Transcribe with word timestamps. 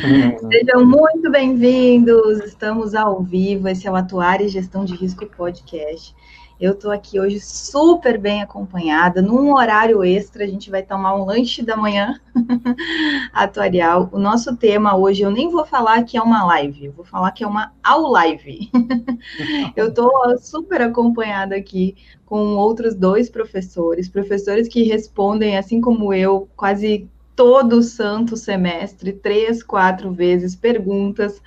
Sejam 0.50 0.86
muito 0.86 1.30
bem-vindos. 1.30 2.38
Estamos 2.40 2.94
ao 2.94 3.22
vivo. 3.22 3.68
Esse 3.68 3.86
é 3.86 3.90
o 3.90 3.96
Atuar 3.96 4.40
e 4.40 4.48
Gestão 4.48 4.84
de 4.84 4.94
Risco 4.94 5.26
Podcast. 5.26 6.14
Eu 6.58 6.72
estou 6.72 6.90
aqui 6.90 7.18
hoje 7.18 7.40
super 7.40 8.18
bem 8.18 8.42
acompanhada, 8.42 9.20
num 9.20 9.54
horário 9.54 10.02
extra. 10.02 10.44
A 10.44 10.46
gente 10.46 10.70
vai 10.70 10.82
tomar 10.82 11.14
um 11.14 11.24
lanche 11.24 11.62
da 11.62 11.76
manhã 11.76 12.18
atuarial. 13.32 14.08
O 14.12 14.18
nosso 14.18 14.56
tema 14.56 14.96
hoje, 14.96 15.22
eu 15.22 15.30
nem 15.30 15.50
vou 15.50 15.66
falar 15.66 16.02
que 16.04 16.16
é 16.16 16.22
uma 16.22 16.44
live, 16.44 16.88
vou 16.88 17.04
falar 17.04 17.30
que 17.32 17.44
é 17.44 17.46
uma 17.46 17.72
ao 17.82 18.02
live. 18.10 18.70
eu 19.76 19.88
estou 19.88 20.10
super 20.38 20.80
acompanhada 20.82 21.56
aqui 21.56 21.96
com 22.24 22.56
outros 22.56 22.94
dois 22.94 23.28
professores, 23.28 24.08
professores 24.08 24.68
que 24.68 24.82
respondem, 24.82 25.58
assim 25.58 25.80
como 25.80 26.12
eu, 26.12 26.48
quase 26.56 27.08
todo 27.40 27.82
santo 27.82 28.36
semestre, 28.36 29.14
três, 29.14 29.62
quatro 29.62 30.12
vezes, 30.12 30.54
perguntas 30.54 31.40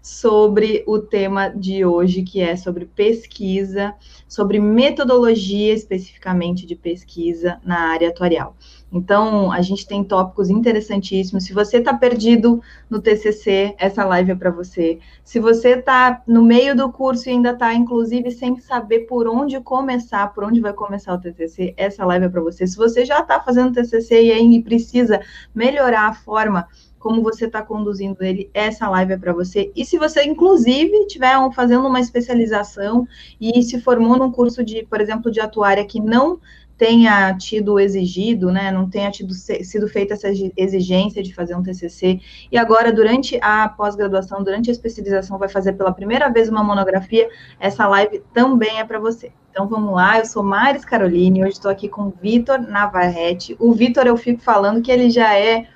sobre 0.00 0.84
o 0.86 1.00
tema 1.00 1.48
de 1.48 1.84
hoje, 1.84 2.22
que 2.22 2.40
é 2.40 2.54
sobre 2.54 2.86
pesquisa, 2.86 3.92
sobre 4.28 4.60
metodologia 4.60 5.74
especificamente 5.74 6.64
de 6.64 6.76
pesquisa 6.76 7.60
na 7.64 7.80
área 7.80 8.10
atuarial. 8.10 8.54
Então, 8.92 9.52
a 9.52 9.60
gente 9.60 9.86
tem 9.86 10.02
tópicos 10.02 10.50
interessantíssimos. 10.50 11.44
Se 11.44 11.52
você 11.52 11.78
está 11.78 11.94
perdido 11.94 12.60
no 12.88 13.00
TCC, 13.00 13.74
essa 13.78 14.04
live 14.04 14.32
é 14.32 14.34
para 14.34 14.50
você. 14.50 14.98
Se 15.22 15.38
você 15.38 15.70
está 15.70 16.22
no 16.26 16.42
meio 16.42 16.74
do 16.74 16.90
curso 16.90 17.28
e 17.28 17.32
ainda 17.32 17.50
está, 17.50 17.72
inclusive, 17.72 18.30
sem 18.32 18.58
saber 18.58 19.00
por 19.00 19.28
onde 19.28 19.60
começar, 19.60 20.26
por 20.34 20.44
onde 20.44 20.60
vai 20.60 20.72
começar 20.72 21.14
o 21.14 21.20
TCC, 21.20 21.72
essa 21.76 22.04
live 22.04 22.26
é 22.26 22.28
para 22.28 22.40
você. 22.40 22.66
Se 22.66 22.76
você 22.76 23.04
já 23.04 23.20
está 23.20 23.40
fazendo 23.40 23.72
TCC 23.72 24.24
e 24.24 24.32
ainda 24.32 24.64
precisa 24.64 25.20
melhorar 25.54 26.08
a 26.08 26.14
forma 26.14 26.66
como 27.00 27.22
você 27.22 27.46
está 27.46 27.62
conduzindo 27.62 28.22
ele, 28.22 28.50
essa 28.52 28.88
live 28.90 29.14
é 29.14 29.16
para 29.16 29.32
você. 29.32 29.72
E 29.74 29.84
se 29.86 29.96
você, 29.96 30.22
inclusive, 30.22 30.94
estiver 30.98 31.34
fazendo 31.52 31.88
uma 31.88 31.98
especialização 31.98 33.08
e 33.40 33.62
se 33.62 33.80
formou 33.80 34.18
num 34.18 34.30
curso 34.30 34.62
de, 34.62 34.84
por 34.84 35.00
exemplo, 35.00 35.30
de 35.30 35.40
atuária 35.40 35.84
que 35.84 35.98
não 35.98 36.38
tenha 36.80 37.36
tido 37.36 37.78
exigido, 37.78 38.50
né, 38.50 38.70
não 38.70 38.88
tenha 38.88 39.10
tido, 39.10 39.34
sido 39.34 39.86
feita 39.86 40.14
essa 40.14 40.28
exigência 40.56 41.22
de 41.22 41.34
fazer 41.34 41.54
um 41.54 41.62
TCC, 41.62 42.18
e 42.50 42.56
agora, 42.56 42.90
durante 42.90 43.38
a 43.42 43.68
pós-graduação, 43.68 44.42
durante 44.42 44.70
a 44.70 44.72
especialização, 44.72 45.36
vai 45.36 45.50
fazer 45.50 45.74
pela 45.74 45.92
primeira 45.92 46.30
vez 46.30 46.48
uma 46.48 46.64
monografia, 46.64 47.28
essa 47.60 47.86
live 47.86 48.22
também 48.32 48.80
é 48.80 48.84
para 48.84 48.98
você. 48.98 49.30
Então, 49.50 49.68
vamos 49.68 49.92
lá, 49.92 50.20
eu 50.20 50.24
sou 50.24 50.42
Maris 50.42 50.82
Caroline, 50.82 51.42
hoje 51.42 51.52
estou 51.52 51.70
aqui 51.70 51.86
com 51.86 52.04
o 52.04 52.14
Vitor 52.22 52.58
Navarrete. 52.58 53.54
O 53.58 53.74
Vitor, 53.74 54.06
eu 54.06 54.16
fico 54.16 54.40
falando 54.40 54.80
que 54.80 54.90
ele 54.90 55.10
já 55.10 55.38
é 55.38 55.66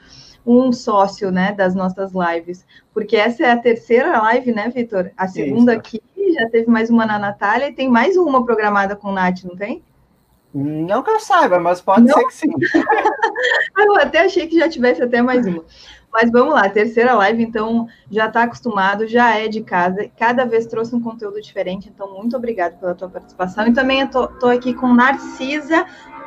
um 0.47 0.73
sócio, 0.73 1.31
né, 1.31 1.53
das 1.53 1.75
nossas 1.75 2.13
lives, 2.15 2.65
porque 2.95 3.15
essa 3.15 3.43
é 3.43 3.51
a 3.51 3.59
terceira 3.59 4.23
live, 4.23 4.53
né, 4.53 4.71
Vitor? 4.71 5.11
A 5.19 5.29
segunda 5.29 5.73
Isso. 5.73 5.81
aqui, 5.81 6.03
já 6.33 6.49
teve 6.49 6.71
mais 6.71 6.89
uma 6.89 7.05
na 7.05 7.19
Natália 7.19 7.69
e 7.69 7.75
tem 7.75 7.91
mais 7.91 8.17
uma 8.17 8.43
programada 8.43 8.97
com 8.97 9.09
o 9.09 9.13
Nath, 9.13 9.45
não 9.45 9.55
tem? 9.55 9.83
Não 10.55 11.03
que 11.03 11.11
eu 11.11 11.19
saiba, 11.19 11.59
mas 11.59 11.81
pode 11.81 12.07
não? 12.07 12.15
ser 12.15 12.25
que 12.27 12.35
sim. 12.35 12.51
eu 13.77 13.97
até 13.97 14.21
achei 14.21 14.47
que 14.47 14.59
já 14.59 14.69
tivesse 14.69 15.03
até 15.03 15.21
mais 15.21 15.45
uma. 15.47 15.65
Mas 16.13 16.31
vamos 16.31 16.55
lá, 16.55 16.69
terceira 16.69 17.13
live, 17.15 17.43
então 17.43 17.89
já 18.09 18.29
está 18.29 18.45
acostumado, 18.45 19.05
já 19.05 19.37
é 19.37 19.49
de 19.49 19.63
casa, 19.63 20.09
cada 20.17 20.45
vez 20.45 20.65
trouxe 20.65 20.95
um 20.95 21.01
conteúdo 21.01 21.43
diferente, 21.43 21.91
então 21.93 22.15
muito 22.15 22.37
obrigado 22.37 22.79
pela 22.79 22.95
tua 22.95 23.09
participação. 23.09 23.67
E 23.67 23.73
também 23.73 24.01
estou 24.01 24.49
aqui 24.49 24.73
com 24.75 24.95
Narcisa 24.95 25.85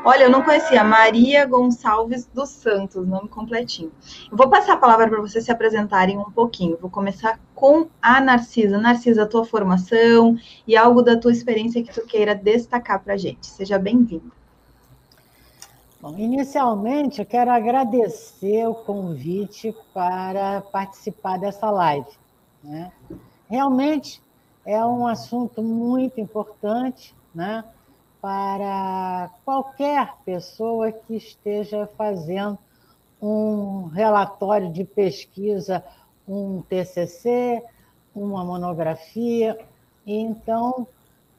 Olha, 0.09 0.23
eu 0.23 0.29
não 0.29 0.41
conhecia 0.41 0.85
Maria 0.85 1.45
Gonçalves 1.45 2.25
dos 2.27 2.47
Santos, 2.47 3.05
nome 3.05 3.27
completinho. 3.27 3.91
Eu 4.31 4.37
vou 4.37 4.49
passar 4.49 4.75
a 4.75 4.77
palavra 4.77 5.09
para 5.09 5.19
vocês 5.19 5.43
se 5.43 5.51
apresentarem 5.51 6.17
um 6.17 6.31
pouquinho. 6.31 6.77
Vou 6.79 6.89
começar 6.89 7.37
com 7.53 7.89
a 8.01 8.21
Narcisa. 8.21 8.77
Narcisa, 8.77 9.25
tua 9.25 9.43
formação 9.43 10.37
e 10.65 10.77
algo 10.77 11.01
da 11.01 11.17
tua 11.19 11.33
experiência 11.33 11.83
que 11.83 11.93
tu 11.93 12.05
queira 12.05 12.33
destacar 12.33 13.03
para 13.03 13.15
a 13.15 13.17
gente. 13.17 13.47
Seja 13.47 13.77
bem-vinda. 13.77 14.31
Bom, 15.99 16.17
inicialmente 16.17 17.19
eu 17.19 17.25
quero 17.25 17.51
agradecer 17.51 18.65
o 18.65 18.75
convite 18.75 19.75
para 19.93 20.61
participar 20.61 21.37
dessa 21.37 21.69
live. 21.69 22.07
Né? 22.63 22.93
Realmente 23.49 24.23
é 24.65 24.81
um 24.85 25.05
assunto 25.05 25.61
muito 25.61 26.21
importante, 26.21 27.13
né? 27.35 27.65
Para 28.27 29.31
qualquer 29.45 30.17
pessoa 30.25 30.91
que 30.91 31.15
esteja 31.15 31.87
fazendo 31.97 32.59
um 33.21 33.85
relatório 33.85 34.69
de 34.69 34.83
pesquisa, 34.83 35.81
um 36.27 36.61
TCC, 36.61 37.63
uma 38.13 38.43
monografia. 38.43 39.57
Então, 40.05 40.85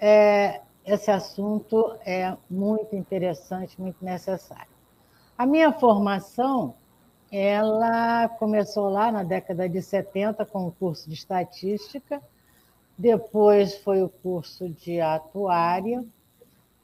é, 0.01 0.63
esse 0.83 1.11
assunto 1.11 1.95
é 2.07 2.35
muito 2.49 2.97
interessante, 2.97 3.79
muito 3.79 4.03
necessário. 4.03 4.73
A 5.37 5.45
minha 5.45 5.71
formação, 5.71 6.75
ela 7.31 8.31
começou 8.31 8.89
lá 8.89 9.13
na 9.13 9.23
década 9.23 9.69
de 9.69 9.83
70 9.83 10.47
com 10.47 10.69
o 10.69 10.73
curso 10.73 11.07
de 11.07 11.17
estatística, 11.17 12.23
depois 12.97 13.77
foi 13.77 14.03
o 14.03 14.09
curso 14.09 14.71
de 14.71 15.03
atuária, 15.03 16.03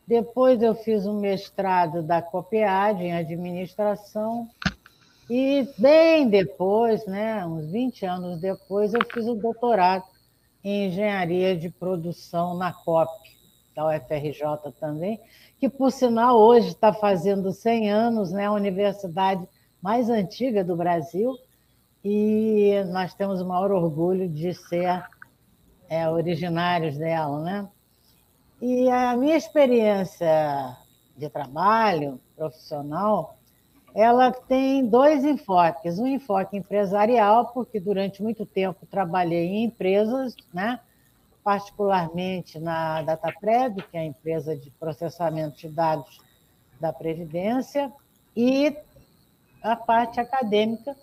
depois 0.07 0.63
eu 0.63 0.75
fiz 0.75 1.07
um 1.07 1.19
mestrado 1.19 2.03
da 2.03 2.21
COPEAD 2.21 3.03
em 3.03 3.13
administração 3.15 4.49
e 5.29 5.67
bem 5.79 6.29
depois, 6.29 7.07
né, 7.07 7.47
uns 7.47 7.71
20 7.71 8.05
anos 8.05 8.41
depois, 8.41 8.93
eu 8.93 9.01
fiz 9.13 9.27
o 9.27 9.35
doutorado 9.35 10.05
em 10.63 10.89
engenharia 10.89 11.57
de 11.57 11.71
produção 11.71 12.55
na 12.55 12.73
COP, 12.73 13.11
da 13.75 13.87
UFRJ 13.89 14.73
também, 14.79 15.19
que 15.59 15.69
por 15.69 15.91
sinal 15.91 16.37
hoje 16.39 16.69
está 16.69 16.93
fazendo 16.93 17.53
100 17.53 17.91
anos, 17.91 18.33
né, 18.33 18.47
a 18.47 18.53
universidade 18.53 19.47
mais 19.81 20.11
antiga 20.11 20.63
do 20.63 20.77
Brasil, 20.77 21.35
e 22.05 22.85
nós 22.93 23.15
temos 23.15 23.41
o 23.41 23.49
maior 23.49 23.73
orgulho 23.73 24.29
de 24.29 24.53
ser 24.53 25.03
é, 25.89 26.09
originários 26.09 26.99
dela, 26.99 27.41
né? 27.43 27.69
E 28.61 28.89
a 28.91 29.17
minha 29.17 29.37
experiência 29.37 30.77
de 31.17 31.29
trabalho 31.29 32.21
profissional, 32.37 33.37
ela 33.95 34.33
tem 34.33 34.87
dois 34.87 35.25
enfoques. 35.25 35.99
Um 35.99 36.07
enfoque 36.07 36.57
empresarial, 36.57 37.47
porque 37.53 37.79
durante 37.79 38.23
muito 38.23 38.45
tempo 38.45 38.87
trabalhei 38.87 39.47
em 39.47 39.65
empresas, 39.65 40.35
né? 40.53 40.81
particularmente 41.45 42.59
na 42.59 43.03
DataPrev, 43.03 43.83
que 43.91 43.97
é 43.97 44.01
a 44.01 44.05
empresa 44.05 44.57
de 44.57 44.71
processamento 44.71 45.59
de 45.59 45.69
dados 45.69 46.19
da 46.81 46.91
Previdência, 46.91 47.93
e 48.35 48.75
a 49.63 49.77
parte 49.77 50.19
acadêmica, 50.19 50.97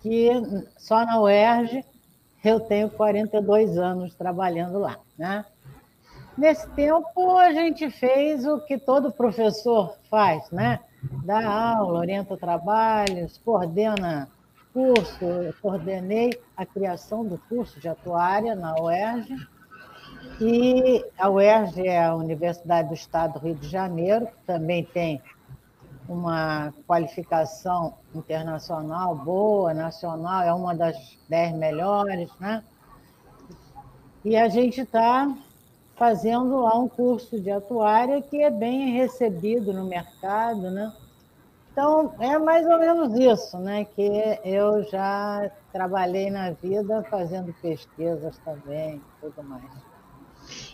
que 0.00 0.30
só 0.78 1.04
na 1.04 1.20
UERJ 1.20 1.84
eu 2.44 2.60
tenho 2.60 2.88
42 2.90 3.76
anos 3.76 4.14
trabalhando 4.14 4.78
lá. 4.78 4.98
Né? 5.18 5.44
Nesse 6.40 6.66
tempo, 6.70 7.36
a 7.36 7.52
gente 7.52 7.90
fez 7.90 8.46
o 8.46 8.60
que 8.60 8.78
todo 8.78 9.12
professor 9.12 9.98
faz, 10.08 10.50
né? 10.50 10.80
Dá 11.22 11.46
aula, 11.46 11.98
orienta 11.98 12.34
trabalhos, 12.34 13.36
coordena 13.44 14.26
curso. 14.72 15.22
Eu 15.22 15.52
coordenei 15.60 16.30
a 16.56 16.64
criação 16.64 17.26
do 17.26 17.36
curso 17.46 17.78
de 17.78 17.90
atuária 17.90 18.54
na 18.54 18.74
UERJ. 18.74 19.36
E 20.40 21.04
a 21.18 21.28
UERJ 21.28 21.86
é 21.86 22.06
a 22.06 22.14
Universidade 22.14 22.88
do 22.88 22.94
Estado 22.94 23.34
do 23.34 23.40
Rio 23.40 23.56
de 23.56 23.68
Janeiro, 23.68 24.24
que 24.24 24.46
também 24.46 24.82
tem 24.82 25.20
uma 26.08 26.72
qualificação 26.86 27.98
internacional 28.14 29.14
boa, 29.14 29.74
nacional, 29.74 30.42
é 30.42 30.54
uma 30.54 30.74
das 30.74 31.18
dez 31.28 31.52
melhores, 31.54 32.30
né? 32.40 32.64
E 34.24 34.38
a 34.38 34.48
gente 34.48 34.80
está 34.80 35.30
fazendo 36.00 36.62
lá 36.62 36.78
um 36.78 36.88
curso 36.88 37.38
de 37.38 37.50
atuária 37.50 38.22
que 38.22 38.42
é 38.42 38.48
bem 38.48 38.92
recebido 38.92 39.70
no 39.70 39.84
mercado, 39.84 40.70
né? 40.70 40.90
Então, 41.70 42.14
é 42.18 42.38
mais 42.38 42.66
ou 42.66 42.78
menos 42.78 43.14
isso, 43.18 43.58
né? 43.58 43.84
Que 43.84 44.40
eu 44.42 44.82
já 44.84 45.50
trabalhei 45.70 46.30
na 46.30 46.52
vida 46.52 47.04
fazendo 47.10 47.54
pesquisas 47.60 48.38
também, 48.38 48.98
tudo 49.20 49.46
mais. 49.46 49.62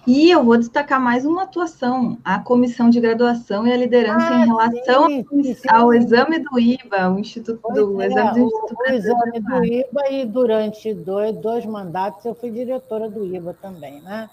E 0.06 0.30
eu 0.30 0.44
vou 0.44 0.56
destacar 0.56 1.00
mais 1.00 1.26
uma 1.26 1.42
atuação, 1.42 2.16
a 2.24 2.38
comissão 2.38 2.88
de 2.88 3.00
graduação 3.00 3.66
e 3.66 3.72
a 3.72 3.76
liderança 3.76 4.28
ah, 4.28 4.40
em 4.40 4.46
relação 4.46 5.06
sim, 5.08 5.24
sim, 5.54 5.68
ao 5.68 5.92
exame 5.92 6.38
do 6.38 6.56
IBA, 6.56 7.10
o 7.10 7.18
Instituto 7.18 7.58
pois 7.60 7.74
do 7.74 8.00
é, 8.00 8.06
Exame 8.06 8.30
do 8.30 8.38
Instituto 8.46 8.76
o, 8.78 8.92
o 8.92 8.94
exame 8.94 9.40
do 9.40 9.64
IBA, 9.64 10.08
e 10.12 10.24
durante 10.24 10.94
dois, 10.94 11.36
dois 11.36 11.66
mandatos 11.66 12.24
eu 12.24 12.34
fui 12.36 12.48
diretora 12.52 13.10
do 13.10 13.26
IBA 13.26 13.54
também, 13.60 14.00
né? 14.02 14.30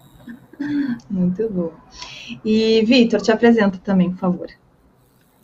Muito 1.09 1.49
bom. 1.49 1.71
E, 2.43 2.83
Vitor, 2.85 3.21
te 3.21 3.31
apresenta 3.31 3.77
também, 3.79 4.11
por 4.11 4.19
favor. 4.19 4.47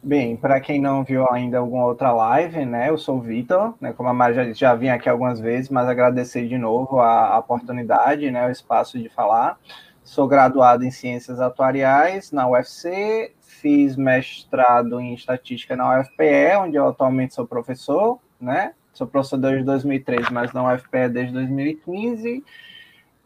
Bem, 0.02 0.38
para 0.38 0.62
quem 0.62 0.80
não 0.80 1.04
viu 1.04 1.30
ainda 1.30 1.58
alguma 1.58 1.86
outra 1.86 2.14
live, 2.14 2.64
né, 2.64 2.90
eu 2.90 2.98
sou 2.98 3.18
o 3.18 3.22
Vitor, 3.22 3.74
né, 3.82 3.92
como 3.92 4.08
a 4.08 4.14
Mari 4.14 4.34
já, 4.34 4.54
já 4.54 4.74
vim 4.74 4.88
aqui 4.88 5.10
algumas 5.10 5.42
vezes, 5.42 5.70
mas 5.70 5.90
agradecer 5.90 6.48
de 6.48 6.58
novo 6.58 7.02
a, 7.02 7.28
a 7.28 7.40
oportunidade, 7.40 8.32
né, 8.32 8.48
o 8.48 8.50
espaço 8.50 8.98
de 8.98 9.10
falar. 9.10 9.58
Sou 10.02 10.26
graduado 10.26 10.86
em 10.86 10.92
Ciências 10.92 11.42
Atuariais 11.42 12.32
na 12.32 12.48
UFC, 12.48 13.34
fiz 13.42 13.98
mestrado 13.98 15.02
em 15.02 15.14
Estatística 15.14 15.76
na 15.76 16.00
UFPE, 16.00 16.56
onde 16.62 16.78
eu 16.78 16.88
atualmente 16.88 17.34
sou 17.34 17.46
professor, 17.46 18.20
né, 18.40 18.72
sou 18.94 19.06
professor 19.06 19.38
desde 19.38 19.66
2003, 19.66 20.30
mas 20.30 20.54
na 20.54 20.74
UFPE 20.74 21.10
desde 21.10 21.34
2015, 21.34 22.42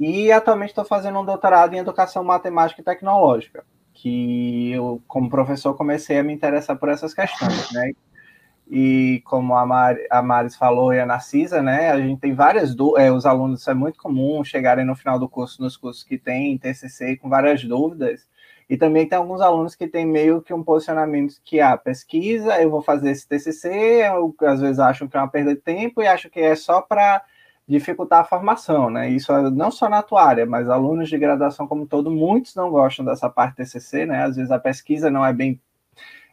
e 0.04 0.32
atualmente 0.32 0.70
estou 0.70 0.86
fazendo 0.86 1.20
um 1.20 1.26
doutorado 1.26 1.74
em 1.74 1.80
Educação 1.80 2.24
Matemática 2.24 2.82
e 2.82 2.84
Tecnológica 2.84 3.64
que 3.94 4.72
eu, 4.72 5.02
como 5.08 5.30
professor, 5.30 5.76
comecei 5.76 6.18
a 6.18 6.24
me 6.24 6.34
interessar 6.34 6.78
por 6.78 6.90
essas 6.90 7.14
questões, 7.14 7.72
né? 7.72 7.94
E 8.70 9.22
como 9.26 9.56
a, 9.56 9.66
Mar, 9.66 9.96
a 10.10 10.22
Maris 10.22 10.56
falou 10.56 10.94
e 10.94 11.00
a 11.00 11.06
Narcisa, 11.06 11.62
né? 11.62 11.92
A 11.92 12.00
gente 12.00 12.20
tem 12.20 12.34
várias 12.34 12.74
dúvidas, 12.74 13.06
é, 13.06 13.12
os 13.12 13.26
alunos, 13.26 13.62
isso 13.62 13.70
é 13.70 13.74
muito 13.74 14.00
comum, 14.00 14.44
chegarem 14.44 14.86
no 14.86 14.96
final 14.96 15.20
do 15.20 15.30
curso, 15.30 15.62
nos 15.62 15.78
cursos 15.78 16.04
que 16.04 16.18
tem 16.18 16.58
TCC, 16.58 17.18
com 17.18 17.30
várias 17.30 17.64
dúvidas. 17.64 18.28
E 18.70 18.78
também 18.78 19.08
tem 19.08 19.18
alguns 19.18 19.42
alunos 19.42 19.76
que 19.76 19.88
têm 19.88 20.06
meio 20.06 20.42
que 20.42 20.54
um 20.54 20.64
posicionamento 20.64 21.36
que, 21.44 21.60
ah, 21.60 21.78
pesquisa, 21.78 22.60
eu 22.62 22.72
vou 22.72 22.82
fazer 22.82 23.12
esse 23.12 23.28
TCC, 23.28 23.70
eu, 24.08 24.34
às 24.42 24.62
vezes 24.62 24.80
acham 24.80 25.08
que 25.08 25.16
é 25.16 25.20
uma 25.20 25.28
perda 25.28 25.54
de 25.54 25.62
tempo 25.62 26.02
e 26.02 26.08
acham 26.08 26.32
que 26.32 26.40
é 26.40 26.56
só 26.56 26.82
para 26.82 27.24
dificultar 27.68 28.22
a 28.22 28.26
formação, 28.26 28.90
né? 28.90 29.10
Isso 29.10 29.32
é 29.32 29.50
não 29.50 29.72
só 29.72 29.90
na 29.90 30.02
tua 30.02 30.24
área, 30.24 30.46
mas 30.46 30.70
alunos 30.70 31.10
de 31.10 31.18
graduação 31.18 31.68
como 31.68 31.86
todo, 31.88 32.12
muitos 32.12 32.56
não 32.56 32.70
gostam 32.70 33.06
dessa 33.06 33.30
parte 33.30 33.58
TCC, 33.58 34.06
né? 34.06 34.24
Às 34.24 34.36
vezes 34.36 34.52
a 34.52 34.60
pesquisa 34.60 35.10
não 35.10 35.26
é 35.26 35.34
bem 35.34 35.62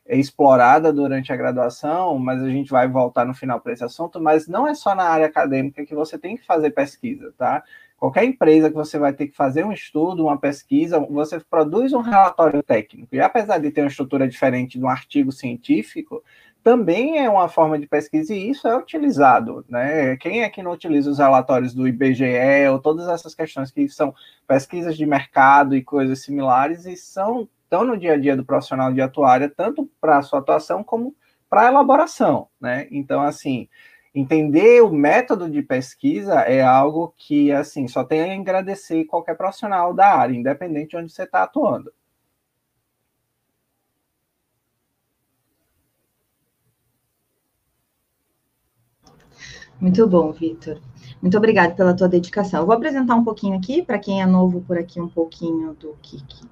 explorada 0.06 0.92
durante 0.92 1.32
a 1.32 1.36
graduação, 1.36 2.18
mas 2.18 2.42
a 2.42 2.48
gente 2.48 2.70
vai 2.70 2.88
voltar 2.88 3.24
no 3.24 3.34
final 3.34 3.60
para 3.60 3.72
esse 3.72 3.84
assunto, 3.84 4.20
mas 4.20 4.48
não 4.48 4.66
é 4.66 4.74
só 4.74 4.94
na 4.94 5.04
área 5.04 5.26
acadêmica 5.26 5.86
que 5.86 5.94
você 5.94 6.18
tem 6.18 6.36
que 6.36 6.44
fazer 6.44 6.70
pesquisa, 6.70 7.32
tá? 7.38 7.62
Qualquer 7.96 8.24
empresa 8.24 8.70
que 8.70 8.74
você 8.74 8.98
vai 8.98 9.12
ter 9.12 9.28
que 9.28 9.36
fazer 9.36 9.64
um 9.64 9.72
estudo, 9.72 10.24
uma 10.24 10.38
pesquisa, 10.38 10.98
você 10.98 11.38
produz 11.38 11.92
um 11.92 12.00
relatório 12.00 12.62
técnico. 12.62 13.14
E 13.14 13.20
apesar 13.20 13.58
de 13.58 13.70
ter 13.70 13.82
uma 13.82 13.88
estrutura 13.88 14.26
diferente 14.26 14.78
de 14.78 14.84
um 14.84 14.88
artigo 14.88 15.30
científico, 15.30 16.24
também 16.62 17.18
é 17.18 17.28
uma 17.28 17.48
forma 17.48 17.78
de 17.78 17.86
pesquisa 17.86 18.34
e 18.34 18.50
isso 18.50 18.68
é 18.68 18.76
utilizado, 18.76 19.64
né? 19.68 20.16
Quem 20.18 20.42
é 20.42 20.48
que 20.48 20.62
não 20.62 20.72
utiliza 20.72 21.10
os 21.10 21.18
relatórios 21.18 21.74
do 21.74 21.88
IBGE 21.88 22.68
ou 22.70 22.78
todas 22.78 23.08
essas 23.08 23.34
questões 23.34 23.70
que 23.70 23.88
são 23.88 24.14
pesquisas 24.46 24.96
de 24.96 25.06
mercado 25.06 25.74
e 25.74 25.82
coisas 25.82 26.22
similares 26.22 26.84
e 26.86 26.96
são 26.96 27.48
estão 27.70 27.84
no 27.84 27.96
dia 27.96 28.14
a 28.14 28.16
dia 28.16 28.36
do 28.36 28.44
profissional 28.44 28.92
de 28.92 29.00
atuária, 29.00 29.48
tanto 29.48 29.88
para 30.00 30.18
a 30.18 30.22
sua 30.22 30.40
atuação 30.40 30.82
como 30.82 31.14
para 31.48 31.62
a 31.62 31.68
elaboração, 31.68 32.48
né? 32.60 32.88
Então, 32.90 33.22
assim, 33.22 33.68
entender 34.12 34.82
o 34.82 34.90
método 34.90 35.48
de 35.48 35.62
pesquisa 35.62 36.40
é 36.40 36.60
algo 36.62 37.14
que, 37.16 37.52
assim, 37.52 37.86
só 37.86 38.02
tem 38.02 38.32
a 38.32 38.40
agradecer 38.40 39.04
qualquer 39.04 39.36
profissional 39.36 39.94
da 39.94 40.08
área, 40.16 40.34
independente 40.34 40.90
de 40.90 40.96
onde 40.96 41.12
você 41.12 41.22
está 41.22 41.44
atuando. 41.44 41.92
Muito 49.80 50.06
bom, 50.06 50.30
Vitor. 50.30 50.78
Muito 51.22 51.38
obrigada 51.38 51.74
pela 51.74 51.94
tua 51.94 52.06
dedicação. 52.06 52.60
Eu 52.60 52.66
vou 52.66 52.74
apresentar 52.74 53.14
um 53.14 53.24
pouquinho 53.24 53.56
aqui, 53.56 53.80
para 53.80 53.98
quem 53.98 54.20
é 54.20 54.26
novo 54.26 54.60
por 54.60 54.76
aqui, 54.76 55.00
um 55.00 55.08
pouquinho 55.08 55.74
do 55.80 55.96
que, 56.02 56.22
que... 56.22 56.44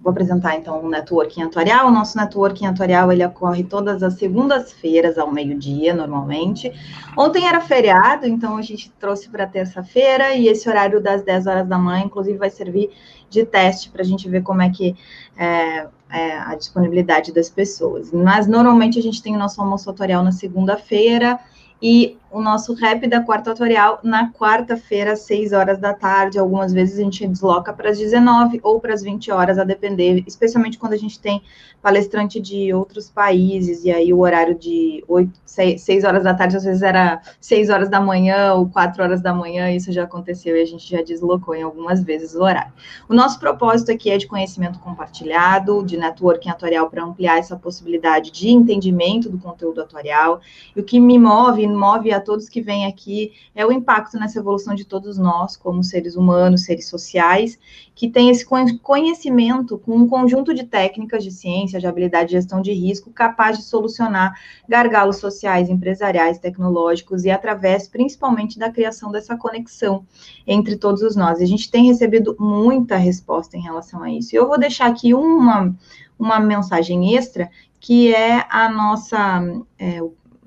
Vou 0.00 0.10
apresentar, 0.12 0.56
então, 0.56 0.82
o 0.82 0.88
Networking 0.88 1.42
Atuarial. 1.42 1.88
O 1.88 1.90
nosso 1.90 2.16
Networking 2.16 2.64
Atuarial, 2.64 3.12
ele 3.12 3.22
ocorre 3.22 3.62
todas 3.64 4.02
as 4.02 4.14
segundas-feiras, 4.14 5.18
ao 5.18 5.30
meio-dia, 5.30 5.92
normalmente. 5.92 6.72
Ontem 7.18 7.46
era 7.46 7.60
feriado, 7.60 8.26
então 8.26 8.56
a 8.56 8.62
gente 8.62 8.90
trouxe 8.98 9.28
para 9.28 9.46
terça-feira, 9.46 10.34
e 10.34 10.48
esse 10.48 10.66
horário 10.66 11.02
das 11.02 11.22
10 11.22 11.46
horas 11.46 11.68
da 11.68 11.76
manhã, 11.76 12.02
inclusive, 12.06 12.38
vai 12.38 12.48
servir 12.48 12.90
de 13.28 13.44
teste 13.44 13.90
para 13.90 14.00
a 14.00 14.04
gente 14.06 14.26
ver 14.26 14.42
como 14.42 14.62
é 14.62 14.70
que 14.70 14.96
é, 15.36 15.86
é, 16.10 16.38
a 16.38 16.54
disponibilidade 16.54 17.30
das 17.30 17.50
pessoas. 17.50 18.10
Mas, 18.10 18.46
normalmente, 18.46 18.98
a 18.98 19.02
gente 19.02 19.22
tem 19.22 19.36
o 19.36 19.38
nosso 19.38 19.60
almoço 19.60 19.90
atuarial 19.90 20.24
na 20.24 20.32
segunda-feira, 20.32 21.38
e 21.82 22.18
o 22.30 22.40
nosso 22.40 22.74
rap 22.74 23.06
da 23.08 23.20
quarta 23.20 23.52
tutorial 23.52 23.98
na 24.02 24.30
quarta-feira, 24.32 25.12
às 25.12 25.20
6 25.20 25.52
horas 25.52 25.78
da 25.78 25.92
tarde. 25.92 26.38
Algumas 26.38 26.72
vezes 26.72 26.98
a 26.98 27.02
gente 27.02 27.26
desloca 27.26 27.72
para 27.72 27.90
as 27.90 27.98
19 27.98 28.60
ou 28.62 28.80
para 28.80 28.94
as 28.94 29.02
20 29.02 29.30
horas, 29.30 29.58
a 29.58 29.64
depender, 29.64 30.22
especialmente 30.26 30.78
quando 30.78 30.92
a 30.92 30.98
gente 30.98 31.18
tem 31.18 31.42
palestrante 31.82 32.38
de 32.38 32.74
outros 32.74 33.08
países, 33.08 33.84
e 33.84 33.90
aí 33.90 34.12
o 34.12 34.20
horário 34.20 34.54
de 34.54 35.02
8, 35.08 35.30
6, 35.46 35.80
6 35.80 36.04
horas 36.04 36.24
da 36.24 36.34
tarde, 36.34 36.56
às 36.56 36.64
vezes 36.64 36.82
era 36.82 37.22
6 37.40 37.70
horas 37.70 37.88
da 37.88 38.00
manhã 38.00 38.52
ou 38.54 38.68
4 38.68 39.02
horas 39.02 39.22
da 39.22 39.32
manhã, 39.32 39.70
isso 39.70 39.90
já 39.90 40.04
aconteceu 40.04 40.56
e 40.56 40.62
a 40.62 40.66
gente 40.66 40.88
já 40.88 41.02
deslocou 41.02 41.54
em 41.54 41.62
algumas 41.62 42.02
vezes 42.02 42.34
o 42.34 42.42
horário. 42.42 42.72
O 43.08 43.14
nosso 43.14 43.40
propósito 43.40 43.90
aqui 43.90 44.10
é 44.10 44.18
de 44.18 44.26
conhecimento 44.26 44.78
compartilhado, 44.78 45.82
de 45.82 45.96
networking 45.96 46.50
atuarial 46.50 46.90
para 46.90 47.02
ampliar 47.02 47.38
essa 47.38 47.56
possibilidade 47.56 48.30
de 48.30 48.50
entendimento 48.50 49.30
do 49.30 49.38
conteúdo 49.38 49.80
atuarial, 49.80 50.40
e 50.76 50.80
o 50.80 50.84
que 50.84 51.00
me 51.00 51.18
move, 51.18 51.66
move 51.66 52.12
a 52.12 52.19
todos 52.20 52.48
que 52.48 52.60
vêm 52.60 52.86
aqui 52.86 53.32
é 53.54 53.64
o 53.64 53.72
impacto 53.72 54.18
nessa 54.18 54.38
evolução 54.38 54.74
de 54.74 54.84
todos 54.84 55.18
nós, 55.18 55.56
como 55.56 55.82
seres 55.82 56.16
humanos, 56.16 56.64
seres 56.64 56.88
sociais, 56.88 57.58
que 57.94 58.08
tem 58.08 58.30
esse 58.30 58.46
conhecimento 58.82 59.78
com 59.78 59.96
um 59.96 60.08
conjunto 60.08 60.54
de 60.54 60.64
técnicas 60.64 61.22
de 61.22 61.30
ciência, 61.30 61.78
de 61.78 61.86
habilidade 61.86 62.28
de 62.28 62.36
gestão 62.36 62.60
de 62.62 62.72
risco, 62.72 63.10
capaz 63.10 63.58
de 63.58 63.64
solucionar 63.64 64.34
gargalos 64.68 65.16
sociais, 65.16 65.68
empresariais, 65.68 66.38
tecnológicos 66.38 67.24
e 67.24 67.30
através 67.30 67.88
principalmente 67.88 68.58
da 68.58 68.70
criação 68.70 69.10
dessa 69.10 69.36
conexão 69.36 70.04
entre 70.46 70.76
todos 70.76 71.02
os 71.02 71.16
nós. 71.16 71.40
A 71.40 71.46
gente 71.46 71.70
tem 71.70 71.86
recebido 71.86 72.36
muita 72.38 72.96
resposta 72.96 73.56
em 73.56 73.60
relação 73.60 74.02
a 74.02 74.10
isso. 74.10 74.34
E 74.34 74.38
eu 74.38 74.48
vou 74.48 74.58
deixar 74.58 74.86
aqui 74.86 75.12
uma, 75.12 75.74
uma 76.18 76.40
mensagem 76.40 77.14
extra 77.14 77.50
que 77.80 78.14
é 78.14 78.44
a 78.50 78.68
nossa, 78.68 79.42
é, 79.78 80.00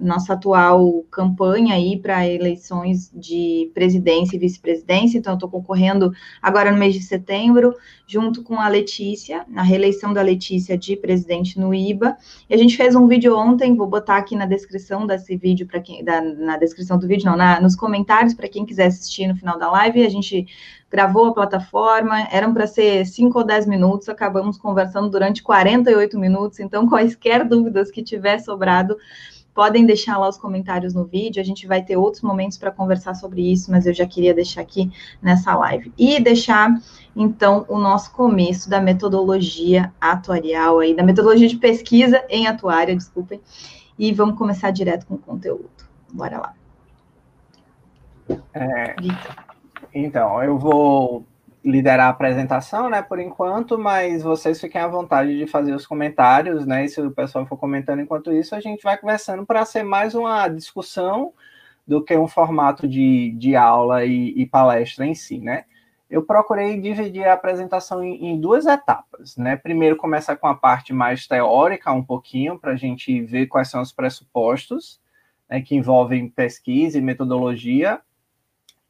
nossa 0.03 0.33
atual 0.33 1.03
campanha 1.09 1.75
aí 1.75 1.97
para 1.97 2.27
eleições 2.27 3.11
de 3.13 3.71
presidência 3.73 4.35
e 4.35 4.39
vice-presidência, 4.39 5.17
então 5.17 5.33
eu 5.33 5.35
estou 5.35 5.49
concorrendo 5.49 6.11
agora 6.41 6.71
no 6.71 6.77
mês 6.77 6.93
de 6.93 7.01
setembro, 7.01 7.73
junto 8.05 8.43
com 8.43 8.59
a 8.59 8.67
Letícia, 8.67 9.45
na 9.47 9.63
reeleição 9.63 10.13
da 10.13 10.21
Letícia 10.21 10.77
de 10.77 10.95
presidente 10.95 11.59
no 11.59 11.73
IBA. 11.73 12.15
E 12.49 12.53
a 12.53 12.57
gente 12.57 12.75
fez 12.75 12.95
um 12.95 13.07
vídeo 13.07 13.35
ontem, 13.37 13.75
vou 13.75 13.87
botar 13.87 14.17
aqui 14.17 14.35
na 14.35 14.45
descrição 14.45 15.07
desse 15.07 15.35
vídeo, 15.37 15.65
para 15.65 15.79
quem, 15.79 16.03
da, 16.03 16.21
na 16.21 16.57
descrição 16.57 16.99
do 16.99 17.07
vídeo, 17.07 17.25
não, 17.25 17.37
na, 17.37 17.59
nos 17.59 17.75
comentários, 17.75 18.33
para 18.33 18.47
quem 18.47 18.65
quiser 18.65 18.87
assistir 18.87 19.27
no 19.27 19.35
final 19.35 19.57
da 19.57 19.71
live, 19.71 20.05
a 20.05 20.09
gente 20.09 20.45
gravou 20.93 21.25
a 21.25 21.33
plataforma, 21.33 22.27
eram 22.31 22.53
para 22.53 22.67
ser 22.67 23.03
5 23.03 23.35
ou 23.35 23.43
10 23.43 23.65
minutos, 23.65 24.07
acabamos 24.09 24.59
conversando 24.59 25.09
durante 25.09 25.41
48 25.41 26.19
minutos, 26.19 26.59
então 26.59 26.87
quaisquer 26.87 27.43
dúvidas 27.43 27.89
que 27.89 28.03
tiver 28.03 28.37
sobrado, 28.37 28.95
Podem 29.53 29.85
deixar 29.85 30.17
lá 30.17 30.27
os 30.27 30.37
comentários 30.37 30.93
no 30.93 31.05
vídeo, 31.05 31.39
a 31.41 31.45
gente 31.45 31.67
vai 31.67 31.83
ter 31.83 31.95
outros 31.95 32.23
momentos 32.23 32.57
para 32.57 32.71
conversar 32.71 33.13
sobre 33.13 33.51
isso, 33.51 33.69
mas 33.69 33.85
eu 33.85 33.93
já 33.93 34.05
queria 34.05 34.33
deixar 34.33 34.61
aqui 34.61 34.91
nessa 35.21 35.55
live. 35.55 35.93
E 35.97 36.19
deixar, 36.19 36.73
então, 37.15 37.65
o 37.67 37.77
nosso 37.77 38.11
começo 38.13 38.69
da 38.69 38.81
metodologia 38.81 39.93
atuarial 40.01 40.79
aí, 40.79 40.95
da 40.95 41.03
metodologia 41.03 41.47
de 41.47 41.57
pesquisa 41.57 42.23
em 42.29 42.47
atuária, 42.47 42.95
desculpem. 42.95 43.39
E 43.97 44.11
vamos 44.11 44.37
começar 44.37 44.71
direto 44.71 45.05
com 45.05 45.15
o 45.15 45.19
conteúdo. 45.19 45.69
Bora 46.11 46.39
lá. 46.39 46.53
É, 48.53 48.95
então, 49.93 50.41
eu 50.41 50.57
vou 50.57 51.25
liderar 51.63 52.07
a 52.07 52.09
apresentação, 52.09 52.89
né, 52.89 53.01
por 53.01 53.19
enquanto, 53.19 53.77
mas 53.77 54.21
vocês 54.21 54.59
fiquem 54.59 54.81
à 54.81 54.87
vontade 54.87 55.37
de 55.37 55.47
fazer 55.47 55.73
os 55.73 55.87
comentários, 55.87 56.65
né, 56.65 56.85
e 56.85 56.89
se 56.89 56.99
o 56.99 57.11
pessoal 57.11 57.45
for 57.45 57.57
comentando 57.57 58.01
enquanto 58.01 58.33
isso, 58.33 58.53
a 58.53 58.59
gente 58.59 58.83
vai 58.83 58.97
conversando 58.97 59.45
para 59.45 59.63
ser 59.63 59.83
mais 59.83 60.13
uma 60.13 60.47
discussão 60.49 61.33
do 61.87 62.03
que 62.03 62.15
um 62.17 62.27
formato 62.27 62.87
de, 62.87 63.31
de 63.37 63.55
aula 63.55 64.03
e, 64.05 64.33
e 64.35 64.45
palestra 64.45 65.05
em 65.05 65.15
si, 65.15 65.39
né. 65.39 65.63
Eu 66.09 66.21
procurei 66.23 66.79
dividir 66.79 67.25
a 67.25 67.33
apresentação 67.33 68.03
em, 68.03 68.31
em 68.31 68.39
duas 68.39 68.65
etapas, 68.65 69.37
né, 69.37 69.55
primeiro 69.55 69.95
começar 69.95 70.35
com 70.35 70.47
a 70.47 70.55
parte 70.55 70.91
mais 70.91 71.25
teórica, 71.25 71.93
um 71.93 72.03
pouquinho, 72.03 72.59
para 72.59 72.73
a 72.73 72.75
gente 72.77 73.21
ver 73.21 73.47
quais 73.47 73.69
são 73.69 73.81
os 73.81 73.91
pressupostos, 73.91 74.99
né, 75.49 75.61
que 75.61 75.75
envolvem 75.75 76.27
pesquisa 76.27 76.97
e 76.97 77.01
metodologia, 77.01 78.01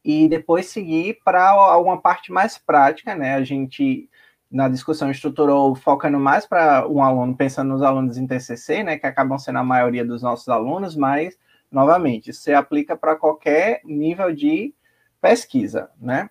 e 0.04 0.28
depois 0.28 0.66
seguir 0.66 1.18
para 1.24 1.48
alguma 1.50 2.00
parte 2.00 2.30
mais 2.30 2.58
prática, 2.58 3.14
né? 3.14 3.34
A 3.34 3.42
gente 3.42 4.08
na 4.50 4.68
discussão 4.68 5.10
estruturou 5.10 5.74
focando 5.74 6.18
mais 6.20 6.46
para 6.46 6.86
um 6.86 7.02
aluno, 7.02 7.36
pensando 7.36 7.70
nos 7.70 7.82
alunos 7.82 8.16
em 8.16 8.26
TCC, 8.26 8.84
né, 8.84 8.96
que 8.96 9.06
acabam 9.06 9.36
sendo 9.36 9.58
a 9.58 9.64
maioria 9.64 10.04
dos 10.04 10.22
nossos 10.22 10.48
alunos, 10.48 10.94
mas 10.94 11.36
novamente, 11.72 12.30
isso 12.30 12.42
se 12.42 12.54
aplica 12.54 12.96
para 12.96 13.16
qualquer 13.16 13.80
nível 13.84 14.32
de 14.32 14.72
pesquisa, 15.20 15.90
né? 16.00 16.30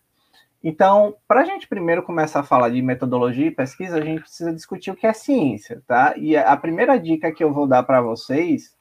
Então, 0.63 1.17
para 1.27 1.41
a 1.41 1.43
gente 1.45 1.67
primeiro 1.67 2.01
começar 2.01 2.39
a 2.39 2.43
falar 2.43 2.69
de 2.69 2.81
metodologia 2.81 3.47
e 3.47 3.51
pesquisa, 3.51 3.97
a 3.97 4.01
gente 4.01 4.21
precisa 4.21 4.53
discutir 4.53 4.91
o 4.91 4.95
que 4.95 5.05
é 5.05 5.11
ciência, 5.11 5.83
tá? 5.85 6.13
E 6.15 6.37
a 6.37 6.55
primeira 6.55 6.97
dica 6.97 7.33
que 7.33 7.43
eu 7.43 7.51
vou 7.51 7.67
dar 7.67 7.83
para 7.83 7.99
vocês 8.01 8.72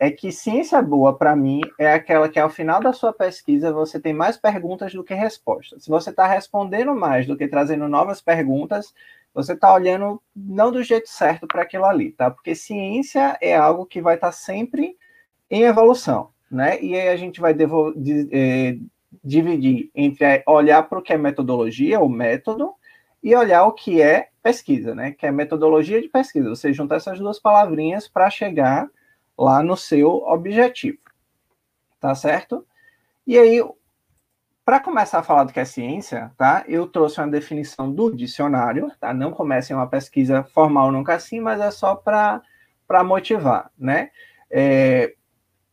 é 0.00 0.10
que 0.10 0.32
ciência 0.32 0.80
boa, 0.80 1.14
para 1.14 1.36
mim, 1.36 1.60
é 1.78 1.92
aquela 1.92 2.26
que 2.26 2.38
ao 2.38 2.48
final 2.48 2.80
da 2.80 2.90
sua 2.90 3.12
pesquisa 3.12 3.70
você 3.70 4.00
tem 4.00 4.14
mais 4.14 4.34
perguntas 4.38 4.94
do 4.94 5.04
que 5.04 5.12
respostas. 5.12 5.84
Se 5.84 5.90
você 5.90 6.08
está 6.08 6.26
respondendo 6.26 6.94
mais 6.94 7.26
do 7.26 7.36
que 7.36 7.46
trazendo 7.46 7.86
novas 7.86 8.22
perguntas, 8.22 8.94
você 9.34 9.52
está 9.52 9.74
olhando 9.74 10.20
não 10.34 10.72
do 10.72 10.82
jeito 10.82 11.06
certo 11.06 11.46
para 11.46 11.62
aquilo 11.62 11.84
ali, 11.84 12.12
tá? 12.12 12.30
Porque 12.30 12.54
ciência 12.54 13.36
é 13.42 13.54
algo 13.54 13.84
que 13.84 14.00
vai 14.00 14.14
estar 14.14 14.28
tá 14.28 14.32
sempre 14.32 14.96
em 15.50 15.64
evolução, 15.64 16.30
né? 16.50 16.80
E 16.80 16.96
aí 16.96 17.10
a 17.10 17.16
gente 17.16 17.38
vai 17.38 17.52
devo, 17.52 17.92
de, 17.94 18.26
eh, 18.32 18.78
dividir 19.22 19.90
entre 19.94 20.42
olhar 20.46 20.82
para 20.84 20.98
o 20.98 21.02
que 21.02 21.12
é 21.12 21.18
metodologia, 21.18 22.00
o 22.00 22.08
método, 22.08 22.72
e 23.22 23.36
olhar 23.36 23.66
o 23.66 23.72
que 23.72 24.00
é 24.00 24.28
pesquisa, 24.42 24.94
né? 24.94 25.12
Que 25.12 25.26
é 25.26 25.30
metodologia 25.30 26.00
de 26.00 26.08
pesquisa. 26.08 26.48
Você 26.48 26.72
junta 26.72 26.94
essas 26.94 27.18
duas 27.18 27.38
palavrinhas 27.38 28.08
para 28.08 28.30
chegar 28.30 28.88
lá 29.40 29.62
no 29.62 29.76
seu 29.76 30.08
objetivo. 30.24 30.98
Tá 31.98 32.14
certo? 32.14 32.66
E 33.26 33.38
aí, 33.38 33.62
para 34.64 34.80
começar 34.80 35.20
a 35.20 35.22
falar 35.22 35.44
do 35.44 35.52
que 35.52 35.60
é 35.60 35.64
ciência, 35.64 36.32
tá? 36.36 36.64
Eu 36.68 36.86
trouxe 36.86 37.20
uma 37.20 37.28
definição 37.28 37.92
do 37.92 38.14
dicionário, 38.14 38.92
tá? 39.00 39.14
Não 39.14 39.32
comecem 39.32 39.74
uma 39.74 39.86
pesquisa 39.86 40.44
formal 40.44 40.92
nunca 40.92 41.14
assim, 41.14 41.40
mas 41.40 41.60
é 41.60 41.70
só 41.70 41.94
para 41.94 42.42
motivar, 43.04 43.70
né? 43.78 44.10
É, 44.50 45.14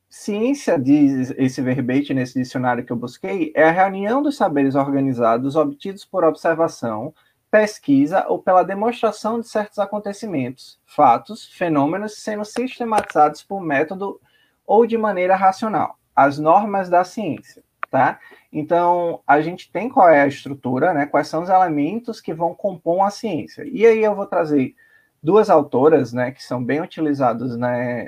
Ciência, 0.10 0.80
diz 0.80 1.34
esse 1.38 1.62
verbete 1.62 2.14
nesse 2.14 2.40
dicionário 2.40 2.84
que 2.86 2.92
eu 2.92 2.96
busquei, 2.96 3.52
é 3.54 3.66
a 3.66 3.72
reunião 3.72 4.24
dos 4.24 4.38
saberes 4.38 4.74
organizados 4.74 5.56
obtidos 5.58 6.06
por 6.06 6.24
observação, 6.24 7.14
pesquisa 7.50 8.26
ou 8.28 8.40
pela 8.40 8.64
demonstração 8.64 9.40
de 9.40 9.48
certos 9.48 9.80
acontecimentos, 9.80 10.80
fatos, 10.86 11.48
fenômenos 11.48 12.18
sendo 12.22 12.44
sistematizados 12.44 13.42
por 13.42 13.62
método 13.62 14.20
ou 14.66 14.86
de 14.86 14.98
maneira 14.98 15.36
racional. 15.36 15.98
As 16.16 16.38
normas 16.38 16.90
da 16.90 17.04
ciência, 17.04 17.64
tá? 17.90 18.20
Então, 18.52 19.22
a 19.26 19.40
gente 19.40 19.72
tem 19.72 19.90
qual 19.90 20.10
é 20.10 20.22
a 20.22 20.28
estrutura, 20.28 20.94
né? 20.94 21.06
Quais 21.06 21.28
são 21.28 21.44
os 21.44 21.50
elementos 21.50 22.20
que 22.20 22.34
vão 22.34 22.54
compor 22.54 23.02
a 23.06 23.10
ciência. 23.10 23.64
E 23.66 23.86
aí 23.86 24.04
eu 24.04 24.16
vou 24.16 24.26
trazer 24.26 24.76
duas 25.22 25.50
autoras, 25.50 26.14
né, 26.14 26.32
que 26.32 26.44
são 26.44 26.64
bem 26.64 26.80
utilizadas 26.80 27.58
né, 27.58 28.08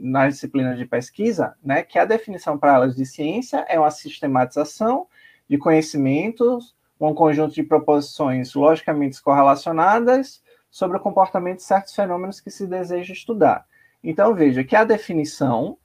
nas 0.00 0.34
disciplinas 0.34 0.78
de 0.78 0.86
pesquisa, 0.86 1.54
né, 1.62 1.82
que 1.82 1.98
a 1.98 2.04
definição 2.04 2.58
para 2.58 2.74
elas 2.74 2.96
de 2.96 3.04
ciência 3.04 3.64
é 3.68 3.78
uma 3.78 3.90
sistematização 3.90 5.06
de 5.48 5.58
conhecimentos, 5.58 6.74
um 7.00 7.14
conjunto 7.14 7.54
de 7.54 7.62
proposições 7.62 8.54
logicamente 8.54 9.22
correlacionadas 9.22 10.42
sobre 10.70 10.96
o 10.96 11.00
comportamento 11.00 11.58
de 11.58 11.64
certos 11.64 11.94
fenômenos 11.94 12.40
que 12.40 12.50
se 12.50 12.66
deseja 12.66 13.12
estudar. 13.12 13.66
Então, 14.02 14.34
veja 14.34 14.64
que 14.64 14.76
a 14.76 14.84
definição, 14.84 15.78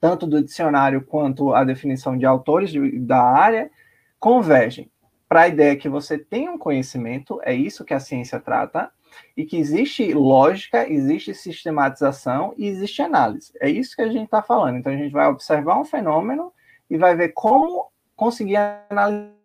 tanto 0.00 0.26
do 0.26 0.42
dicionário 0.42 1.02
quanto 1.04 1.54
a 1.54 1.64
definição 1.64 2.16
de 2.16 2.26
autores 2.26 2.70
de, 2.70 2.98
da 3.00 3.22
área, 3.22 3.70
convergem 4.18 4.90
para 5.28 5.42
a 5.42 5.48
ideia 5.48 5.76
que 5.76 5.88
você 5.88 6.16
tem 6.16 6.48
um 6.48 6.58
conhecimento, 6.58 7.40
é 7.42 7.52
isso 7.52 7.84
que 7.84 7.94
a 7.94 8.00
ciência 8.00 8.38
trata, 8.38 8.90
e 9.36 9.44
que 9.44 9.56
existe 9.56 10.12
lógica, 10.12 10.88
existe 10.88 11.34
sistematização 11.34 12.54
e 12.56 12.66
existe 12.66 13.02
análise. 13.02 13.52
É 13.60 13.68
isso 13.68 13.96
que 13.96 14.02
a 14.02 14.08
gente 14.08 14.24
está 14.24 14.42
falando. 14.42 14.76
Então 14.76 14.92
a 14.92 14.96
gente 14.96 15.12
vai 15.12 15.26
observar 15.26 15.80
um 15.80 15.84
fenômeno 15.84 16.52
e 16.88 16.96
vai 16.96 17.16
ver 17.16 17.30
como 17.30 17.90
conseguir 18.14 18.56
analisar. 18.90 19.35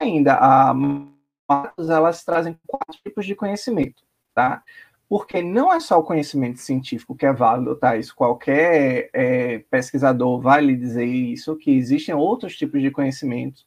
Ainda 0.00 0.36
a 0.36 0.74
matas 0.74 1.90
elas 1.90 2.24
trazem 2.24 2.58
quatro 2.66 3.00
tipos 3.02 3.24
de 3.24 3.34
conhecimento, 3.34 4.02
tá? 4.34 4.62
Porque 5.08 5.40
não 5.40 5.72
é 5.72 5.78
só 5.78 5.98
o 5.98 6.02
conhecimento 6.02 6.58
científico 6.58 7.14
que 7.14 7.24
é 7.24 7.32
válido, 7.32 7.76
tá? 7.76 7.96
Isso 7.96 8.14
qualquer 8.14 9.08
é, 9.12 9.58
pesquisador 9.70 10.40
vai 10.40 10.60
lhe 10.60 10.76
dizer 10.76 11.04
isso, 11.04 11.56
que 11.56 11.70
existem 11.70 12.14
outros 12.14 12.56
tipos 12.56 12.82
de 12.82 12.90
conhecimento 12.90 13.64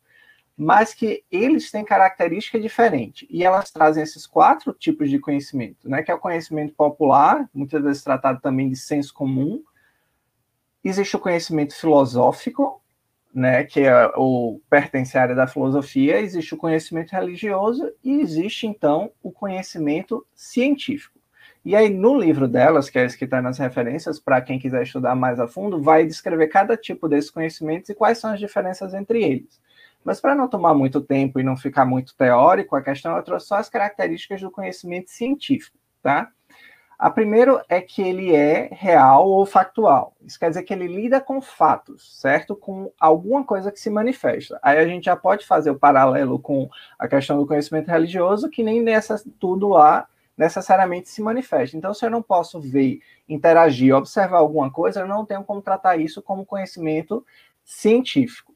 mas 0.62 0.94
que 0.94 1.24
eles 1.32 1.72
têm 1.72 1.86
característica 1.86 2.60
diferente. 2.60 3.26
E 3.30 3.46
elas 3.46 3.72
trazem 3.72 4.04
esses 4.04 4.28
quatro 4.28 4.74
tipos 4.74 5.10
de 5.10 5.18
conhecimento, 5.18 5.90
né? 5.90 6.04
Que 6.04 6.12
é 6.12 6.14
o 6.14 6.20
conhecimento 6.20 6.74
popular, 6.74 7.50
muitas 7.54 7.82
vezes 7.82 8.04
tratado 8.04 8.42
também 8.42 8.68
de 8.68 8.76
senso 8.76 9.14
comum. 9.14 9.64
Existe 10.84 11.16
o 11.16 11.20
conhecimento 11.20 11.74
filosófico, 11.74 12.82
né? 13.34 13.64
Que 13.64 13.82
é 13.82 14.12
o 14.16 14.60
pertence 14.70 15.18
à 15.18 15.22
área 15.22 15.36
da 15.36 15.48
filosofia. 15.48 16.20
Existe 16.20 16.54
o 16.54 16.58
conhecimento 16.58 17.12
religioso 17.12 17.92
e 18.04 18.22
existe 18.22 18.68
então 18.68 19.12
o 19.22 19.32
conhecimento 19.32 20.26
científico. 20.34 21.20
E 21.64 21.76
aí, 21.76 21.90
no 21.90 22.18
livro 22.18 22.48
delas, 22.48 22.90
que 22.90 22.98
é 22.98 23.06
esse 23.06 23.18
que 23.18 23.26
está 23.26 23.42
nas 23.42 23.58
referências, 23.58 24.18
para 24.20 24.42
quem 24.42 24.58
quiser 24.58 24.84
estudar 24.84 25.14
mais 25.14 25.40
a 25.40 25.48
fundo, 25.48 25.82
vai 25.82 26.06
descrever 26.06 26.48
cada 26.48 26.78
tipo 26.78 27.08
desses 27.08 27.30
conhecimentos 27.30 27.90
e 27.90 27.96
quais 27.96 28.18
são 28.18 28.32
as 28.32 28.40
diferenças 28.40 28.94
entre 28.94 29.22
eles. 29.22 29.60
Mas 30.04 30.22
para 30.22 30.34
não 30.34 30.48
tomar 30.48 30.74
muito 30.74 31.02
tempo 31.02 31.40
e 31.40 31.44
não 31.44 31.58
ficar 31.58 31.86
muito 31.86 32.16
teórico, 32.16 32.76
a 32.76 32.82
questão 32.82 33.16
eu 33.16 33.24
trouxe 33.24 33.48
só 33.48 33.56
as 33.56 33.70
características 33.70 34.42
do 34.42 34.50
conhecimento 34.50 35.12
científico, 35.12 35.78
tá? 36.02 36.32
A 37.00 37.10
primeiro 37.10 37.62
é 37.70 37.80
que 37.80 38.02
ele 38.02 38.36
é 38.36 38.68
real 38.74 39.26
ou 39.30 39.46
factual. 39.46 40.14
Isso 40.22 40.38
quer 40.38 40.50
dizer 40.50 40.64
que 40.64 40.74
ele 40.74 40.86
lida 40.86 41.22
com 41.22 41.40
fatos, 41.40 42.20
certo? 42.20 42.58
Com 42.58 42.92
alguma 43.00 43.42
coisa 43.42 43.72
que 43.72 43.80
se 43.80 43.90
manifesta. 43.90 44.60
Aí 44.62 44.78
a 44.78 44.86
gente 44.86 45.06
já 45.06 45.16
pode 45.16 45.46
fazer 45.46 45.72
o 45.72 45.80
paralelo 45.80 46.38
com 46.38 46.70
a 47.00 47.08
questão 47.08 47.38
do 47.38 47.48
conhecimento 47.48 47.88
religioso, 47.88 48.50
que 48.50 48.62
nem 48.62 48.82
nessa 48.84 49.24
tudo 49.40 49.70
lá 49.70 50.10
necessariamente 50.38 51.08
se 51.08 51.22
manifesta. 51.22 51.78
Então, 51.78 51.94
se 51.94 52.06
eu 52.06 52.10
não 52.10 52.22
posso 52.22 52.60
ver, 52.60 53.00
interagir, 53.30 53.96
observar 53.96 54.40
alguma 54.40 54.70
coisa, 54.70 55.00
eu 55.00 55.08
não 55.08 55.26
tenho 55.26 55.46
como 55.46 55.62
tratar 55.62 55.96
isso 55.96 56.22
como 56.22 56.46
conhecimento 56.46 57.26
científico. 57.64 58.54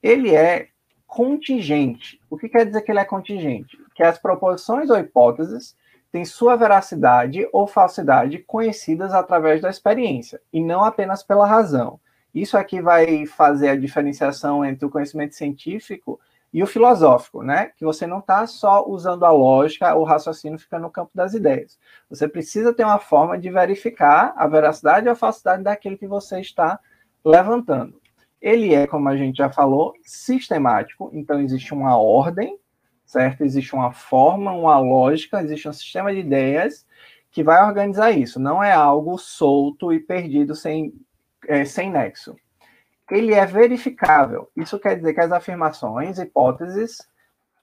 Ele 0.00 0.32
é 0.32 0.68
contingente. 1.04 2.20
O 2.30 2.38
que 2.38 2.48
quer 2.48 2.64
dizer 2.64 2.82
que 2.82 2.92
ele 2.92 3.00
é 3.00 3.04
contingente? 3.04 3.76
Que 3.92 4.04
as 4.04 4.18
proposições 4.18 4.88
ou 4.88 4.96
hipóteses 4.98 5.76
têm 6.12 6.26
sua 6.26 6.54
veracidade 6.54 7.48
ou 7.52 7.66
falsidade 7.66 8.38
conhecidas 8.38 9.14
através 9.14 9.62
da 9.62 9.70
experiência, 9.70 10.40
e 10.52 10.62
não 10.62 10.84
apenas 10.84 11.22
pela 11.22 11.46
razão. 11.46 11.98
Isso 12.34 12.56
aqui 12.56 12.80
vai 12.80 13.26
fazer 13.26 13.70
a 13.70 13.76
diferenciação 13.76 14.64
entre 14.64 14.84
o 14.84 14.90
conhecimento 14.90 15.34
científico 15.34 16.20
e 16.52 16.62
o 16.62 16.66
filosófico, 16.66 17.42
né? 17.42 17.70
Que 17.76 17.84
você 17.84 18.06
não 18.06 18.18
está 18.18 18.46
só 18.46 18.86
usando 18.86 19.24
a 19.24 19.30
lógica, 19.30 19.94
o 19.94 20.04
raciocínio 20.04 20.58
fica 20.58 20.78
no 20.78 20.90
campo 20.90 21.10
das 21.14 21.32
ideias. 21.32 21.78
Você 22.10 22.28
precisa 22.28 22.74
ter 22.74 22.84
uma 22.84 22.98
forma 22.98 23.38
de 23.38 23.50
verificar 23.50 24.34
a 24.36 24.46
veracidade 24.46 25.06
ou 25.08 25.12
a 25.12 25.16
falsidade 25.16 25.62
daquilo 25.62 25.96
que 25.96 26.06
você 26.06 26.40
está 26.40 26.78
levantando. 27.24 28.00
Ele 28.40 28.74
é, 28.74 28.86
como 28.86 29.08
a 29.08 29.16
gente 29.16 29.36
já 29.36 29.48
falou, 29.48 29.94
sistemático, 30.02 31.10
então 31.14 31.40
existe 31.40 31.72
uma 31.72 31.96
ordem, 31.96 32.58
certo? 33.12 33.44
Existe 33.44 33.74
uma 33.74 33.92
forma, 33.92 34.52
uma 34.52 34.78
lógica, 34.78 35.42
existe 35.42 35.68
um 35.68 35.72
sistema 35.72 36.12
de 36.12 36.20
ideias 36.20 36.86
que 37.30 37.42
vai 37.42 37.62
organizar 37.62 38.10
isso. 38.10 38.40
Não 38.40 38.64
é 38.64 38.72
algo 38.72 39.18
solto 39.18 39.92
e 39.92 40.00
perdido 40.00 40.54
sem, 40.54 40.94
é, 41.46 41.64
sem 41.64 41.90
nexo. 41.90 42.34
Ele 43.10 43.34
é 43.34 43.44
verificável. 43.44 44.50
Isso 44.56 44.78
quer 44.78 44.96
dizer 44.96 45.12
que 45.12 45.20
as 45.20 45.30
afirmações, 45.30 46.18
hipóteses 46.18 47.06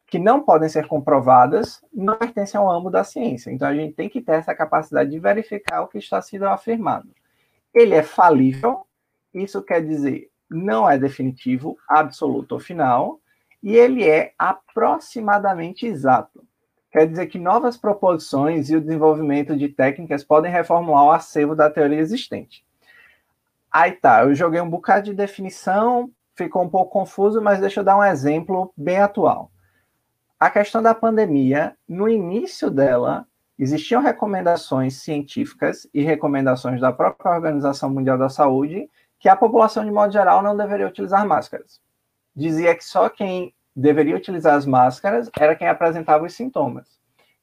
que 0.05 0.19
não 0.19 0.41
podem 0.41 0.69
ser 0.69 0.87
comprovadas 0.87 1.83
não 1.93 2.17
pertencem 2.17 2.59
ao 2.59 2.69
âmbito 2.69 2.91
da 2.91 3.03
ciência. 3.03 3.51
Então 3.51 3.67
a 3.67 3.75
gente 3.75 3.93
tem 3.93 4.09
que 4.09 4.21
ter 4.21 4.33
essa 4.33 4.55
capacidade 4.55 5.09
de 5.09 5.19
verificar 5.19 5.81
o 5.81 5.87
que 5.87 5.97
está 5.97 6.21
sendo 6.21 6.47
afirmado. 6.47 7.09
Ele 7.73 7.95
é 7.95 8.03
falível. 8.03 8.85
Isso 9.33 9.61
quer 9.61 9.83
dizer 9.85 10.29
não 10.49 10.89
é 10.89 10.97
definitivo, 10.97 11.77
absoluto 11.87 12.53
ou 12.53 12.59
final, 12.59 13.19
e 13.61 13.75
ele 13.75 14.07
é 14.07 14.33
aproximadamente 14.37 15.85
exato. 15.85 16.43
Quer 16.91 17.07
dizer 17.07 17.27
que 17.27 17.37
novas 17.37 17.77
proposições 17.77 18.69
e 18.69 18.75
o 18.75 18.81
desenvolvimento 18.81 19.55
de 19.55 19.69
técnicas 19.69 20.23
podem 20.23 20.51
reformular 20.51 21.03
o 21.03 21.11
acervo 21.11 21.55
da 21.55 21.69
teoria 21.69 21.99
existente. 21.99 22.65
Aí 23.71 23.91
tá, 23.91 24.23
eu 24.23 24.33
joguei 24.33 24.59
um 24.59 24.69
bocado 24.69 25.05
de 25.05 25.13
definição, 25.13 26.09
ficou 26.35 26.63
um 26.63 26.69
pouco 26.69 26.91
confuso, 26.91 27.41
mas 27.41 27.59
deixa 27.59 27.81
eu 27.81 27.83
dar 27.83 27.97
um 27.97 28.03
exemplo 28.03 28.73
bem 28.75 28.97
atual. 28.97 29.51
A 30.39 30.49
questão 30.49 30.81
da 30.81 30.95
pandemia, 30.95 31.75
no 31.87 32.09
início 32.09 32.71
dela, 32.71 33.27
existiam 33.57 34.01
recomendações 34.01 34.95
científicas 34.95 35.85
e 35.93 36.01
recomendações 36.01 36.79
da 36.79 36.91
própria 36.91 37.33
Organização 37.33 37.89
Mundial 37.89 38.17
da 38.17 38.29
Saúde 38.29 38.89
que 39.19 39.27
a 39.27 39.35
população, 39.35 39.83
de 39.83 39.91
modo 39.91 40.13
geral, 40.13 40.41
não 40.41 40.55
deveria 40.55 40.87
utilizar 40.87 41.27
máscaras. 41.27 41.81
Dizia 42.39 42.73
que 42.73 42.85
só 42.85 43.09
quem 43.09 43.53
deveria 43.75 44.15
utilizar 44.15 44.55
as 44.55 44.65
máscaras 44.65 45.29
era 45.37 45.57
quem 45.57 45.67
apresentava 45.67 46.25
os 46.25 46.33
sintomas. 46.33 46.87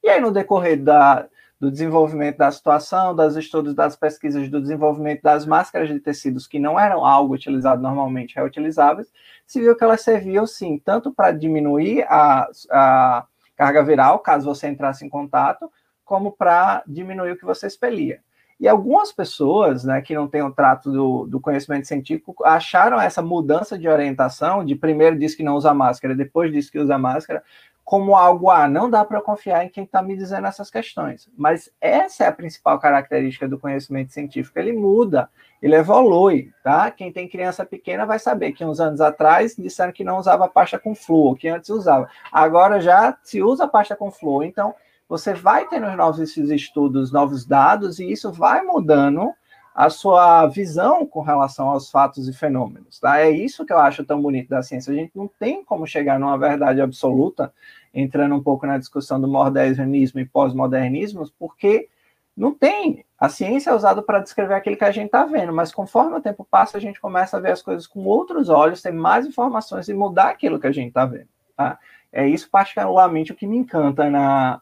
E 0.03 0.09
aí, 0.09 0.19
no 0.19 0.31
decorrer 0.31 0.83
da, 0.83 1.27
do 1.59 1.69
desenvolvimento 1.69 2.37
da 2.37 2.51
situação, 2.51 3.15
dos 3.15 3.37
estudos 3.37 3.75
das 3.75 3.95
pesquisas 3.95 4.49
do 4.49 4.59
desenvolvimento 4.59 5.21
das 5.21 5.45
máscaras 5.45 5.87
de 5.87 5.99
tecidos 5.99 6.47
que 6.47 6.57
não 6.57 6.79
eram 6.79 7.05
algo 7.05 7.35
utilizado 7.35 7.79
normalmente, 7.79 8.35
reutilizáveis, 8.35 9.07
se 9.45 9.59
viu 9.59 9.75
que 9.75 9.83
elas 9.83 10.01
serviam 10.01 10.47
sim, 10.47 10.81
tanto 10.83 11.13
para 11.13 11.31
diminuir 11.31 12.03
a, 12.09 12.49
a 12.71 13.27
carga 13.55 13.83
viral, 13.83 14.17
caso 14.17 14.45
você 14.45 14.67
entrasse 14.67 15.05
em 15.05 15.09
contato, 15.09 15.71
como 16.03 16.31
para 16.31 16.81
diminuir 16.87 17.33
o 17.33 17.37
que 17.37 17.45
você 17.45 17.67
expelia. 17.67 18.19
E 18.59 18.67
algumas 18.67 19.11
pessoas, 19.11 19.83
né, 19.83 20.01
que 20.01 20.15
não 20.15 20.27
têm 20.27 20.41
o 20.41 20.51
trato 20.51 20.91
do, 20.91 21.27
do, 21.27 21.39
conhecimento 21.39 21.87
científico, 21.87 22.35
acharam 22.43 22.99
essa 22.99 23.21
mudança 23.21 23.77
de 23.77 23.87
orientação, 23.87 24.65
de 24.65 24.75
primeiro 24.75 25.17
diz 25.17 25.35
que 25.35 25.43
não 25.43 25.55
usa 25.55 25.73
máscara, 25.75 26.15
depois 26.15 26.51
diz 26.51 26.67
que 26.69 26.79
usa 26.79 26.97
máscara, 26.97 27.43
como 27.87 28.17
algo, 28.17 28.49
ah, 28.49 28.67
não 28.67 28.89
dá 28.89 29.05
para 29.05 29.21
confiar 29.21 29.63
em 29.63 29.69
quem 29.69 29.85
está 29.85 30.01
me 30.01 30.17
dizendo 30.17 30.45
essas 30.45 30.69
questões. 30.69 31.29
Mas 31.37 31.71
essa 31.79 32.25
é 32.25 32.27
a 32.27 32.33
principal 32.33 32.77
característica 32.79 33.47
do 33.47 33.57
conhecimento 33.57 34.11
científico, 34.11 34.59
ele 34.59 34.73
muda, 34.73 35.29
ele 35.61 35.73
evolui, 35.73 36.51
tá? 36.61 36.91
Quem 36.91 37.13
tem 37.13 37.29
criança 37.29 37.65
pequena 37.65 38.05
vai 38.05 38.19
saber 38.19 38.51
que 38.51 38.65
uns 38.65 38.81
anos 38.81 38.99
atrás 38.99 39.55
disseram 39.55 39.93
que 39.93 40.03
não 40.03 40.17
usava 40.17 40.49
pasta 40.49 40.77
com 40.77 40.93
flúor, 40.93 41.37
que 41.37 41.47
antes 41.47 41.69
usava. 41.69 42.09
Agora 42.29 42.81
já 42.81 43.17
se 43.23 43.41
usa 43.41 43.67
pasta 43.67 43.95
com 43.95 44.11
flúor, 44.11 44.43
então 44.43 44.75
você 45.07 45.33
vai 45.33 45.67
tendo 45.67 45.89
novos 45.95 46.37
estudos, 46.37 47.11
novos 47.11 47.45
dados, 47.45 47.99
e 47.99 48.11
isso 48.11 48.31
vai 48.31 48.63
mudando 48.63 49.33
a 49.77 49.91
sua 49.91 50.47
visão 50.47 51.05
com 51.05 51.21
relação 51.21 51.69
aos 51.69 51.91
fatos 51.91 52.27
e 52.27 52.33
fenômenos. 52.33 52.99
Tá? 52.99 53.19
É 53.19 53.29
isso 53.29 53.63
que 53.63 53.71
eu 53.71 53.77
acho 53.77 54.03
tão 54.03 54.19
bonito 54.19 54.49
da 54.49 54.63
ciência. 54.63 54.91
A 54.91 54.95
gente 54.95 55.11
não 55.15 55.29
tem 55.39 55.63
como 55.63 55.85
chegar 55.85 56.19
numa 56.19 56.35
verdade 56.35 56.81
absoluta, 56.81 57.53
entrando 57.93 58.33
um 58.33 58.41
pouco 58.41 58.65
na 58.65 58.79
discussão 58.79 59.21
do 59.21 59.27
modernismo 59.27 60.19
e 60.19 60.25
pós-modernismo, 60.25 61.29
porque 61.37 61.87
não 62.35 62.53
tem. 62.53 63.05
A 63.19 63.29
ciência 63.29 63.69
é 63.69 63.75
usada 63.75 64.01
para 64.01 64.19
descrever 64.19 64.55
aquilo 64.55 64.77
que 64.77 64.83
a 64.83 64.91
gente 64.91 65.07
está 65.07 65.25
vendo, 65.25 65.53
mas 65.53 65.71
conforme 65.71 66.15
o 66.15 66.21
tempo 66.21 66.45
passa, 66.49 66.77
a 66.77 66.81
gente 66.81 66.99
começa 66.99 67.37
a 67.37 67.39
ver 67.39 67.51
as 67.51 67.61
coisas 67.61 67.85
com 67.85 68.03
outros 68.03 68.49
olhos, 68.49 68.81
ter 68.81 68.91
mais 68.91 69.27
informações 69.27 69.87
e 69.87 69.93
mudar 69.93 70.29
aquilo 70.29 70.59
que 70.59 70.67
a 70.67 70.71
gente 70.71 70.87
está 70.87 71.05
vendo. 71.05 71.29
Tá? 71.55 71.77
É 72.11 72.27
isso, 72.27 72.49
particularmente, 72.49 73.31
o 73.31 73.35
que 73.35 73.45
me 73.45 73.57
encanta 73.57 74.09
na, 74.09 74.59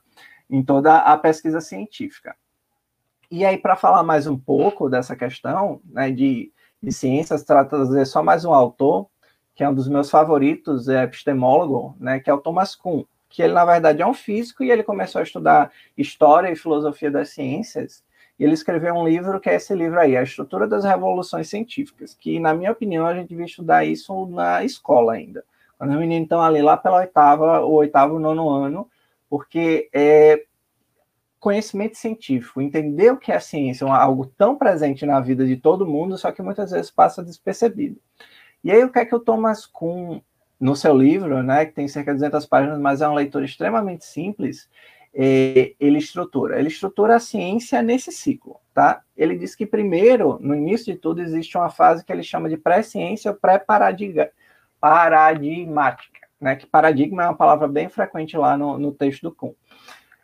em 0.50 0.64
toda 0.64 0.98
a 0.98 1.18
pesquisa 1.18 1.62
científica. 1.62 2.36
E 3.30 3.44
aí, 3.44 3.58
para 3.58 3.76
falar 3.76 4.04
mais 4.04 4.28
um 4.28 4.38
pouco 4.38 4.90
dessa 4.90 5.16
questão 5.16 5.82
né, 5.86 6.12
de, 6.12 6.52
de 6.82 6.92
ciências, 6.92 7.44
trazer 7.44 8.06
só 8.06 8.22
mais 8.22 8.46
um 8.46 8.54
autor, 8.54 9.08
que 9.56 9.64
é 9.64 9.70
um 9.70 9.74
dos 9.74 9.88
meus 9.88 10.10
favoritos, 10.10 10.88
é 10.88 11.04
epistemólogo, 11.04 11.96
né, 12.00 12.20
que 12.20 12.30
é 12.30 12.34
o 12.34 12.38
Thomas 12.38 12.76
Kuhn, 12.76 13.04
que 13.30 13.42
ele, 13.42 13.54
na 13.54 13.66
verdade, 13.66 14.02
é 14.02 14.08
um 14.08 14.14
físico 14.14 14.64
e 14.64 14.72
ele 14.72 14.84
começou 14.84 15.20
a 15.20 15.24
estudar 15.24 15.72
história 15.98 16.52
e 16.52 16.56
filosofia 16.56 17.10
das 17.10 17.30
ciências, 17.30 18.04
e 18.38 18.44
ele 18.44 18.54
escreveu 18.54 18.94
um 18.94 19.08
livro 19.08 19.40
que 19.40 19.50
é 19.50 19.56
esse 19.56 19.74
livro 19.74 20.00
aí, 20.00 20.16
A 20.16 20.24
Estrutura 20.24 20.68
das 20.68 20.84
Revoluções 20.84 21.50
Científicas, 21.50 22.14
que, 22.14 22.40
na 22.40 22.54
minha 22.54 22.72
opinião, 22.72 23.06
a 23.06 23.14
gente 23.14 23.30
devia 23.30 23.46
estudar 23.46 23.86
isso 23.86 24.26
na 24.28 24.64
escola 24.64 25.14
ainda. 25.14 25.44
Quando 25.78 25.92
os 25.92 26.00
meninos 26.00 26.24
estão 26.24 26.42
ali 26.42 26.62
lá 26.62 26.76
pela 26.76 26.98
oitava, 26.98 27.62
o 27.62 27.74
oitavo, 27.74 28.20
nono 28.20 28.50
ano, 28.50 28.90
porque 29.30 29.90
é, 29.94 30.44
conhecimento 31.40 31.98
científico, 31.98 32.62
entender 32.62 33.12
o 33.12 33.18
que 33.18 33.32
é 33.32 33.36
a 33.36 33.40
ciência, 33.40 33.88
algo 33.88 34.26
tão 34.26 34.58
presente 34.58 35.06
na 35.06 35.20
vida 35.20 35.46
de 35.46 35.58
todo 35.58 35.86
mundo, 35.86 36.18
só 36.18 36.32
que 36.32 36.42
muitas 36.42 36.72
vezes 36.72 36.90
passa 36.90 37.24
despercebido. 37.24 38.00
E 38.64 38.72
aí 38.72 38.84
o 38.84 38.92
que 38.92 38.98
é 38.98 39.06
que 39.06 39.14
o 39.14 39.20
Thomas 39.20 39.64
Kuhn, 39.66 40.22
no 40.60 40.76
seu 40.76 40.98
livro, 40.98 41.44
né, 41.44 41.66
que 41.66 41.74
tem 41.74 41.88
cerca 41.88 42.12
de 42.12 42.18
200 42.18 42.48
páginas, 42.48 42.80
mas 42.80 43.02
é 43.02 43.08
uma 43.08 43.18
leitura 43.18 43.46
extremamente 43.46 44.06
simples, 44.06 44.68
é, 45.14 45.76
ele 45.80 46.00
estrutura. 46.00 46.58
Ele 46.60 46.68
estrutura 46.68 47.16
a 47.16 47.20
ciência 47.20 47.82
nesse 47.82 48.12
ciclo, 48.12 48.60
tá? 48.74 49.02
Ele 49.16 49.38
diz 49.38 49.56
que 49.56 49.66
primeiro, 49.66 50.38
no 50.42 50.54
início 50.56 50.92
de 50.92 51.00
tudo, 51.00 51.22
existe 51.22 51.58
uma 51.58 51.70
fase 51.70 52.04
que 52.04 52.12
ele 52.12 52.24
chama 52.24 52.50
de 52.50 52.58
pré-ciência 52.58 53.32
ou 53.32 53.38
pré-paradigmática, 53.38 56.25
né? 56.40 56.56
Que 56.56 56.66
paradigma 56.66 57.24
é 57.24 57.28
uma 57.28 57.36
palavra 57.36 57.68
bem 57.68 57.90
frequente 57.90 58.38
lá 58.38 58.58
no, 58.58 58.78
no 58.78 58.92
texto 58.92 59.24
do 59.24 59.32
Kuhn. 59.32 59.54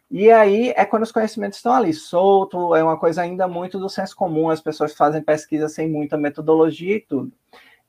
E 0.10 0.30
aí 0.30 0.74
é 0.76 0.84
quando 0.84 1.04
os 1.04 1.12
conhecimentos 1.12 1.58
estão 1.58 1.74
ali 1.74 1.94
solto, 1.94 2.76
é 2.76 2.84
uma 2.84 2.98
coisa 2.98 3.22
ainda 3.22 3.48
muito 3.48 3.80
do 3.80 3.90
senso 3.90 4.16
comum, 4.16 4.50
as 4.50 4.60
pessoas 4.60 4.94
fazem 4.94 5.22
pesquisa 5.22 5.70
sem 5.70 5.90
muita 5.90 6.18
metodologia 6.18 6.98
e 6.98 7.00
tudo. 7.00 7.32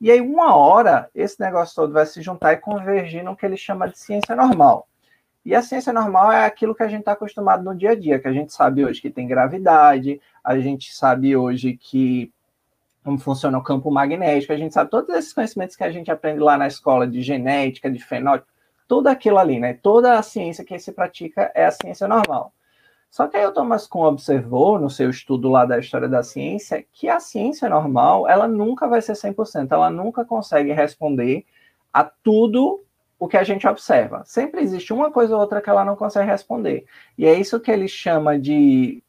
E 0.01 0.11
aí, 0.11 0.21
uma 0.21 0.57
hora, 0.57 1.09
esse 1.15 1.41
negócio 1.41 1.77
todo 1.77 1.93
vai 1.93 2.05
se 2.07 2.21
juntar 2.21 2.55
e 2.55 2.57
convergir 2.57 3.23
no 3.23 3.37
que 3.37 3.47
ele 3.47 3.57
chama 3.57 3.89
de 3.89 3.97
ciência 3.97 4.35
normal. 4.35 4.89
E 5.45 5.55
a 5.55 5.63
ciência 5.63 5.93
normal 5.93 6.33
é 6.33 6.45
aquilo 6.45 6.75
que 6.75 6.83
a 6.83 6.89
gente 6.89 7.01
está 7.01 7.13
acostumado 7.13 7.63
no 7.63 7.75
dia 7.75 7.91
a 7.91 7.95
dia, 7.95 8.19
que 8.19 8.27
a 8.27 8.33
gente 8.33 8.53
sabe 8.53 8.85
hoje 8.85 9.01
que 9.01 9.11
tem 9.11 9.29
gravidade, 9.29 10.21
a 10.43 10.59
gente 10.59 10.93
sabe 10.93 11.37
hoje 11.37 11.77
que 11.77 12.33
como 13.05 13.19
funciona 13.19 13.59
o 13.59 13.63
campo 13.63 13.91
magnético, 13.91 14.53
a 14.53 14.57
gente 14.57 14.75
sabe 14.75 14.91
todos 14.91 15.15
esses 15.15 15.33
conhecimentos 15.33 15.77
que 15.77 15.85
a 15.85 15.91
gente 15.91 16.11
aprende 16.11 16.41
lá 16.41 16.57
na 16.57 16.67
escola 16.67 17.07
de 17.07 17.21
genética, 17.21 17.91
de 17.91 17.99
fenótipo, 17.99 18.51
tudo 18.87 19.09
aquilo 19.09 19.39
ali, 19.39 19.59
né? 19.59 19.75
Toda 19.75 20.19
a 20.19 20.23
ciência 20.23 20.65
que 20.65 20.79
se 20.79 20.93
pratica 20.93 21.51
é 21.55 21.65
a 21.65 21.71
ciência 21.71 22.07
normal. 22.07 22.53
Só 23.11 23.27
que 23.27 23.37
aí 23.37 23.45
o 23.45 23.53
Thomas 23.53 23.87
Kuhn 23.87 24.05
observou, 24.05 24.79
no 24.79 24.89
seu 24.89 25.11
estudo 25.11 25.51
lá 25.51 25.67
da 25.67 25.79
história 25.79 26.09
da 26.09 26.23
ciência, 26.23 26.85
que 26.93 27.09
a 27.09 27.21
ciência 27.21 27.69
normal, 27.69 28.27
ela 28.29 28.49
nunca 28.49 28.89
vai 28.89 29.03
ser 29.03 29.13
100%, 29.13 29.71
ela 29.71 29.91
nunca 29.91 30.25
consegue 30.25 30.73
responder 30.73 31.45
a 31.93 32.05
tudo 32.05 32.83
o 33.19 33.29
que 33.29 33.37
a 33.37 33.45
gente 33.45 33.67
observa. 33.67 34.25
Sempre 34.25 34.63
existe 34.63 34.93
uma 34.93 35.11
coisa 35.11 35.35
ou 35.35 35.41
outra 35.41 35.61
que 35.61 35.69
ela 35.69 35.85
não 35.85 35.95
consegue 35.95 36.31
responder. 36.31 36.87
E 37.19 37.27
é 37.27 37.35
isso 37.35 37.61
que 37.61 37.71
ele 37.71 37.87
chama 37.87 38.39
de, 38.39 39.03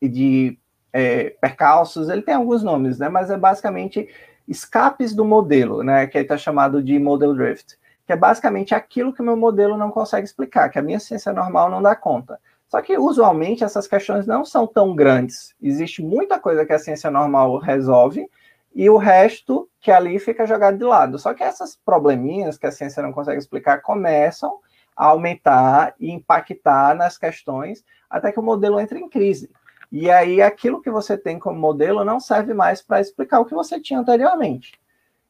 de 0.00 0.58
é, 0.92 1.30
percalços, 1.40 2.08
ele 2.08 2.22
tem 2.22 2.34
alguns 2.34 2.62
nomes, 2.62 2.98
né? 2.98 3.08
Mas 3.08 3.30
é 3.30 3.36
basicamente 3.36 4.08
escapes 4.46 5.14
do 5.14 5.24
modelo, 5.24 5.82
né? 5.82 6.06
Que 6.06 6.18
está 6.18 6.36
chamado 6.36 6.82
de 6.82 6.98
model 6.98 7.34
drift 7.34 7.80
que 8.10 8.14
é 8.14 8.16
basicamente 8.16 8.74
aquilo 8.74 9.12
que 9.12 9.22
o 9.22 9.24
meu 9.24 9.36
modelo 9.36 9.76
não 9.76 9.88
consegue 9.88 10.26
explicar, 10.26 10.68
que 10.68 10.80
a 10.80 10.82
minha 10.82 10.98
ciência 10.98 11.32
normal 11.32 11.70
não 11.70 11.80
dá 11.80 11.94
conta. 11.94 12.40
Só 12.66 12.82
que, 12.82 12.98
usualmente, 12.98 13.62
essas 13.62 13.86
questões 13.86 14.26
não 14.26 14.44
são 14.44 14.66
tão 14.66 14.96
grandes. 14.96 15.54
Existe 15.62 16.02
muita 16.02 16.36
coisa 16.36 16.66
que 16.66 16.72
a 16.72 16.78
ciência 16.80 17.08
normal 17.08 17.58
resolve 17.58 18.28
e 18.74 18.90
o 18.90 18.96
resto 18.96 19.68
que 19.80 19.92
ali 19.92 20.18
fica 20.18 20.44
jogado 20.44 20.76
de 20.76 20.82
lado. 20.82 21.20
Só 21.20 21.32
que 21.32 21.44
essas 21.44 21.78
probleminhas 21.84 22.58
que 22.58 22.66
a 22.66 22.72
ciência 22.72 23.00
não 23.00 23.12
consegue 23.12 23.38
explicar 23.38 23.80
começam 23.80 24.58
a 24.96 25.06
aumentar 25.06 25.94
e 26.00 26.10
impactar 26.10 26.96
nas 26.96 27.16
questões 27.16 27.84
até 28.10 28.32
que 28.32 28.40
o 28.40 28.42
modelo 28.42 28.80
entre 28.80 28.98
em 28.98 29.08
crise. 29.08 29.52
E 29.90 30.10
aí, 30.10 30.40
aquilo 30.40 30.80
que 30.80 30.90
você 30.90 31.18
tem 31.18 31.38
como 31.38 31.58
modelo 31.58 32.04
não 32.04 32.20
serve 32.20 32.54
mais 32.54 32.80
para 32.80 33.00
explicar 33.00 33.40
o 33.40 33.44
que 33.44 33.54
você 33.54 33.80
tinha 33.80 33.98
anteriormente. 34.00 34.80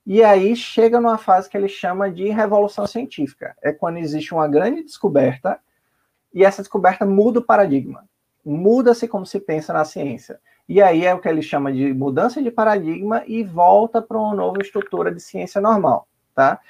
E 0.07 0.23
aí 0.25 0.57
chega 0.57 1.01
numa 1.01 1.19
fase 1.19 1.49
que 1.49 1.57
ele 1.57 1.69
chama 1.69 2.11
de 2.11 2.29
revolução 2.31 2.87
científica. 2.87 3.57
É 3.63 3.73
quando 3.73 3.99
existe 3.99 4.35
uma 4.35 4.49
grande 4.49 4.83
descoberta 4.83 5.61
e 6.35 6.45
essa 6.45 6.63
descoberta 6.63 7.05
muda 7.05 7.39
o 7.39 7.45
paradigma. 7.45 8.05
Muda-se 8.45 9.07
como 9.07 9.27
se 9.27 9.39
pensa 9.39 9.73
na 9.73 9.85
ciência. 9.85 10.41
E 10.69 10.81
aí 10.81 11.05
é 11.05 11.15
o 11.15 11.19
que 11.19 11.29
ele 11.29 11.43
chama 11.43 11.73
de 11.73 11.93
mudança 11.93 12.43
de 12.43 12.51
paradigma 12.51 13.23
e 13.27 13.43
volta 13.43 14.01
para 14.01 14.19
uma 14.19 14.35
nova 14.35 14.61
estrutura 14.61 15.13
de 15.13 15.21
ciência 15.21 15.61
normal, 15.61 16.09
tá? 16.35 16.61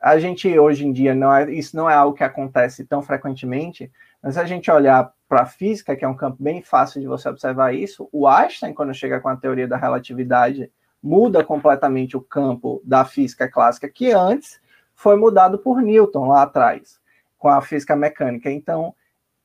A 0.00 0.18
gente 0.18 0.58
hoje 0.58 0.86
em 0.86 0.92
dia 0.92 1.14
não 1.14 1.34
é, 1.34 1.52
isso 1.52 1.76
não 1.76 1.88
é 1.88 1.94
algo 1.94 2.16
que 2.16 2.24
acontece 2.24 2.84
tão 2.84 3.02
frequentemente, 3.02 3.92
mas 4.22 4.34
se 4.34 4.40
a 4.40 4.46
gente 4.46 4.70
olhar 4.70 5.12
para 5.30 5.42
a 5.42 5.46
física, 5.46 5.94
que 5.94 6.04
é 6.04 6.08
um 6.08 6.16
campo 6.16 6.42
bem 6.42 6.60
fácil 6.60 7.00
de 7.00 7.06
você 7.06 7.28
observar 7.28 7.72
isso, 7.72 8.08
o 8.10 8.26
Einstein 8.26 8.74
quando 8.74 8.92
chega 8.92 9.20
com 9.20 9.28
a 9.28 9.36
teoria 9.36 9.68
da 9.68 9.76
relatividade 9.76 10.68
muda 11.00 11.44
completamente 11.44 12.16
o 12.16 12.20
campo 12.20 12.82
da 12.84 13.04
física 13.04 13.48
clássica, 13.48 13.88
que 13.88 14.10
antes 14.10 14.60
foi 14.92 15.14
mudado 15.14 15.56
por 15.60 15.80
Newton 15.80 16.26
lá 16.26 16.42
atrás, 16.42 16.98
com 17.38 17.48
a 17.48 17.62
física 17.62 17.94
mecânica. 17.94 18.50
Então, 18.50 18.92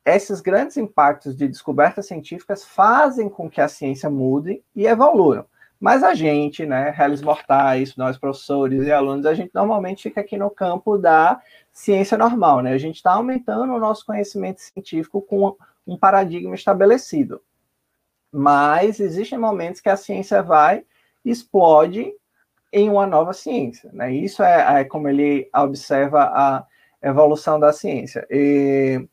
esses 0.04 0.40
grandes 0.40 0.76
impactos 0.76 1.36
de 1.36 1.46
descobertas 1.46 2.08
científicas 2.08 2.64
fazem 2.64 3.28
com 3.28 3.48
que 3.48 3.60
a 3.60 3.68
ciência 3.68 4.10
mude 4.10 4.64
e 4.74 4.88
evolua. 4.88 5.46
Mas 5.78 6.02
a 6.02 6.14
gente, 6.14 6.64
né, 6.64 6.90
réis 6.90 7.20
mortais, 7.20 7.96
nós 7.96 8.16
professores 8.16 8.86
e 8.86 8.92
alunos, 8.92 9.26
a 9.26 9.34
gente 9.34 9.50
normalmente 9.54 10.04
fica 10.04 10.20
aqui 10.22 10.36
no 10.36 10.50
campo 10.50 10.96
da 10.96 11.40
ciência 11.72 12.16
normal, 12.16 12.62
né? 12.62 12.72
A 12.72 12.78
gente 12.78 12.96
está 12.96 13.12
aumentando 13.12 13.72
o 13.74 13.78
nosso 13.78 14.06
conhecimento 14.06 14.60
científico 14.60 15.20
com 15.20 15.54
um 15.86 15.96
paradigma 15.96 16.54
estabelecido. 16.54 17.42
Mas 18.32 19.00
existem 19.00 19.38
momentos 19.38 19.80
que 19.80 19.88
a 19.88 19.96
ciência 19.96 20.42
vai 20.42 20.84
explode 21.24 22.12
em 22.72 22.88
uma 22.88 23.06
nova 23.06 23.32
ciência. 23.32 23.90
Né? 23.92 24.12
Isso 24.12 24.42
é, 24.42 24.80
é, 24.80 24.84
como 24.84 25.08
ele 25.08 25.48
observa 25.54 26.24
a 26.24 26.66
evolução 27.02 27.58
da 27.58 27.72
ciência. 27.72 28.26
E 28.30 29.06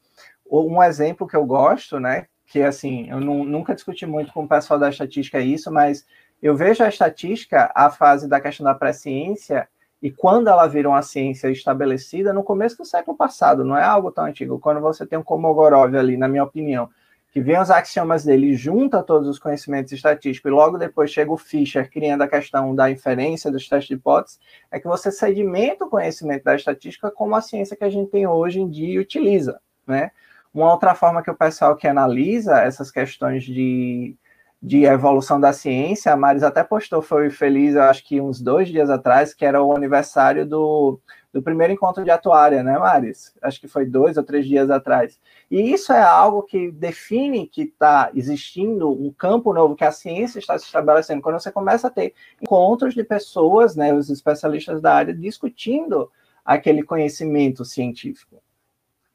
um 0.49 0.81
exemplo 0.81 1.27
que 1.27 1.35
eu 1.35 1.45
gosto, 1.45 1.99
né, 1.99 2.27
que 2.47 2.61
assim, 2.61 3.09
eu 3.09 3.19
não, 3.19 3.43
nunca 3.43 3.73
discuti 3.73 4.05
muito 4.05 4.31
com 4.31 4.43
o 4.43 4.47
pessoal 4.47 4.79
da 4.79 4.89
estatística 4.89 5.39
isso, 5.39 5.71
mas 5.71 6.05
eu 6.43 6.57
vejo 6.57 6.83
a 6.83 6.89
estatística, 6.89 7.71
a 7.73 7.89
fase 7.89 8.27
da 8.27 8.41
questão 8.41 8.65
da 8.65 8.75
pré-ciência, 8.75 9.65
e 10.01 10.11
quando 10.11 10.49
ela 10.49 10.67
vira 10.67 10.89
uma 10.89 11.01
ciência 11.01 11.49
estabelecida 11.49 12.33
no 12.33 12.43
começo 12.43 12.77
do 12.77 12.85
século 12.85 13.15
passado, 13.15 13.63
não 13.63 13.77
é 13.77 13.83
algo 13.83 14.11
tão 14.11 14.25
antigo. 14.25 14.59
Quando 14.59 14.81
você 14.81 15.05
tem 15.05 15.17
um 15.17 15.23
Komogorov 15.23 15.95
ali, 15.95 16.17
na 16.17 16.27
minha 16.27 16.43
opinião, 16.43 16.89
que 17.31 17.39
vem 17.39 17.57
os 17.57 17.71
axiomas 17.71 18.25
dele, 18.25 18.55
junta 18.55 19.01
todos 19.01 19.29
os 19.29 19.39
conhecimentos 19.39 19.93
estatísticos 19.93 20.51
e 20.51 20.53
logo 20.53 20.77
depois 20.77 21.09
chega 21.09 21.31
o 21.31 21.37
Fischer 21.37 21.89
criando 21.89 22.23
a 22.23 22.27
questão 22.27 22.75
da 22.75 22.91
inferência 22.91 23.49
dos 23.49 23.69
testes 23.69 23.87
de 23.87 23.93
hipótese, 23.93 24.37
é 24.69 24.81
que 24.81 24.87
você 24.87 25.13
sedimenta 25.13 25.85
o 25.85 25.89
conhecimento 25.89 26.43
da 26.43 26.55
estatística 26.55 27.09
como 27.09 27.35
a 27.35 27.41
ciência 27.41 27.77
que 27.77 27.85
a 27.85 27.89
gente 27.89 28.11
tem 28.11 28.27
hoje 28.27 28.59
em 28.59 28.69
dia 28.69 28.95
e 28.95 28.99
utiliza, 28.99 29.61
né? 29.87 30.11
Uma 30.53 30.73
outra 30.73 30.93
forma 30.93 31.23
que 31.23 31.31
o 31.31 31.35
pessoal 31.35 31.77
que 31.77 31.87
analisa 31.87 32.59
essas 32.59 32.91
questões 32.91 33.45
de, 33.45 34.15
de 34.63 34.85
evolução 34.85 35.41
da 35.41 35.51
ciência, 35.51 36.13
a 36.13 36.15
Maris 36.15 36.41
até 36.41 36.63
postou, 36.63 37.01
foi 37.01 37.29
feliz, 37.29 37.75
acho 37.75 38.01
que 38.05 38.21
uns 38.21 38.39
dois 38.39 38.69
dias 38.69 38.89
atrás, 38.89 39.33
que 39.33 39.43
era 39.43 39.61
o 39.61 39.75
aniversário 39.75 40.45
do, 40.45 41.01
do 41.33 41.43
primeiro 41.43 41.73
encontro 41.73 42.01
de 42.01 42.09
atuária, 42.09 42.63
né, 42.63 42.79
Maris? 42.79 43.35
Acho 43.41 43.59
que 43.59 43.67
foi 43.67 43.85
dois 43.85 44.15
ou 44.15 44.23
três 44.23 44.47
dias 44.47 44.69
atrás. 44.69 45.19
E 45.51 45.73
isso 45.73 45.91
é 45.91 46.01
algo 46.01 46.43
que 46.43 46.71
define 46.71 47.45
que 47.45 47.63
está 47.63 48.09
existindo 48.15 48.89
um 48.89 49.11
campo 49.11 49.51
novo, 49.51 49.75
que 49.75 49.83
a 49.83 49.91
ciência 49.91 50.39
está 50.39 50.57
se 50.57 50.63
estabelecendo. 50.63 51.21
Quando 51.21 51.41
você 51.41 51.51
começa 51.51 51.87
a 51.87 51.91
ter 51.91 52.13
encontros 52.41 52.93
de 52.93 53.03
pessoas, 53.03 53.75
né, 53.75 53.93
os 53.93 54.09
especialistas 54.09 54.81
da 54.81 54.95
área, 54.95 55.13
discutindo 55.13 56.09
aquele 56.45 56.83
conhecimento 56.83 57.65
científico. 57.65 58.41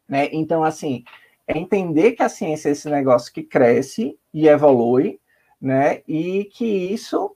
Né? 0.07 0.29
Então, 0.31 0.63
assim, 0.63 1.05
é 1.47 1.57
entender 1.57 2.13
que 2.13 2.23
a 2.23 2.29
ciência 2.29 2.69
é 2.69 2.73
esse 2.73 2.91
negócio 2.91 3.33
que 3.33 3.43
cresce 3.43 4.19
e 4.35 4.47
evolui, 4.47 5.19
né? 5.61 6.03
E 6.07 6.45
que 6.45 6.65
isso 6.65 7.35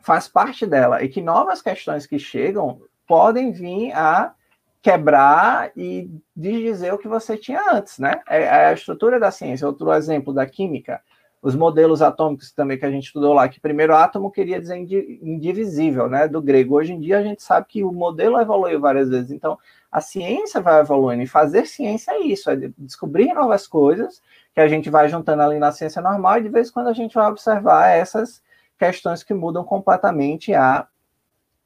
faz 0.00 0.28
parte 0.28 0.66
dela 0.66 1.02
e 1.02 1.08
que 1.08 1.22
novas 1.22 1.62
questões 1.62 2.06
que 2.06 2.18
chegam 2.18 2.80
podem 3.06 3.52
vir 3.52 3.92
a 3.92 4.34
quebrar 4.82 5.72
e 5.74 6.10
dizer 6.36 6.92
o 6.92 6.98
que 6.98 7.08
você 7.08 7.38
tinha 7.38 7.72
antes, 7.72 7.98
né? 7.98 8.20
É, 8.28 8.42
é 8.42 8.66
a 8.66 8.72
estrutura 8.74 9.18
da 9.18 9.30
ciência. 9.30 9.66
Outro 9.66 9.90
exemplo 9.92 10.32
da 10.32 10.44
química, 10.44 11.00
os 11.40 11.56
modelos 11.56 12.02
atômicos 12.02 12.52
também 12.52 12.78
que 12.78 12.84
a 12.84 12.90
gente 12.90 13.04
estudou 13.04 13.32
lá, 13.32 13.48
que 13.48 13.58
primeiro 13.58 13.94
átomo 13.94 14.30
queria 14.30 14.60
dizer 14.60 14.76
indivisível, 14.76 16.08
né? 16.08 16.28
Do 16.28 16.42
grego. 16.42 16.76
Hoje 16.76 16.92
em 16.92 17.00
dia 17.00 17.18
a 17.18 17.22
gente 17.22 17.42
sabe 17.42 17.66
que 17.66 17.82
o 17.82 17.92
modelo 17.92 18.38
evoluiu 18.38 18.78
várias 18.78 19.08
vezes. 19.08 19.30
Então, 19.30 19.58
a 19.94 20.00
ciência 20.00 20.60
vai 20.60 20.80
evoluindo 20.80 21.22
e 21.22 21.26
fazer 21.26 21.66
ciência 21.66 22.10
é 22.10 22.18
isso, 22.18 22.50
é 22.50 22.56
descobrir 22.76 23.32
novas 23.32 23.64
coisas 23.64 24.20
que 24.52 24.60
a 24.60 24.66
gente 24.66 24.90
vai 24.90 25.08
juntando 25.08 25.40
ali 25.40 25.60
na 25.60 25.70
ciência 25.70 26.02
normal 26.02 26.38
e 26.38 26.42
de 26.42 26.48
vez 26.48 26.68
em 26.68 26.72
quando 26.72 26.88
a 26.88 26.92
gente 26.92 27.14
vai 27.14 27.30
observar 27.30 27.90
essas 27.90 28.42
questões 28.76 29.22
que 29.22 29.32
mudam 29.32 29.62
completamente 29.62 30.52
a 30.52 30.88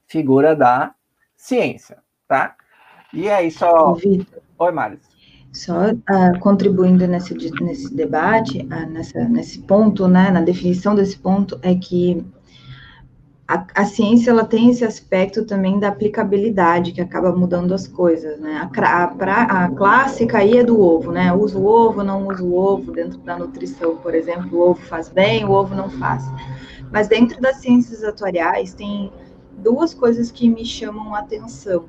figura 0.06 0.54
da 0.54 0.94
ciência, 1.34 2.02
tá? 2.28 2.54
E 3.14 3.30
aí, 3.30 3.50
só. 3.50 3.94
Vitor. 3.94 4.42
Oi, 4.58 4.72
Maris. 4.72 5.08
Só 5.50 5.90
uh, 5.90 6.38
contribuindo 6.40 7.06
nesse, 7.06 7.32
nesse 7.62 7.96
debate, 7.96 8.60
uh, 8.60 8.90
nessa, 8.90 9.26
nesse 9.26 9.60
ponto, 9.62 10.06
né, 10.06 10.30
na 10.30 10.42
definição 10.42 10.94
desse 10.94 11.18
ponto, 11.18 11.58
é 11.62 11.74
que 11.74 12.22
a, 13.48 13.64
a, 13.74 13.84
ciência 13.86 14.30
ela 14.30 14.44
tem 14.44 14.68
esse 14.68 14.84
aspecto 14.84 15.42
também 15.46 15.80
da 15.80 15.88
aplicabilidade, 15.88 16.92
que 16.92 17.00
acaba 17.00 17.32
mudando 17.34 17.72
as 17.72 17.88
coisas, 17.88 18.38
né? 18.38 18.68
A, 18.76 19.04
a, 19.04 19.64
a 19.64 19.70
clássica 19.70 20.36
aí 20.36 20.58
é 20.58 20.62
do 20.62 20.78
ovo, 20.78 21.10
né? 21.10 21.32
Uso 21.32 21.58
o 21.58 21.64
ovo, 21.64 22.04
não 22.04 22.28
uso 22.28 22.44
o 22.44 22.54
ovo, 22.54 22.92
dentro 22.92 23.18
da 23.20 23.38
nutrição, 23.38 23.96
por 23.96 24.14
exemplo, 24.14 24.58
o 24.58 24.70
ovo 24.70 24.82
faz 24.82 25.08
bem, 25.08 25.46
o 25.46 25.52
ovo 25.52 25.74
não 25.74 25.88
faz. 25.88 26.24
Mas 26.92 27.08
dentro 27.08 27.40
das 27.40 27.56
ciências 27.56 28.04
atuariais 28.04 28.74
tem 28.74 29.10
duas 29.56 29.94
coisas 29.94 30.30
que 30.30 30.46
me 30.46 30.66
chamam 30.66 31.14
a 31.14 31.20
atenção. 31.20 31.86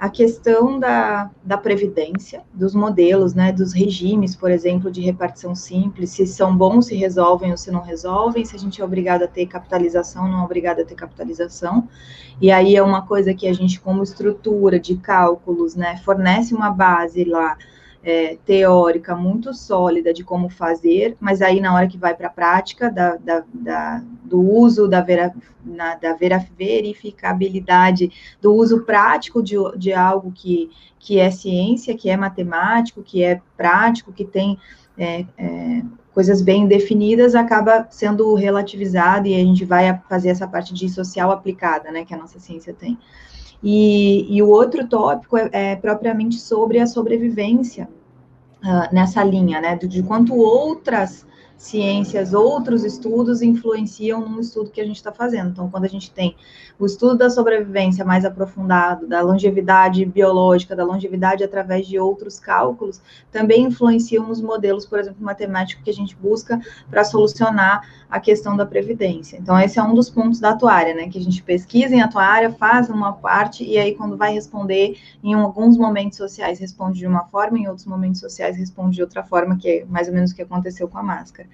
A 0.00 0.08
questão 0.08 0.78
da, 0.78 1.30
da 1.44 1.58
previdência, 1.58 2.42
dos 2.54 2.74
modelos, 2.74 3.34
né, 3.34 3.52
dos 3.52 3.74
regimes, 3.74 4.34
por 4.34 4.50
exemplo, 4.50 4.90
de 4.90 5.02
repartição 5.02 5.54
simples, 5.54 6.08
se 6.08 6.26
são 6.26 6.56
bons, 6.56 6.86
se 6.86 6.96
resolvem 6.96 7.50
ou 7.50 7.58
se 7.58 7.70
não 7.70 7.82
resolvem, 7.82 8.42
se 8.42 8.56
a 8.56 8.58
gente 8.58 8.80
é 8.80 8.84
obrigado 8.84 9.24
a 9.24 9.28
ter 9.28 9.44
capitalização, 9.44 10.26
não 10.26 10.40
é 10.40 10.42
obrigado 10.42 10.80
a 10.80 10.86
ter 10.86 10.94
capitalização. 10.94 11.86
E 12.40 12.50
aí 12.50 12.76
é 12.76 12.82
uma 12.82 13.06
coisa 13.06 13.34
que 13.34 13.46
a 13.46 13.52
gente, 13.52 13.78
como 13.78 14.02
estrutura 14.02 14.80
de 14.80 14.96
cálculos, 14.96 15.74
né, 15.74 15.98
fornece 15.98 16.54
uma 16.54 16.70
base 16.70 17.22
lá 17.24 17.58
é, 18.02 18.38
teórica 18.46 19.14
muito 19.14 19.52
sólida 19.52 20.12
de 20.12 20.24
como 20.24 20.48
fazer, 20.48 21.16
mas 21.20 21.42
aí 21.42 21.60
na 21.60 21.74
hora 21.74 21.86
que 21.86 21.98
vai 21.98 22.14
para 22.14 22.28
a 22.28 22.30
prática 22.30 22.90
da, 22.90 23.16
da, 23.16 23.44
da, 23.52 24.02
do 24.24 24.40
uso 24.40 24.88
da, 24.88 25.00
vera, 25.00 25.34
na, 25.64 25.94
da 25.96 26.14
vera, 26.14 26.44
verificabilidade, 26.58 28.10
do 28.40 28.54
uso 28.54 28.82
prático 28.84 29.42
de, 29.42 29.56
de 29.76 29.92
algo 29.92 30.32
que, 30.32 30.70
que 30.98 31.18
é 31.18 31.30
ciência, 31.30 31.96
que 31.96 32.08
é 32.08 32.16
matemático, 32.16 33.02
que 33.02 33.22
é 33.22 33.40
prático, 33.56 34.12
que 34.12 34.24
tem 34.24 34.58
é, 34.96 35.26
é, 35.36 35.82
coisas 36.14 36.40
bem 36.40 36.66
definidas, 36.66 37.34
acaba 37.34 37.86
sendo 37.90 38.34
relativizado 38.34 39.26
e 39.28 39.34
a 39.34 39.38
gente 39.38 39.64
vai 39.64 40.00
fazer 40.08 40.30
essa 40.30 40.48
parte 40.48 40.72
de 40.72 40.88
social 40.88 41.30
aplicada, 41.30 41.90
né, 41.90 42.04
que 42.04 42.14
a 42.14 42.18
nossa 42.18 42.38
ciência 42.38 42.72
tem. 42.72 42.98
E, 43.62 44.26
e 44.34 44.42
o 44.42 44.48
outro 44.48 44.86
tópico 44.86 45.36
é, 45.36 45.50
é 45.52 45.76
propriamente 45.76 46.36
sobre 46.40 46.78
a 46.78 46.86
sobrevivência 46.86 47.88
uh, 48.64 48.94
nessa 48.94 49.22
linha, 49.22 49.60
né? 49.60 49.76
De, 49.76 49.86
de 49.86 50.02
quanto 50.02 50.34
outras 50.34 51.26
ciências, 51.60 52.32
outros 52.32 52.84
estudos 52.84 53.42
influenciam 53.42 54.26
no 54.26 54.40
estudo 54.40 54.70
que 54.70 54.80
a 54.80 54.84
gente 54.84 54.96
está 54.96 55.12
fazendo. 55.12 55.50
Então, 55.50 55.68
quando 55.68 55.84
a 55.84 55.88
gente 55.88 56.10
tem 56.10 56.34
o 56.78 56.86
estudo 56.86 57.18
da 57.18 57.28
sobrevivência 57.28 58.02
mais 58.02 58.24
aprofundado, 58.24 59.06
da 59.06 59.20
longevidade 59.20 60.06
biológica, 60.06 60.74
da 60.74 60.84
longevidade 60.84 61.44
através 61.44 61.86
de 61.86 61.98
outros 61.98 62.40
cálculos, 62.40 63.02
também 63.30 63.64
influenciam 63.64 64.26
nos 64.26 64.40
modelos, 64.40 64.86
por 64.86 64.98
exemplo, 64.98 65.22
matemáticos 65.22 65.84
que 65.84 65.90
a 65.90 65.94
gente 65.94 66.16
busca 66.16 66.58
para 66.88 67.04
solucionar 67.04 67.86
a 68.10 68.18
questão 68.18 68.56
da 68.56 68.66
previdência. 68.66 69.36
Então, 69.36 69.58
esse 69.58 69.78
é 69.78 69.82
um 69.82 69.94
dos 69.94 70.10
pontos 70.10 70.40
da 70.40 70.50
atuária, 70.50 70.94
né? 70.94 71.08
Que 71.08 71.18
a 71.18 71.22
gente 71.22 71.42
pesquisa 71.42 71.94
em 71.94 72.02
atuária, 72.02 72.50
faz 72.50 72.90
uma 72.90 73.12
parte, 73.12 73.64
e 73.64 73.78
aí, 73.78 73.94
quando 73.94 74.16
vai 74.16 74.32
responder, 74.32 74.96
em 75.22 75.32
alguns 75.32 75.76
momentos 75.76 76.18
sociais 76.18 76.58
responde 76.58 76.98
de 76.98 77.06
uma 77.06 77.24
forma, 77.26 77.58
em 77.58 77.68
outros 77.68 77.86
momentos 77.86 78.20
sociais 78.20 78.56
responde 78.56 78.96
de 78.96 79.02
outra 79.02 79.22
forma, 79.22 79.56
que 79.56 79.68
é 79.68 79.84
mais 79.84 80.08
ou 80.08 80.14
menos 80.14 80.32
o 80.32 80.34
que 80.34 80.42
aconteceu 80.42 80.88
com 80.88 80.98
a 80.98 81.02
máscara. 81.02 81.48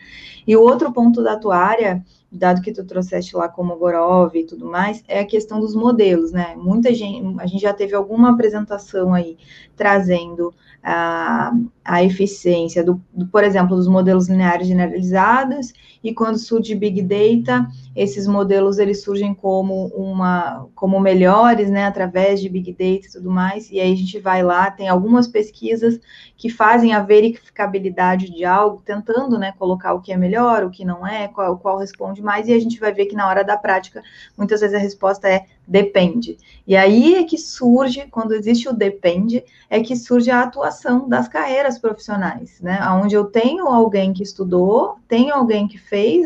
E 0.46 0.56
o 0.56 0.62
outro 0.62 0.90
ponto 0.92 1.22
da 1.22 1.34
atuária, 1.34 2.02
dado 2.32 2.62
que 2.62 2.72
tu 2.72 2.84
trouxeste 2.84 3.36
lá 3.36 3.48
como 3.48 3.76
Gorov 3.76 4.34
e 4.34 4.44
tudo 4.44 4.66
mais, 4.66 5.04
é 5.06 5.20
a 5.20 5.26
questão 5.26 5.60
dos 5.60 5.74
modelos, 5.74 6.32
né? 6.32 6.54
Muita 6.56 6.92
gente, 6.94 7.40
a 7.40 7.46
gente 7.46 7.60
já 7.60 7.74
teve 7.74 7.94
alguma 7.94 8.30
apresentação 8.30 9.12
aí 9.12 9.36
trazendo 9.76 10.54
a, 10.88 11.52
a 11.84 12.04
eficiência, 12.04 12.84
do, 12.84 13.02
do, 13.12 13.26
por 13.26 13.42
exemplo, 13.42 13.74
dos 13.74 13.88
modelos 13.88 14.28
lineares 14.28 14.68
generalizados, 14.68 15.72
e 16.02 16.14
quando 16.14 16.38
surge 16.38 16.76
Big 16.76 17.02
Data, 17.02 17.66
esses 17.96 18.28
modelos 18.28 18.78
eles 18.78 19.02
surgem 19.02 19.34
como 19.34 19.88
uma 19.88 20.68
como 20.76 21.00
melhores, 21.00 21.68
né, 21.68 21.86
através 21.86 22.40
de 22.40 22.48
Big 22.48 22.70
Data 22.70 23.08
e 23.08 23.10
tudo 23.10 23.28
mais, 23.28 23.68
e 23.72 23.80
aí 23.80 23.92
a 23.92 23.96
gente 23.96 24.20
vai 24.20 24.44
lá, 24.44 24.70
tem 24.70 24.88
algumas 24.88 25.26
pesquisas 25.26 25.98
que 26.36 26.48
fazem 26.48 26.94
a 26.94 27.00
verificabilidade 27.00 28.30
de 28.30 28.44
algo, 28.44 28.80
tentando, 28.84 29.36
né, 29.36 29.52
colocar 29.58 29.92
o 29.92 30.00
que 30.00 30.12
é 30.12 30.16
melhor, 30.16 30.62
o 30.62 30.70
que 30.70 30.84
não 30.84 31.04
é, 31.04 31.26
qual, 31.26 31.58
qual 31.58 31.78
responde 31.78 32.22
mais, 32.22 32.46
e 32.46 32.52
a 32.52 32.60
gente 32.60 32.78
vai 32.78 32.92
ver 32.92 33.06
que 33.06 33.16
na 33.16 33.26
hora 33.26 33.42
da 33.42 33.56
prática, 33.56 34.00
muitas 34.38 34.60
vezes 34.60 34.76
a 34.76 34.78
resposta 34.78 35.28
é 35.28 35.46
depende. 35.66 36.38
E 36.66 36.76
aí 36.76 37.16
é 37.16 37.24
que 37.24 37.36
surge, 37.36 38.06
quando 38.10 38.32
existe 38.32 38.68
o 38.68 38.72
depende, 38.72 39.44
é 39.68 39.80
que 39.80 39.96
surge 39.96 40.30
a 40.30 40.42
atuação 40.42 41.08
das 41.08 41.28
carreiras 41.28 41.78
profissionais, 41.78 42.60
né? 42.60 42.78
Onde 42.90 43.14
eu 43.14 43.24
tenho 43.24 43.66
alguém 43.66 44.12
que 44.12 44.22
estudou, 44.22 44.98
tenho 45.08 45.34
alguém 45.34 45.66
que 45.66 45.78
fez, 45.78 46.24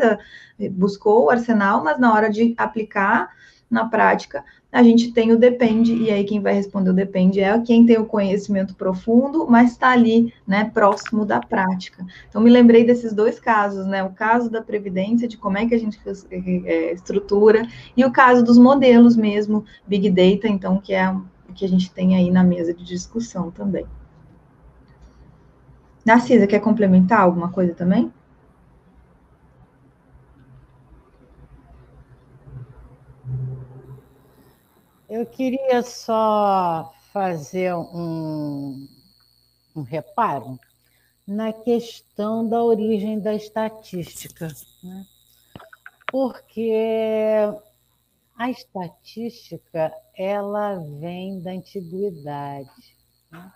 buscou 0.71 1.25
o 1.25 1.29
arsenal, 1.29 1.83
mas 1.83 1.99
na 1.99 2.13
hora 2.13 2.29
de 2.29 2.53
aplicar 2.57 3.31
na 3.71 3.85
prática, 3.85 4.43
a 4.71 4.83
gente 4.83 5.11
tem 5.13 5.31
o 5.31 5.39
depende, 5.39 5.93
e 5.93 6.11
aí 6.11 6.25
quem 6.25 6.41
vai 6.41 6.53
responder 6.53 6.89
o 6.89 6.93
depende 6.93 7.39
é 7.39 7.57
quem 7.59 7.85
tem 7.85 7.97
o 7.97 8.05
conhecimento 8.05 8.75
profundo, 8.75 9.47
mas 9.49 9.71
está 9.71 9.91
ali, 9.91 10.33
né, 10.45 10.69
próximo 10.73 11.25
da 11.25 11.39
prática. 11.39 12.05
Então, 12.27 12.41
me 12.41 12.49
lembrei 12.49 12.85
desses 12.85 13.13
dois 13.13 13.39
casos, 13.39 13.87
né, 13.87 14.03
o 14.03 14.11
caso 14.11 14.49
da 14.49 14.61
previdência, 14.61 15.27
de 15.27 15.37
como 15.37 15.57
é 15.57 15.65
que 15.65 15.73
a 15.73 15.79
gente 15.79 15.99
é, 16.65 16.93
estrutura, 16.93 17.65
e 17.95 18.03
o 18.03 18.11
caso 18.11 18.43
dos 18.43 18.57
modelos 18.57 19.15
mesmo, 19.15 19.65
Big 19.87 20.09
Data, 20.09 20.47
então, 20.47 20.77
que 20.77 20.93
é 20.93 21.09
o 21.09 21.53
que 21.53 21.65
a 21.65 21.69
gente 21.69 21.91
tem 21.91 22.15
aí 22.15 22.29
na 22.29 22.43
mesa 22.43 22.73
de 22.73 22.83
discussão 22.83 23.51
também. 23.51 23.85
Narcisa, 26.05 26.47
quer 26.47 26.59
complementar 26.59 27.21
alguma 27.21 27.49
coisa 27.49 27.73
também? 27.73 28.11
Eu 35.11 35.25
queria 35.25 35.83
só 35.83 36.89
fazer 37.11 37.75
um, 37.75 38.87
um 39.75 39.81
reparo 39.81 40.57
na 41.27 41.51
questão 41.51 42.47
da 42.47 42.63
origem 42.63 43.19
da 43.19 43.33
estatística, 43.33 44.47
né? 44.81 45.05
porque 46.09 46.71
a 48.37 48.49
estatística 48.49 49.93
ela 50.15 50.75
vem 51.01 51.41
da 51.41 51.51
antiguidade. 51.51 52.95
Né? 53.29 53.51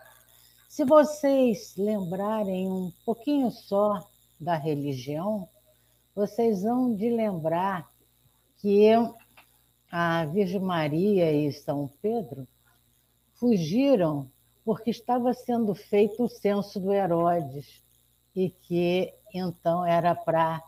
Se 0.68 0.84
vocês 0.84 1.74
lembrarem 1.78 2.70
um 2.70 2.92
pouquinho 3.06 3.50
só 3.50 4.06
da 4.38 4.58
religião, 4.58 5.48
vocês 6.14 6.64
vão 6.64 6.94
de 6.94 7.10
lembrar 7.10 7.90
que 8.58 8.92
a 9.98 10.26
Virgem 10.26 10.60
Maria 10.60 11.32
e 11.32 11.54
São 11.54 11.90
Pedro 12.02 12.46
fugiram 13.36 14.30
porque 14.66 14.90
estava 14.90 15.34
sendo 15.34 15.74
feito 15.74 16.22
o 16.22 16.28
censo 16.28 16.82
do 16.82 16.92
Herodes 16.92 17.82
e 18.36 18.50
que 18.50 19.14
então 19.34 19.86
era 19.86 20.14
para 20.14 20.62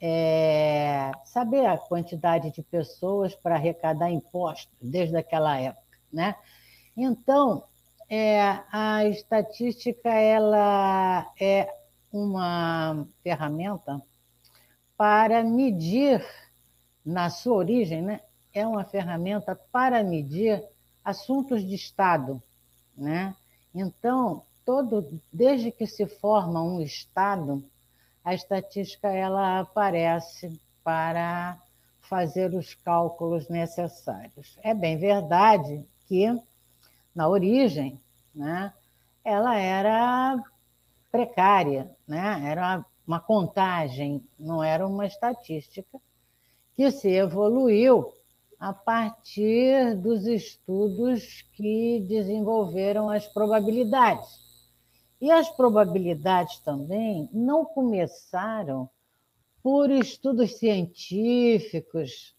é, 0.00 1.12
saber 1.24 1.66
a 1.66 1.78
quantidade 1.78 2.50
de 2.50 2.64
pessoas 2.64 3.32
para 3.36 3.54
arrecadar 3.54 4.10
impostos 4.10 4.76
desde 4.82 5.16
aquela 5.16 5.56
época, 5.56 5.96
né? 6.12 6.34
Então 6.96 7.62
é, 8.10 8.58
a 8.72 9.04
estatística 9.04 10.10
ela 10.10 11.32
é 11.40 11.72
uma 12.12 13.06
ferramenta 13.22 14.02
para 14.96 15.44
medir 15.44 16.26
na 17.06 17.30
sua 17.30 17.54
origem, 17.54 18.02
né? 18.02 18.20
É 18.54 18.64
uma 18.66 18.84
ferramenta 18.84 19.58
para 19.72 20.02
medir 20.04 20.64
assuntos 21.04 21.66
de 21.66 21.74
Estado, 21.74 22.40
né? 22.96 23.34
Então, 23.74 24.42
todo 24.64 25.20
desde 25.32 25.72
que 25.72 25.86
se 25.86 26.06
forma 26.06 26.62
um 26.62 26.80
Estado, 26.80 27.64
a 28.24 28.32
estatística 28.32 29.08
ela 29.08 29.58
aparece 29.58 30.58
para 30.84 31.60
fazer 32.00 32.54
os 32.54 32.74
cálculos 32.74 33.48
necessários. 33.48 34.56
É 34.62 34.72
bem 34.72 34.96
verdade 34.96 35.84
que 36.06 36.26
na 37.14 37.28
origem, 37.28 38.00
né, 38.34 38.72
ela 39.24 39.56
era 39.56 40.36
precária, 41.10 41.90
né? 42.06 42.40
Era 42.44 42.84
uma 43.06 43.20
contagem, 43.20 44.24
não 44.38 44.62
era 44.62 44.86
uma 44.86 45.06
estatística 45.06 45.98
que 46.76 46.90
se 46.90 47.08
evoluiu 47.08 48.12
a 48.58 48.72
partir 48.72 49.96
dos 49.96 50.26
estudos 50.26 51.42
que 51.52 52.04
desenvolveram 52.08 53.10
as 53.10 53.26
probabilidades. 53.26 54.44
E 55.20 55.30
as 55.30 55.48
probabilidades 55.48 56.58
também 56.58 57.28
não 57.32 57.64
começaram 57.64 58.88
por 59.62 59.90
estudos 59.90 60.58
científicos, 60.58 62.34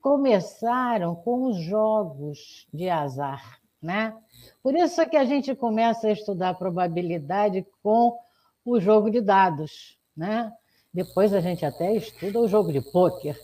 começaram 0.00 1.14
com 1.14 1.44
os 1.44 1.56
jogos 1.58 2.66
de 2.72 2.88
azar, 2.88 3.60
né? 3.82 4.16
Por 4.62 4.74
isso 4.74 5.00
é 5.00 5.06
que 5.06 5.16
a 5.16 5.24
gente 5.24 5.54
começa 5.54 6.08
a 6.08 6.12
estudar 6.12 6.54
probabilidade 6.54 7.66
com 7.82 8.16
o 8.64 8.80
jogo 8.80 9.10
de 9.10 9.20
dados, 9.20 9.98
né? 10.16 10.52
Depois 10.92 11.34
a 11.34 11.40
gente 11.40 11.64
até 11.66 11.94
estuda 11.94 12.40
o 12.40 12.48
jogo 12.48 12.72
de 12.72 12.80
pôquer, 12.80 13.36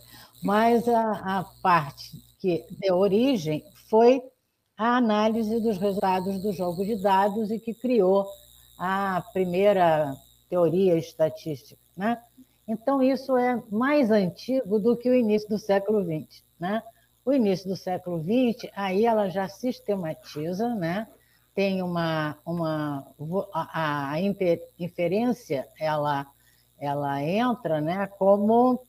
mas 0.43 0.87
a, 0.87 1.39
a 1.39 1.43
parte 1.61 2.21
que 2.39 2.65
deu 2.79 2.97
origem 2.97 3.63
foi 3.89 4.21
a 4.77 4.97
análise 4.97 5.59
dos 5.59 5.77
resultados 5.77 6.41
do 6.41 6.51
jogo 6.51 6.83
de 6.83 7.01
dados 7.01 7.49
e 7.51 7.59
que 7.59 7.73
criou 7.73 8.27
a 8.77 9.23
primeira 9.31 10.13
teoria 10.49 10.97
estatística. 10.97 11.79
Né? 11.95 12.21
Então, 12.67 13.01
isso 13.01 13.37
é 13.37 13.61
mais 13.71 14.11
antigo 14.11 14.79
do 14.79 14.97
que 14.97 15.09
o 15.09 15.15
início 15.15 15.47
do 15.47 15.57
século 15.57 16.03
XX. 16.03 16.43
Né? 16.59 16.81
O 17.23 17.31
início 17.31 17.69
do 17.69 17.77
século 17.77 18.21
XX, 18.21 18.69
aí 18.75 19.05
ela 19.05 19.29
já 19.29 19.47
sistematiza, 19.47 20.75
né? 20.75 21.07
tem 21.55 21.81
uma, 21.81 22.37
uma 22.45 23.07
a, 23.53 24.11
a 24.11 24.15
inferência, 24.79 25.67
ela, 25.79 26.25
ela 26.79 27.21
entra 27.21 27.79
né, 27.79 28.07
como 28.07 28.81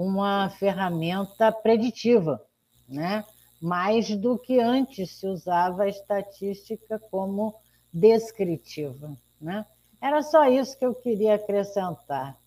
uma 0.00 0.48
ferramenta 0.48 1.52
preditiva, 1.52 2.42
né? 2.88 3.22
mais 3.60 4.08
do 4.16 4.38
que 4.38 4.58
antes 4.58 5.18
se 5.18 5.26
usava 5.26 5.82
a 5.82 5.88
estatística 5.88 6.98
como 7.10 7.54
descritiva. 7.92 9.14
Né? 9.38 9.66
Era 10.00 10.22
só 10.22 10.48
isso 10.48 10.78
que 10.78 10.86
eu 10.86 10.94
queria 10.94 11.34
acrescentar. 11.34 12.38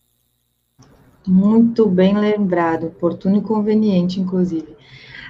Muito 1.28 1.88
bem 1.88 2.18
lembrado, 2.18 2.88
oportuno 2.88 3.38
e 3.38 3.42
conveniente, 3.42 4.20
inclusive. 4.20 4.76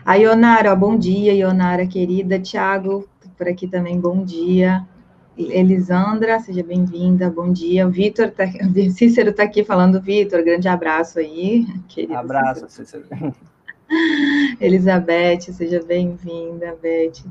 A 0.06 0.16
Ionara, 0.16 0.74
bom 0.76 0.98
dia, 0.98 1.34
Ionara 1.34 1.86
querida. 1.86 2.40
Tiago, 2.40 3.08
por 3.38 3.48
aqui 3.48 3.68
também, 3.68 4.00
bom 4.00 4.24
dia. 4.24 4.88
Elisandra, 5.38 6.40
seja 6.40 6.64
bem-vinda, 6.64 7.30
bom 7.30 7.52
dia. 7.52 7.88
Vitor, 7.88 8.30
tá, 8.30 8.44
Cícero 8.92 9.32
está 9.32 9.44
aqui 9.44 9.64
falando, 9.64 10.00
Vitor, 10.00 10.44
grande 10.44 10.68
abraço 10.68 11.20
aí. 11.20 11.66
Querido 11.88 12.16
abraço, 12.16 12.70
Cícero. 12.70 13.06
Cícero. 13.08 13.36
Elizabeth, 14.62 15.52
seja 15.52 15.84
bem-vinda, 15.84 16.78
Beth. 16.82 17.24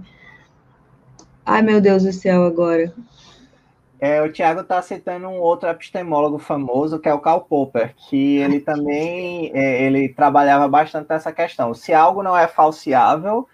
Ai, 1.47 1.63
meu 1.63 1.81
Deus 1.81 2.03
do 2.03 2.13
céu, 2.13 2.45
agora. 2.45 2.93
É, 4.01 4.21
o 4.21 4.33
Tiago 4.33 4.63
está 4.63 4.83
citando 4.83 5.29
um 5.29 5.39
outro 5.39 5.69
epistemólogo 5.69 6.39
famoso, 6.39 6.99
que 6.99 7.09
é 7.09 7.15
o 7.15 7.21
Karl 7.21 7.43
Popper, 7.43 7.95
que 7.95 8.39
ele 8.39 8.59
também 8.59 9.53
é, 9.55 9.85
ele 9.85 10.09
trabalhava 10.09 10.67
bastante 10.67 11.09
nessa 11.09 11.33
questão. 11.33 11.73
Se 11.73 11.95
algo 11.95 12.21
não 12.21 12.37
é 12.37 12.49
falseável, 12.49 13.47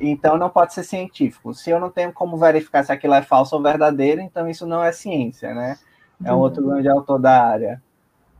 então 0.00 0.36
não 0.36 0.50
pode 0.50 0.74
ser 0.74 0.84
científico. 0.84 1.54
Se 1.54 1.70
eu 1.70 1.80
não 1.80 1.90
tenho 1.90 2.12
como 2.12 2.36
verificar 2.36 2.84
se 2.84 2.92
aquilo 2.92 3.14
é 3.14 3.22
falso 3.22 3.56
ou 3.56 3.62
verdadeiro, 3.62 4.20
então 4.20 4.48
isso 4.48 4.66
não 4.66 4.82
é 4.82 4.92
ciência, 4.92 5.54
né? 5.54 5.76
É 6.24 6.32
um 6.32 6.38
outro 6.38 6.66
grande 6.66 6.88
autor 6.88 7.18
da 7.18 7.44
área. 7.44 7.82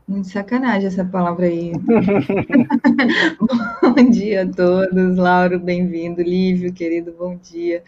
Muito 0.07 0.29
sacanagem 0.29 0.87
essa 0.87 1.05
palavra 1.05 1.47
aí. 1.47 1.73
bom 3.83 4.11
dia 4.11 4.43
a 4.43 4.47
todos. 4.47 5.17
Lauro, 5.17 5.61
bem-vindo. 5.61 6.23
Lívio, 6.23 6.73
querido, 6.73 7.15
bom 7.19 7.37
dia. 7.37 7.83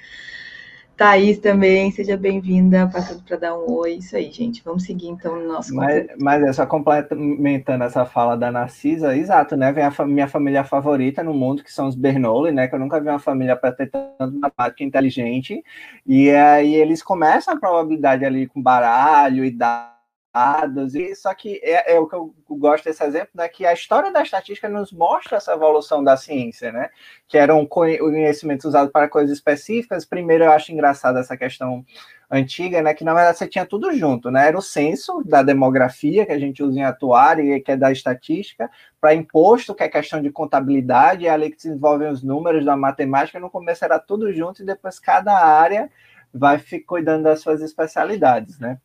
Thaís 1.00 1.38
também, 1.38 1.90
seja 1.90 2.14
bem-vinda, 2.14 2.86
passando 2.92 3.22
para 3.22 3.38
dar 3.38 3.58
um 3.58 3.72
oi. 3.72 3.94
Isso 3.94 4.14
aí, 4.14 4.30
gente. 4.30 4.62
Vamos 4.62 4.82
seguir 4.82 5.08
então 5.08 5.34
no 5.34 5.48
nosso 5.48 5.74
mas, 5.74 6.06
mas 6.20 6.42
é 6.42 6.52
só 6.52 6.66
complementando 6.66 7.84
essa 7.84 8.04
fala 8.04 8.36
da 8.36 8.52
Narcisa, 8.52 9.16
exato, 9.16 9.56
né? 9.56 9.72
Vem 9.72 9.82
a 9.82 10.04
minha 10.04 10.28
família 10.28 10.62
favorita 10.62 11.22
no 11.22 11.32
mundo, 11.32 11.64
que 11.64 11.72
são 11.72 11.88
os 11.88 11.94
Bernoulli, 11.94 12.52
né? 12.52 12.68
Que 12.68 12.74
eu 12.74 12.78
nunca 12.78 13.00
vi 13.00 13.08
uma 13.08 13.18
família 13.18 13.56
para 13.56 13.72
ter 13.72 13.90
tanto 13.90 14.38
matemática 14.38 14.84
inteligente. 14.84 15.64
E 16.06 16.28
aí 16.32 16.74
eles 16.74 17.02
começam 17.02 17.54
a 17.54 17.58
probabilidade 17.58 18.22
ali 18.22 18.46
com 18.46 18.60
baralho 18.60 19.42
e 19.42 19.50
dados 19.50 19.99
dados, 20.32 20.94
e 20.94 21.14
só 21.14 21.34
que 21.34 21.60
é, 21.62 21.94
é, 21.94 21.98
o 21.98 22.06
que 22.06 22.14
eu 22.14 22.32
gosto 22.50 22.84
desse 22.84 23.02
exemplo, 23.02 23.30
né, 23.34 23.48
que 23.48 23.66
a 23.66 23.72
história 23.72 24.12
da 24.12 24.22
estatística 24.22 24.68
nos 24.68 24.92
mostra 24.92 25.36
essa 25.38 25.52
evolução 25.52 26.04
da 26.04 26.16
ciência, 26.16 26.70
né, 26.70 26.88
que 27.26 27.36
eram 27.36 27.66
conhecimentos 27.66 28.64
usados 28.64 28.92
para 28.92 29.08
coisas 29.08 29.36
específicas. 29.36 30.04
Primeiro, 30.04 30.44
eu 30.44 30.52
acho 30.52 30.72
engraçado 30.72 31.18
essa 31.18 31.36
questão 31.36 31.84
antiga, 32.30 32.80
né, 32.80 32.94
que 32.94 33.02
na 33.02 33.12
verdade 33.12 33.38
você 33.38 33.48
tinha 33.48 33.66
tudo 33.66 33.92
junto, 33.92 34.30
né, 34.30 34.46
era 34.46 34.56
o 34.56 34.62
censo 34.62 35.22
da 35.24 35.42
demografia 35.42 36.24
que 36.24 36.32
a 36.32 36.38
gente 36.38 36.62
usa 36.62 36.78
em 36.78 36.84
atuário 36.84 37.44
e 37.44 37.60
que 37.60 37.72
é 37.72 37.76
da 37.76 37.90
estatística, 37.90 38.70
para 39.00 39.14
imposto, 39.14 39.74
que 39.74 39.82
é 39.82 39.88
questão 39.88 40.22
de 40.22 40.30
contabilidade, 40.30 41.26
é 41.26 41.30
ali 41.30 41.50
que 41.50 41.60
se 41.60 41.68
desenvolvem 41.68 42.08
os 42.08 42.22
números 42.22 42.64
da 42.64 42.76
matemática, 42.76 43.40
no 43.40 43.50
começo 43.50 43.84
era 43.84 43.98
tudo 43.98 44.32
junto 44.32 44.62
e 44.62 44.66
depois 44.66 45.00
cada 45.00 45.36
área 45.36 45.90
vai 46.32 46.62
cuidando 46.86 47.24
das 47.24 47.40
suas 47.40 47.60
especialidades, 47.60 48.60
né. 48.60 48.78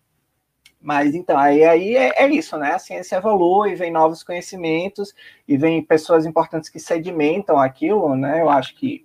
Mas 0.85 1.15
então, 1.15 1.35
aí, 1.35 1.63
aí 1.63 1.97
é, 1.97 2.25
é, 2.25 2.29
isso, 2.29 2.55
né? 2.59 2.73
A 2.73 2.77
ciência 2.77 3.15
evolui, 3.15 3.73
vem 3.73 3.91
novos 3.91 4.21
conhecimentos 4.21 5.15
e 5.47 5.57
vem 5.57 5.83
pessoas 5.83 6.27
importantes 6.27 6.69
que 6.69 6.79
sedimentam 6.79 7.57
aquilo, 7.57 8.15
né? 8.15 8.39
Eu 8.39 8.51
acho 8.51 8.75
que, 8.75 9.03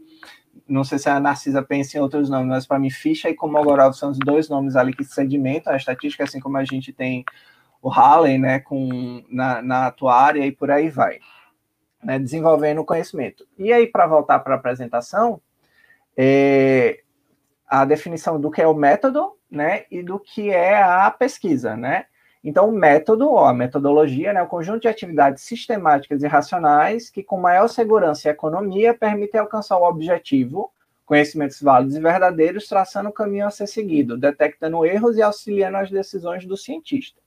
não 0.68 0.84
sei 0.84 0.98
se 0.98 1.08
a 1.08 1.18
Narcisa 1.18 1.62
pensa 1.62 1.96
em 1.96 2.00
outros 2.02 2.28
nomes, 2.28 2.48
mas 2.48 2.66
para 2.66 2.78
mim, 2.78 2.90
Ficha 2.90 3.30
e 3.30 3.34
Komogorov 3.34 3.94
são 3.94 4.10
os 4.10 4.18
dois 4.18 4.46
nomes 4.50 4.76
ali 4.76 4.92
que 4.92 5.02
sedimentam 5.04 5.72
a 5.72 5.76
estatística, 5.78 6.24
assim 6.24 6.38
como 6.38 6.58
a 6.58 6.64
gente 6.66 6.92
tem 6.92 7.24
o 7.80 7.88
Halley, 7.88 8.36
né, 8.36 8.60
com, 8.60 9.24
na, 9.30 9.62
na 9.62 9.86
atuária 9.86 10.44
e 10.44 10.52
por 10.52 10.70
aí 10.70 10.90
vai, 10.90 11.18
né, 12.04 12.18
desenvolvendo 12.18 12.82
o 12.82 12.84
conhecimento. 12.84 13.48
E 13.56 13.72
aí, 13.72 13.86
para 13.86 14.06
voltar 14.06 14.40
para 14.40 14.52
a 14.52 14.58
apresentação, 14.58 15.40
é, 16.14 17.00
a 17.66 17.86
definição 17.86 18.38
do 18.38 18.50
que 18.50 18.60
é 18.60 18.66
o 18.66 18.74
método, 18.74 19.39
né, 19.50 19.84
e 19.90 20.02
do 20.02 20.18
que 20.18 20.50
é 20.50 20.82
a 20.82 21.10
pesquisa, 21.10 21.76
né? 21.76 22.06
Então, 22.42 22.68
o 22.68 22.72
método, 22.72 23.28
ou 23.28 23.44
a 23.44 23.52
metodologia, 23.52 24.32
né, 24.32 24.42
o 24.42 24.46
conjunto 24.46 24.80
de 24.80 24.88
atividades 24.88 25.42
sistemáticas 25.42 26.22
e 26.22 26.26
racionais 26.26 27.10
que, 27.10 27.22
com 27.22 27.38
maior 27.38 27.68
segurança 27.68 28.28
e 28.28 28.30
economia, 28.30 28.94
permitem 28.94 29.40
alcançar 29.40 29.76
o 29.76 29.84
objetivo, 29.84 30.72
conhecimentos 31.04 31.60
válidos 31.60 31.96
e 31.96 32.00
verdadeiros, 32.00 32.66
traçando 32.66 33.10
o 33.10 33.12
caminho 33.12 33.46
a 33.46 33.50
ser 33.50 33.66
seguido, 33.66 34.16
detectando 34.16 34.86
erros 34.86 35.18
e 35.18 35.22
auxiliando 35.22 35.76
as 35.76 35.90
decisões 35.90 36.46
do 36.46 36.56
cientista. 36.56 37.20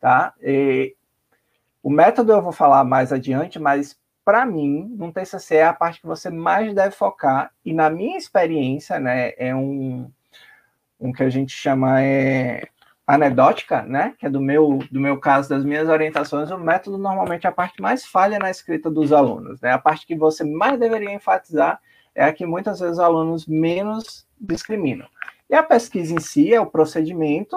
Tá? 0.00 0.34
E, 0.42 0.96
o 1.82 1.90
método 1.90 2.32
eu 2.32 2.42
vou 2.42 2.52
falar 2.52 2.82
mais 2.84 3.12
adiante, 3.12 3.58
mas 3.58 3.96
para 4.24 4.44
mim, 4.44 4.94
no 4.96 5.12
TCC 5.12 5.56
é 5.56 5.64
a 5.64 5.72
parte 5.72 6.00
que 6.00 6.06
você 6.06 6.28
mais 6.28 6.74
deve 6.74 6.94
focar, 6.94 7.50
e 7.64 7.72
na 7.72 7.88
minha 7.88 8.18
experiência, 8.18 8.98
né, 9.00 9.32
é 9.38 9.54
um, 9.54 10.10
um 10.98 11.12
que 11.12 11.22
a 11.22 11.30
gente 11.30 11.52
chama 11.52 12.02
é 12.02 12.68
anedótica, 13.06 13.82
né, 13.82 14.14
que 14.18 14.26
é 14.26 14.30
do 14.30 14.40
meu, 14.40 14.80
do 14.92 15.00
meu 15.00 15.18
caso, 15.18 15.48
das 15.48 15.64
minhas 15.64 15.88
orientações, 15.88 16.50
o 16.50 16.58
método 16.58 16.98
normalmente 16.98 17.46
é 17.46 17.48
a 17.48 17.52
parte 17.52 17.80
mais 17.80 18.04
falha 18.04 18.38
na 18.38 18.50
escrita 18.50 18.90
dos 18.90 19.14
alunos, 19.14 19.58
né, 19.62 19.72
a 19.72 19.78
parte 19.78 20.06
que 20.06 20.14
você 20.14 20.44
mais 20.44 20.78
deveria 20.78 21.14
enfatizar 21.14 21.80
é 22.14 22.24
a 22.24 22.32
que 22.32 22.44
muitas 22.44 22.80
vezes 22.80 22.94
os 22.94 23.00
alunos 23.00 23.46
menos 23.46 24.26
discriminam. 24.38 25.06
E 25.48 25.54
a 25.54 25.62
pesquisa 25.62 26.12
em 26.12 26.20
si 26.20 26.52
é 26.52 26.60
o 26.60 26.66
procedimento 26.66 27.56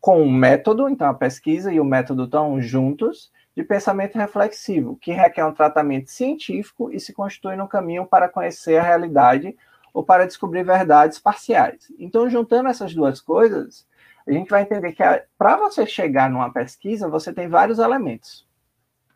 com 0.00 0.22
o 0.22 0.32
método, 0.32 0.88
então 0.88 1.08
a 1.08 1.14
pesquisa 1.14 1.72
e 1.72 1.78
o 1.78 1.84
método 1.84 2.24
estão 2.24 2.60
juntos, 2.60 3.30
de 3.54 3.62
pensamento 3.62 4.16
reflexivo, 4.16 4.96
que 4.96 5.12
requer 5.12 5.44
um 5.44 5.52
tratamento 5.52 6.10
científico 6.10 6.90
e 6.90 6.98
se 6.98 7.12
constitui 7.12 7.56
no 7.56 7.68
caminho 7.68 8.06
para 8.06 8.28
conhecer 8.28 8.78
a 8.78 8.82
realidade 8.82 9.56
ou 9.92 10.04
para 10.04 10.26
descobrir 10.26 10.62
verdades 10.62 11.18
parciais. 11.18 11.92
Então, 11.98 12.28
juntando 12.28 12.68
essas 12.68 12.94
duas 12.94 13.20
coisas, 13.20 13.86
a 14.26 14.32
gente 14.32 14.48
vai 14.48 14.62
entender 14.62 14.92
que 14.92 15.02
para 15.36 15.56
você 15.56 15.86
chegar 15.86 16.30
numa 16.30 16.52
pesquisa, 16.52 17.08
você 17.08 17.32
tem 17.32 17.48
vários 17.48 17.78
elementos, 17.78 18.46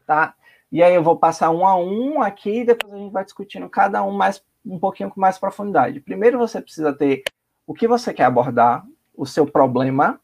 tá? 0.06 0.34
E 0.72 0.82
aí 0.82 0.94
eu 0.94 1.02
vou 1.02 1.16
passar 1.16 1.50
um 1.50 1.66
a 1.66 1.76
um 1.76 2.20
aqui 2.20 2.60
e 2.60 2.64
depois 2.64 2.92
a 2.92 2.96
gente 2.96 3.12
vai 3.12 3.24
discutindo 3.24 3.68
cada 3.68 4.02
um 4.02 4.10
mais 4.10 4.42
um 4.64 4.78
pouquinho 4.78 5.10
com 5.10 5.20
mais 5.20 5.38
profundidade. 5.38 6.00
Primeiro 6.00 6.38
você 6.38 6.60
precisa 6.60 6.92
ter 6.92 7.22
o 7.66 7.74
que 7.74 7.87
você 7.87 8.12
quer 8.12 8.24
abordar, 8.24 8.84
o 9.14 9.26
seu 9.26 9.46
problema, 9.46 10.20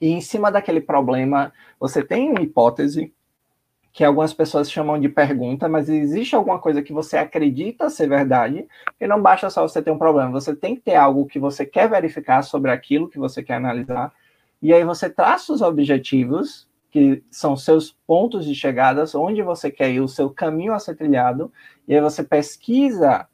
e 0.00 0.08
em 0.08 0.20
cima 0.20 0.50
daquele 0.50 0.80
problema 0.80 1.52
você 1.78 2.02
tem 2.02 2.30
uma 2.30 2.40
hipótese 2.40 3.12
que 3.92 4.04
algumas 4.04 4.32
pessoas 4.32 4.70
chamam 4.70 4.98
de 5.00 5.08
pergunta, 5.08 5.68
mas 5.68 5.88
existe 5.88 6.36
alguma 6.36 6.58
coisa 6.58 6.82
que 6.82 6.92
você 6.92 7.16
acredita 7.16 7.90
ser 7.90 8.08
verdade, 8.08 8.66
e 9.00 9.06
não 9.06 9.20
basta 9.20 9.50
só 9.50 9.66
você 9.66 9.82
ter 9.82 9.90
um 9.90 9.98
problema, 9.98 10.30
você 10.30 10.54
tem 10.54 10.76
que 10.76 10.82
ter 10.82 10.94
algo 10.94 11.26
que 11.26 11.38
você 11.38 11.66
quer 11.66 11.88
verificar 11.88 12.42
sobre 12.42 12.70
aquilo 12.70 13.08
que 13.08 13.18
você 13.18 13.42
quer 13.42 13.54
analisar, 13.54 14.12
e 14.62 14.72
aí 14.72 14.84
você 14.84 15.10
traça 15.10 15.52
os 15.52 15.60
objetivos, 15.60 16.68
que 16.90 17.22
são 17.30 17.56
seus 17.56 17.96
pontos 18.06 18.44
de 18.44 18.54
chegadas, 18.54 19.14
onde 19.14 19.42
você 19.42 19.70
quer 19.70 19.90
ir, 19.90 20.00
o 20.00 20.08
seu 20.08 20.30
caminho 20.30 20.72
a 20.72 20.78
ser 20.78 20.96
trilhado, 20.96 21.52
e 21.86 21.94
aí 21.94 22.00
você 22.00 22.22
pesquisa 22.22 23.26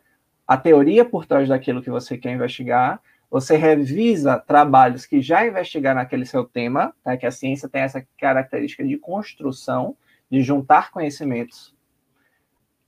a 0.47 0.57
teoria 0.57 1.05
por 1.05 1.27
trás 1.27 1.49
daquilo 1.49 1.83
que 1.83 1.91
você 1.91 2.17
quer 2.17 2.33
investigar, 2.33 3.01
você 3.31 3.57
revisa 3.57 4.39
trabalhos 4.39 5.05
que 5.05 5.21
já 5.21 5.47
investigaram 5.47 6.01
naquele 6.01 6.25
seu 6.25 6.45
tema, 6.45 6.95
tá? 7.03 7.17
que 7.17 7.27
a 7.27 7.31
ciência 7.31 7.69
tem 7.69 7.83
essa 7.83 8.07
característica 8.19 8.85
de 8.85 8.97
construção, 8.97 9.97
de 10.31 10.43
juntar 10.43 10.91
conhecimentos. 10.91 11.75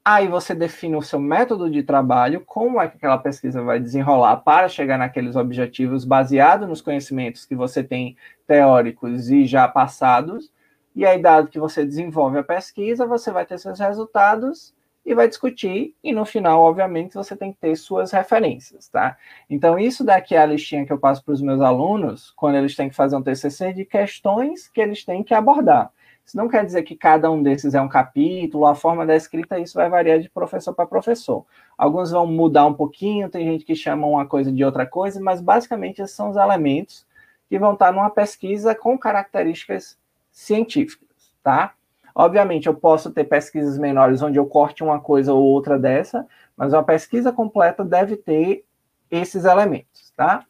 Aí 0.04 0.26
você 0.26 0.54
define 0.54 0.96
o 0.96 1.02
seu 1.02 1.20
método 1.20 1.70
de 1.70 1.82
trabalho, 1.82 2.42
como 2.46 2.80
é 2.80 2.88
que 2.88 2.96
aquela 2.96 3.18
pesquisa 3.18 3.62
vai 3.62 3.78
desenrolar 3.78 4.38
para 4.38 4.66
chegar 4.66 4.96
naqueles 4.96 5.36
objetivos 5.36 6.04
baseado 6.04 6.66
nos 6.66 6.80
conhecimentos 6.80 7.44
que 7.44 7.54
você 7.54 7.84
tem 7.84 8.16
teóricos 8.46 9.30
e 9.30 9.44
já 9.44 9.68
passados. 9.68 10.50
E 10.96 11.04
aí, 11.04 11.20
dado 11.20 11.48
que 11.48 11.60
você 11.60 11.84
desenvolve 11.84 12.38
a 12.38 12.42
pesquisa, 12.42 13.06
você 13.06 13.30
vai 13.30 13.44
ter 13.44 13.58
seus 13.58 13.78
resultados 13.78 14.74
e 15.04 15.14
vai 15.14 15.28
discutir, 15.28 15.94
e 16.02 16.12
no 16.12 16.24
final, 16.24 16.62
obviamente, 16.62 17.14
você 17.14 17.36
tem 17.36 17.52
que 17.52 17.58
ter 17.58 17.76
suas 17.76 18.10
referências, 18.10 18.88
tá? 18.88 19.16
Então, 19.48 19.78
isso 19.78 20.04
daqui 20.04 20.34
é 20.34 20.38
a 20.38 20.46
listinha 20.46 20.84
que 20.84 20.92
eu 20.92 20.98
passo 20.98 21.24
para 21.24 21.32
os 21.32 21.40
meus 21.40 21.60
alunos, 21.60 22.30
quando 22.36 22.56
eles 22.56 22.76
têm 22.76 22.88
que 22.88 22.96
fazer 22.96 23.16
um 23.16 23.22
TCC, 23.22 23.72
de 23.72 23.84
questões 23.84 24.68
que 24.68 24.80
eles 24.80 25.04
têm 25.04 25.22
que 25.22 25.32
abordar. 25.32 25.90
Isso 26.28 26.36
não 26.36 26.46
quer 26.46 26.62
dizer 26.62 26.82
que 26.82 26.94
cada 26.94 27.30
um 27.30 27.42
desses 27.42 27.72
é 27.72 27.80
um 27.80 27.88
capítulo, 27.88 28.66
a 28.66 28.74
forma 28.74 29.06
da 29.06 29.16
escrita, 29.16 29.58
isso 29.58 29.72
vai 29.72 29.88
variar 29.88 30.20
de 30.20 30.28
professor 30.28 30.74
para 30.74 30.86
professor. 30.86 31.46
Alguns 31.76 32.10
vão 32.10 32.26
mudar 32.26 32.66
um 32.66 32.74
pouquinho, 32.74 33.30
tem 33.30 33.46
gente 33.46 33.64
que 33.64 33.74
chama 33.74 34.06
uma 34.06 34.26
coisa 34.26 34.52
de 34.52 34.62
outra 34.62 34.84
coisa, 34.84 35.18
mas 35.22 35.40
basicamente 35.40 36.02
esses 36.02 36.14
são 36.14 36.28
os 36.28 36.36
elementos 36.36 37.06
que 37.48 37.58
vão 37.58 37.72
estar 37.72 37.90
numa 37.92 38.10
pesquisa 38.10 38.74
com 38.74 38.98
características 38.98 39.98
científicas, 40.30 41.08
tá? 41.42 41.72
Obviamente, 42.14 42.66
eu 42.66 42.74
posso 42.74 43.10
ter 43.10 43.24
pesquisas 43.24 43.78
menores 43.78 44.20
onde 44.20 44.38
eu 44.38 44.44
corte 44.44 44.84
uma 44.84 45.00
coisa 45.00 45.32
ou 45.32 45.42
outra 45.42 45.78
dessa, 45.78 46.26
mas 46.54 46.74
uma 46.74 46.84
pesquisa 46.84 47.32
completa 47.32 47.82
deve 47.82 48.18
ter 48.18 48.66
esses 49.10 49.46
elementos, 49.46 50.12
tá? 50.14 50.44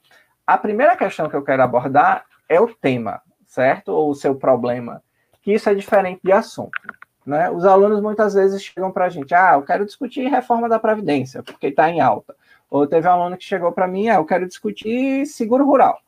A 0.45 0.59
primeira 0.59 0.97
questão 0.97 1.29
que 1.29 1.37
eu 1.37 1.45
quero 1.45 1.63
abordar 1.63 2.25
é 2.49 2.61
o 2.61 2.67
tema, 2.67 3.23
certo? 3.47 3.91
Ou 3.91 4.11
o 4.11 4.15
seu 4.17 4.35
problema 4.35 5.05
que 5.49 5.55
isso 5.55 5.71
é 5.71 5.75
diferente 5.75 6.21
de 6.23 6.31
assunto. 6.31 6.79
Né? 7.25 7.51
Os 7.51 7.65
alunos 7.65 8.03
muitas 8.03 8.35
vezes 8.35 8.63
chegam 8.63 8.93
para 8.93 9.07
a 9.07 9.09
gente, 9.09 9.35
ah, 9.35 9.55
eu 9.55 9.63
quero 9.63 9.87
discutir 9.87 10.29
reforma 10.29 10.69
da 10.69 10.79
Previdência, 10.79 11.43
porque 11.43 11.69
está 11.69 11.89
em 11.89 12.03
alta. 12.03 12.37
Ou 12.69 12.87
teve 12.87 13.09
um 13.09 13.13
aluno 13.13 13.35
que 13.35 13.45
chegou 13.45 13.73
para 13.73 13.89
mim, 13.89 14.11
ah, 14.11 14.17
eu 14.17 14.27
quero 14.27 14.47
discutir 14.47 15.25
seguro 15.25 15.65
rural, 15.65 16.03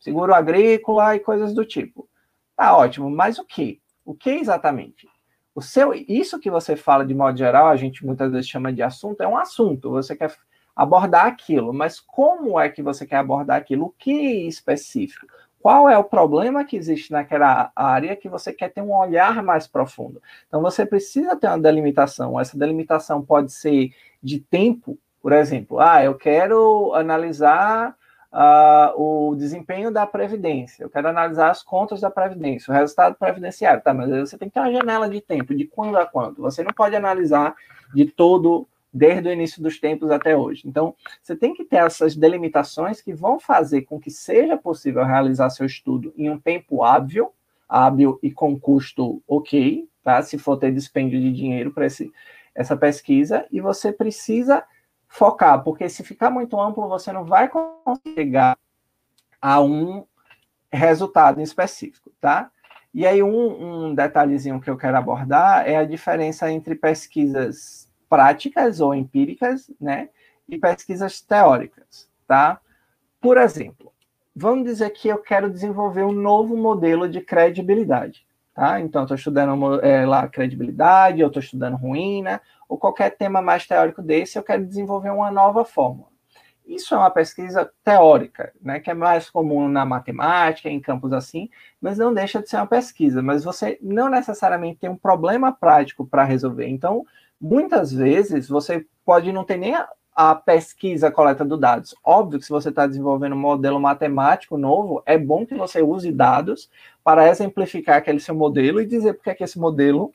seguro 0.00 0.34
agrícola 0.34 1.14
e 1.14 1.20
coisas 1.20 1.54
do 1.54 1.64
tipo. 1.64 2.08
Tá 2.56 2.76
ótimo, 2.76 3.08
mas 3.08 3.38
o 3.38 3.44
que? 3.44 3.80
O 4.04 4.12
que 4.12 4.30
exatamente? 4.30 5.08
O 5.54 5.62
seu, 5.62 5.94
isso 5.94 6.40
que 6.40 6.50
você 6.50 6.74
fala 6.74 7.06
de 7.06 7.14
modo 7.14 7.38
geral, 7.38 7.68
a 7.68 7.76
gente 7.76 8.04
muitas 8.04 8.32
vezes 8.32 8.48
chama 8.48 8.72
de 8.72 8.82
assunto, 8.82 9.20
é 9.20 9.28
um 9.28 9.38
assunto. 9.38 9.88
Você 9.92 10.16
quer 10.16 10.34
abordar 10.74 11.26
aquilo, 11.26 11.72
mas 11.72 12.00
como 12.00 12.58
é 12.58 12.68
que 12.68 12.82
você 12.82 13.06
quer 13.06 13.18
abordar 13.18 13.56
aquilo? 13.56 13.86
O 13.86 13.94
que 13.96 14.48
específico? 14.48 15.28
Qual 15.60 15.88
é 15.90 15.98
o 15.98 16.04
problema 16.04 16.64
que 16.64 16.76
existe 16.76 17.12
naquela 17.12 17.70
área 17.76 18.16
que 18.16 18.28
você 18.28 18.52
quer 18.52 18.70
ter 18.70 18.80
um 18.80 18.96
olhar 18.96 19.42
mais 19.42 19.66
profundo? 19.66 20.22
Então, 20.48 20.62
você 20.62 20.86
precisa 20.86 21.36
ter 21.36 21.48
uma 21.48 21.58
delimitação. 21.58 22.40
Essa 22.40 22.58
delimitação 22.58 23.22
pode 23.22 23.52
ser 23.52 23.90
de 24.22 24.40
tempo, 24.40 24.98
por 25.22 25.32
exemplo. 25.32 25.78
Ah, 25.78 26.02
eu 26.02 26.14
quero 26.14 26.94
analisar 26.94 27.94
uh, 28.32 29.30
o 29.30 29.34
desempenho 29.36 29.90
da 29.90 30.06
Previdência, 30.06 30.82
eu 30.82 30.90
quero 30.90 31.08
analisar 31.08 31.50
as 31.50 31.62
contas 31.62 32.00
da 32.00 32.10
Previdência, 32.10 32.72
o 32.72 32.74
resultado 32.74 33.16
previdenciário. 33.16 33.82
Tá, 33.82 33.92
mas 33.92 34.08
você 34.10 34.38
tem 34.38 34.48
que 34.48 34.54
ter 34.54 34.60
uma 34.60 34.72
janela 34.72 35.08
de 35.08 35.20
tempo, 35.20 35.54
de 35.54 35.66
quando 35.66 35.98
a 35.98 36.06
quando. 36.06 36.40
Você 36.42 36.62
não 36.62 36.72
pode 36.72 36.96
analisar 36.96 37.54
de 37.94 38.06
todo 38.06 38.66
desde 38.92 39.28
o 39.28 39.32
início 39.32 39.62
dos 39.62 39.78
tempos 39.78 40.10
até 40.10 40.36
hoje. 40.36 40.62
Então, 40.66 40.94
você 41.22 41.36
tem 41.36 41.54
que 41.54 41.64
ter 41.64 41.76
essas 41.76 42.16
delimitações 42.16 43.00
que 43.00 43.14
vão 43.14 43.38
fazer 43.38 43.82
com 43.82 44.00
que 44.00 44.10
seja 44.10 44.56
possível 44.56 45.04
realizar 45.04 45.50
seu 45.50 45.64
estudo 45.66 46.12
em 46.16 46.28
um 46.28 46.38
tempo 46.38 46.82
hábil, 46.82 47.32
hábil 47.68 48.18
e 48.22 48.30
com 48.32 48.58
custo 48.58 49.22
ok, 49.28 49.88
tá? 50.02 50.22
Se 50.22 50.36
for 50.38 50.56
ter 50.56 50.72
dispêndio 50.72 51.20
de 51.20 51.32
dinheiro 51.32 51.72
para 51.72 51.86
essa 52.54 52.76
pesquisa, 52.76 53.46
e 53.50 53.60
você 53.60 53.92
precisa 53.92 54.64
focar, 55.06 55.62
porque 55.62 55.88
se 55.88 56.02
ficar 56.04 56.30
muito 56.30 56.60
amplo, 56.60 56.88
você 56.88 57.12
não 57.12 57.24
vai 57.24 57.48
conseguir 57.48 58.14
chegar 58.14 58.58
a 59.40 59.60
um 59.60 60.04
resultado 60.72 61.40
em 61.40 61.44
específico, 61.44 62.12
tá? 62.20 62.50
E 62.92 63.06
aí, 63.06 63.22
um, 63.22 63.88
um 63.90 63.94
detalhezinho 63.94 64.60
que 64.60 64.68
eu 64.68 64.76
quero 64.76 64.96
abordar 64.96 65.68
é 65.68 65.76
a 65.76 65.84
diferença 65.84 66.50
entre 66.50 66.74
pesquisas 66.74 67.89
práticas 68.10 68.80
ou 68.80 68.92
empíricas, 68.92 69.70
né, 69.80 70.08
e 70.48 70.58
pesquisas 70.58 71.20
teóricas, 71.20 72.10
tá? 72.26 72.60
Por 73.20 73.38
exemplo, 73.38 73.92
vamos 74.34 74.64
dizer 74.64 74.90
que 74.90 75.06
eu 75.06 75.18
quero 75.18 75.48
desenvolver 75.48 76.02
um 76.02 76.12
novo 76.12 76.56
modelo 76.56 77.08
de 77.08 77.20
credibilidade, 77.20 78.26
tá? 78.52 78.80
Então, 78.80 79.02
estou 79.02 79.16
estudando 79.16 79.80
é, 79.80 80.04
lá 80.04 80.26
credibilidade, 80.28 81.20
eu 81.20 81.28
estou 81.28 81.40
estudando 81.40 81.76
ruína, 81.76 82.42
ou 82.68 82.76
qualquer 82.76 83.10
tema 83.10 83.40
mais 83.40 83.64
teórico 83.64 84.02
desse, 84.02 84.36
eu 84.36 84.42
quero 84.42 84.66
desenvolver 84.66 85.10
uma 85.10 85.30
nova 85.30 85.64
fórmula. 85.64 86.10
Isso 86.66 86.94
é 86.94 86.98
uma 86.98 87.10
pesquisa 87.10 87.70
teórica, 87.84 88.52
né, 88.60 88.80
que 88.80 88.90
é 88.90 88.94
mais 88.94 89.30
comum 89.30 89.68
na 89.68 89.84
matemática, 89.84 90.68
em 90.68 90.80
campos 90.80 91.12
assim, 91.12 91.48
mas 91.80 91.98
não 91.98 92.12
deixa 92.14 92.40
de 92.40 92.48
ser 92.48 92.56
uma 92.56 92.66
pesquisa. 92.66 93.22
Mas 93.22 93.42
você 93.42 93.78
não 93.80 94.08
necessariamente 94.08 94.78
tem 94.78 94.90
um 94.90 94.96
problema 94.96 95.52
prático 95.52 96.06
para 96.06 96.22
resolver. 96.24 96.68
Então, 96.68 97.04
muitas 97.40 97.92
vezes 97.92 98.48
você 98.48 98.86
pode 99.04 99.32
não 99.32 99.44
ter 99.44 99.56
nem 99.56 99.74
a, 99.74 99.88
a 100.14 100.34
pesquisa, 100.34 101.08
a 101.08 101.12
coleta 101.12 101.44
dos 101.44 101.58
dados. 101.58 101.94
Óbvio 102.04 102.38
que 102.38 102.44
se 102.44 102.50
você 102.50 102.68
está 102.68 102.86
desenvolvendo 102.86 103.34
um 103.34 103.38
modelo 103.38 103.80
matemático 103.80 104.58
novo, 104.58 105.02
é 105.06 105.16
bom 105.16 105.46
que 105.46 105.54
você 105.54 105.80
use 105.80 106.12
dados 106.12 106.70
para 107.02 107.28
exemplificar 107.28 107.96
aquele 107.96 108.20
seu 108.20 108.34
modelo 108.34 108.80
e 108.80 108.86
dizer 108.86 109.14
porque 109.14 109.30
é 109.30 109.34
que 109.34 109.44
esse 109.44 109.58
modelo 109.58 110.12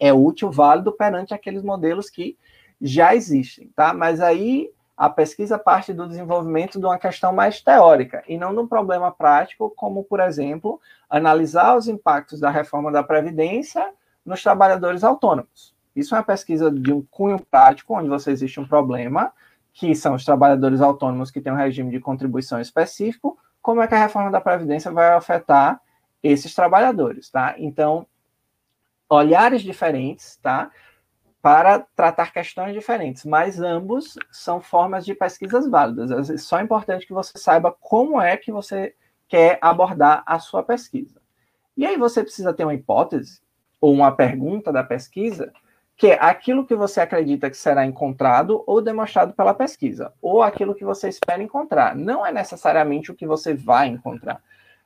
é 0.00 0.12
útil, 0.12 0.50
válido 0.50 0.92
perante 0.92 1.34
aqueles 1.34 1.62
modelos 1.62 2.10
que 2.10 2.36
já 2.80 3.14
existem, 3.14 3.68
tá? 3.74 3.92
Mas 3.92 4.20
aí 4.20 4.70
a 4.96 5.08
pesquisa 5.08 5.56
parte 5.56 5.92
do 5.92 6.08
desenvolvimento 6.08 6.78
de 6.78 6.84
uma 6.84 6.98
questão 6.98 7.32
mais 7.32 7.60
teórica 7.60 8.24
e 8.26 8.36
não 8.36 8.52
de 8.52 8.60
um 8.60 8.66
problema 8.66 9.12
prático, 9.12 9.72
como, 9.76 10.02
por 10.02 10.18
exemplo, 10.18 10.80
analisar 11.08 11.76
os 11.76 11.86
impactos 11.86 12.40
da 12.40 12.50
reforma 12.50 12.90
da 12.90 13.02
Previdência 13.02 13.92
nos 14.24 14.42
trabalhadores 14.42 15.04
autônomos. 15.04 15.77
Isso 15.98 16.14
é 16.14 16.18
uma 16.18 16.24
pesquisa 16.24 16.70
de 16.70 16.92
um 16.92 17.02
cunho 17.02 17.38
prático, 17.38 17.94
onde 17.94 18.08
você 18.08 18.30
existe 18.30 18.60
um 18.60 18.66
problema, 18.66 19.32
que 19.72 19.94
são 19.94 20.14
os 20.14 20.24
trabalhadores 20.24 20.80
autônomos 20.80 21.30
que 21.30 21.40
têm 21.40 21.52
um 21.52 21.56
regime 21.56 21.90
de 21.90 22.00
contribuição 22.00 22.60
específico, 22.60 23.38
como 23.60 23.82
é 23.82 23.86
que 23.86 23.94
a 23.94 24.02
reforma 24.02 24.30
da 24.30 24.40
Previdência 24.40 24.90
vai 24.90 25.12
afetar 25.12 25.80
esses 26.22 26.54
trabalhadores, 26.54 27.30
tá? 27.30 27.54
Então, 27.58 28.06
olhares 29.08 29.62
diferentes, 29.62 30.36
tá? 30.42 30.70
Para 31.40 31.80
tratar 31.94 32.32
questões 32.32 32.74
diferentes, 32.74 33.24
mas 33.24 33.60
ambos 33.60 34.16
são 34.30 34.60
formas 34.60 35.04
de 35.04 35.14
pesquisas 35.14 35.68
válidas. 35.68 36.30
É 36.30 36.36
só 36.36 36.60
importante 36.60 37.06
que 37.06 37.12
você 37.12 37.38
saiba 37.38 37.72
como 37.80 38.20
é 38.20 38.36
que 38.36 38.50
você 38.50 38.94
quer 39.28 39.58
abordar 39.60 40.22
a 40.26 40.38
sua 40.38 40.62
pesquisa. 40.62 41.20
E 41.76 41.86
aí 41.86 41.96
você 41.96 42.22
precisa 42.22 42.52
ter 42.52 42.64
uma 42.64 42.74
hipótese 42.74 43.40
ou 43.80 43.92
uma 43.92 44.10
pergunta 44.10 44.72
da 44.72 44.82
pesquisa 44.82 45.52
que 45.98 46.06
é 46.06 46.18
aquilo 46.20 46.64
que 46.64 46.76
você 46.76 47.00
acredita 47.00 47.50
que 47.50 47.56
será 47.56 47.84
encontrado 47.84 48.62
ou 48.68 48.80
demonstrado 48.80 49.34
pela 49.34 49.52
pesquisa, 49.52 50.12
ou 50.22 50.44
aquilo 50.44 50.72
que 50.72 50.84
você 50.84 51.08
espera 51.08 51.42
encontrar. 51.42 51.96
Não 51.96 52.24
é 52.24 52.30
necessariamente 52.30 53.10
o 53.10 53.16
que 53.16 53.26
você 53.26 53.52
vai 53.52 53.88
encontrar. 53.88 54.40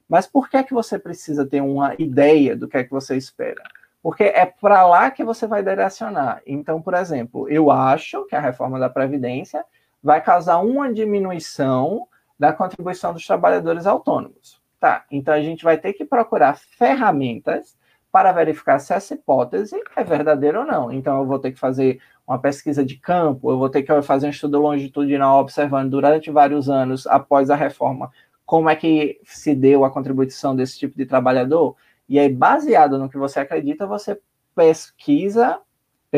Mas 0.08 0.26
por 0.26 0.48
que 0.48 0.56
é 0.56 0.62
que 0.62 0.72
você 0.72 0.98
precisa 0.98 1.44
ter 1.44 1.60
uma 1.60 1.94
ideia 1.98 2.56
do 2.56 2.66
que 2.66 2.78
é 2.78 2.84
que 2.84 2.90
você 2.90 3.14
espera? 3.14 3.62
Porque 4.02 4.24
é 4.24 4.46
para 4.46 4.86
lá 4.86 5.10
que 5.10 5.22
você 5.22 5.46
vai 5.46 5.62
direcionar. 5.62 6.40
Então, 6.46 6.80
por 6.80 6.94
exemplo, 6.94 7.46
eu 7.46 7.70
acho 7.70 8.24
que 8.24 8.34
a 8.34 8.40
reforma 8.40 8.78
da 8.78 8.88
Previdência 8.88 9.66
vai 10.02 10.22
causar 10.22 10.58
uma 10.60 10.90
diminuição 10.90 12.08
da 12.38 12.54
contribuição 12.54 13.12
dos 13.12 13.26
trabalhadores 13.26 13.86
autônomos. 13.86 14.60
Tá, 14.80 15.04
então 15.12 15.34
a 15.34 15.40
gente 15.40 15.62
vai 15.62 15.76
ter 15.76 15.92
que 15.92 16.06
procurar 16.06 16.56
ferramentas 16.56 17.76
para 18.12 18.30
verificar 18.30 18.78
se 18.78 18.92
essa 18.92 19.14
hipótese 19.14 19.74
é 19.96 20.04
verdadeira 20.04 20.60
ou 20.60 20.66
não. 20.66 20.92
Então, 20.92 21.18
eu 21.18 21.26
vou 21.26 21.38
ter 21.38 21.50
que 21.50 21.58
fazer 21.58 21.98
uma 22.28 22.38
pesquisa 22.38 22.84
de 22.84 22.96
campo, 22.96 23.50
eu 23.50 23.58
vou 23.58 23.70
ter 23.70 23.82
que 23.82 24.02
fazer 24.02 24.26
um 24.26 24.30
estudo 24.30 24.60
longitudinal 24.60 25.40
observando 25.40 25.90
durante 25.90 26.30
vários 26.30 26.68
anos 26.68 27.06
após 27.06 27.50
a 27.50 27.56
reforma 27.56 28.12
como 28.44 28.68
é 28.68 28.76
que 28.76 29.18
se 29.24 29.54
deu 29.54 29.84
a 29.84 29.90
contribuição 29.90 30.54
desse 30.54 30.78
tipo 30.78 30.96
de 30.96 31.06
trabalhador. 31.06 31.74
E 32.06 32.18
aí, 32.18 32.28
baseado 32.28 32.98
no 32.98 33.08
que 33.08 33.16
você 33.16 33.40
acredita, 33.40 33.86
você 33.86 34.20
pesquisa, 34.54 35.58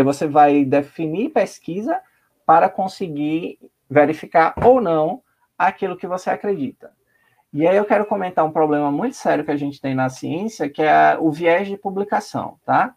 você 0.04 0.26
vai 0.26 0.64
definir 0.64 1.30
pesquisa 1.30 2.00
para 2.44 2.68
conseguir 2.68 3.58
verificar 3.88 4.54
ou 4.64 4.80
não 4.80 5.22
aquilo 5.56 5.96
que 5.96 6.08
você 6.08 6.28
acredita. 6.28 6.92
E 7.54 7.68
aí 7.68 7.76
eu 7.76 7.84
quero 7.84 8.04
comentar 8.04 8.44
um 8.44 8.50
problema 8.50 8.90
muito 8.90 9.14
sério 9.14 9.44
que 9.44 9.50
a 9.52 9.56
gente 9.56 9.80
tem 9.80 9.94
na 9.94 10.08
ciência, 10.08 10.68
que 10.68 10.82
é 10.82 11.16
o 11.20 11.30
viés 11.30 11.68
de 11.68 11.76
publicação, 11.76 12.58
tá? 12.66 12.96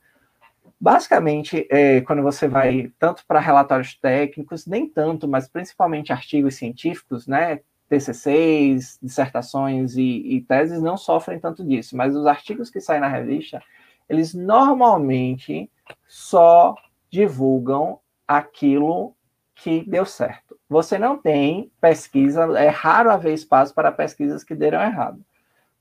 Basicamente, 0.82 1.68
é, 1.70 2.02
quando 2.02 2.24
você 2.24 2.48
vai 2.48 2.92
tanto 2.98 3.24
para 3.28 3.40
relatórios 3.40 3.96
técnicos, 4.00 4.66
nem 4.66 4.90
tanto, 4.90 5.28
mas 5.28 5.48
principalmente 5.48 6.12
artigos 6.12 6.56
científicos, 6.56 7.28
né? 7.28 7.60
TCCs, 7.88 8.98
dissertações 9.00 9.96
e, 9.96 10.02
e 10.02 10.42
teses 10.42 10.82
não 10.82 10.98
sofrem 10.98 11.40
tanto 11.40 11.64
disso, 11.64 11.96
mas 11.96 12.16
os 12.16 12.26
artigos 12.26 12.72
que 12.72 12.82
saem 12.82 13.00
na 13.00 13.08
revista, 13.08 13.62
eles 14.10 14.34
normalmente 14.34 15.70
só 16.08 16.74
divulgam 17.12 18.00
aquilo 18.28 19.16
que 19.54 19.88
deu 19.88 20.04
certo. 20.04 20.47
Você 20.70 20.98
não 20.98 21.18
tem 21.18 21.72
pesquisa, 21.80 22.44
é 22.60 22.68
raro 22.68 23.10
haver 23.10 23.34
espaço 23.34 23.74
para 23.74 23.92
pesquisas 23.92 24.44
que 24.44 24.54
deram 24.54 24.82
errado. 24.82 25.24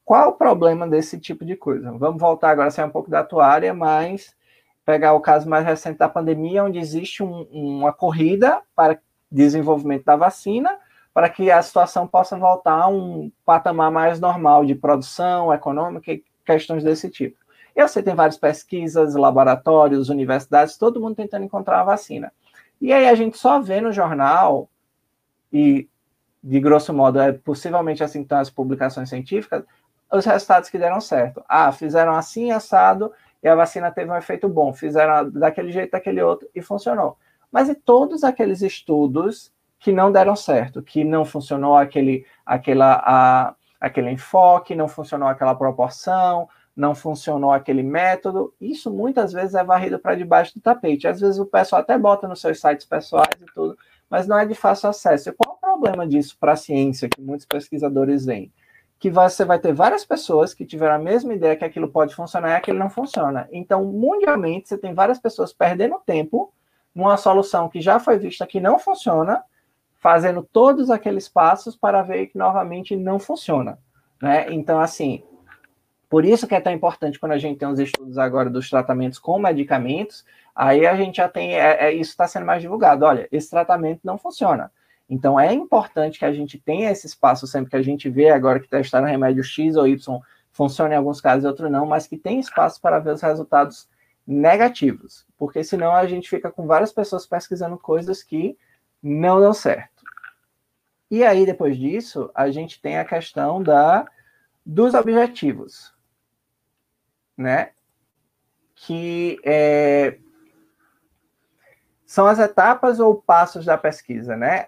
Qual 0.05 0.31
o 0.31 0.35
problema 0.35 0.87
desse 0.87 1.19
tipo 1.19 1.45
de 1.45 1.57
coisa? 1.57 1.91
Vamos 1.93 2.21
voltar 2.21 2.51
agora 2.51 2.69
a 2.69 2.71
ser 2.71 2.85
um 2.85 2.91
pouco 2.91 3.11
da 3.11 3.21
atuária, 3.21 3.75
mas 3.75 4.35
pegar 4.85 5.15
o 5.15 5.21
caso 5.21 5.49
mais 5.51 5.67
recente 5.67 5.99
da 5.99 6.09
pandemia, 6.09 6.63
onde 6.63 6.79
existe 6.79 7.25
um, 7.25 7.43
uma 7.51 7.93
corrida 7.93 8.63
para 8.77 9.01
desenvolvimento 9.29 10.05
da 10.05 10.15
vacina, 10.15 10.79
para 11.13 11.29
que 11.29 11.51
a 11.51 11.61
situação 11.61 12.07
possa 12.07 12.39
voltar 12.39 12.83
a 12.83 12.89
um 12.89 13.33
patamar 13.45 13.91
mais 13.91 14.21
normal 14.21 14.65
de 14.65 14.77
produção 14.77 15.53
econômica 15.53 16.13
e 16.13 16.23
questões 16.45 16.85
desse 16.85 17.11
tipo. 17.11 17.37
Eu 17.75 17.89
sei, 17.89 18.03
tem 18.03 18.15
várias 18.15 18.39
pesquisas, 18.39 19.17
laboratórios, 19.17 20.09
universidades, 20.09 20.79
todo 20.79 21.01
mundo 21.01 21.17
tentando 21.17 21.45
encontrar 21.45 21.81
a 21.81 21.85
vacina. 21.85 22.33
E 22.81 22.93
aí 22.93 23.09
a 23.09 23.15
gente 23.15 23.37
só 23.37 23.61
vê 23.61 23.81
no 23.81 23.93
jornal, 23.93 24.71
e 25.53 25.89
de 26.43 26.61
grosso 26.61 26.93
modo 26.93 27.19
é 27.19 27.33
possivelmente 27.33 28.05
assim 28.05 28.21
que 28.21 28.27
estão 28.27 28.39
as 28.39 28.51
publicações 28.51 29.09
científicas, 29.09 29.65
os 30.13 30.25
resultados 30.25 30.71
que 30.71 30.79
deram 30.79 31.01
certo. 31.01 31.43
Ah, 31.49 31.73
fizeram 31.73 32.15
assim, 32.15 32.53
assado, 32.53 33.13
e 33.43 33.49
a 33.49 33.55
vacina 33.55 33.91
teve 33.91 34.11
um 34.11 34.17
efeito 34.17 34.49
bom. 34.49 34.73
Fizeram 34.73 35.31
daquele 35.31 35.73
jeito, 35.73 35.91
daquele 35.91 36.23
outro, 36.23 36.49
e 36.55 36.63
funcionou. 36.63 37.17
Mas 37.51 37.69
e 37.69 37.75
todos 37.75 38.25
aqueles 38.25 38.63
estudos 38.63 39.53
que 39.79 39.93
não 39.93 40.11
deram 40.11 40.35
certo, 40.35 40.83
que 40.83 41.05
não 41.05 41.25
funcionou 41.25 41.77
aquele, 41.77 42.25
aquela, 42.45 43.03
a, 43.05 43.55
aquele 43.81 44.11
enfoque, 44.11 44.75
não 44.75 44.89
funcionou 44.89 45.29
aquela 45.29 45.55
proporção, 45.55 46.49
não 46.75 46.95
funcionou 46.95 47.53
aquele 47.53 47.83
método, 47.83 48.53
isso 48.61 48.91
muitas 48.91 49.33
vezes 49.33 49.55
é 49.55 49.65
varrido 49.65 49.99
para 49.99 50.15
debaixo 50.15 50.55
do 50.55 50.61
tapete. 50.61 51.09
Às 51.09 51.21
vezes 51.21 51.39
o 51.39 51.47
pessoal 51.47 51.81
até 51.81 51.97
bota 51.99 52.29
nos 52.29 52.41
seus 52.41 52.61
sites 52.61 52.85
pessoais 52.85 53.31
e 53.41 53.47
tudo, 53.55 53.79
mas 54.11 54.27
não 54.27 54.39
é 54.39 54.47
de 54.47 54.55
fácil 54.55 54.89
acesso. 54.89 55.29
E 55.29 55.33
qual 55.33 55.57
o 55.57 55.61
problema 55.61 56.07
disso 56.07 56.37
para 56.39 56.53
a 56.53 56.57
ciência 56.57 57.09
que 57.09 57.21
muitos 57.21 57.47
pesquisadores 57.47 58.25
veem? 58.25 58.53
Que 58.99 59.11
você 59.11 59.45
vai 59.45 59.59
ter 59.59 59.75
várias 59.75 60.05
pessoas 60.05 60.55
que 60.55 60.65
tiveram 60.65 60.95
a 60.95 60.99
mesma 60.99 61.35
ideia 61.35 61.57
que 61.57 61.65
aquilo 61.65 61.89
pode 61.89 62.15
funcionar 62.15 62.51
e 62.51 62.55
aquilo 62.55 62.79
não 62.79 62.89
funciona. 62.89 63.49
Então, 63.53 63.85
mundialmente, 63.85 64.69
você 64.69 64.79
tem 64.79 64.95
várias 64.95 65.19
pessoas 65.19 65.53
perdendo 65.53 66.01
tempo 66.05 66.53
numa 66.95 67.17
solução 67.17 67.69
que 67.69 67.81
já 67.81 67.99
foi 67.99 68.19
vista 68.19 68.47
que 68.47 68.59
não 68.59 68.79
funciona, 68.79 69.43
fazendo 69.99 70.43
todos 70.43 70.91
aqueles 70.91 71.29
passos 71.29 71.77
para 71.77 72.01
ver 72.01 72.29
que 72.29 72.39
novamente 72.39 72.97
não 72.97 73.19
funciona. 73.19 73.79
Né? 74.23 74.47
Então, 74.51 74.81
assim, 74.81 75.23
por 76.09 76.25
isso 76.25 76.47
que 76.47 76.55
é 76.55 76.61
tão 76.61 76.73
importante 76.73 77.19
quando 77.19 77.33
a 77.33 77.39
gente 77.39 77.59
tem 77.59 77.69
os 77.69 77.79
estudos 77.79 78.17
agora 78.17 78.49
dos 78.49 78.71
tratamentos 78.71 79.19
com 79.19 79.39
medicamentos, 79.39 80.25
aí 80.55 80.87
a 80.87 80.95
gente 80.95 81.17
já 81.17 81.29
tem, 81.29 81.55
é, 81.55 81.87
é 81.87 81.93
isso 81.93 82.11
está 82.11 82.29
sendo 82.29 82.47
mais 82.47 82.63
divulgado. 82.63 83.05
Olha, 83.05 83.29
esse 83.33 83.51
tratamento 83.51 84.01
não 84.05 84.17
funciona. 84.17 84.71
Então 85.09 85.39
é 85.39 85.53
importante 85.53 86.19
que 86.19 86.25
a 86.25 86.33
gente 86.33 86.59
tenha 86.59 86.91
esse 86.91 87.07
espaço 87.07 87.47
sempre 87.47 87.71
que 87.71 87.77
a 87.77 87.83
gente 87.83 88.09
vê 88.09 88.31
agora 88.31 88.61
que 88.61 88.69
testaram 88.69 89.07
remédio 89.07 89.43
X 89.43 89.77
ou 89.77 89.87
Y 89.87 90.21
funciona 90.53 90.95
em 90.95 90.97
alguns 90.97 91.21
casos 91.21 91.45
e 91.45 91.47
outros 91.47 91.71
não, 91.71 91.87
mas 91.87 92.07
que 92.07 92.17
tem 92.17 92.41
espaço 92.41 92.81
para 92.81 92.99
ver 92.99 93.13
os 93.13 93.21
resultados 93.21 93.89
negativos, 94.27 95.25
porque 95.39 95.63
senão 95.63 95.95
a 95.95 96.07
gente 96.07 96.29
fica 96.29 96.51
com 96.51 96.67
várias 96.67 96.93
pessoas 96.93 97.27
pesquisando 97.27 97.79
coisas 97.79 98.23
que 98.23 98.57
não 99.01 99.41
dão 99.41 99.53
certo. 99.53 100.03
E 101.11 101.23
aí 101.23 101.47
depois 101.47 101.77
disso, 101.77 102.31
a 102.35 102.51
gente 102.51 102.81
tem 102.81 102.99
a 102.99 103.05
questão 103.05 103.63
da 103.63 104.07
dos 104.65 104.95
objetivos 104.95 105.96
né? 107.37 107.71
Que 108.75 109.39
é, 109.45 110.19
são 112.07 112.27
as 112.27 112.39
etapas 112.39 113.01
ou 113.01 113.17
passos 113.17 113.65
da 113.65 113.77
pesquisa, 113.77 114.37
né? 114.37 114.67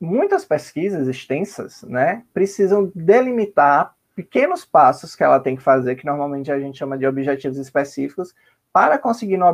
Muitas 0.00 0.44
pesquisas 0.44 1.08
extensas, 1.08 1.82
né, 1.82 2.24
precisam 2.32 2.90
delimitar 2.94 3.94
pequenos 4.14 4.64
passos 4.64 5.14
que 5.14 5.22
ela 5.22 5.38
tem 5.38 5.56
que 5.56 5.62
fazer, 5.62 5.96
que 5.96 6.06
normalmente 6.06 6.50
a 6.50 6.58
gente 6.58 6.78
chama 6.78 6.96
de 6.96 7.06
objetivos 7.06 7.58
específicos, 7.58 8.34
para 8.72 8.98
conseguir 8.98 9.36
no 9.36 9.46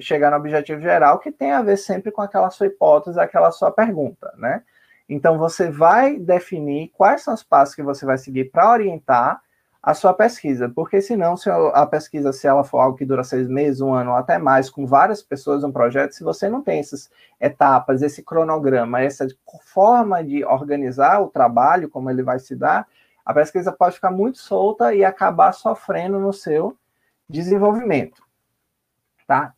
chegar 0.00 0.30
no 0.30 0.36
objetivo 0.36 0.80
geral, 0.80 1.20
que 1.20 1.30
tem 1.30 1.52
a 1.52 1.62
ver 1.62 1.76
sempre 1.76 2.10
com 2.10 2.20
aquela 2.20 2.50
sua 2.50 2.66
hipótese, 2.66 3.20
aquela 3.20 3.50
sua 3.50 3.70
pergunta, 3.70 4.32
né? 4.36 4.62
Então, 5.08 5.38
você 5.38 5.70
vai 5.70 6.18
definir 6.18 6.90
quais 6.94 7.22
são 7.22 7.34
os 7.34 7.42
passos 7.42 7.74
que 7.74 7.82
você 7.82 8.04
vai 8.04 8.18
seguir 8.18 8.50
para 8.50 8.70
orientar 8.70 9.40
a 9.86 9.92
sua 9.92 10.14
pesquisa, 10.14 10.66
porque 10.66 11.02
senão, 11.02 11.36
se 11.36 11.50
a 11.50 11.84
pesquisa, 11.84 12.32
se 12.32 12.46
ela 12.46 12.64
for 12.64 12.78
algo 12.78 12.96
que 12.96 13.04
dura 13.04 13.22
seis 13.22 13.46
meses, 13.46 13.82
um 13.82 13.92
ano 13.92 14.12
ou 14.12 14.16
até 14.16 14.38
mais, 14.38 14.70
com 14.70 14.86
várias 14.86 15.22
pessoas 15.22 15.62
um 15.62 15.70
projeto, 15.70 16.12
se 16.12 16.24
você 16.24 16.48
não 16.48 16.62
tem 16.62 16.80
essas 16.80 17.10
etapas, 17.38 18.00
esse 18.00 18.22
cronograma, 18.22 19.02
essa 19.02 19.26
forma 19.62 20.24
de 20.24 20.42
organizar 20.42 21.20
o 21.20 21.28
trabalho, 21.28 21.90
como 21.90 22.08
ele 22.08 22.22
vai 22.22 22.38
se 22.38 22.56
dar, 22.56 22.88
a 23.26 23.34
pesquisa 23.34 23.70
pode 23.70 23.96
ficar 23.96 24.10
muito 24.10 24.38
solta 24.38 24.94
e 24.94 25.04
acabar 25.04 25.52
sofrendo 25.52 26.18
no 26.18 26.32
seu 26.32 26.74
desenvolvimento, 27.28 28.22
tá? 29.26 29.52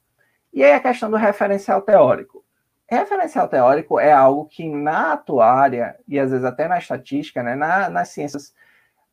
E 0.52 0.64
aí 0.64 0.72
a 0.72 0.80
questão 0.80 1.08
do 1.08 1.16
referencial 1.16 1.82
teórico. 1.82 2.44
Referencial 2.88 3.46
teórico 3.46 4.00
é 4.00 4.12
algo 4.12 4.46
que 4.46 4.68
na 4.68 5.12
atuária, 5.12 5.96
e 6.08 6.18
às 6.18 6.32
vezes 6.32 6.44
até 6.44 6.66
na 6.66 6.78
estatística, 6.78 7.44
né, 7.44 7.54
na, 7.54 7.88
nas 7.88 8.08
ciências 8.08 8.52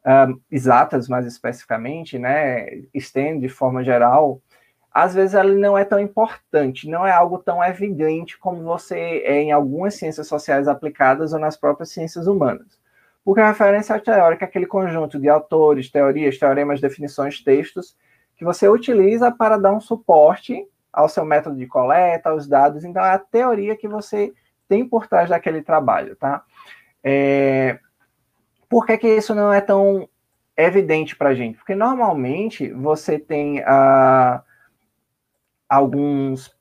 uh, 0.06 0.40
exatas 0.52 1.08
mais 1.08 1.26
especificamente, 1.26 2.18
né, 2.18 2.68
STEM 2.96 3.40
de 3.40 3.50
forma 3.50 3.84
geral, 3.84 4.42
às 4.94 5.16
vezes 5.16 5.34
ela 5.34 5.52
não 5.52 5.76
é 5.78 5.84
tão 5.84 6.00
importante, 6.00 6.88
não 6.88 7.06
é 7.06 7.12
algo 7.12 7.40
tão 7.40 7.64
evidente 7.64 8.38
como 8.38 8.64
você 8.64 9.24
é 9.26 9.42
em 9.42 9.52
algumas 9.52 9.96
ciências 9.96 10.28
sociais 10.28 10.68
aplicadas 10.68 11.34
ou 11.34 11.40
nas 11.40 11.58
próprias 11.58 11.90
ciências 11.90 12.28
humanas. 12.28 12.80
Porque 13.26 13.42
a 13.42 13.48
referência 13.48 14.00
teórica 14.00 14.46
é 14.46 14.48
aquele 14.48 14.68
conjunto 14.68 15.20
de 15.20 15.30
autores, 15.30 15.90
teorias, 15.90 16.38
teoremas, 16.38 16.80
definições, 16.80 17.42
textos, 17.42 17.96
que 18.36 18.44
você 18.44 18.68
utiliza 18.68 19.32
para 19.32 19.58
dar 19.58 19.72
um 19.72 19.80
suporte 19.80 20.68
ao 20.92 21.10
seu 21.10 21.26
método 21.26 21.56
de 21.56 21.66
coleta, 21.66 22.30
aos 22.30 22.48
dados. 22.48 22.84
Então, 22.84 23.04
é 23.04 23.14
a 23.14 23.20
teoria 23.20 23.76
que 23.76 23.88
você 23.88 24.32
tem 24.68 24.88
por 24.88 25.08
trás 25.08 25.30
daquele 25.30 25.62
trabalho, 25.62 26.16
tá? 26.16 26.44
É, 27.04 27.80
por 28.74 28.88
que, 28.88 28.98
que 28.98 29.08
isso 29.08 29.36
não 29.36 29.54
é 29.54 29.62
tão 29.62 30.10
evidente 30.58 31.16
para 31.16 31.30
a 31.30 31.36
gente? 31.36 31.60
Porque 31.60 31.76
normalmente 31.76 32.74
você 32.74 33.20
tem 33.20 33.60
uh, 33.60 34.42
alguns, 35.70 36.52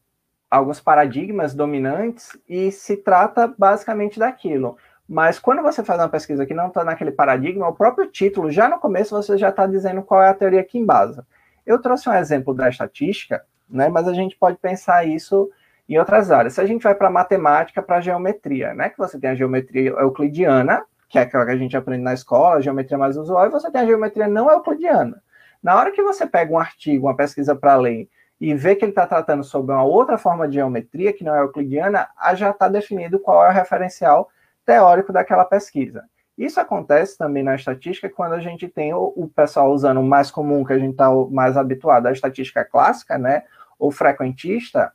alguns 0.50 0.78
paradigmas 0.78 1.54
dominantes 1.54 2.36
e 2.46 2.70
se 2.70 2.98
trata 2.98 3.54
basicamente 3.56 4.18
daquilo. 4.18 4.76
Mas 5.08 5.38
quando 5.38 5.62
você 5.62 5.82
faz 5.82 5.98
uma 5.98 6.08
pesquisa 6.10 6.44
que 6.44 6.52
não 6.52 6.68
está 6.68 6.84
naquele 6.84 7.12
paradigma, 7.12 7.66
o 7.66 7.74
próprio 7.74 8.06
título, 8.10 8.50
já 8.50 8.68
no 8.68 8.78
começo, 8.78 9.16
você 9.16 9.38
já 9.38 9.48
está 9.48 9.66
dizendo 9.66 10.02
qual 10.02 10.22
é 10.22 10.28
a 10.28 10.34
teoria 10.34 10.62
que 10.62 10.78
embasa. 10.78 11.26
Eu 11.64 11.80
trouxe 11.80 12.10
um 12.10 12.14
exemplo 12.14 12.52
da 12.52 12.68
estatística, 12.68 13.42
né, 13.70 13.88
mas 13.88 14.06
a 14.06 14.12
gente 14.12 14.36
pode 14.36 14.58
pensar 14.58 15.08
isso 15.08 15.50
em 15.88 15.96
outras 15.96 16.30
áreas. 16.30 16.52
Se 16.52 16.60
a 16.60 16.66
gente 16.66 16.82
vai 16.82 16.94
para 16.94 17.08
matemática, 17.08 17.80
para 17.80 18.02
geometria, 18.02 18.74
né, 18.74 18.90
que 18.90 18.98
você 18.98 19.18
tem 19.18 19.30
a 19.30 19.34
geometria 19.34 19.92
euclidiana, 19.92 20.84
que 21.12 21.18
é 21.18 21.22
aquela 21.22 21.44
que 21.44 21.50
a 21.50 21.56
gente 21.56 21.76
aprende 21.76 22.02
na 22.02 22.14
escola, 22.14 22.56
a 22.56 22.60
geometria 22.62 22.96
mais 22.96 23.18
usual, 23.18 23.46
e 23.46 23.50
você 23.50 23.70
tem 23.70 23.82
a 23.82 23.86
geometria 23.86 24.26
não 24.26 24.50
euclidiana. 24.50 25.22
Na 25.62 25.76
hora 25.76 25.92
que 25.92 26.02
você 26.02 26.26
pega 26.26 26.50
um 26.50 26.58
artigo, 26.58 27.06
uma 27.06 27.14
pesquisa 27.14 27.54
para 27.54 27.76
ler, 27.76 28.08
e 28.40 28.54
vê 28.54 28.74
que 28.74 28.82
ele 28.82 28.92
está 28.92 29.06
tratando 29.06 29.44
sobre 29.44 29.74
uma 29.74 29.84
outra 29.84 30.16
forma 30.16 30.48
de 30.48 30.54
geometria, 30.54 31.12
que 31.12 31.22
não 31.22 31.36
é 31.36 31.40
euclidiana, 31.40 32.08
já 32.34 32.48
está 32.48 32.66
definido 32.66 33.20
qual 33.20 33.44
é 33.44 33.50
o 33.50 33.52
referencial 33.52 34.30
teórico 34.64 35.12
daquela 35.12 35.44
pesquisa. 35.44 36.02
Isso 36.36 36.58
acontece 36.58 37.18
também 37.18 37.42
na 37.42 37.56
estatística 37.56 38.08
quando 38.08 38.32
a 38.32 38.40
gente 38.40 38.66
tem 38.66 38.94
o, 38.94 39.12
o 39.14 39.28
pessoal 39.28 39.70
usando 39.70 40.00
o 40.00 40.02
mais 40.02 40.30
comum, 40.30 40.64
que 40.64 40.72
a 40.72 40.78
gente 40.78 40.92
está 40.92 41.10
mais 41.30 41.58
habituado, 41.58 42.06
a 42.06 42.12
estatística 42.12 42.64
clássica, 42.64 43.18
né, 43.18 43.42
ou 43.78 43.90
frequentista, 43.90 44.90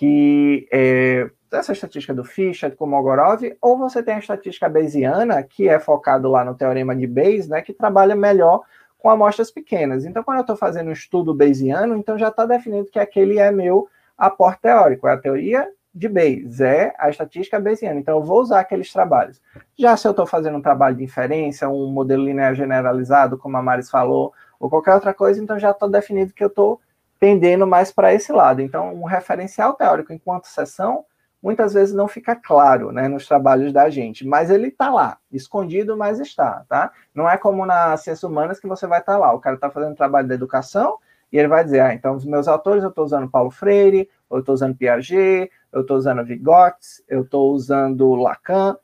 que 0.00 0.66
é 0.72 1.28
essa 1.52 1.72
estatística 1.72 2.14
do 2.14 2.24
Fischer, 2.24 2.74
com 2.74 2.86
Mogorov, 2.86 3.42
ou 3.60 3.76
você 3.76 4.02
tem 4.02 4.14
a 4.14 4.18
estatística 4.18 4.66
bayesiana, 4.66 5.42
que 5.42 5.68
é 5.68 5.78
focado 5.78 6.30
lá 6.30 6.42
no 6.42 6.54
teorema 6.54 6.96
de 6.96 7.06
Bayes, 7.06 7.46
né, 7.46 7.60
que 7.60 7.74
trabalha 7.74 8.16
melhor 8.16 8.62
com 8.96 9.10
amostras 9.10 9.50
pequenas. 9.50 10.06
Então, 10.06 10.24
quando 10.24 10.38
eu 10.38 10.40
estou 10.40 10.56
fazendo 10.56 10.88
um 10.88 10.92
estudo 10.92 11.34
bayesiano, 11.34 11.98
então 11.98 12.16
já 12.16 12.28
está 12.28 12.46
definido 12.46 12.88
que 12.90 12.98
aquele 12.98 13.38
é 13.38 13.50
meu 13.50 13.88
aporte 14.16 14.62
teórico, 14.62 15.06
é 15.06 15.12
a 15.12 15.18
teoria 15.18 15.68
de 15.94 16.08
Bayes, 16.08 16.62
é 16.62 16.94
a 16.98 17.10
estatística 17.10 17.60
bayesiana. 17.60 18.00
Então, 18.00 18.16
eu 18.16 18.24
vou 18.24 18.40
usar 18.40 18.60
aqueles 18.60 18.90
trabalhos. 18.90 19.38
Já 19.78 19.98
se 19.98 20.08
eu 20.08 20.12
estou 20.12 20.24
fazendo 20.24 20.56
um 20.56 20.62
trabalho 20.62 20.96
de 20.96 21.04
inferência, 21.04 21.68
um 21.68 21.92
modelo 21.92 22.24
linear 22.24 22.54
generalizado, 22.54 23.36
como 23.36 23.58
a 23.58 23.62
Maris 23.62 23.90
falou, 23.90 24.32
ou 24.58 24.70
qualquer 24.70 24.94
outra 24.94 25.12
coisa, 25.12 25.42
então 25.42 25.58
já 25.58 25.72
estou 25.72 25.90
definido 25.90 26.32
que 26.32 26.42
eu 26.42 26.48
estou 26.48 26.80
pendendo 27.20 27.66
mais 27.66 27.92
para 27.92 28.14
esse 28.14 28.32
lado. 28.32 28.62
Então, 28.62 28.94
um 28.94 29.04
referencial 29.04 29.74
teórico 29.74 30.12
enquanto 30.12 30.46
sessão, 30.46 31.04
muitas 31.42 31.74
vezes 31.74 31.94
não 31.94 32.08
fica 32.08 32.34
claro 32.34 32.90
né, 32.90 33.06
nos 33.08 33.28
trabalhos 33.28 33.72
da 33.72 33.90
gente, 33.90 34.26
mas 34.26 34.50
ele 34.50 34.68
está 34.68 34.90
lá, 34.90 35.18
escondido, 35.30 35.96
mas 35.96 36.18
está, 36.18 36.64
tá? 36.68 36.90
Não 37.14 37.28
é 37.28 37.36
como 37.36 37.64
nas 37.66 38.02
ciências 38.02 38.24
humanas 38.24 38.58
que 38.58 38.66
você 38.66 38.86
vai 38.86 39.00
estar 39.00 39.12
tá 39.12 39.18
lá, 39.18 39.32
o 39.32 39.38
cara 39.38 39.56
está 39.56 39.70
fazendo 39.70 39.94
trabalho 39.94 40.26
da 40.26 40.34
educação 40.34 40.98
e 41.30 41.38
ele 41.38 41.48
vai 41.48 41.62
dizer, 41.62 41.80
ah, 41.80 41.94
então 41.94 42.14
os 42.14 42.24
meus 42.24 42.48
autores 42.48 42.82
eu 42.82 42.88
estou 42.88 43.04
usando 43.04 43.30
Paulo 43.30 43.50
Freire, 43.50 44.08
eu 44.30 44.40
estou 44.40 44.54
usando 44.54 44.76
Piaget, 44.76 45.50
eu 45.72 45.82
estou 45.82 45.96
usando 45.96 46.24
Vygotsky, 46.24 47.04
eu 47.08 47.22
estou 47.22 47.52
usando 47.52 48.14
Lacan, 48.14 48.76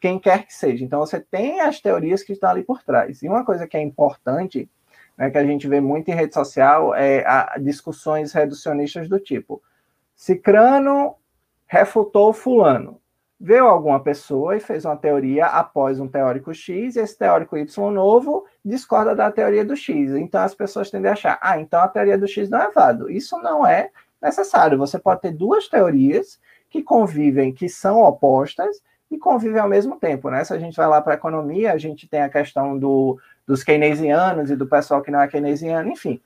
quem 0.00 0.18
quer 0.18 0.46
que 0.46 0.54
seja. 0.54 0.84
Então 0.84 1.00
você 1.00 1.20
tem 1.20 1.60
as 1.60 1.80
teorias 1.80 2.22
que 2.22 2.32
estão 2.32 2.50
ali 2.50 2.62
por 2.62 2.82
trás. 2.82 3.22
E 3.22 3.28
uma 3.28 3.44
coisa 3.44 3.66
que 3.66 3.76
é 3.76 3.82
importante, 3.82 4.68
né, 5.16 5.30
que 5.30 5.38
a 5.38 5.44
gente 5.44 5.66
vê 5.66 5.80
muito 5.80 6.10
em 6.10 6.14
rede 6.14 6.34
social, 6.34 6.94
é 6.94 7.24
discussões 7.60 8.32
reducionistas 8.32 9.08
do 9.08 9.18
tipo, 9.18 9.62
Cicrano 10.14 11.14
refutou 11.66 12.32
fulano. 12.32 13.00
Veio 13.38 13.66
alguma 13.66 14.00
pessoa 14.00 14.56
e 14.56 14.60
fez 14.60 14.86
uma 14.86 14.96
teoria 14.96 15.44
após 15.44 16.00
um 16.00 16.08
teórico 16.08 16.54
X, 16.54 16.96
e 16.96 17.00
esse 17.00 17.18
teórico 17.18 17.56
Y 17.58 17.90
novo 17.90 18.46
discorda 18.64 19.14
da 19.14 19.30
teoria 19.30 19.62
do 19.62 19.76
X. 19.76 20.12
Então 20.12 20.40
as 20.40 20.54
pessoas 20.54 20.90
tendem 20.90 21.10
a 21.10 21.12
achar, 21.12 21.38
ah, 21.42 21.60
então 21.60 21.80
a 21.80 21.88
teoria 21.88 22.16
do 22.16 22.26
X 22.26 22.48
não 22.48 22.60
é 22.60 22.70
válido. 22.70 23.10
Isso 23.10 23.36
não 23.38 23.66
é 23.66 23.90
necessário. 24.22 24.78
Você 24.78 24.98
pode 24.98 25.20
ter 25.20 25.32
duas 25.32 25.68
teorias 25.68 26.40
que 26.70 26.82
convivem, 26.82 27.52
que 27.52 27.68
são 27.68 28.02
opostas 28.02 28.80
e 29.10 29.18
convivem 29.18 29.60
ao 29.60 29.68
mesmo 29.68 29.96
tempo, 29.96 30.30
né? 30.30 30.42
Se 30.42 30.54
a 30.54 30.58
gente 30.58 30.76
vai 30.76 30.86
lá 30.86 31.02
para 31.02 31.12
a 31.12 31.16
economia, 31.16 31.72
a 31.72 31.78
gente 31.78 32.08
tem 32.08 32.22
a 32.22 32.30
questão 32.30 32.78
do, 32.78 33.18
dos 33.46 33.62
keynesianos 33.62 34.50
e 34.50 34.56
do 34.56 34.66
pessoal 34.66 35.02
que 35.02 35.10
não 35.10 35.20
é 35.20 35.28
keynesiano, 35.28 35.90
enfim. 35.90 36.20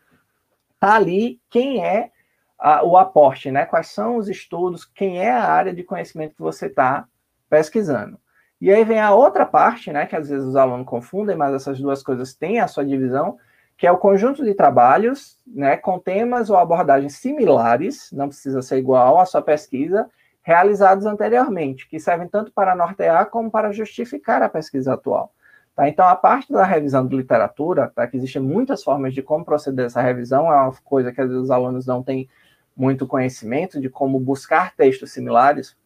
Tá 0.78 0.94
ali 0.94 1.40
quem 1.50 1.84
é 1.84 2.10
a, 2.58 2.84
o 2.84 2.96
aporte, 2.96 3.50
né? 3.50 3.66
Quais 3.66 3.88
são 3.88 4.16
os 4.16 4.28
estudos, 4.28 4.84
quem 4.84 5.18
é 5.18 5.30
a 5.30 5.44
área 5.44 5.74
de 5.74 5.82
conhecimento 5.82 6.34
que 6.34 6.42
você 6.42 6.66
está 6.66 7.06
pesquisando. 7.48 8.18
E 8.60 8.70
aí 8.70 8.84
vem 8.84 9.00
a 9.00 9.14
outra 9.14 9.46
parte, 9.46 9.92
né? 9.92 10.06
Que 10.06 10.16
às 10.16 10.28
vezes 10.28 10.46
os 10.46 10.56
alunos 10.56 10.86
confundem, 10.86 11.36
mas 11.36 11.54
essas 11.54 11.78
duas 11.80 12.02
coisas 12.02 12.34
têm 12.34 12.60
a 12.60 12.68
sua 12.68 12.84
divisão, 12.84 13.38
que 13.80 13.86
é 13.86 13.92
o 13.92 13.96
conjunto 13.96 14.44
de 14.44 14.52
trabalhos, 14.52 15.38
né, 15.46 15.74
com 15.74 15.98
temas 15.98 16.50
ou 16.50 16.56
abordagens 16.58 17.14
similares, 17.14 18.12
não 18.12 18.28
precisa 18.28 18.60
ser 18.60 18.76
igual 18.76 19.18
à 19.18 19.24
sua 19.24 19.40
pesquisa, 19.40 20.06
realizados 20.42 21.06
anteriormente, 21.06 21.88
que 21.88 21.98
servem 21.98 22.28
tanto 22.28 22.52
para 22.52 22.76
nortear 22.76 23.30
como 23.30 23.50
para 23.50 23.72
justificar 23.72 24.42
a 24.42 24.50
pesquisa 24.50 24.92
atual. 24.92 25.32
Tá? 25.74 25.88
Então, 25.88 26.06
a 26.06 26.14
parte 26.14 26.52
da 26.52 26.64
revisão 26.64 27.06
de 27.06 27.16
literatura, 27.16 27.90
tá, 27.94 28.06
que 28.06 28.16
existem 28.16 28.42
muitas 28.42 28.82
formas 28.82 29.14
de 29.14 29.22
como 29.22 29.44
proceder 29.44 29.86
essa 29.86 30.02
revisão, 30.02 30.52
é 30.52 30.56
uma 30.56 30.72
coisa 30.84 31.12
que 31.12 31.20
às 31.20 31.28
vezes 31.28 31.44
os 31.44 31.50
alunos 31.50 31.86
não 31.86 32.02
têm 32.02 32.28
muito 32.76 33.06
conhecimento 33.06 33.80
de 33.80 33.88
como 33.88 34.18
buscar 34.18 34.74
textos 34.74 35.12
similares, 35.12 35.76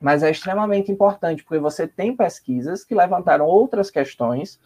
mas 0.00 0.22
é 0.22 0.30
extremamente 0.30 0.90
importante, 0.90 1.44
porque 1.44 1.60
você 1.60 1.86
tem 1.86 2.16
pesquisas 2.16 2.84
que 2.84 2.94
levantaram 2.94 3.46
outras 3.46 3.90
questões 3.90 4.58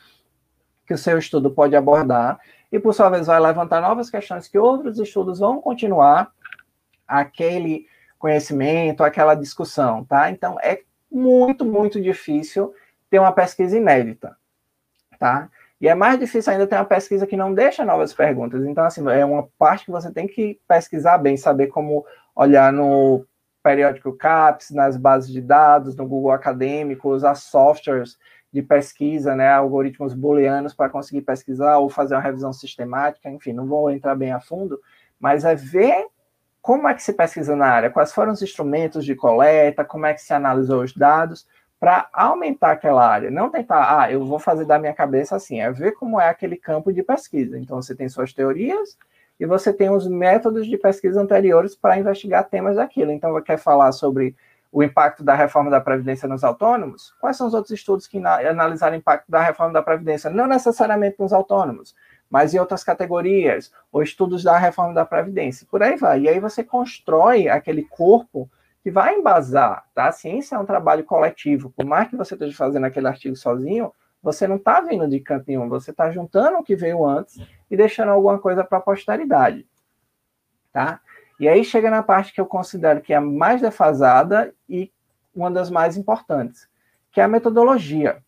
que 0.87 0.95
o 0.95 0.99
seu 0.99 1.19
estudo 1.19 1.51
pode 1.51 1.75
abordar, 1.75 2.39
e 2.71 2.79
por 2.79 2.95
sua 2.95 3.09
vez 3.09 3.27
vai 3.27 3.41
levantar 3.41 3.81
novas 3.81 4.09
questões 4.09 4.49
que 4.49 4.59
outros 4.59 4.99
estudos 4.99 5.41
vão 5.41 5.61
continuar 5.61 6.33
aquele 7.07 7.87
conhecimento, 8.19 9.05
aquela 9.05 9.35
discussão, 9.35 10.05
tá? 10.05 10.31
Então 10.31 10.59
é 10.61 10.83
muito, 11.11 11.65
muito 11.65 12.01
difícil 12.01 12.73
ter 13.11 13.19
uma 13.19 13.33
pesquisa 13.33 13.77
inédita, 13.77 14.37
tá? 15.19 15.49
E 15.81 15.89
é 15.89 15.95
mais 15.95 16.19
difícil 16.19 16.53
ainda 16.53 16.67
ter 16.67 16.77
uma 16.77 16.85
pesquisa 16.85 17.27
que 17.27 17.37
não 17.37 17.53
deixa 17.53 17.85
novas 17.85 18.13
perguntas. 18.15 18.65
Então, 18.65 18.85
assim, 18.85 19.07
é 19.11 19.25
uma 19.25 19.49
parte 19.59 19.85
que 19.85 19.91
você 19.91 20.11
tem 20.11 20.27
que 20.27 20.59
pesquisar 20.67 21.19
bem, 21.19 21.37
saber 21.37 21.67
como 21.67 22.05
olhar 22.35 22.73
no 22.73 23.25
periódico 23.63 24.13
CAPES, 24.13 24.71
nas 24.71 24.97
bases 24.97 25.31
de 25.31 25.41
dados, 25.41 25.97
no 25.97 26.07
Google 26.07 26.31
Acadêmico, 26.31 27.11
usar 27.11 27.35
softwares 27.35 28.17
de 28.53 28.63
pesquisa, 28.63 29.35
né, 29.35 29.51
algoritmos 29.51 30.15
booleanos 30.15 30.73
para 30.73 30.89
conseguir 30.89 31.23
pesquisar 31.23 31.77
ou 31.79 31.91
fazer 31.91 32.15
uma 32.15 32.23
revisão 32.23 32.53
sistemática, 32.53 33.29
enfim, 33.29 33.53
não 33.53 33.67
vou 33.67 33.91
entrar 33.91 34.15
bem 34.15 34.33
a 34.33 34.41
fundo, 34.41 34.81
mas 35.19 35.45
é 35.45 35.55
ver 35.55 36.07
como 36.63 36.89
é 36.89 36.95
que 36.95 37.03
se 37.03 37.13
pesquisa 37.13 37.55
na 37.55 37.67
área, 37.67 37.91
quais 37.91 38.13
foram 38.13 38.33
os 38.33 38.41
instrumentos 38.41 39.05
de 39.05 39.15
coleta, 39.15 39.85
como 39.85 40.07
é 40.07 40.15
que 40.15 40.23
se 40.23 40.33
analisou 40.33 40.83
os 40.83 40.95
dados, 40.95 41.47
para 41.87 42.09
aumentar 42.13 42.73
aquela 42.73 43.09
área. 43.09 43.31
Não 43.31 43.49
tentar, 43.49 44.01
ah, 44.01 44.11
eu 44.11 44.25
vou 44.25 44.41
fazer 44.41 44.65
da 44.65 44.77
minha 44.77 44.93
cabeça 44.93 45.37
assim, 45.37 45.61
é 45.61 45.71
ver 45.71 45.93
como 45.93 46.21
é 46.21 46.29
aquele 46.29 46.57
campo 46.57 46.93
de 46.93 47.01
pesquisa. 47.01 47.57
Então, 47.57 47.81
você 47.81 47.95
tem 47.95 48.09
suas 48.09 48.33
teorias 48.33 48.99
e 49.39 49.47
você 49.47 49.73
tem 49.73 49.89
os 49.89 50.09
métodos 50.09 50.67
de 50.67 50.77
pesquisa 50.77 51.23
anteriores 51.23 51.77
para 51.77 51.97
investigar 51.97 52.43
temas 52.49 52.75
daquilo. 52.75 53.13
Então, 53.13 53.31
você 53.31 53.45
quer 53.45 53.57
falar 53.57 53.93
sobre 53.93 54.35
o 54.73 54.83
impacto 54.83 55.23
da 55.23 55.37
reforma 55.37 55.71
da 55.71 55.81
Previdência 55.81 56.29
nos 56.29 56.43
autônomos, 56.43 57.15
quais 57.21 57.37
são 57.37 57.47
os 57.47 57.55
outros 57.55 57.71
estudos 57.71 58.09
que 58.09 58.19
analisaram 58.19 58.97
o 58.97 58.99
impacto 58.99 59.31
da 59.31 59.41
reforma 59.41 59.73
da 59.73 59.81
Previdência? 59.81 60.29
Não 60.29 60.49
necessariamente 60.49 61.21
nos 61.21 61.33
autônomos, 61.33 61.95
mas 62.29 62.53
em 62.53 62.59
outras 62.59 62.83
categorias, 62.83 63.71
ou 63.93 64.03
estudos 64.03 64.43
da 64.43 64.59
reforma 64.59 64.93
da 64.93 65.07
Previdência, 65.07 65.65
por 65.71 65.85
aí 65.85 65.97
vai. 65.97 66.23
E 66.23 66.29
aí 66.29 66.41
você 66.41 66.65
constrói 66.65 67.47
aquele 67.47 67.85
corpo 67.85 68.51
que 68.87 68.91
vai 68.93 69.17
embasar, 69.17 69.85
tá? 69.93 70.07
A 70.07 70.13
ciência 70.13 70.55
é 70.55 70.59
um 70.61 70.65
trabalho 70.65 71.03
coletivo, 71.03 71.71
por 71.71 71.85
mais 71.85 72.09
que 72.09 72.15
você 72.15 72.35
esteja 72.35 72.57
fazendo 72.57 72.85
aquele 72.85 73.09
artigo 73.09 73.35
sozinho, 73.35 73.93
você 74.23 74.47
não 74.47 74.55
está 74.55 74.81
vindo 74.81 75.09
de 75.09 75.19
canto 75.19 75.47
nenhum, 75.49 75.69
você 75.69 75.91
está 75.91 76.09
juntando 76.13 76.59
o 76.59 76.63
que 76.63 76.77
veio 76.77 77.05
antes 77.05 77.37
e 77.69 77.77
deixando 77.77 78.13
alguma 78.13 78.39
coisa 78.39 78.63
para 78.63 78.79
a 78.79 78.81
posteridade, 78.81 79.67
tá? 80.73 81.01
E 81.41 81.49
aí 81.49 81.65
chega 81.65 81.91
na 81.91 82.01
parte 82.01 82.33
que 82.33 82.41
eu 82.41 82.47
considero 82.47 83.01
que 83.01 83.13
é 83.13 83.17
a 83.17 83.21
mais 83.21 83.61
defasada 83.61 84.55
e 84.69 84.93
uma 85.35 85.51
das 85.51 85.69
mais 85.69 85.97
importantes, 85.97 86.69
que 87.11 87.21
é 87.21 87.25
a 87.25 87.29
metodologia. 87.29 88.23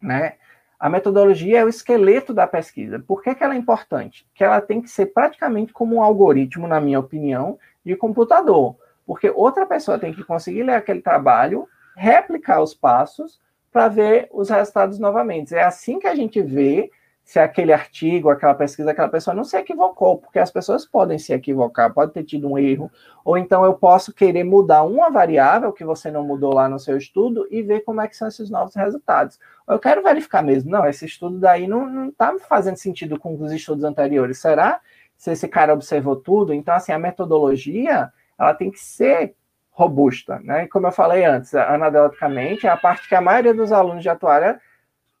Né? 0.00 0.36
A 0.80 0.88
metodologia 0.88 1.58
é 1.58 1.64
o 1.66 1.68
esqueleto 1.68 2.32
da 2.32 2.46
pesquisa. 2.46 2.98
Por 2.98 3.22
que, 3.22 3.34
que 3.34 3.44
ela 3.44 3.52
é 3.52 3.58
importante? 3.58 4.26
Que 4.34 4.42
ela 4.42 4.58
tem 4.58 4.80
que 4.80 4.88
ser 4.88 5.12
praticamente 5.12 5.70
como 5.70 5.96
um 5.96 6.02
algoritmo, 6.02 6.66
na 6.66 6.80
minha 6.80 6.98
opinião, 6.98 7.58
de 7.84 7.94
computador. 7.94 8.74
Porque 9.06 9.30
outra 9.30 9.64
pessoa 9.64 9.98
tem 9.98 10.12
que 10.12 10.24
conseguir 10.24 10.64
ler 10.64 10.74
aquele 10.74 11.00
trabalho, 11.00 11.68
replicar 11.96 12.60
os 12.60 12.74
passos, 12.74 13.40
para 13.72 13.88
ver 13.88 14.28
os 14.32 14.50
resultados 14.50 14.98
novamente. 14.98 15.54
É 15.54 15.62
assim 15.62 15.98
que 15.98 16.06
a 16.06 16.14
gente 16.14 16.42
vê 16.42 16.90
se 17.26 17.40
aquele 17.40 17.72
artigo, 17.72 18.30
aquela 18.30 18.54
pesquisa, 18.54 18.92
aquela 18.92 19.08
pessoa 19.08 19.34
não 19.34 19.42
se 19.42 19.56
equivocou, 19.56 20.18
porque 20.18 20.38
as 20.38 20.50
pessoas 20.50 20.86
podem 20.86 21.18
se 21.18 21.32
equivocar, 21.32 21.92
pode 21.92 22.12
ter 22.12 22.22
tido 22.22 22.48
um 22.48 22.56
erro, 22.56 22.88
ou 23.24 23.36
então 23.36 23.64
eu 23.64 23.74
posso 23.74 24.14
querer 24.14 24.44
mudar 24.44 24.84
uma 24.84 25.10
variável 25.10 25.72
que 25.72 25.84
você 25.84 26.08
não 26.08 26.22
mudou 26.22 26.54
lá 26.54 26.68
no 26.68 26.78
seu 26.78 26.96
estudo 26.96 27.44
e 27.50 27.62
ver 27.62 27.80
como 27.80 28.00
é 28.00 28.06
que 28.06 28.16
são 28.16 28.28
esses 28.28 28.48
novos 28.48 28.76
resultados. 28.76 29.40
Eu 29.68 29.76
quero 29.80 30.04
verificar 30.04 30.40
mesmo, 30.40 30.70
não, 30.70 30.86
esse 30.86 31.04
estudo 31.04 31.40
daí 31.40 31.66
não 31.66 32.10
está 32.10 32.32
fazendo 32.48 32.76
sentido 32.76 33.18
com 33.18 33.34
os 33.34 33.50
estudos 33.50 33.82
anteriores. 33.82 34.38
Será 34.38 34.80
se 35.16 35.32
esse 35.32 35.48
cara 35.48 35.74
observou 35.74 36.14
tudo? 36.14 36.54
Então, 36.54 36.74
assim, 36.74 36.92
a 36.92 36.98
metodologia, 36.98 38.12
ela 38.38 38.54
tem 38.54 38.70
que 38.70 38.78
ser 38.78 39.34
robusta, 39.70 40.40
né? 40.42 40.64
E 40.64 40.68
como 40.68 40.86
eu 40.86 40.92
falei 40.92 41.24
antes, 41.24 41.54
anadoticamente, 41.54 42.66
é 42.66 42.70
a 42.70 42.76
parte 42.76 43.08
que 43.08 43.14
a 43.14 43.20
maioria 43.20 43.52
dos 43.52 43.72
alunos 43.72 44.02
de 44.02 44.08
atuária 44.08 44.60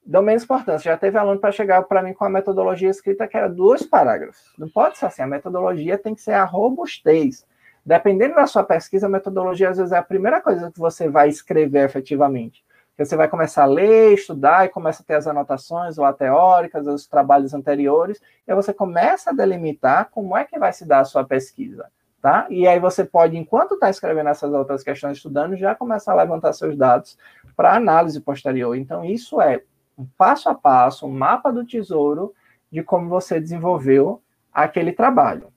dão 0.04 0.22
menos 0.22 0.44
importância. 0.44 0.90
Já 0.90 0.96
teve 0.96 1.18
aluno 1.18 1.40
para 1.40 1.52
chegar 1.52 1.82
para 1.82 2.02
mim 2.02 2.14
com 2.14 2.24
a 2.24 2.30
metodologia 2.30 2.88
escrita 2.88 3.26
que 3.26 3.36
era 3.36 3.48
dois 3.48 3.82
parágrafos. 3.82 4.52
Não 4.56 4.68
pode 4.68 4.96
ser 4.96 5.06
assim, 5.06 5.22
a 5.22 5.26
metodologia 5.26 5.98
tem 5.98 6.14
que 6.14 6.22
ser 6.22 6.32
a 6.32 6.44
robustez. 6.44 7.44
Dependendo 7.84 8.34
da 8.34 8.46
sua 8.46 8.64
pesquisa, 8.64 9.06
a 9.06 9.10
metodologia 9.10 9.70
às 9.70 9.78
vezes 9.78 9.92
é 9.92 9.98
a 9.98 10.02
primeira 10.02 10.40
coisa 10.40 10.70
que 10.70 10.78
você 10.78 11.08
vai 11.08 11.28
escrever 11.28 11.84
efetivamente. 11.84 12.64
Você 12.98 13.14
vai 13.14 13.28
começar 13.28 13.64
a 13.64 13.66
ler, 13.66 14.14
estudar 14.14 14.64
e 14.64 14.70
começa 14.70 15.02
a 15.02 15.06
ter 15.06 15.14
as 15.14 15.26
anotações 15.26 15.98
lá 15.98 16.14
teóricas, 16.14 16.86
os 16.86 17.06
trabalhos 17.06 17.52
anteriores, 17.52 18.22
e 18.46 18.50
aí 18.50 18.56
você 18.56 18.72
começa 18.72 19.30
a 19.30 19.34
delimitar 19.34 20.08
como 20.10 20.34
é 20.34 20.44
que 20.44 20.58
vai 20.58 20.72
se 20.72 20.86
dar 20.86 21.00
a 21.00 21.04
sua 21.04 21.22
pesquisa. 21.22 21.90
Tá? 22.20 22.46
E 22.50 22.66
aí 22.66 22.80
você 22.80 23.04
pode, 23.04 23.36
enquanto 23.36 23.74
está 23.74 23.88
escrevendo 23.88 24.28
essas 24.30 24.52
outras 24.52 24.82
questões, 24.82 25.18
estudando, 25.18 25.56
já 25.56 25.74
começar 25.74 26.12
a 26.12 26.16
levantar 26.16 26.52
seus 26.52 26.76
dados 26.76 27.16
para 27.54 27.76
análise 27.76 28.20
posterior. 28.20 28.74
Então, 28.74 29.04
isso 29.04 29.40
é 29.40 29.62
um 29.96 30.06
passo 30.18 30.48
a 30.48 30.54
passo, 30.54 31.06
um 31.06 31.10
mapa 31.10 31.52
do 31.52 31.64
tesouro 31.64 32.34
de 32.70 32.82
como 32.82 33.08
você 33.08 33.40
desenvolveu 33.40 34.20
aquele 34.52 34.92
trabalho. 34.92 35.52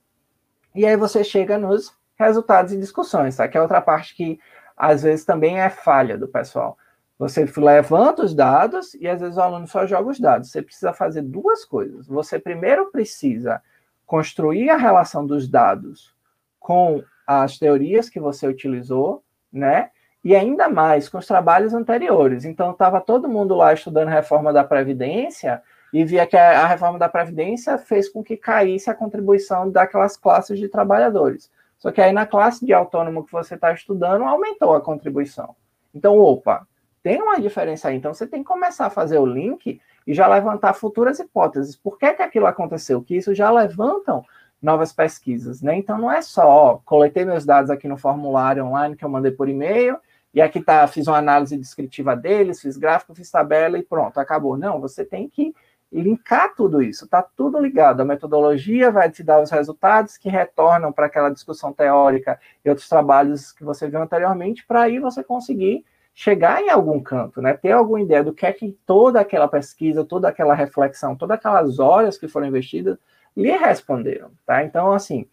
E 0.75 0.85
aí 0.85 0.95
você 0.95 1.23
chega 1.23 1.57
nos 1.57 1.93
resultados 2.17 2.71
e 2.73 2.77
discussões, 2.77 3.35
tá? 3.35 3.47
Que 3.47 3.57
é 3.57 3.61
outra 3.61 3.81
parte 3.81 4.15
que 4.15 4.39
às 4.77 5.03
vezes 5.03 5.25
também 5.25 5.59
é 5.59 5.69
falha 5.69 6.17
do 6.17 6.27
pessoal. 6.27 6.77
Você 7.17 7.45
levanta 7.57 8.23
os 8.23 8.33
dados 8.33 8.93
e 8.93 9.07
às 9.07 9.19
vezes 9.19 9.37
o 9.37 9.41
aluno 9.41 9.67
só 9.67 9.85
joga 9.85 10.09
os 10.09 10.19
dados. 10.19 10.51
Você 10.51 10.61
precisa 10.61 10.93
fazer 10.93 11.21
duas 11.21 11.65
coisas. 11.65 12.07
Você 12.07 12.39
primeiro 12.39 12.91
precisa 12.91 13.61
construir 14.05 14.69
a 14.69 14.77
relação 14.77 15.25
dos 15.25 15.47
dados 15.47 16.15
com 16.59 17.03
as 17.25 17.57
teorias 17.57 18.09
que 18.09 18.19
você 18.19 18.47
utilizou, 18.47 19.23
né? 19.51 19.89
E 20.23 20.35
ainda 20.35 20.67
mais 20.67 21.07
com 21.07 21.17
os 21.17 21.25
trabalhos 21.25 21.73
anteriores. 21.73 22.43
Então, 22.43 22.71
estava 22.71 22.99
todo 22.99 23.29
mundo 23.29 23.55
lá 23.55 23.73
estudando 23.73 24.09
reforma 24.09 24.51
da 24.51 24.63
Previdência 24.63 25.61
e 25.93 26.03
via 26.03 26.27
que 26.27 26.35
a 26.35 26.65
reforma 26.67 26.99
da 26.99 27.07
Previdência 27.07 27.77
fez 27.77 28.09
com 28.09 28.23
que 28.23 28.35
caísse 28.35 28.89
a 28.89 28.93
contribuição 28.93 29.69
daquelas 29.71 30.17
classes 30.17 30.59
de 30.59 30.67
trabalhadores. 30.67 31.49
Só 31.77 31.91
que 31.91 32.01
aí 32.01 32.11
na 32.11 32.25
classe 32.25 32.65
de 32.65 32.73
autônomo 32.73 33.25
que 33.25 33.31
você 33.31 33.55
está 33.55 33.71
estudando, 33.71 34.25
aumentou 34.25 34.75
a 34.75 34.81
contribuição. 34.81 35.55
Então, 35.93 36.17
opa, 36.17 36.67
tem 37.01 37.21
uma 37.21 37.39
diferença 37.39 37.87
aí. 37.87 37.95
Então, 37.95 38.13
você 38.13 38.27
tem 38.27 38.43
que 38.43 38.47
começar 38.47 38.87
a 38.87 38.91
fazer 38.91 39.17
o 39.17 39.25
link 39.25 39.79
e 40.05 40.13
já 40.13 40.27
levantar 40.27 40.73
futuras 40.73 41.19
hipóteses. 41.19 41.75
Por 41.75 41.97
que, 41.97 42.13
que 42.13 42.21
aquilo 42.21 42.47
aconteceu? 42.47 43.01
Que 43.01 43.15
isso 43.15 43.33
já 43.33 43.49
levantam 43.49 44.23
novas 44.61 44.91
pesquisas, 44.91 45.61
né? 45.61 45.75
Então 45.77 45.97
não 45.97 46.11
é 46.11 46.21
só, 46.21 46.47
ó, 46.47 46.77
coletei 46.83 47.25
meus 47.25 47.45
dados 47.45 47.69
aqui 47.71 47.87
no 47.87 47.97
formulário 47.97 48.65
online 48.65 48.95
que 48.95 49.05
eu 49.05 49.09
mandei 49.09 49.31
por 49.31 49.47
e-mail, 49.47 49.97
e 50.33 50.41
aqui 50.41 50.61
tá, 50.61 50.85
fiz 50.87 51.07
uma 51.07 51.17
análise 51.17 51.57
descritiva 51.57 52.15
deles, 52.15 52.61
fiz 52.61 52.77
gráfico, 52.77 53.15
fiz 53.15 53.31
tabela 53.31 53.77
e 53.79 53.83
pronto, 53.83 54.19
acabou. 54.19 54.57
Não, 54.57 54.79
você 54.79 55.03
tem 55.03 55.27
que 55.27 55.53
linkar 55.91 56.53
tudo 56.55 56.83
isso, 56.83 57.07
tá 57.07 57.23
tudo 57.35 57.59
ligado. 57.59 58.01
A 58.01 58.05
metodologia 58.05 58.91
vai 58.91 59.09
te 59.09 59.23
dar 59.23 59.41
os 59.41 59.49
resultados 59.49 60.17
que 60.17 60.29
retornam 60.29 60.91
para 60.91 61.07
aquela 61.07 61.29
discussão 61.29 61.73
teórica 61.73 62.39
e 62.63 62.69
outros 62.69 62.87
trabalhos 62.87 63.51
que 63.51 63.63
você 63.63 63.87
viu 63.89 64.01
anteriormente, 64.01 64.65
para 64.67 64.83
aí 64.83 64.99
você 64.99 65.23
conseguir 65.23 65.83
chegar 66.13 66.61
em 66.61 66.69
algum 66.69 66.99
canto, 67.01 67.41
né? 67.41 67.53
Ter 67.53 67.71
alguma 67.71 68.01
ideia 68.01 68.23
do 68.23 68.33
que 68.33 68.45
é 68.45 68.51
que 68.53 68.77
toda 68.85 69.19
aquela 69.19 69.47
pesquisa, 69.47 70.03
toda 70.03 70.27
aquela 70.27 70.53
reflexão, 70.53 71.15
todas 71.15 71.37
aquelas 71.37 71.79
horas 71.79 72.17
que 72.17 72.27
foram 72.27 72.47
investidas 72.47 72.97
lhe 73.39 73.51
responderam, 73.51 74.31
tá? 74.45 74.63
Então, 74.63 74.91
assim, 74.91 75.25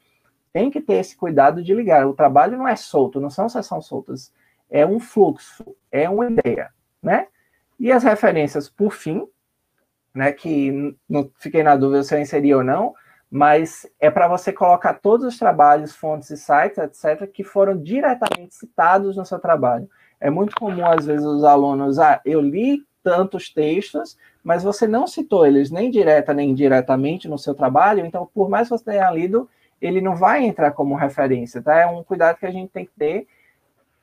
tem 0.52 0.70
que 0.70 0.80
ter 0.80 0.94
esse 0.94 1.16
cuidado 1.16 1.62
de 1.62 1.74
ligar. 1.74 2.06
O 2.06 2.14
trabalho 2.14 2.56
não 2.56 2.66
é 2.66 2.76
solto, 2.76 3.20
não 3.20 3.30
são 3.30 3.48
sessões 3.48 3.84
soltas. 3.86 4.32
É 4.70 4.86
um 4.86 4.98
fluxo, 4.98 5.64
é 5.90 6.08
uma 6.08 6.30
ideia, 6.30 6.70
né? 7.02 7.26
E 7.78 7.92
as 7.92 8.02
referências, 8.02 8.68
por 8.68 8.92
fim, 8.92 9.26
né, 10.14 10.32
que 10.32 10.96
não 11.08 11.30
fiquei 11.38 11.62
na 11.62 11.76
dúvida 11.76 12.02
se 12.02 12.14
eu 12.14 12.20
inseri 12.20 12.54
ou 12.54 12.64
não, 12.64 12.94
mas 13.30 13.86
é 14.00 14.10
para 14.10 14.28
você 14.28 14.52
colocar 14.52 14.94
todos 14.94 15.26
os 15.26 15.38
trabalhos, 15.38 15.94
fontes 15.94 16.30
e 16.30 16.36
sites, 16.36 16.78
etc., 16.78 17.30
que 17.30 17.44
foram 17.44 17.76
diretamente 17.76 18.54
citados 18.54 19.16
no 19.16 19.26
seu 19.26 19.38
trabalho. 19.38 19.90
É 20.18 20.30
muito 20.30 20.56
comum, 20.56 20.86
às 20.86 21.04
vezes, 21.04 21.26
os 21.26 21.44
alunos, 21.44 21.98
ah, 21.98 22.20
eu 22.24 22.40
li 22.40 22.82
tantos 23.06 23.48
textos, 23.48 24.18
mas 24.42 24.64
você 24.64 24.84
não 24.88 25.06
citou 25.06 25.46
eles 25.46 25.70
nem 25.70 25.92
direta 25.92 26.34
nem 26.34 26.50
indiretamente 26.50 27.28
no 27.28 27.38
seu 27.38 27.54
trabalho, 27.54 28.04
então, 28.04 28.28
por 28.34 28.48
mais 28.48 28.66
que 28.66 28.76
você 28.76 28.84
tenha 28.84 29.08
lido, 29.12 29.48
ele 29.80 30.00
não 30.00 30.16
vai 30.16 30.44
entrar 30.44 30.72
como 30.72 30.96
referência, 30.96 31.62
tá? 31.62 31.78
É 31.78 31.86
um 31.86 32.02
cuidado 32.02 32.36
que 32.36 32.46
a 32.46 32.50
gente 32.50 32.70
tem 32.70 32.84
que 32.84 32.90
ter. 32.98 33.28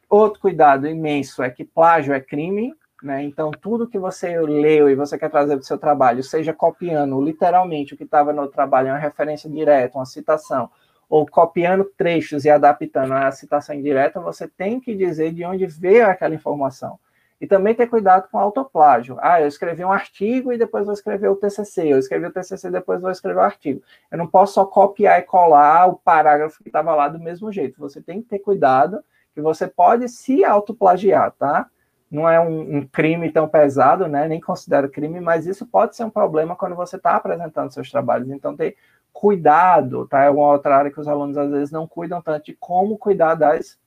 Outro 0.09 0.39
cuidado 0.39 0.87
imenso 0.87 1.43
é 1.43 1.49
que 1.49 1.65
plágio 1.65 2.13
é 2.13 2.21
crime, 2.21 2.73
né? 3.01 3.21
Então, 3.23 3.51
tudo 3.51 3.89
que 3.89 3.99
você 3.99 4.39
leu 4.39 4.89
e 4.89 4.95
você 4.95 5.17
quer 5.17 5.29
trazer 5.29 5.55
para 5.55 5.63
o 5.63 5.65
seu 5.65 5.77
trabalho, 5.77 6.23
seja 6.23 6.53
copiando 6.53 7.21
literalmente 7.21 7.93
o 7.93 7.97
que 7.97 8.05
estava 8.05 8.31
no 8.31 8.47
trabalho, 8.47 8.87
uma 8.87 8.97
referência 8.97 9.49
direta, 9.49 9.97
uma 9.97 10.05
citação, 10.05 10.69
ou 11.09 11.25
copiando 11.25 11.83
trechos 11.97 12.45
e 12.45 12.49
adaptando 12.49 13.11
a 13.11 13.29
citação 13.33 13.75
indireta, 13.75 14.21
você 14.21 14.47
tem 14.47 14.79
que 14.79 14.95
dizer 14.95 15.33
de 15.33 15.43
onde 15.43 15.65
veio 15.65 16.07
aquela 16.07 16.33
informação. 16.33 16.97
E 17.43 17.45
também 17.45 17.75
ter 17.75 17.87
cuidado 17.87 18.29
com 18.31 18.39
autoplágio. 18.39 19.17
Ah, 19.19 19.41
eu 19.41 19.49
escrevi 19.49 19.83
um 19.83 19.91
artigo 19.91 20.53
e 20.53 20.57
depois 20.57 20.85
vou 20.85 20.93
escrever 20.93 21.27
o 21.27 21.35
TCC. 21.35 21.91
Eu 21.91 21.99
escrevi 21.99 22.25
o 22.25 22.31
TCC 22.31 22.69
e 22.69 22.71
depois 22.71 23.01
vou 23.01 23.11
escrever 23.11 23.39
o 23.39 23.43
artigo. 23.43 23.81
Eu 24.09 24.17
não 24.17 24.25
posso 24.25 24.53
só 24.53 24.65
copiar 24.65 25.19
e 25.19 25.23
colar 25.23 25.89
o 25.89 25.95
parágrafo 25.97 26.63
que 26.63 26.69
estava 26.69 26.95
lá 26.95 27.09
do 27.09 27.19
mesmo 27.19 27.51
jeito. 27.51 27.77
Você 27.81 28.01
tem 28.01 28.21
que 28.21 28.29
ter 28.29 28.39
cuidado 28.39 29.03
que 29.35 29.41
você 29.41 29.67
pode 29.67 30.07
se 30.07 30.45
autoplagiar, 30.45 31.33
tá? 31.33 31.67
Não 32.09 32.29
é 32.29 32.39
um, 32.39 32.77
um 32.77 32.87
crime 32.87 33.29
tão 33.29 33.45
pesado, 33.45 34.07
né? 34.07 34.25
Nem 34.25 34.39
considero 34.39 34.89
crime, 34.89 35.19
mas 35.19 35.45
isso 35.45 35.65
pode 35.65 35.97
ser 35.97 36.05
um 36.05 36.09
problema 36.09 36.55
quando 36.55 36.77
você 36.77 36.95
está 36.95 37.17
apresentando 37.17 37.73
seus 37.73 37.91
trabalhos. 37.91 38.29
Então, 38.29 38.55
ter 38.55 38.77
cuidado, 39.11 40.07
tá? 40.07 40.23
É 40.23 40.29
uma 40.29 40.47
outra 40.47 40.77
área 40.77 40.91
que 40.91 41.01
os 41.01 41.09
alunos 41.09 41.37
às 41.37 41.51
vezes 41.51 41.71
não 41.73 41.85
cuidam 41.85 42.21
tanto 42.21 42.45
de 42.45 42.53
como 42.53 42.97
cuidar 42.97 43.35
das 43.35 43.77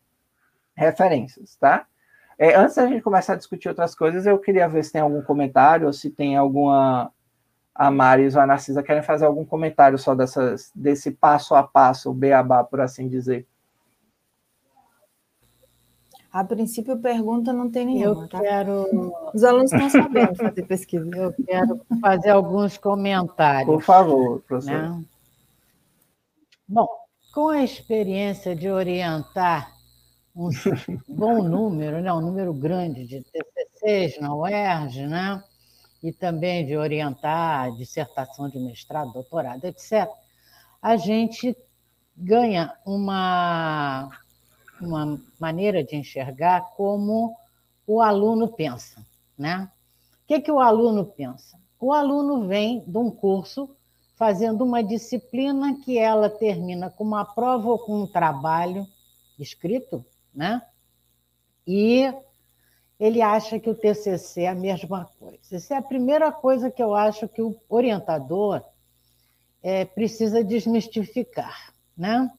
referências, 0.75 1.57
tá? 1.57 1.87
É, 2.39 2.55
antes 2.55 2.77
da 2.77 2.87
gente 2.87 3.03
começar 3.03 3.33
a 3.33 3.37
discutir 3.37 3.69
outras 3.69 3.95
coisas, 3.95 4.27
eu 4.27 4.39
queria 4.39 4.69
ver 4.69 4.85
se 4.85 4.93
tem 4.93 5.01
algum 5.01 5.23
comentário, 5.23 5.87
ou 5.87 5.93
se 5.93 6.11
tem 6.11 6.37
alguma. 6.37 7.11
A 7.75 7.91
Maris 7.91 8.35
ou 8.35 8.41
a 8.41 8.47
Narcisa 8.47 8.83
querem 8.83 9.03
fazer 9.03 9.27
algum 9.27 9.45
comentário 9.45 9.99
só 9.99 10.15
dessas, 10.15 10.71
desse 10.75 11.11
passo 11.11 11.55
a 11.55 11.63
passo, 11.63 12.11
o 12.11 12.15
beabá, 12.15 12.65
por 12.65 12.81
assim 12.81 13.07
dizer. 13.07 13.47
A 16.33 16.45
princípio, 16.45 16.99
pergunta 16.99 17.53
não 17.53 17.71
tem 17.71 17.87
nenhuma. 17.87 18.25
Eu 18.25 18.29
tá? 18.29 18.41
quero. 18.41 18.87
Os 19.35 19.43
alunos 19.43 19.73
estão 19.73 19.89
sabendo 19.89 20.35
fazer 20.37 20.63
pesquisa. 20.65 21.09
Eu 21.15 21.33
quero 21.33 21.81
fazer 22.01 22.31
alguns 22.31 22.77
comentários. 22.77 23.67
Por 23.67 23.83
favor, 23.83 24.43
professor. 24.43 24.91
Né? 24.91 25.05
Bom, 26.69 26.87
com 27.33 27.49
a 27.49 27.63
experiência 27.63 28.55
de 28.55 28.71
orientar 28.71 29.76
um 30.37 30.51
bom 31.09 31.43
número, 31.43 32.03
né, 32.03 32.13
um 32.13 32.21
número 32.21 32.53
grande 32.53 33.07
de 33.07 33.23
TCCs 33.23 34.21
na 34.21 34.35
UERJ, 34.37 35.07
né, 35.07 35.43
e 36.03 36.13
também 36.13 36.67
de 36.67 36.77
orientar 36.77 37.73
dissertação 37.73 38.49
de 38.51 38.59
mestrado, 38.59 39.13
doutorado, 39.15 39.65
etc., 39.65 40.07
a 40.83 40.97
gente 40.97 41.57
ganha 42.15 42.73
uma, 42.85 44.11
uma 44.81 45.19
maneira 45.41 45.83
de 45.83 45.97
enxergar 45.97 46.61
como 46.77 47.35
o 47.87 48.03
aluno 48.03 48.49
pensa. 48.49 49.05
Né? 49.39 49.71
O 50.23 50.27
que, 50.27 50.41
que 50.41 50.53
o 50.53 50.61
aluno 50.61 51.07
pensa? 51.07 51.59
O 51.81 51.93
aluno 51.93 52.47
vem 52.47 52.85
de 52.87 52.99
um 52.99 53.11
curso 53.11 53.75
fazendo 54.15 54.65
uma 54.65 54.83
disciplina 54.83 55.79
que 55.83 55.99
ela 55.99 56.29
termina 56.29 56.91
com 56.91 57.05
uma 57.05 57.25
prova 57.25 57.69
ou 57.69 57.79
com 57.79 58.03
um 58.03 58.07
trabalho 58.07 58.87
escrito 59.39 60.05
né? 60.37 60.61
E 61.67 62.13
ele 63.01 63.21
acha 63.23 63.59
que 63.59 63.69
o 63.69 63.75
TCC 63.75 64.43
é 64.43 64.49
a 64.49 64.55
mesma 64.55 65.11
coisa. 65.19 65.57
Essa 65.57 65.75
é 65.75 65.77
a 65.79 65.83
primeira 65.83 66.31
coisa 66.31 66.71
que 66.71 66.83
eu 66.83 66.95
acho 66.95 67.27
que 67.29 67.43
o 67.43 67.59
orientador 67.69 68.63
é, 69.63 69.85
precisa 69.85 70.45
desmistificar, 70.45 71.75
né? 71.97 72.31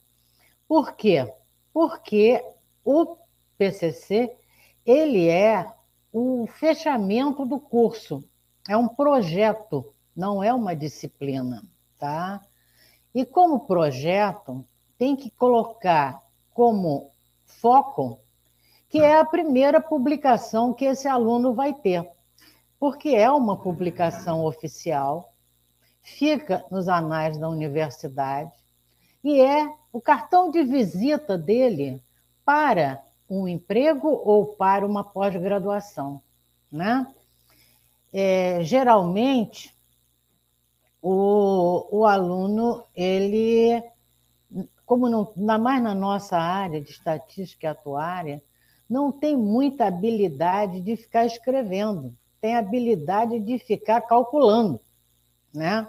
Por 0.66 0.94
quê? 0.94 1.30
Porque 1.72 2.42
o 2.84 3.16
PCC 3.58 4.34
ele 4.86 5.28
é 5.28 5.70
o 6.12 6.46
fechamento 6.46 7.44
do 7.44 7.60
curso, 7.60 8.24
é 8.66 8.76
um 8.76 8.88
projeto, 8.88 9.92
não 10.16 10.42
é 10.42 10.52
uma 10.52 10.74
disciplina, 10.74 11.62
tá? 11.98 12.40
E 13.14 13.24
como 13.24 13.60
projeto, 13.60 14.64
tem 14.96 15.14
que 15.14 15.30
colocar 15.30 16.22
como 16.52 17.12
foco, 17.60 18.20
que 18.88 19.00
é 19.00 19.18
a 19.18 19.24
primeira 19.24 19.80
publicação 19.80 20.72
que 20.72 20.84
esse 20.84 21.06
aluno 21.06 21.54
vai 21.54 21.74
ter, 21.74 22.08
porque 22.78 23.10
é 23.10 23.30
uma 23.30 23.56
publicação 23.56 24.44
oficial, 24.44 25.32
fica 26.00 26.64
nos 26.70 26.88
anais 26.88 27.36
da 27.38 27.48
universidade 27.48 28.52
e 29.22 29.40
é 29.40 29.70
o 29.92 30.00
cartão 30.00 30.50
de 30.50 30.62
visita 30.62 31.36
dele 31.36 32.02
para 32.44 33.02
um 33.28 33.46
emprego 33.46 34.08
ou 34.08 34.46
para 34.46 34.86
uma 34.86 35.04
pós-graduação, 35.04 36.22
né? 36.72 37.06
É, 38.10 38.60
geralmente, 38.62 39.76
o, 41.02 41.86
o 41.90 42.06
aluno, 42.06 42.84
ele, 42.94 43.82
como 44.88 45.06
não, 45.06 45.30
mais 45.36 45.82
na 45.82 45.94
nossa 45.94 46.38
área 46.38 46.80
de 46.80 46.90
estatística 46.90 47.70
atuária, 47.70 48.42
não 48.88 49.12
tem 49.12 49.36
muita 49.36 49.84
habilidade 49.84 50.80
de 50.80 50.96
ficar 50.96 51.26
escrevendo, 51.26 52.16
tem 52.40 52.56
habilidade 52.56 53.38
de 53.38 53.58
ficar 53.58 54.00
calculando, 54.00 54.80
né? 55.54 55.86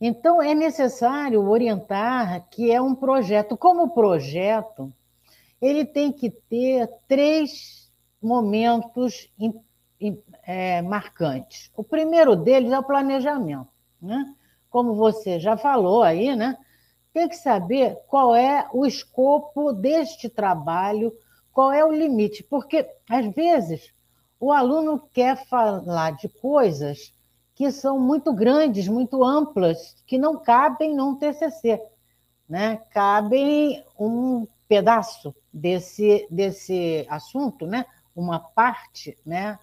Então, 0.00 0.40
é 0.40 0.54
necessário 0.54 1.42
orientar 1.48 2.48
que 2.50 2.70
é 2.70 2.80
um 2.80 2.94
projeto. 2.94 3.56
Como 3.56 3.94
projeto, 3.94 4.92
ele 5.60 5.84
tem 5.84 6.12
que 6.12 6.30
ter 6.30 6.88
três 7.08 7.90
momentos 8.22 9.28
é, 10.46 10.82
marcantes. 10.82 11.70
O 11.76 11.82
primeiro 11.82 12.36
deles 12.36 12.70
é 12.70 12.78
o 12.78 12.84
planejamento. 12.84 13.68
Né? 14.00 14.34
Como 14.68 14.94
você 14.94 15.40
já 15.40 15.56
falou 15.56 16.02
aí, 16.02 16.36
né? 16.36 16.58
Tem 17.14 17.28
que 17.28 17.36
saber 17.36 17.96
qual 18.08 18.34
é 18.34 18.68
o 18.72 18.84
escopo 18.84 19.72
deste 19.72 20.28
trabalho, 20.28 21.16
qual 21.52 21.72
é 21.72 21.84
o 21.84 21.92
limite, 21.92 22.42
porque, 22.42 22.84
às 23.08 23.32
vezes, 23.32 23.94
o 24.40 24.50
aluno 24.50 25.08
quer 25.12 25.46
falar 25.46 26.16
de 26.16 26.28
coisas 26.28 27.14
que 27.54 27.70
são 27.70 28.00
muito 28.00 28.32
grandes, 28.32 28.88
muito 28.88 29.22
amplas, 29.22 29.94
que 30.04 30.18
não 30.18 30.36
cabem 30.36 30.92
num 30.92 31.14
TCC, 31.14 31.80
né? 32.48 32.82
cabem 32.90 33.84
um 33.96 34.44
pedaço 34.66 35.32
desse, 35.52 36.26
desse 36.28 37.06
assunto, 37.08 37.64
né? 37.64 37.86
uma 38.16 38.40
parte 38.40 39.16
né? 39.24 39.56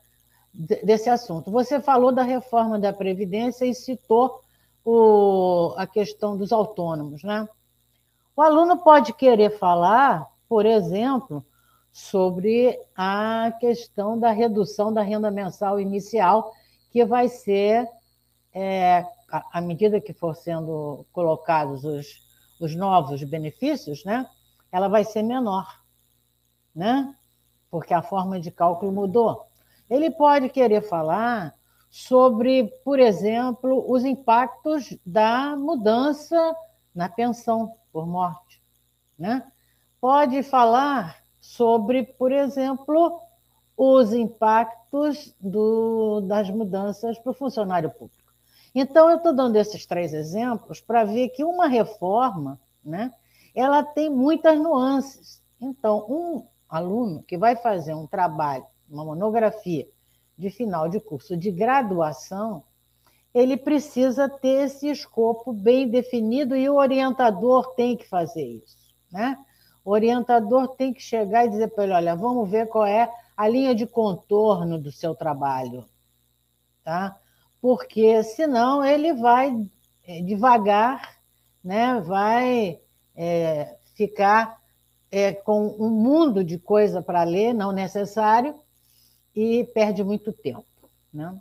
desse 0.53 1.09
assunto. 1.09 1.51
Você 1.51 1.81
falou 1.81 2.13
da 2.13 2.23
reforma 2.23 2.79
da 2.79 2.93
Previdência 2.93 3.65
e 3.65 3.75
citou 3.75 4.41
o, 4.83 5.73
a 5.77 5.85
questão 5.85 6.37
dos 6.37 6.51
autônomos. 6.51 7.23
Né? 7.23 7.47
O 8.35 8.41
aluno 8.41 8.77
pode 8.77 9.13
querer 9.13 9.57
falar, 9.57 10.27
por 10.47 10.65
exemplo, 10.65 11.45
sobre 11.91 12.79
a 12.95 13.51
questão 13.59 14.17
da 14.17 14.31
redução 14.31 14.93
da 14.93 15.01
renda 15.01 15.29
mensal 15.29 15.79
inicial 15.79 16.51
que 16.91 17.05
vai 17.05 17.27
ser, 17.27 17.87
é, 18.53 19.05
à 19.51 19.61
medida 19.61 20.01
que 20.01 20.13
for 20.13 20.35
sendo 20.35 21.05
colocados 21.11 21.83
os, 21.83 22.07
os 22.59 22.75
novos 22.75 23.23
benefícios, 23.23 24.03
né, 24.03 24.27
ela 24.71 24.87
vai 24.87 25.03
ser 25.03 25.23
menor, 25.23 25.67
né? 26.73 27.13
porque 27.69 27.93
a 27.93 28.01
forma 28.01 28.39
de 28.39 28.51
cálculo 28.51 28.91
mudou. 28.91 29.45
Ele 29.89 30.11
pode 30.11 30.49
querer 30.49 30.81
falar 30.81 31.55
sobre, 31.91 32.73
por 32.85 32.99
exemplo, 32.99 33.83
os 33.91 34.05
impactos 34.05 34.97
da 35.05 35.57
mudança 35.57 36.55
na 36.95 37.09
pensão 37.09 37.75
por 37.91 38.07
morte. 38.07 38.63
Né? 39.19 39.45
Pode 39.99 40.41
falar 40.41 41.21
sobre, 41.41 42.03
por 42.03 42.31
exemplo, 42.31 43.21
os 43.75 44.13
impactos 44.13 45.35
do, 45.37 46.21
das 46.21 46.49
mudanças 46.49 47.19
para 47.19 47.31
o 47.31 47.35
funcionário 47.35 47.89
público. 47.89 48.31
Então, 48.73 49.09
eu 49.09 49.17
estou 49.17 49.35
dando 49.35 49.57
esses 49.57 49.85
três 49.85 50.13
exemplos 50.13 50.79
para 50.79 51.03
ver 51.03 51.29
que 51.29 51.43
uma 51.43 51.67
reforma 51.67 52.57
né, 52.81 53.11
ela 53.53 53.83
tem 53.83 54.09
muitas 54.09 54.57
nuances. 54.57 55.43
Então, 55.59 56.05
um 56.09 56.45
aluno 56.69 57.21
que 57.23 57.37
vai 57.37 57.57
fazer 57.57 57.93
um 57.93 58.07
trabalho, 58.07 58.65
uma 58.89 59.03
monografia 59.03 59.85
de 60.41 60.49
final 60.49 60.89
de 60.89 60.99
curso 60.99 61.37
de 61.37 61.51
graduação, 61.51 62.63
ele 63.33 63.55
precisa 63.55 64.27
ter 64.27 64.65
esse 64.65 64.89
escopo 64.89 65.53
bem 65.53 65.87
definido 65.87 66.55
e 66.55 66.67
o 66.67 66.75
orientador 66.75 67.75
tem 67.75 67.95
que 67.95 68.09
fazer 68.09 68.43
isso. 68.43 68.77
Né? 69.11 69.37
O 69.85 69.91
orientador 69.91 70.69
tem 70.69 70.91
que 70.93 71.01
chegar 71.01 71.45
e 71.45 71.49
dizer 71.49 71.69
para 71.69 71.83
ele: 71.83 71.93
olha, 71.93 72.15
vamos 72.15 72.49
ver 72.49 72.67
qual 72.67 72.85
é 72.85 73.09
a 73.37 73.47
linha 73.47 73.75
de 73.75 73.85
contorno 73.85 74.79
do 74.79 74.91
seu 74.91 75.15
trabalho, 75.15 75.85
tá? 76.83 77.15
Porque 77.61 78.23
senão 78.23 78.83
ele 78.83 79.13
vai 79.13 79.55
é, 80.03 80.21
devagar, 80.21 81.17
né? 81.63 82.01
Vai 82.01 82.79
é, 83.15 83.77
ficar 83.95 84.59
é, 85.11 85.33
com 85.33 85.67
um 85.79 85.89
mundo 85.89 86.43
de 86.43 86.57
coisa 86.57 87.01
para 87.01 87.23
ler, 87.23 87.53
não 87.53 87.71
necessário, 87.71 88.55
e 89.35 89.63
perde 89.73 90.03
muito 90.03 90.31
tempo, 90.33 90.65
né? 91.13 91.37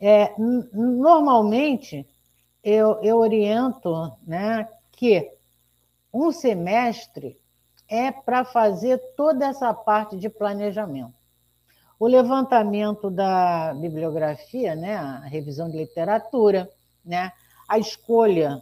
É, 0.00 0.34
normalmente 0.72 2.06
eu, 2.62 3.00
eu 3.02 3.18
oriento, 3.18 4.12
né, 4.26 4.68
que 4.90 5.32
um 6.12 6.32
semestre 6.32 7.40
é 7.88 8.10
para 8.10 8.44
fazer 8.44 8.98
toda 9.16 9.46
essa 9.46 9.72
parte 9.72 10.16
de 10.16 10.28
planejamento. 10.28 11.14
O 12.00 12.06
levantamento 12.06 13.10
da 13.10 13.74
bibliografia, 13.74 14.74
né, 14.74 14.96
a 14.96 15.20
revisão 15.20 15.70
de 15.70 15.76
literatura, 15.76 16.68
né, 17.04 17.30
a 17.68 17.78
escolha 17.78 18.60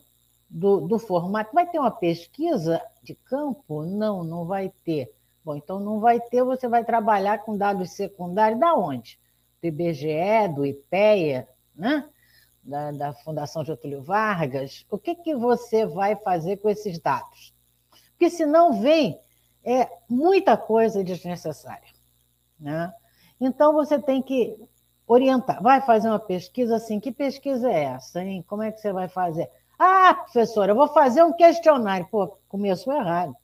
do, 0.49 0.81
do 0.81 0.99
formato. 0.99 1.55
Vai 1.55 1.67
ter 1.67 1.79
uma 1.79 1.91
pesquisa 1.91 2.83
de 3.03 3.15
campo? 3.15 3.83
Não, 3.85 4.23
não 4.25 4.45
vai 4.45 4.71
ter. 4.85 5.11
Bom, 5.45 5.57
então 5.57 5.81
não 5.81 6.01
vai 6.01 6.21
ter, 6.21 6.43
você 6.43 6.69
vai 6.69 6.85
trabalhar 6.85 7.39
com 7.39 7.57
dados 7.57 7.93
secundários 7.93 8.61
da 8.61 8.75
onde? 8.75 9.19
Do 9.61 9.67
IBGE, 9.67 10.49
do 10.55 10.67
IPEA, 10.67 11.49
né? 11.75 12.09
da, 12.63 12.93
da 12.93 13.13
Fundação 13.13 13.65
Getúlio 13.65 14.03
Vargas, 14.03 14.87
o 14.91 14.99
que, 14.99 15.15
que 15.15 15.35
você 15.35 15.87
vai 15.87 16.17
fazer 16.17 16.59
com 16.59 16.69
esses 16.69 16.99
dados? 16.99 17.55
Porque 18.11 18.31
senão 18.31 18.81
vem 18.81 19.19
é, 19.65 19.89
muita 20.09 20.57
coisa 20.57 21.03
desnecessária. 21.03 21.89
Né? 22.59 22.93
Então, 23.41 23.73
você 23.73 23.99
tem 23.99 24.23
que 24.23 24.57
orientar. 25.07 25.63
Vai 25.63 25.81
fazer 25.81 26.09
uma 26.09 26.19
pesquisa 26.19 26.77
assim, 26.77 27.01
que 27.01 27.11
pesquisa 27.11 27.71
é 27.71 27.85
essa? 27.85 28.23
Hein? 28.23 28.45
Como 28.47 28.63
é 28.63 28.71
que 28.71 28.81
você 28.81 28.93
vai 28.93 29.09
fazer? 29.09 29.51
Ah, 29.79 30.15
professora, 30.15 30.73
eu 30.73 30.77
vou 30.77 30.89
fazer 30.89 31.23
um 31.25 31.33
questionário. 31.33 32.07
Pô, 32.11 32.37
começou 32.49 32.93
errado. 32.93 33.35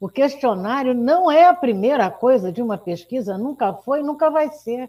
O 0.00 0.08
questionário 0.08 0.94
não 0.94 1.30
é 1.30 1.46
a 1.46 1.54
primeira 1.54 2.08
coisa 2.10 2.52
de 2.52 2.62
uma 2.62 2.78
pesquisa, 2.78 3.36
nunca 3.36 3.72
foi, 3.72 4.02
nunca 4.02 4.30
vai 4.30 4.50
ser. 4.52 4.88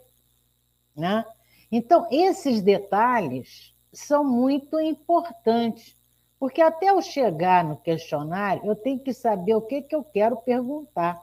Né? 0.95 1.25
Então, 1.71 2.07
esses 2.11 2.61
detalhes 2.61 3.73
são 3.91 4.23
muito 4.23 4.79
importantes, 4.79 5.97
porque 6.39 6.61
até 6.61 6.91
eu 6.91 7.01
chegar 7.01 7.63
no 7.63 7.77
questionário, 7.77 8.65
eu 8.65 8.75
tenho 8.75 8.99
que 8.99 9.13
saber 9.13 9.55
o 9.55 9.61
que, 9.61 9.81
que 9.81 9.95
eu 9.95 10.03
quero 10.03 10.37
perguntar. 10.37 11.19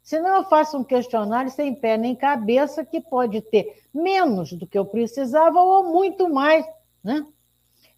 Senão, 0.00 0.36
eu 0.36 0.44
faço 0.44 0.78
um 0.78 0.84
questionário 0.84 1.50
sem 1.50 1.74
pé 1.74 1.96
nem 1.96 2.14
cabeça, 2.14 2.84
que 2.84 3.00
pode 3.00 3.40
ter 3.40 3.82
menos 3.92 4.52
do 4.52 4.66
que 4.66 4.78
eu 4.78 4.86
precisava 4.86 5.60
ou 5.60 5.92
muito 5.92 6.28
mais. 6.28 6.64
Né? 7.02 7.26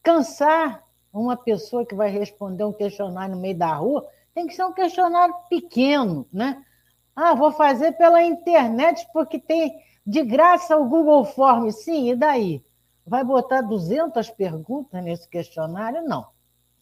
Cansar 0.02 0.82
uma 1.12 1.36
pessoa 1.36 1.84
que 1.84 1.94
vai 1.94 2.10
responder 2.10 2.64
um 2.64 2.72
questionário 2.72 3.34
no 3.34 3.40
meio 3.40 3.58
da 3.58 3.74
rua 3.74 4.06
tem 4.36 4.46
que 4.46 4.54
ser 4.54 4.66
um 4.66 4.72
questionário 4.74 5.34
pequeno. 5.48 6.28
Né? 6.30 6.62
Ah, 7.16 7.32
vou 7.32 7.50
fazer 7.52 7.92
pela 7.92 8.22
internet 8.22 9.08
porque 9.10 9.38
tem 9.38 9.82
de 10.06 10.22
graça 10.22 10.76
o 10.76 10.86
Google 10.86 11.24
Form, 11.24 11.70
sim, 11.70 12.10
e 12.10 12.14
daí? 12.14 12.62
Vai 13.06 13.24
botar 13.24 13.62
200 13.62 14.28
perguntas 14.28 15.02
nesse 15.02 15.26
questionário? 15.26 16.02
Não. 16.02 16.26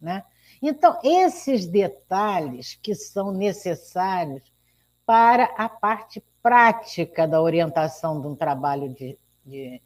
Né? 0.00 0.24
Então, 0.60 0.98
esses 1.04 1.64
detalhes 1.64 2.76
que 2.82 2.92
são 2.92 3.30
necessários 3.30 4.42
para 5.06 5.44
a 5.56 5.68
parte 5.68 6.24
prática 6.42 7.28
da 7.28 7.40
orientação 7.40 8.20
de 8.20 8.26
um 8.26 8.34
trabalho 8.34 8.92
de, 8.92 9.16
de, 9.46 9.80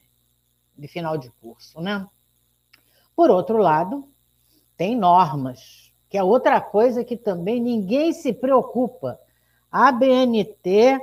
de 0.74 0.88
final 0.88 1.18
de 1.18 1.30
curso. 1.32 1.82
Né? 1.82 2.08
Por 3.14 3.30
outro 3.30 3.58
lado, 3.58 4.08
tem 4.74 4.96
normas, 4.96 5.87
que 6.08 6.16
é 6.16 6.22
outra 6.22 6.60
coisa 6.60 7.04
que 7.04 7.16
também 7.16 7.60
ninguém 7.60 8.12
se 8.12 8.32
preocupa. 8.32 9.18
A 9.70 9.92
BNT 9.92 10.98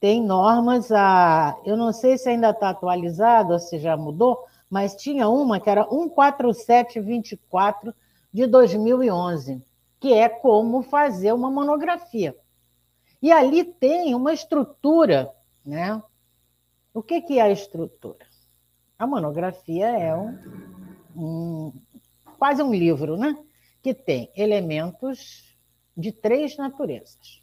tem 0.00 0.22
normas, 0.22 0.90
a, 0.90 1.56
eu 1.64 1.76
não 1.76 1.92
sei 1.92 2.16
se 2.16 2.28
ainda 2.28 2.50
está 2.50 2.70
atualizado 2.70 3.52
ou 3.52 3.58
se 3.58 3.78
já 3.78 3.96
mudou, 3.96 4.44
mas 4.70 4.94
tinha 4.94 5.28
uma 5.28 5.60
que 5.60 5.70
era 5.70 5.84
14724 5.84 7.94
de 8.32 8.46
2011, 8.46 9.62
que 10.00 10.12
é 10.12 10.28
como 10.28 10.82
fazer 10.82 11.32
uma 11.32 11.50
monografia. 11.50 12.36
E 13.22 13.32
ali 13.32 13.64
tem 13.64 14.14
uma 14.14 14.32
estrutura, 14.32 15.32
né? 15.64 16.02
O 16.92 17.02
que, 17.02 17.20
que 17.20 17.38
é 17.38 17.42
a 17.42 17.50
estrutura? 17.50 18.26
A 18.98 19.06
monografia 19.06 19.88
é 19.88 20.16
um, 20.16 20.38
um 21.14 21.72
quase 22.38 22.62
um 22.62 22.72
livro, 22.72 23.16
né? 23.16 23.36
Que 23.86 23.94
tem 23.94 24.32
elementos 24.34 25.56
de 25.96 26.10
três 26.10 26.56
naturezas: 26.56 27.40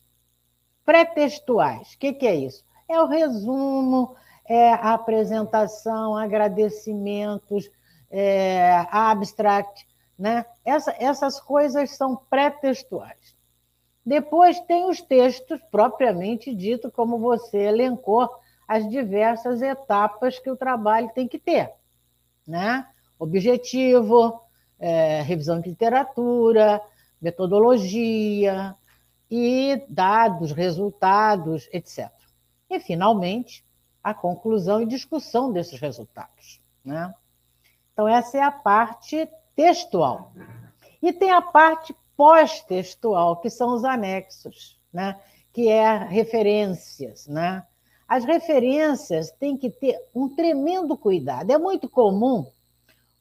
pré-textuais. 0.83 1.93
O 1.93 1.97
que, 1.97 2.11
que 2.11 2.27
é 2.27 2.35
isso? 2.35 2.65
É 2.85 2.99
o 2.99 3.07
resumo, 3.07 4.17
é 4.45 4.73
a 4.73 4.93
apresentação, 4.93 6.17
agradecimentos, 6.17 7.71
é, 8.11 8.85
abstract, 8.91 9.87
né? 10.19 10.45
Essa, 10.65 10.93
essas 10.99 11.39
coisas 11.39 11.91
são 11.91 12.17
pré-textuais. 12.29 13.37
Depois 14.05 14.59
tem 14.59 14.89
os 14.89 15.01
textos 15.01 15.61
propriamente 15.71 16.53
dito, 16.53 16.91
como 16.91 17.19
você 17.19 17.57
elencou, 17.57 18.29
as 18.67 18.89
diversas 18.89 19.61
etapas 19.61 20.39
que 20.39 20.51
o 20.51 20.57
trabalho 20.57 21.09
tem 21.15 21.25
que 21.25 21.39
ter. 21.39 21.71
Né? 22.45 22.85
Objetivo, 23.17 24.42
é, 24.83 25.21
revisão 25.21 25.61
de 25.61 25.69
literatura, 25.69 26.81
metodologia 27.21 28.75
e 29.31 29.81
dados, 29.87 30.51
resultados, 30.51 31.69
etc. 31.71 32.11
E, 32.69 32.81
finalmente, 32.81 33.63
a 34.03 34.13
conclusão 34.13 34.81
e 34.81 34.85
discussão 34.85 35.53
desses 35.53 35.79
resultados. 35.79 36.61
Né? 36.83 37.15
Então, 37.93 38.09
essa 38.09 38.37
é 38.37 38.41
a 38.41 38.51
parte 38.51 39.25
textual. 39.55 40.33
E 41.01 41.13
tem 41.13 41.31
a 41.31 41.41
parte 41.41 41.95
pós-textual, 42.17 43.37
que 43.37 43.49
são 43.49 43.75
os 43.75 43.85
anexos, 43.85 44.77
né? 44.91 45.17
que 45.53 45.69
é 45.69 45.97
referências. 45.97 47.25
Né? 47.25 47.65
As 48.05 48.25
referências 48.25 49.31
têm 49.31 49.55
que 49.55 49.69
ter 49.69 49.97
um 50.13 50.27
tremendo 50.27 50.97
cuidado. 50.97 51.49
É 51.51 51.57
muito 51.57 51.87
comum 51.87 52.51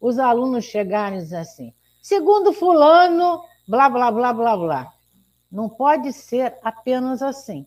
os 0.03 0.19
alunos 0.19 0.65
chegarem 0.65 1.21
e 1.21 1.37
assim, 1.37 1.73
segundo 2.03 2.53
fulano, 2.53 3.41
blá, 3.69 3.89
blá, 3.89 4.11
blá, 4.11 4.33
blá, 4.33 4.57
blá. 4.57 4.93
Não 5.51 5.69
pode 5.69 6.13
ser 6.13 6.59
apenas 6.61 7.23
assim. 7.23 7.65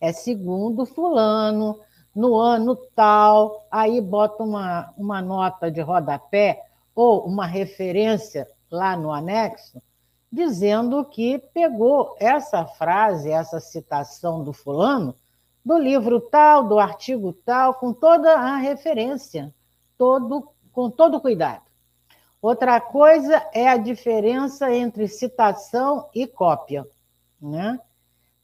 É 0.00 0.12
segundo 0.12 0.86
fulano, 0.86 1.78
no 2.14 2.38
ano 2.38 2.74
tal, 2.94 3.66
aí 3.70 4.00
bota 4.00 4.42
uma, 4.42 4.94
uma 4.96 5.20
nota 5.20 5.70
de 5.70 5.82
rodapé 5.82 6.62
ou 6.94 7.26
uma 7.26 7.46
referência 7.46 8.48
lá 8.70 8.96
no 8.96 9.12
anexo, 9.12 9.82
dizendo 10.30 11.04
que 11.04 11.38
pegou 11.52 12.16
essa 12.18 12.64
frase, 12.64 13.30
essa 13.30 13.60
citação 13.60 14.42
do 14.42 14.54
fulano, 14.54 15.14
do 15.62 15.76
livro 15.76 16.18
tal, 16.18 16.66
do 16.66 16.78
artigo 16.78 17.32
tal, 17.32 17.74
com 17.74 17.92
toda 17.92 18.32
a 18.34 18.56
referência, 18.56 19.54
todo, 19.98 20.51
com 20.72 20.90
todo 20.90 21.20
cuidado. 21.20 21.62
Outra 22.40 22.80
coisa 22.80 23.48
é 23.52 23.68
a 23.68 23.76
diferença 23.76 24.74
entre 24.74 25.06
citação 25.06 26.08
e 26.12 26.26
cópia. 26.26 26.84
Né? 27.40 27.78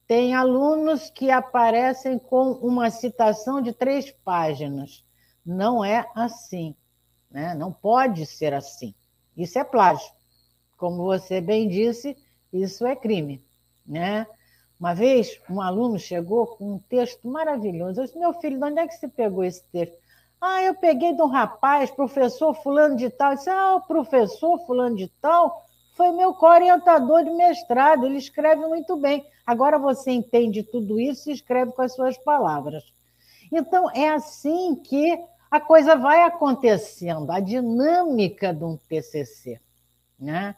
Tem 0.06 0.34
alunos 0.34 1.10
que 1.10 1.30
aparecem 1.30 2.18
com 2.18 2.52
uma 2.52 2.90
citação 2.90 3.60
de 3.60 3.72
três 3.72 4.10
páginas. 4.10 5.04
Não 5.44 5.84
é 5.84 6.08
assim. 6.14 6.76
Né? 7.28 7.54
Não 7.54 7.72
pode 7.72 8.24
ser 8.24 8.54
assim. 8.54 8.94
Isso 9.36 9.58
é 9.58 9.64
plágio. 9.64 10.08
Como 10.76 11.04
você 11.04 11.40
bem 11.40 11.68
disse, 11.68 12.16
isso 12.52 12.86
é 12.86 12.94
crime. 12.94 13.44
Né? 13.84 14.26
Uma 14.78 14.94
vez, 14.94 15.40
um 15.50 15.60
aluno 15.60 15.98
chegou 15.98 16.46
com 16.46 16.74
um 16.74 16.78
texto 16.78 17.26
maravilhoso. 17.26 18.00
Eu 18.00 18.04
disse, 18.04 18.18
meu 18.18 18.32
filho, 18.34 18.58
de 18.58 18.64
onde 18.64 18.78
é 18.78 18.86
que 18.86 18.94
você 18.94 19.08
pegou 19.08 19.42
esse 19.42 19.64
texto? 19.72 19.97
Ah, 20.40 20.62
eu 20.62 20.74
peguei 20.74 21.12
de 21.12 21.22
um 21.22 21.26
rapaz, 21.26 21.90
professor 21.90 22.54
fulano 22.54 22.96
de 22.96 23.10
tal. 23.10 23.34
Disse, 23.34 23.50
ah, 23.50 23.76
o 23.76 23.80
professor 23.82 24.58
fulano 24.66 24.96
de 24.96 25.08
tal 25.20 25.64
foi 25.94 26.12
meu 26.12 26.32
co-orientador 26.32 27.24
de 27.24 27.30
mestrado, 27.30 28.06
ele 28.06 28.18
escreve 28.18 28.64
muito 28.66 28.96
bem. 28.96 29.26
Agora 29.44 29.78
você 29.78 30.12
entende 30.12 30.62
tudo 30.62 31.00
isso 31.00 31.28
e 31.28 31.32
escreve 31.32 31.72
com 31.72 31.82
as 31.82 31.92
suas 31.92 32.16
palavras. 32.18 32.84
Então, 33.50 33.90
é 33.90 34.08
assim 34.10 34.76
que 34.76 35.18
a 35.50 35.58
coisa 35.58 35.96
vai 35.96 36.22
acontecendo, 36.22 37.32
a 37.32 37.40
dinâmica 37.40 38.54
de 38.54 38.62
um 38.62 38.76
TCC. 38.76 39.60
Né? 40.16 40.54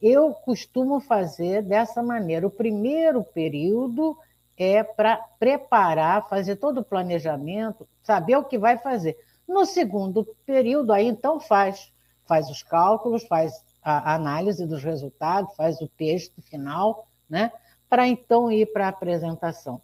Eu 0.00 0.32
costumo 0.32 1.00
fazer 1.00 1.62
dessa 1.62 2.00
maneira. 2.00 2.46
O 2.46 2.50
primeiro 2.50 3.24
período 3.24 4.16
é 4.56 4.82
para 4.82 5.16
preparar, 5.38 6.28
fazer 6.28 6.56
todo 6.56 6.78
o 6.78 6.84
planejamento, 6.84 7.88
saber 8.02 8.36
o 8.36 8.44
que 8.44 8.58
vai 8.58 8.78
fazer. 8.78 9.16
No 9.46 9.66
segundo 9.66 10.24
período, 10.46 10.92
aí 10.92 11.06
então 11.06 11.40
faz, 11.40 11.92
faz 12.24 12.48
os 12.48 12.62
cálculos, 12.62 13.24
faz 13.24 13.52
a 13.82 14.14
análise 14.14 14.66
dos 14.66 14.82
resultados, 14.82 15.54
faz 15.56 15.80
o 15.80 15.88
texto 15.88 16.40
final, 16.40 17.06
né? 17.28 17.52
Para 17.88 18.08
então 18.08 18.50
ir 18.50 18.72
para 18.72 18.86
a 18.86 18.88
apresentação. 18.88 19.82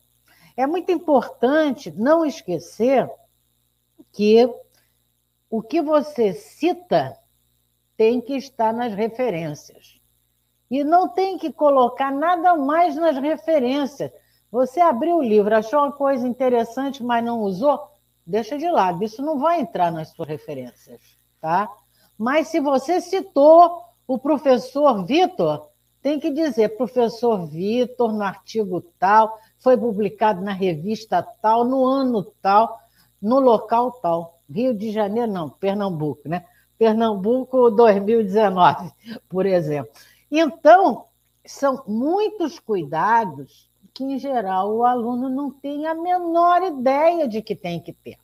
É 0.56 0.66
muito 0.66 0.90
importante 0.90 1.90
não 1.90 2.24
esquecer 2.24 3.10
que 4.12 4.48
o 5.50 5.62
que 5.62 5.82
você 5.82 6.32
cita 6.32 7.18
tem 7.96 8.20
que 8.20 8.34
estar 8.36 8.72
nas 8.72 8.94
referências. 8.94 10.00
E 10.70 10.84
não 10.84 11.08
tem 11.08 11.36
que 11.36 11.52
colocar 11.52 12.10
nada 12.10 12.56
mais 12.56 12.96
nas 12.96 13.16
referências. 13.18 14.10
Você 14.50 14.80
abriu 14.80 15.16
o 15.16 15.22
livro, 15.22 15.54
achou 15.54 15.80
uma 15.80 15.92
coisa 15.92 16.26
interessante, 16.26 17.02
mas 17.02 17.24
não 17.24 17.40
usou, 17.40 17.80
deixa 18.26 18.58
de 18.58 18.68
lado. 18.68 19.04
Isso 19.04 19.22
não 19.22 19.38
vai 19.38 19.60
entrar 19.60 19.92
nas 19.92 20.10
suas 20.10 20.28
referências, 20.28 21.00
tá? 21.40 21.70
Mas 22.18 22.48
se 22.48 22.60
você 22.60 23.00
citou 23.00 23.84
o 24.06 24.18
professor 24.18 25.04
Vitor 25.04 25.70
tem 26.02 26.18
que 26.18 26.30
dizer, 26.30 26.76
professor 26.76 27.46
Vitor, 27.46 28.12
no 28.12 28.22
artigo 28.22 28.80
tal, 28.98 29.38
foi 29.58 29.76
publicado 29.76 30.40
na 30.40 30.52
revista 30.52 31.22
tal, 31.22 31.64
no 31.64 31.84
ano 31.84 32.24
tal, 32.42 32.80
no 33.20 33.38
local 33.38 33.92
tal. 33.92 34.40
Rio 34.50 34.74
de 34.74 34.90
Janeiro, 34.90 35.30
não, 35.30 35.48
Pernambuco, 35.48 36.28
né? 36.28 36.44
Pernambuco 36.76 37.70
2019, 37.70 38.90
por 39.28 39.46
exemplo. 39.46 39.92
Então, 40.30 41.04
são 41.46 41.84
muitos 41.86 42.58
cuidados 42.58 43.69
que, 43.92 44.04
em 44.04 44.18
geral, 44.18 44.74
o 44.74 44.84
aluno 44.84 45.28
não 45.28 45.50
tem 45.50 45.86
a 45.86 45.94
menor 45.94 46.62
ideia 46.62 47.28
de 47.28 47.42
que 47.42 47.54
tem 47.54 47.80
que 47.80 47.92
ter. 47.92 48.18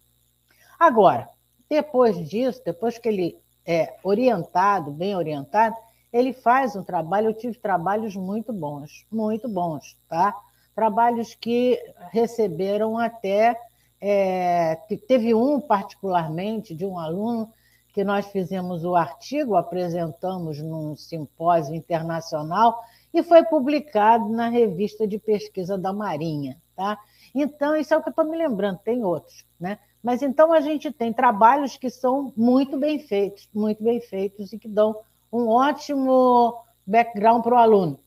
Agora, 0.78 1.28
depois 1.68 2.28
disso, 2.28 2.62
depois 2.64 2.98
que 2.98 3.08
ele 3.08 3.38
é 3.64 3.96
orientado, 4.02 4.90
bem 4.90 5.16
orientado, 5.16 5.76
ele 6.12 6.32
faz 6.32 6.76
um 6.76 6.82
trabalho, 6.82 7.28
eu 7.28 7.34
tive 7.34 7.58
trabalhos 7.58 8.14
muito 8.14 8.52
bons, 8.52 9.06
muito 9.10 9.48
bons, 9.48 9.96
tá? 10.08 10.34
Trabalhos 10.74 11.34
que 11.34 11.78
receberam 12.10 12.98
até, 12.98 13.58
é, 14.00 14.76
teve 15.08 15.34
um 15.34 15.60
particularmente 15.60 16.74
de 16.74 16.86
um 16.86 16.98
aluno 16.98 17.52
que 17.92 18.04
nós 18.04 18.26
fizemos 18.26 18.84
o 18.84 18.94
artigo, 18.94 19.56
apresentamos 19.56 20.60
num 20.60 20.94
simpósio 20.94 21.74
internacional 21.74 22.82
e 23.18 23.22
foi 23.22 23.42
publicado 23.44 24.28
na 24.28 24.48
revista 24.48 25.06
de 25.06 25.18
pesquisa 25.18 25.78
da 25.78 25.92
Marinha, 25.92 26.60
tá? 26.74 26.98
Então, 27.34 27.74
isso 27.76 27.94
é 27.94 27.96
o 27.96 28.02
que 28.02 28.08
eu 28.08 28.10
estou 28.10 28.24
me 28.24 28.36
lembrando, 28.36 28.78
tem 28.78 29.04
outros, 29.04 29.44
né? 29.58 29.78
Mas 30.02 30.22
então 30.22 30.52
a 30.52 30.60
gente 30.60 30.92
tem 30.92 31.12
trabalhos 31.12 31.76
que 31.76 31.90
são 31.90 32.32
muito 32.36 32.78
bem 32.78 32.98
feitos, 32.98 33.48
muito 33.52 33.82
bem 33.82 34.00
feitos 34.00 34.52
e 34.52 34.58
que 34.58 34.68
dão 34.68 35.00
um 35.32 35.48
ótimo 35.48 36.62
background 36.86 37.42
para 37.42 37.54
o 37.54 37.58
aluno. 37.58 37.98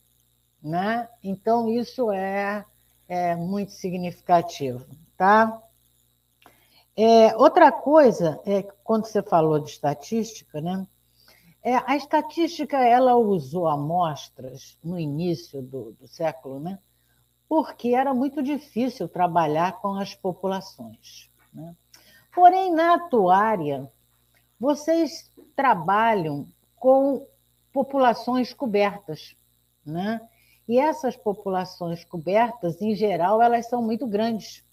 Né? 0.62 1.10
Então, 1.24 1.68
isso 1.68 2.12
é, 2.12 2.64
é 3.08 3.36
muito 3.36 3.72
significativo. 3.72 4.86
Tá? 5.18 5.62
É, 6.96 7.36
outra 7.36 7.72
coisa, 7.72 8.40
é 8.46 8.64
quando 8.84 9.06
você 9.06 9.22
falou 9.22 9.60
de 9.60 9.72
estatística, 9.72 10.62
né? 10.62 10.86
É, 11.62 11.76
a 11.86 11.96
estatística 11.96 12.78
ela 12.78 13.16
usou 13.16 13.68
amostras 13.68 14.78
no 14.84 14.98
início 14.98 15.62
do, 15.62 15.92
do 15.94 16.08
século, 16.08 16.60
né? 16.60 16.80
porque 17.50 17.90
era 17.96 18.14
muito 18.14 18.44
difícil 18.44 19.10
trabalhar 19.10 19.82
com 19.82 19.96
as 19.96 20.14
populações. 20.14 21.30
Né? 21.52 21.76
Porém, 22.34 22.72
na 22.72 22.94
atuária, 22.94 23.92
vocês 24.60 25.32
trabalham 25.56 26.48
com 26.76 27.28
populações 27.74 28.54
cobertas. 28.54 29.36
Né? 29.84 30.22
E 30.68 30.78
essas 30.78 31.18
populações 31.18 32.06
cobertas, 32.06 32.82
em 32.82 32.94
geral, 32.94 33.42
elas 33.42 33.68
são 33.68 33.82
muito 33.82 34.06
grandes. 34.06 34.64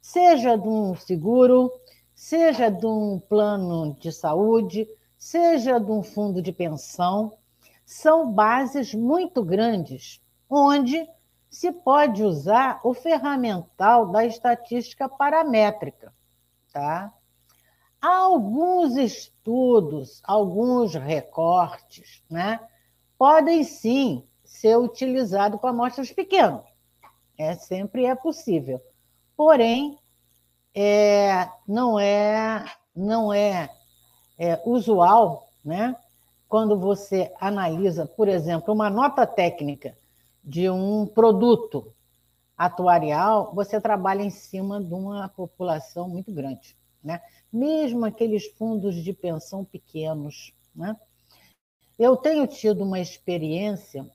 Seja 0.00 0.56
de 0.56 0.68
um 0.68 0.94
seguro, 0.94 1.70
seja 2.14 2.70
de 2.70 2.86
um 2.86 3.18
plano 3.18 3.96
de 3.98 4.12
saúde, 4.12 4.88
seja 5.20 5.78
de 5.78 5.92
um 5.92 6.02
fundo 6.02 6.40
de 6.40 6.50
pensão, 6.50 7.36
são 7.84 8.32
bases 8.32 8.94
muito 8.94 9.44
grandes, 9.44 10.18
onde 10.48 11.06
se 11.50 11.70
pode 11.70 12.24
usar 12.24 12.80
o 12.82 12.94
ferramental 12.94 14.06
da 14.06 14.24
estatística 14.24 15.08
paramétrica, 15.10 16.14
tá? 16.72 17.12
Há 18.00 18.16
alguns 18.16 18.96
estudos, 18.96 20.22
alguns 20.24 20.94
recortes, 20.94 22.22
né? 22.30 22.58
Podem 23.18 23.62
sim 23.62 24.26
ser 24.42 24.78
utilizados 24.78 25.60
com 25.60 25.66
amostras 25.66 26.10
pequenas. 26.10 26.64
É, 27.36 27.54
sempre 27.56 28.06
é 28.06 28.14
possível. 28.14 28.80
Porém, 29.36 29.98
é, 30.74 31.46
não 31.68 31.98
é, 31.98 32.64
não 32.96 33.32
é, 33.32 33.68
é 34.40 34.58
usual, 34.64 35.46
né? 35.62 35.94
quando 36.48 36.78
você 36.78 37.30
analisa, 37.38 38.06
por 38.06 38.26
exemplo, 38.26 38.72
uma 38.72 38.88
nota 38.88 39.26
técnica 39.26 39.94
de 40.42 40.70
um 40.70 41.06
produto 41.06 41.92
atuarial, 42.56 43.52
você 43.54 43.78
trabalha 43.78 44.22
em 44.22 44.30
cima 44.30 44.82
de 44.82 44.94
uma 44.94 45.28
população 45.28 46.08
muito 46.08 46.32
grande. 46.32 46.74
Né? 47.04 47.20
Mesmo 47.52 48.06
aqueles 48.06 48.46
fundos 48.46 48.94
de 48.96 49.12
pensão 49.12 49.62
pequenos. 49.62 50.54
Né? 50.74 50.96
Eu 51.98 52.16
tenho 52.16 52.46
tido 52.46 52.82
uma 52.82 52.98
experiência 52.98 54.10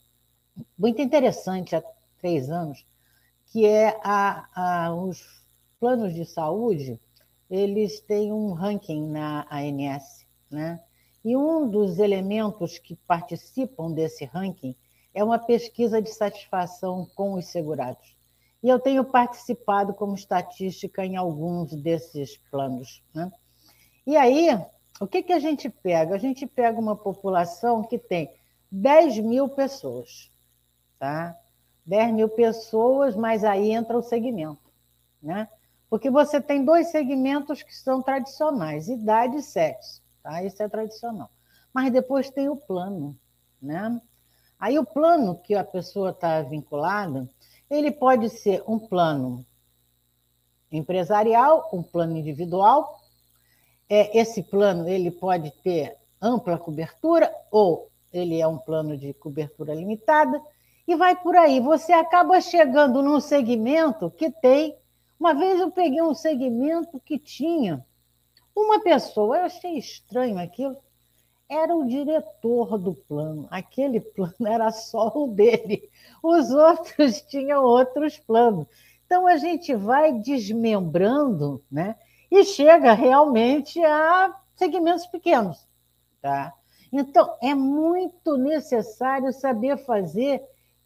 muito 0.75 1.01
interessante 1.01 1.75
há 1.75 1.83
três 2.19 2.49
anos, 2.49 2.83
que 3.45 3.65
é 3.65 3.99
a, 4.03 4.47
a, 4.87 4.95
os 4.95 5.45
planos 5.79 6.15
de 6.15 6.25
saúde, 6.25 6.99
eles 7.49 7.99
têm 7.99 8.31
um 8.31 8.53
ranking 8.53 9.09
na 9.09 9.47
ANS, 9.51 10.25
né? 10.49 10.79
E 11.23 11.35
um 11.35 11.67
dos 11.67 11.97
elementos 11.97 12.77
que 12.77 12.95
participam 12.95 13.91
desse 13.91 14.25
ranking 14.25 14.75
é 15.13 15.23
uma 15.23 15.39
pesquisa 15.39 15.99
de 16.01 16.11
satisfação 16.11 17.07
com 17.15 17.33
os 17.33 17.47
segurados. 17.47 18.15
E 18.61 18.69
eu 18.69 18.79
tenho 18.79 19.03
participado 19.03 19.93
como 19.93 20.13
estatística 20.13 21.05
em 21.05 21.15
alguns 21.15 21.73
desses 21.75 22.37
planos. 22.51 23.03
Né? 23.13 23.31
E 24.05 24.17
aí, 24.17 24.49
o 24.99 25.07
que, 25.07 25.23
que 25.23 25.33
a 25.33 25.39
gente 25.39 25.69
pega? 25.69 26.15
A 26.15 26.17
gente 26.17 26.45
pega 26.45 26.79
uma 26.79 26.95
população 26.95 27.83
que 27.83 27.97
tem 27.97 28.29
10 28.71 29.19
mil 29.19 29.49
pessoas. 29.49 30.31
Tá? 30.99 31.35
10 31.85 32.13
mil 32.13 32.29
pessoas, 32.29 33.15
mas 33.15 33.43
aí 33.43 33.71
entra 33.71 33.97
o 33.97 34.03
segmento. 34.03 34.71
Né? 35.21 35.47
Porque 35.95 36.09
você 36.09 36.41
tem 36.41 36.65
dois 36.65 36.91
segmentos 36.91 37.63
que 37.63 37.73
são 37.73 38.01
tradicionais: 38.01 38.89
idade 38.89 39.37
e 39.37 39.41
sexo. 39.41 40.03
Tá? 40.21 40.43
Isso 40.43 40.61
é 40.61 40.67
tradicional. 40.67 41.29
Mas 41.73 41.89
depois 41.89 42.29
tem 42.29 42.49
o 42.49 42.57
plano. 42.57 43.17
Né? 43.61 44.01
Aí 44.59 44.77
o 44.77 44.85
plano 44.85 45.37
que 45.37 45.55
a 45.55 45.63
pessoa 45.63 46.09
está 46.09 46.41
vinculada, 46.41 47.29
ele 47.69 47.91
pode 47.91 48.29
ser 48.29 48.61
um 48.67 48.77
plano 48.77 49.45
empresarial, 50.69 51.69
um 51.71 51.81
plano 51.81 52.17
individual. 52.17 52.99
É, 53.87 54.19
esse 54.19 54.43
plano 54.43 54.89
ele 54.89 55.11
pode 55.11 55.49
ter 55.63 55.95
ampla 56.21 56.57
cobertura 56.57 57.33
ou 57.49 57.89
ele 58.11 58.41
é 58.41 58.45
um 58.45 58.57
plano 58.57 58.97
de 58.97 59.13
cobertura 59.13 59.73
limitada 59.73 60.41
e 60.85 60.93
vai 60.93 61.15
por 61.15 61.37
aí. 61.37 61.61
Você 61.61 61.93
acaba 61.93 62.41
chegando 62.41 63.01
num 63.01 63.21
segmento 63.21 64.11
que 64.11 64.29
tem. 64.29 64.77
Uma 65.19 65.33
vez 65.33 65.59
eu 65.59 65.71
peguei 65.71 66.01
um 66.01 66.13
segmento 66.13 66.99
que 66.99 67.17
tinha 67.17 67.85
uma 68.55 68.81
pessoa, 68.81 69.37
eu 69.37 69.45
achei 69.45 69.77
estranho 69.77 70.37
aquilo, 70.37 70.77
era 71.49 71.75
o 71.75 71.85
diretor 71.85 72.77
do 72.77 72.93
plano. 72.93 73.47
Aquele 73.51 73.99
plano 74.15 74.47
era 74.47 74.71
só 74.71 75.11
o 75.15 75.27
dele. 75.27 75.89
Os 76.23 76.51
outros 76.51 77.21
tinham 77.29 77.63
outros 77.63 78.17
planos. 78.17 78.67
Então 79.05 79.27
a 79.27 79.37
gente 79.37 79.75
vai 79.75 80.13
desmembrando, 80.13 81.63
né? 81.71 81.95
E 82.31 82.43
chega 82.43 82.93
realmente 82.93 83.83
a 83.83 84.35
segmentos 84.55 85.05
pequenos, 85.05 85.67
tá? 86.21 86.53
Então 86.91 87.37
é 87.41 87.53
muito 87.53 88.35
necessário 88.35 89.31
saber 89.31 89.77
fazer 89.85 90.41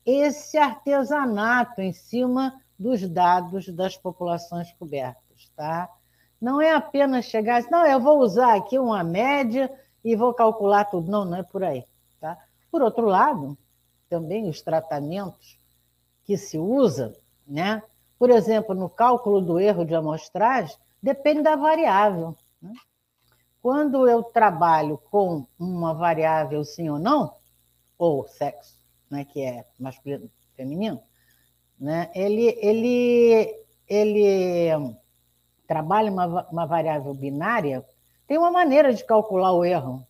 esse 0.06 0.58
artesanato 0.58 1.82
em 1.82 1.94
cima 1.94 2.60
dos 2.80 3.08
dados 3.10 3.68
das 3.68 3.98
populações 3.98 4.72
cobertas, 4.80 5.52
tá? 5.56 5.90
Não 6.40 6.62
é 6.62 6.74
apenas 6.74 7.26
chegar, 7.26 7.62
não, 7.70 7.86
eu 7.86 8.00
vou 8.00 8.20
usar 8.20 8.56
aqui 8.56 8.80
uma 8.80 9.04
média 9.04 9.70
e 10.04 10.16
vou 10.16 10.34
calcular 10.34 10.86
tudo. 10.86 11.12
Não, 11.12 11.26
não 11.26 11.38
é 11.38 11.44
por 11.44 11.62
aí. 11.62 11.84
Tá? 12.22 12.38
Por 12.72 12.82
outro 12.82 13.06
lado, 13.06 13.58
também 14.08 14.48
os 14.48 14.62
tratamentos 14.62 15.60
que 16.24 16.38
se 16.38 16.58
usa, 16.58 17.14
né? 17.46 17.84
por 18.18 18.30
exemplo, 18.30 18.74
no 18.74 18.90
cálculo 18.90 19.42
do 19.42 19.60
erro 19.60 19.86
de 19.86 19.94
amostragem, 19.94 20.78
depende 21.04 21.42
da 21.42 21.58
variável. 21.58 22.36
Né? 22.62 22.74
Quando 23.62 24.08
eu 24.08 24.24
trabalho 24.24 24.98
com 25.12 25.46
uma 25.60 25.94
variável 25.94 26.64
sim 26.64 26.90
ou 26.90 26.98
não, 26.98 27.34
ou 27.98 28.26
sexo, 28.28 28.78
né, 29.10 29.26
que 29.26 29.42
é 29.42 29.66
masculino 29.78 30.30
feminino, 30.56 31.02
né, 31.80 32.10
ele, 32.14 32.58
ele, 32.60 33.64
ele 33.88 34.96
trabalha 35.68 36.12
uma, 36.12 36.48
uma 36.52 36.66
variável 36.66 37.14
binária, 37.14 37.86
tem 38.28 38.38
uma 38.38 38.52
maneira 38.52 38.94
de 38.94 39.04
calcular 39.06 39.54
o 39.54 39.64
erro. 39.64 40.06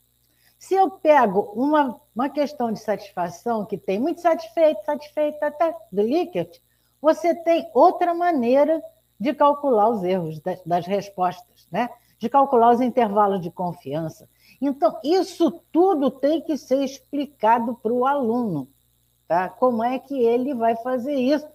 Se 0.57 0.74
eu 0.74 0.89
pego 0.89 1.53
uma, 1.55 1.99
uma 2.13 2.30
questão 2.30 2.72
de 2.72 2.80
satisfação 2.80 3.65
que 3.65 3.78
tem 3.78 3.99
muito 3.99 4.20
satisfeito, 4.20 4.84
satisfeito 4.84 5.41
até 5.43 5.74
do 5.91 6.01
Likert, 6.01 6.59
você 7.01 7.34
tem 7.34 7.70
outra 7.74 8.13
maneira 8.13 8.82
de 9.20 9.34
calcular 9.34 9.89
os 9.89 10.03
erros 10.03 10.39
das, 10.39 10.61
das 10.63 10.86
respostas, 10.86 11.67
né? 11.72 11.89
de 12.17 12.28
calcular 12.28 12.72
os 12.72 12.82
intervalos 12.82 13.41
de 13.41 13.49
confiança. 13.49 14.28
Então, 14.61 14.99
isso 15.03 15.61
tudo 15.72 16.11
tem 16.11 16.41
que 16.41 16.57
ser 16.57 16.84
explicado 16.84 17.76
para 17.76 17.93
o 17.93 18.05
aluno. 18.05 18.67
Tá? 19.26 19.47
Como 19.47 19.84
é 19.84 19.97
que 19.97 20.20
ele 20.20 20.53
vai 20.53 20.76
fazer 20.76 21.15
isso? 21.15 21.47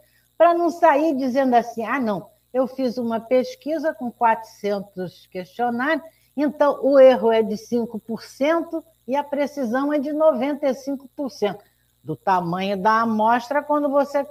Para 0.45 0.55
não 0.55 0.69
sair 0.69 1.17
dizendo 1.17 1.55
assim, 1.55 1.85
ah, 1.85 1.99
não, 1.99 2.31
eu 2.53 2.67
fiz 2.67 2.99
uma 2.99 3.19
pesquisa 3.19 3.95
com 3.95 4.13
400 4.13 5.27
questionários 5.29 6.05
então, 6.37 6.81
o 6.83 6.99
erro 6.99 7.31
é 7.31 7.43
de 7.43 7.55
5% 7.55 8.85
e 9.07 9.15
a 9.15 9.23
precisão 9.23 9.93
é 9.93 9.99
de 9.99 10.11
95%. 10.11 11.59
Do 12.03 12.17
tamanho 12.17 12.77
da 12.77 13.01
amostra, 13.01 13.63
quando 13.63 13.89
você 13.89 14.27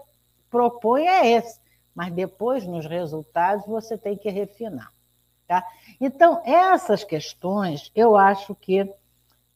propõe, 0.49 1.07
é 1.07 1.32
esse. 1.32 1.59
Mas 1.95 2.11
depois, 2.14 2.66
nos 2.68 2.86
resultados, 2.86 3.66
você 3.66 3.97
tem 3.97 4.18
que 4.18 4.30
refinar. 4.30 4.91
Tá? 5.47 5.66
Então, 5.99 6.41
essas 6.45 7.03
questões, 7.03 7.89
eu 7.95 8.16
acho 8.16 8.53
que 8.53 8.88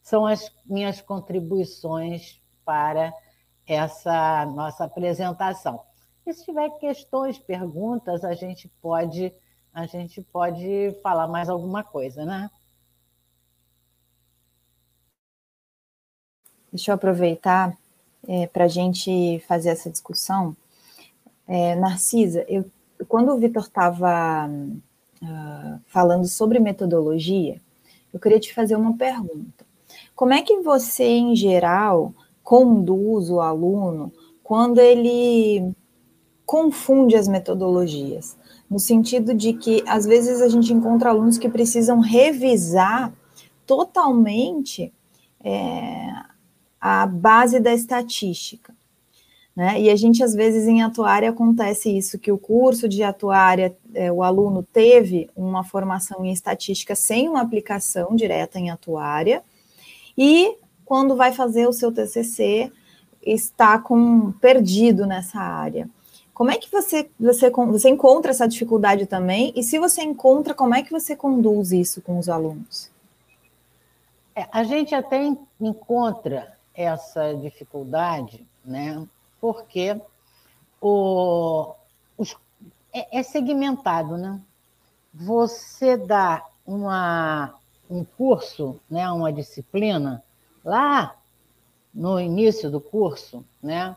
são 0.02 0.26
as 0.26 0.50
minhas 0.64 1.00
contribuições 1.00 2.40
para 2.64 3.12
essa 3.66 4.46
nossa 4.46 4.84
apresentação. 4.84 5.87
E 6.28 6.34
se 6.34 6.44
tiver 6.44 6.68
questões, 6.78 7.38
perguntas, 7.38 8.22
a 8.22 8.34
gente 8.34 8.68
pode 8.82 9.32
a 9.72 9.86
gente 9.86 10.20
pode 10.20 10.94
falar 11.02 11.26
mais 11.26 11.48
alguma 11.48 11.82
coisa, 11.82 12.22
né? 12.22 12.50
Deixa 16.70 16.90
eu 16.90 16.96
aproveitar 16.96 17.78
é, 18.26 18.46
para 18.46 18.64
a 18.64 18.68
gente 18.68 19.42
fazer 19.48 19.70
essa 19.70 19.88
discussão. 19.88 20.54
É, 21.46 21.74
Narcisa, 21.74 22.44
eu, 22.46 22.70
quando 23.08 23.32
o 23.32 23.38
Vitor 23.38 23.62
estava 23.62 24.46
uh, 24.48 24.82
ah, 25.22 25.78
falando 25.86 26.26
sobre 26.26 26.58
metodologia, 26.58 27.58
eu 28.12 28.20
queria 28.20 28.38
te 28.38 28.52
fazer 28.52 28.76
uma 28.76 28.94
pergunta. 28.98 29.64
Como 30.14 30.34
é 30.34 30.42
que 30.42 30.60
você, 30.60 31.04
em 31.04 31.34
geral, 31.34 32.12
conduz 32.42 33.30
o 33.30 33.40
aluno 33.40 34.12
quando 34.42 34.78
ele 34.78 35.74
confunde 36.48 37.14
as 37.14 37.28
metodologias? 37.28 38.36
no 38.68 38.78
sentido 38.78 39.34
de 39.34 39.54
que 39.54 39.82
às 39.86 40.04
vezes 40.04 40.42
a 40.42 40.48
gente 40.48 40.72
encontra 40.72 41.10
alunos 41.10 41.38
que 41.38 41.48
precisam 41.48 42.00
revisar 42.00 43.12
totalmente 43.66 44.92
é, 45.42 46.10
a 46.80 47.06
base 47.06 47.60
da 47.60 47.72
estatística. 47.72 48.74
Né? 49.56 49.80
E 49.80 49.90
a 49.90 49.96
gente, 49.96 50.22
às 50.22 50.34
vezes, 50.34 50.68
em 50.68 50.82
atuária 50.82 51.30
acontece 51.30 51.96
isso, 51.96 52.18
que 52.18 52.30
o 52.30 52.38
curso 52.38 52.88
de 52.88 53.02
atuária, 53.02 53.76
é, 53.92 54.12
o 54.12 54.22
aluno 54.22 54.62
teve 54.62 55.28
uma 55.34 55.64
formação 55.64 56.24
em 56.24 56.32
estatística 56.32 56.94
sem 56.94 57.28
uma 57.28 57.40
aplicação 57.40 58.14
direta 58.14 58.58
em 58.58 58.70
atuária, 58.70 59.42
e 60.16 60.56
quando 60.84 61.16
vai 61.16 61.32
fazer 61.32 61.66
o 61.66 61.72
seu 61.72 61.92
TCC, 61.92 62.70
está 63.20 63.78
com 63.78 64.30
perdido 64.32 65.06
nessa 65.06 65.40
área. 65.40 65.88
Como 66.38 66.52
é 66.52 66.56
que 66.56 66.70
você, 66.70 67.10
você, 67.18 67.50
você 67.50 67.88
encontra 67.88 68.30
essa 68.30 68.46
dificuldade 68.46 69.06
também? 69.06 69.52
E 69.56 69.62
se 69.64 69.76
você 69.76 70.02
encontra, 70.02 70.54
como 70.54 70.72
é 70.72 70.84
que 70.84 70.92
você 70.92 71.16
conduz 71.16 71.72
isso 71.72 72.00
com 72.00 72.16
os 72.16 72.28
alunos? 72.28 72.92
É, 74.36 74.46
a 74.52 74.62
gente 74.62 74.94
até 74.94 75.36
encontra 75.60 76.56
essa 76.72 77.34
dificuldade, 77.34 78.46
né? 78.64 79.04
Porque 79.40 80.00
o, 80.80 81.74
os, 82.16 82.36
é, 82.92 83.18
é 83.18 83.22
segmentado, 83.24 84.16
né? 84.16 84.40
Você 85.12 85.96
dá 85.96 86.46
uma, 86.64 87.52
um 87.90 88.04
curso, 88.04 88.78
né, 88.88 89.10
uma 89.10 89.32
disciplina, 89.32 90.22
lá 90.64 91.16
no 91.92 92.20
início 92.20 92.70
do 92.70 92.80
curso, 92.80 93.44
né? 93.60 93.96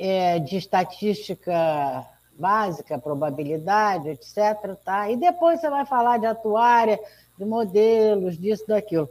É, 0.00 0.38
de 0.38 0.56
estatística 0.56 2.08
básica, 2.32 2.98
probabilidade, 2.98 4.08
etc. 4.08 4.74
Tá? 4.82 5.10
E 5.10 5.16
depois 5.16 5.60
você 5.60 5.68
vai 5.68 5.84
falar 5.84 6.16
de 6.16 6.24
atuária, 6.24 6.98
de 7.38 7.44
modelos, 7.44 8.38
disso, 8.38 8.66
daquilo. 8.66 9.10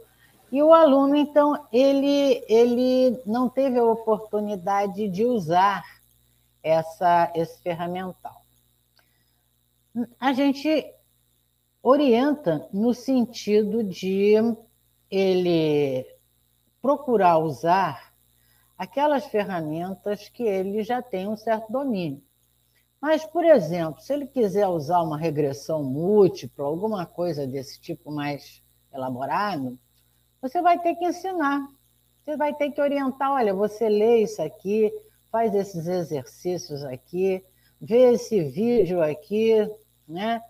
E 0.50 0.60
o 0.60 0.74
aluno, 0.74 1.14
então, 1.14 1.64
ele, 1.72 2.44
ele 2.48 3.22
não 3.24 3.48
teve 3.48 3.78
a 3.78 3.84
oportunidade 3.84 5.08
de 5.08 5.24
usar 5.24 5.84
essa, 6.60 7.30
esse 7.36 7.62
ferramental. 7.62 8.44
A 10.18 10.32
gente 10.32 10.92
orienta 11.80 12.68
no 12.72 12.92
sentido 12.92 13.84
de 13.84 14.34
ele 15.08 16.04
procurar 16.82 17.38
usar 17.38 18.09
aquelas 18.80 19.26
ferramentas 19.26 20.30
que 20.30 20.42
ele 20.42 20.82
já 20.82 21.02
tem 21.02 21.28
um 21.28 21.36
certo 21.36 21.70
domínio. 21.70 22.22
Mas, 22.98 23.26
por 23.26 23.44
exemplo, 23.44 24.00
se 24.00 24.10
ele 24.10 24.26
quiser 24.26 24.66
usar 24.68 25.02
uma 25.02 25.18
regressão 25.18 25.84
múltipla, 25.84 26.64
alguma 26.64 27.04
coisa 27.04 27.46
desse 27.46 27.78
tipo 27.78 28.10
mais 28.10 28.62
elaborado, 28.90 29.78
você 30.40 30.62
vai 30.62 30.78
ter 30.78 30.94
que 30.94 31.04
ensinar. 31.04 31.60
Você 32.24 32.38
vai 32.38 32.54
ter 32.54 32.70
que 32.70 32.80
orientar, 32.80 33.30
olha, 33.32 33.52
você 33.52 33.86
lê 33.86 34.22
isso 34.22 34.40
aqui, 34.40 34.90
faz 35.30 35.54
esses 35.54 35.86
exercícios 35.86 36.82
aqui, 36.82 37.44
vê 37.78 38.14
esse 38.14 38.42
vídeo 38.44 39.02
aqui, 39.02 39.56
né? 40.08 40.40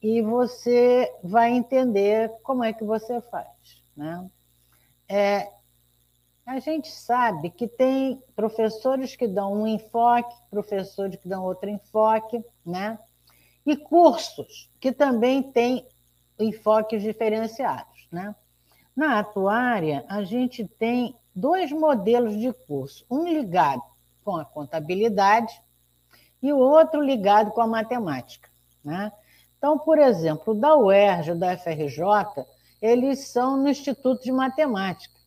E 0.00 0.22
você 0.22 1.12
vai 1.20 1.50
entender 1.50 2.30
como 2.44 2.62
é 2.62 2.72
que 2.72 2.84
você 2.84 3.20
faz, 3.22 3.82
né? 3.96 4.24
É, 5.08 5.50
a 6.52 6.60
gente 6.60 6.90
sabe 6.90 7.48
que 7.48 7.66
tem 7.66 8.22
professores 8.36 9.16
que 9.16 9.26
dão 9.26 9.54
um 9.54 9.66
enfoque, 9.66 10.34
professores 10.50 11.16
que 11.16 11.26
dão 11.26 11.42
outro 11.44 11.70
enfoque, 11.70 12.44
né? 12.64 12.98
E 13.64 13.74
cursos 13.74 14.70
que 14.78 14.92
também 14.92 15.42
têm 15.42 15.86
enfoques 16.38 17.00
diferenciados, 17.02 18.06
né? 18.12 18.34
Na 18.94 19.18
atuária, 19.18 20.04
a 20.06 20.22
gente 20.24 20.68
tem 20.78 21.16
dois 21.34 21.72
modelos 21.72 22.38
de 22.38 22.52
curso, 22.52 23.06
um 23.10 23.26
ligado 23.26 23.82
com 24.22 24.36
a 24.36 24.44
contabilidade 24.44 25.58
e 26.42 26.52
o 26.52 26.58
outro 26.58 27.00
ligado 27.00 27.50
com 27.52 27.62
a 27.62 27.66
matemática, 27.66 28.50
né? 28.84 29.10
Então, 29.56 29.78
por 29.78 29.98
exemplo, 29.98 30.54
da 30.54 30.76
UERJ, 30.76 31.34
da 31.34 31.56
FRJ, 31.56 32.44
eles 32.82 33.28
são 33.28 33.56
no 33.56 33.70
Instituto 33.70 34.22
de 34.22 34.32
Matemática. 34.32 35.21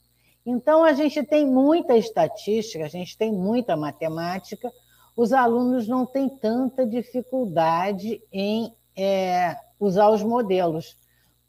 Então, 0.45 0.83
a 0.83 0.93
gente 0.93 1.23
tem 1.23 1.45
muita 1.45 1.97
estatística, 1.97 2.85
a 2.85 2.89
gente 2.89 3.17
tem 3.17 3.31
muita 3.31 3.75
matemática, 3.75 4.71
os 5.15 5.33
alunos 5.33 5.87
não 5.87 6.05
têm 6.05 6.29
tanta 6.29 6.85
dificuldade 6.85 8.21
em 8.31 8.71
é, 8.95 9.57
usar 9.79 10.09
os 10.09 10.21
modelos, 10.21 10.97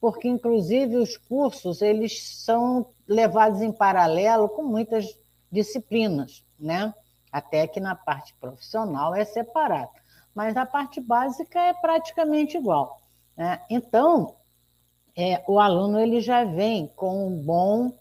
porque, 0.00 0.28
inclusive, 0.28 0.96
os 0.96 1.16
cursos 1.16 1.82
eles 1.82 2.42
são 2.44 2.86
levados 3.06 3.60
em 3.60 3.72
paralelo 3.72 4.48
com 4.48 4.62
muitas 4.62 5.06
disciplinas, 5.50 6.44
né? 6.58 6.94
até 7.30 7.66
que 7.66 7.80
na 7.80 7.94
parte 7.94 8.34
profissional 8.40 9.14
é 9.14 9.24
separado, 9.24 9.90
mas 10.34 10.56
a 10.56 10.64
parte 10.64 11.00
básica 11.00 11.60
é 11.60 11.74
praticamente 11.74 12.56
igual. 12.56 13.02
Né? 13.36 13.60
Então, 13.68 14.36
é, 15.14 15.42
o 15.46 15.58
aluno 15.58 15.98
ele 16.00 16.20
já 16.20 16.44
vem 16.44 16.86
com 16.96 17.26
um 17.26 17.36
bom 17.36 17.92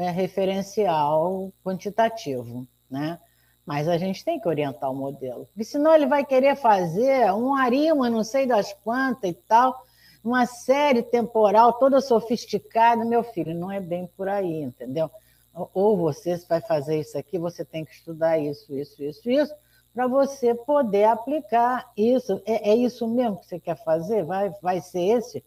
é, 0.00 0.10
referencial 0.10 1.52
quantitativo, 1.62 2.66
né? 2.90 3.20
Mas 3.66 3.86
a 3.86 3.98
gente 3.98 4.24
tem 4.24 4.40
que 4.40 4.48
orientar 4.48 4.90
o 4.90 4.94
modelo, 4.94 5.44
porque 5.46 5.62
senão 5.62 5.94
ele 5.94 6.06
vai 6.06 6.24
querer 6.24 6.56
fazer 6.56 7.30
um 7.34 7.54
arima, 7.54 8.08
não 8.08 8.24
sei 8.24 8.46
das 8.46 8.72
quantas 8.72 9.30
e 9.30 9.34
tal, 9.34 9.84
uma 10.24 10.46
série 10.46 11.02
temporal 11.02 11.74
toda 11.74 12.00
sofisticada, 12.00 13.04
meu 13.04 13.22
filho, 13.22 13.54
não 13.54 13.70
é 13.70 13.78
bem 13.78 14.06
por 14.16 14.26
aí, 14.26 14.62
entendeu? 14.62 15.10
Ou 15.52 15.98
você 15.98 16.38
vai 16.48 16.62
fazer 16.62 16.98
isso 16.98 17.18
aqui, 17.18 17.38
você 17.38 17.62
tem 17.62 17.84
que 17.84 17.92
estudar 17.92 18.38
isso, 18.38 18.74
isso, 18.74 19.02
isso, 19.02 19.30
isso, 19.30 19.54
para 19.92 20.06
você 20.06 20.54
poder 20.54 21.04
aplicar 21.04 21.92
isso. 21.94 22.40
É, 22.46 22.70
é, 22.70 22.74
isso 22.74 23.06
mesmo 23.06 23.38
que 23.38 23.46
você 23.46 23.60
quer 23.60 23.76
fazer? 23.84 24.24
Vai, 24.24 24.50
vai 24.62 24.80
ser 24.80 25.00
esse 25.00 25.44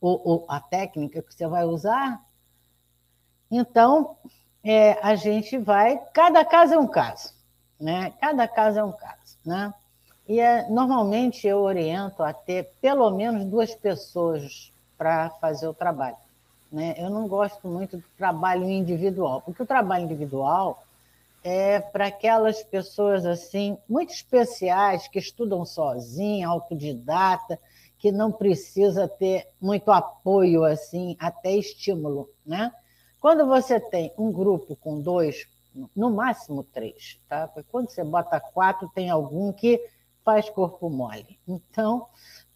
o, 0.00 0.46
a 0.48 0.58
técnica 0.58 1.22
que 1.22 1.34
você 1.34 1.46
vai 1.46 1.64
usar? 1.64 2.18
Então, 3.50 4.16
é, 4.62 4.98
a 5.02 5.14
gente 5.14 5.58
vai. 5.58 5.98
Cada 6.12 6.44
caso 6.44 6.74
é 6.74 6.78
um 6.78 6.86
caso, 6.86 7.32
né? 7.80 8.12
Cada 8.20 8.46
caso 8.46 8.78
é 8.78 8.84
um 8.84 8.92
caso, 8.92 9.38
né? 9.44 9.74
E 10.28 10.38
é, 10.38 10.68
normalmente 10.68 11.46
eu 11.46 11.58
oriento 11.58 12.22
a 12.22 12.32
ter 12.32 12.72
pelo 12.80 13.10
menos 13.10 13.44
duas 13.44 13.74
pessoas 13.74 14.72
para 14.96 15.30
fazer 15.40 15.66
o 15.66 15.74
trabalho. 15.74 16.16
Né? 16.70 16.94
Eu 16.96 17.10
não 17.10 17.26
gosto 17.26 17.66
muito 17.66 17.96
do 17.96 18.04
trabalho 18.16 18.68
individual, 18.70 19.42
porque 19.42 19.62
o 19.62 19.66
trabalho 19.66 20.04
individual 20.04 20.84
é 21.42 21.80
para 21.80 22.06
aquelas 22.06 22.62
pessoas 22.62 23.26
assim 23.26 23.76
muito 23.88 24.12
especiais 24.12 25.08
que 25.08 25.18
estudam 25.18 25.64
sozinha, 25.64 26.46
autodidata, 26.46 27.58
que 27.98 28.12
não 28.12 28.30
precisa 28.30 29.08
ter 29.08 29.48
muito 29.60 29.90
apoio 29.90 30.64
assim, 30.64 31.16
até 31.18 31.56
estímulo, 31.56 32.28
né? 32.46 32.72
Quando 33.20 33.46
você 33.46 33.78
tem 33.78 34.12
um 34.16 34.32
grupo 34.32 34.74
com 34.76 35.00
dois, 35.00 35.46
no 35.94 36.10
máximo 36.10 36.64
três, 36.64 37.20
tá? 37.28 37.46
Porque 37.48 37.68
quando 37.70 37.90
você 37.90 38.02
bota 38.02 38.40
quatro, 38.40 38.90
tem 38.94 39.10
algum 39.10 39.52
que 39.52 39.80
faz 40.24 40.48
corpo 40.48 40.88
mole. 40.88 41.38
Então, 41.46 42.06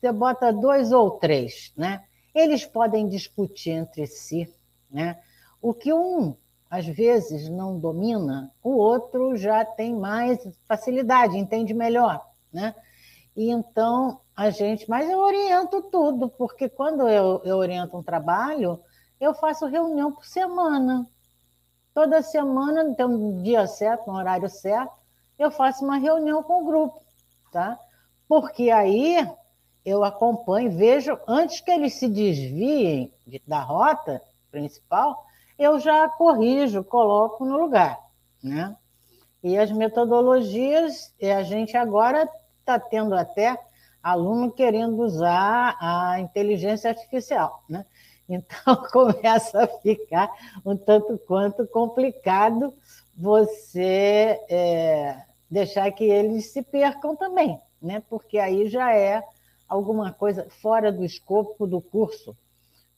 você 0.00 0.10
bota 0.10 0.52
dois 0.52 0.90
ou 0.90 1.12
três, 1.12 1.72
né? 1.76 2.04
Eles 2.34 2.64
podem 2.64 3.08
discutir 3.08 3.70
entre 3.70 4.06
si, 4.06 4.52
né? 4.90 5.20
O 5.60 5.72
que 5.72 5.92
um 5.92 6.34
às 6.68 6.86
vezes 6.86 7.48
não 7.48 7.78
domina, 7.78 8.50
o 8.62 8.70
outro 8.70 9.36
já 9.36 9.64
tem 9.64 9.94
mais 9.94 10.38
facilidade, 10.66 11.38
entende 11.38 11.72
melhor, 11.72 12.26
né? 12.52 12.74
E 13.36 13.50
então 13.50 14.20
a 14.34 14.50
gente, 14.50 14.88
mas 14.90 15.08
eu 15.08 15.18
oriento 15.18 15.82
tudo, 15.82 16.28
porque 16.28 16.68
quando 16.68 17.08
eu, 17.08 17.40
eu 17.44 17.56
oriento 17.58 17.96
um 17.96 18.02
trabalho, 18.02 18.80
eu 19.20 19.34
faço 19.34 19.66
reunião 19.66 20.12
por 20.12 20.24
semana. 20.24 21.06
Toda 21.92 22.22
semana, 22.22 22.94
tem 22.94 23.06
um 23.06 23.42
dia 23.42 23.66
certo, 23.66 24.10
um 24.10 24.14
horário 24.14 24.48
certo, 24.48 24.92
eu 25.38 25.50
faço 25.50 25.84
uma 25.84 25.96
reunião 25.96 26.42
com 26.42 26.62
o 26.62 26.66
grupo, 26.66 27.00
tá? 27.52 27.78
Porque 28.28 28.70
aí 28.70 29.28
eu 29.84 30.02
acompanho, 30.02 30.76
vejo, 30.76 31.18
antes 31.26 31.60
que 31.60 31.70
eles 31.70 31.94
se 31.94 32.08
desviem 32.08 33.12
da 33.46 33.60
rota 33.60 34.20
principal, 34.50 35.24
eu 35.58 35.78
já 35.78 36.08
corrijo, 36.08 36.82
coloco 36.82 37.44
no 37.44 37.58
lugar, 37.58 37.98
né? 38.42 38.76
E 39.42 39.58
as 39.58 39.70
metodologias, 39.70 41.14
a 41.20 41.42
gente 41.42 41.76
agora 41.76 42.28
está 42.60 42.78
tendo 42.78 43.14
até 43.14 43.58
aluno 44.02 44.50
querendo 44.50 45.00
usar 45.02 45.76
a 45.80 46.18
inteligência 46.18 46.90
artificial, 46.90 47.62
né? 47.68 47.84
Então, 48.28 48.76
começa 48.92 49.64
a 49.64 49.66
ficar 49.66 50.30
um 50.64 50.76
tanto 50.76 51.18
quanto 51.26 51.66
complicado 51.66 52.74
você 53.16 54.40
é, 54.48 55.22
deixar 55.50 55.90
que 55.92 56.04
eles 56.04 56.52
se 56.52 56.62
percam 56.62 57.14
também, 57.14 57.60
né? 57.80 58.02
porque 58.08 58.38
aí 58.38 58.68
já 58.68 58.94
é 58.94 59.22
alguma 59.68 60.12
coisa 60.12 60.48
fora 60.60 60.90
do 60.90 61.04
escopo 61.04 61.66
do 61.66 61.80
curso, 61.80 62.36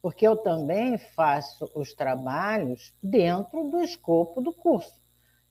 porque 0.01 0.27
eu 0.27 0.37
também 0.37 0.97
faço 0.99 1.71
os 1.75 1.93
trabalhos 1.93 2.95
dentro 3.03 3.65
do 3.65 3.81
escopo 3.83 4.41
do 4.41 4.53
curso. 4.53 4.95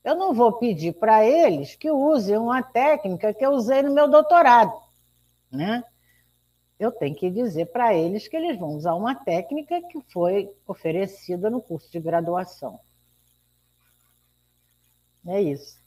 Eu 0.04 0.16
não 0.16 0.34
vou 0.34 0.54
pedir 0.54 0.94
para 0.94 1.26
eles 1.26 1.76
que 1.76 1.90
usem 1.90 2.38
uma 2.38 2.62
técnica 2.62 3.34
que 3.34 3.46
eu 3.46 3.52
usei 3.52 3.82
no 3.82 3.94
meu 3.94 4.08
doutorado, 4.08 4.74
né? 5.52 5.84
Eu 6.80 6.92
tenho 6.92 7.16
que 7.16 7.30
dizer 7.30 7.68
para 7.68 7.94
eles 7.94 8.28
que 8.28 8.36
eles 8.36 8.58
vão 8.60 8.76
usar 8.76 8.94
uma 8.96 9.16
técnica 9.16 9.82
que 9.82 10.00
foi 10.12 10.50
oferecida 10.68 11.50
no 11.50 11.62
curso 11.62 11.90
de 11.92 12.00
graduação. 12.00 12.80
É 15.26 15.42
isso. 15.42 15.78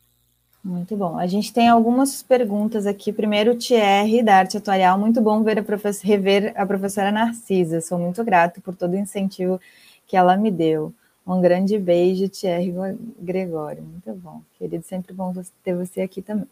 Muito 0.64 0.96
bom. 0.96 1.16
A 1.16 1.26
gente 1.26 1.52
tem 1.52 1.68
algumas 1.68 2.22
perguntas 2.22 2.86
aqui. 2.86 3.12
Primeiro, 3.12 3.56
Thierry, 3.56 4.22
da 4.22 4.36
Arte 4.36 4.56
Atuarial. 4.56 4.98
Muito 4.98 5.20
bom 5.20 5.42
ver 5.42 5.58
a 5.58 5.64
rever 6.02 6.52
a 6.56 6.66
professora 6.66 7.12
Narcisa. 7.12 7.80
Sou 7.80 7.98
muito 7.98 8.24
grato 8.24 8.60
por 8.60 8.74
todo 8.74 8.94
o 8.94 8.98
incentivo 8.98 9.60
que 10.06 10.16
ela 10.16 10.36
me 10.36 10.50
deu. 10.50 10.92
Um 11.26 11.40
grande 11.40 11.78
beijo, 11.78 12.28
Thierry 12.28 12.74
Gregório. 13.20 13.82
Muito 13.82 14.12
bom. 14.14 14.42
Querido, 14.58 14.84
sempre 14.84 15.12
bom 15.12 15.32
ter 15.62 15.76
você 15.76 16.00
aqui 16.00 16.20
também. 16.20 16.48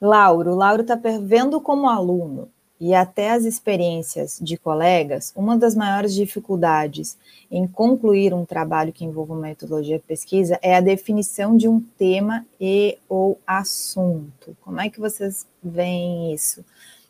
Lauro. 0.00 0.54
Lauro 0.54 0.82
está 0.82 0.98
vendo 1.20 1.60
como 1.60 1.88
aluno 1.88 2.48
e 2.82 2.94
até 2.94 3.30
as 3.30 3.44
experiências 3.44 4.40
de 4.42 4.56
colegas, 4.56 5.32
uma 5.36 5.56
das 5.56 5.72
maiores 5.72 6.12
dificuldades 6.12 7.16
em 7.48 7.64
concluir 7.64 8.34
um 8.34 8.44
trabalho 8.44 8.92
que 8.92 9.04
envolva 9.04 9.36
metodologia 9.36 10.00
de 10.00 10.04
pesquisa 10.04 10.58
é 10.60 10.74
a 10.74 10.80
definição 10.80 11.56
de 11.56 11.68
um 11.68 11.78
tema 11.96 12.44
e 12.60 12.98
ou 13.08 13.38
assunto. 13.46 14.56
Como 14.62 14.80
é 14.80 14.90
que 14.90 14.98
vocês 14.98 15.46
veem 15.62 16.34
isso? 16.34 16.64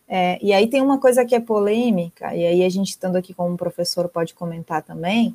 É, 0.07 0.39
e 0.43 0.53
aí 0.53 0.67
tem 0.67 0.83
uma 0.83 0.99
coisa 0.99 1.25
que 1.25 1.35
é 1.35 1.41
polêmica, 1.41 2.37
e 2.37 2.45
aí 2.45 2.63
a 2.63 2.69
gente 2.69 2.91
estando 2.91 3.17
aqui 3.17 3.33
como 3.33 3.57
professor 3.57 4.11
pode 4.11 4.35
comentar 4.35 4.83
também, 4.83 5.35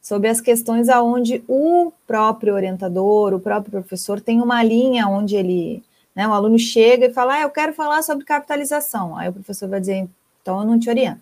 sobre 0.00 0.28
as 0.28 0.40
questões 0.40 0.88
aonde 0.88 1.42
o 1.48 1.92
próprio 2.06 2.54
orientador, 2.54 3.34
o 3.34 3.40
próprio 3.40 3.72
professor 3.72 4.20
tem 4.20 4.40
uma 4.40 4.62
linha 4.62 5.08
onde 5.08 5.34
ele 5.34 5.82
né? 6.14 6.26
O 6.28 6.32
aluno 6.32 6.58
chega 6.58 7.06
e 7.06 7.12
fala, 7.12 7.34
ah, 7.34 7.40
eu 7.42 7.50
quero 7.50 7.72
falar 7.72 8.02
sobre 8.02 8.24
capitalização. 8.24 9.16
Aí 9.16 9.28
o 9.28 9.32
professor 9.32 9.68
vai 9.68 9.80
dizer, 9.80 10.08
então 10.40 10.60
eu 10.60 10.66
não 10.66 10.78
te 10.78 10.88
oriento. 10.88 11.20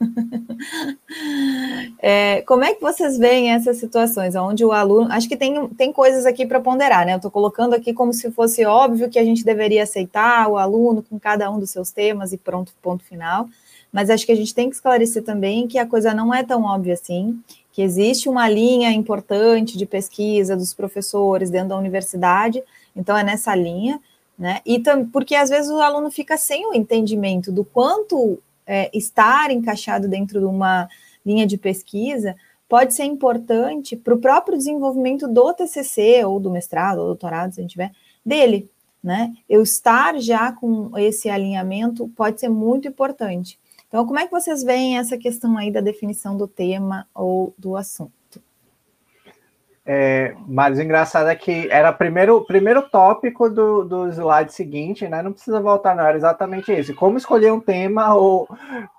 é, 1.98 2.42
como 2.42 2.62
é 2.62 2.72
que 2.72 2.80
vocês 2.80 3.18
veem 3.18 3.50
essas 3.50 3.78
situações, 3.78 4.36
onde 4.36 4.64
o 4.64 4.72
aluno. 4.72 5.10
Acho 5.10 5.28
que 5.28 5.36
tem, 5.36 5.68
tem 5.70 5.92
coisas 5.92 6.24
aqui 6.24 6.46
para 6.46 6.60
ponderar, 6.60 7.04
né? 7.04 7.14
Eu 7.14 7.16
estou 7.16 7.30
colocando 7.30 7.74
aqui 7.74 7.92
como 7.92 8.12
se 8.12 8.30
fosse 8.30 8.64
óbvio 8.64 9.10
que 9.10 9.18
a 9.18 9.24
gente 9.24 9.44
deveria 9.44 9.82
aceitar 9.82 10.48
o 10.48 10.56
aluno 10.56 11.02
com 11.02 11.18
cada 11.18 11.50
um 11.50 11.58
dos 11.58 11.70
seus 11.70 11.90
temas 11.90 12.32
e 12.32 12.38
pronto, 12.38 12.72
ponto 12.80 13.02
final. 13.04 13.48
Mas 13.92 14.10
acho 14.10 14.26
que 14.26 14.32
a 14.32 14.36
gente 14.36 14.54
tem 14.54 14.68
que 14.68 14.76
esclarecer 14.76 15.24
também 15.24 15.66
que 15.66 15.78
a 15.78 15.86
coisa 15.86 16.14
não 16.14 16.32
é 16.32 16.44
tão 16.44 16.62
óbvia 16.62 16.94
assim, 16.94 17.40
que 17.72 17.82
existe 17.82 18.28
uma 18.28 18.48
linha 18.48 18.90
importante 18.92 19.78
de 19.78 19.86
pesquisa 19.86 20.56
dos 20.56 20.74
professores 20.74 21.50
dentro 21.50 21.70
da 21.70 21.78
universidade, 21.78 22.62
então 22.94 23.16
é 23.16 23.24
nessa 23.24 23.54
linha, 23.54 24.00
né? 24.38 24.60
E 24.64 24.80
porque 25.10 25.34
às 25.34 25.50
vezes 25.50 25.70
o 25.70 25.80
aluno 25.80 26.10
fica 26.10 26.36
sem 26.36 26.66
o 26.66 26.74
entendimento 26.74 27.50
do 27.50 27.64
quanto 27.64 28.38
é, 28.66 28.90
estar 28.96 29.50
encaixado 29.50 30.06
dentro 30.06 30.38
de 30.38 30.46
uma 30.46 30.88
linha 31.26 31.46
de 31.46 31.58
pesquisa 31.58 32.36
pode 32.68 32.94
ser 32.94 33.04
importante 33.04 33.96
para 33.96 34.14
o 34.14 34.18
próprio 34.20 34.56
desenvolvimento 34.56 35.26
do 35.26 35.52
TCC 35.54 36.24
ou 36.24 36.38
do 36.38 36.50
mestrado 36.50 36.98
ou 36.98 37.06
doutorado, 37.06 37.54
se 37.54 37.60
a 37.60 37.62
gente 37.62 37.72
tiver, 37.72 37.92
dele, 38.24 38.70
né? 39.02 39.32
Eu 39.48 39.62
estar 39.62 40.20
já 40.20 40.52
com 40.52 40.96
esse 40.98 41.30
alinhamento 41.30 42.08
pode 42.14 42.38
ser 42.38 42.50
muito 42.50 42.86
importante. 42.86 43.58
Então, 43.88 44.06
como 44.06 44.18
é 44.18 44.26
que 44.26 44.30
vocês 44.30 44.62
veem 44.62 44.98
essa 44.98 45.16
questão 45.16 45.56
aí 45.56 45.70
da 45.70 45.80
definição 45.80 46.36
do 46.36 46.46
tema 46.46 47.08
ou 47.14 47.54
do 47.56 47.74
assunto? 47.74 48.17
É, 49.90 50.34
mas 50.46 50.76
o 50.78 50.82
engraçado 50.82 51.30
é 51.30 51.34
que 51.34 51.66
era 51.70 51.88
o 51.88 51.94
primeiro, 51.94 52.44
primeiro 52.44 52.82
tópico 52.90 53.48
do, 53.48 53.84
do 53.84 54.08
slide 54.08 54.52
seguinte, 54.52 55.08
né? 55.08 55.22
Não 55.22 55.32
precisa 55.32 55.62
voltar, 55.62 55.96
não, 55.96 56.04
era 56.04 56.14
exatamente 56.14 56.70
esse. 56.70 56.92
Como 56.92 57.16
escolher 57.16 57.50
um 57.50 57.58
tema 57.58 58.06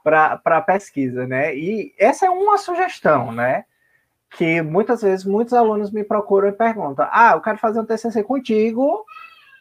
para 0.03 0.61
pesquisa, 0.61 1.27
né? 1.27 1.55
E 1.55 1.93
essa 1.95 2.25
é 2.25 2.29
uma 2.31 2.57
sugestão, 2.57 3.31
né? 3.31 3.65
Que 4.31 4.63
muitas 4.63 5.03
vezes 5.03 5.23
muitos 5.23 5.53
alunos 5.53 5.91
me 5.91 6.03
procuram 6.03 6.49
e 6.49 6.53
perguntam: 6.53 7.07
Ah, 7.11 7.33
eu 7.35 7.41
quero 7.41 7.59
fazer 7.59 7.79
um 7.79 7.85
TCC 7.85 8.23
contigo, 8.23 9.05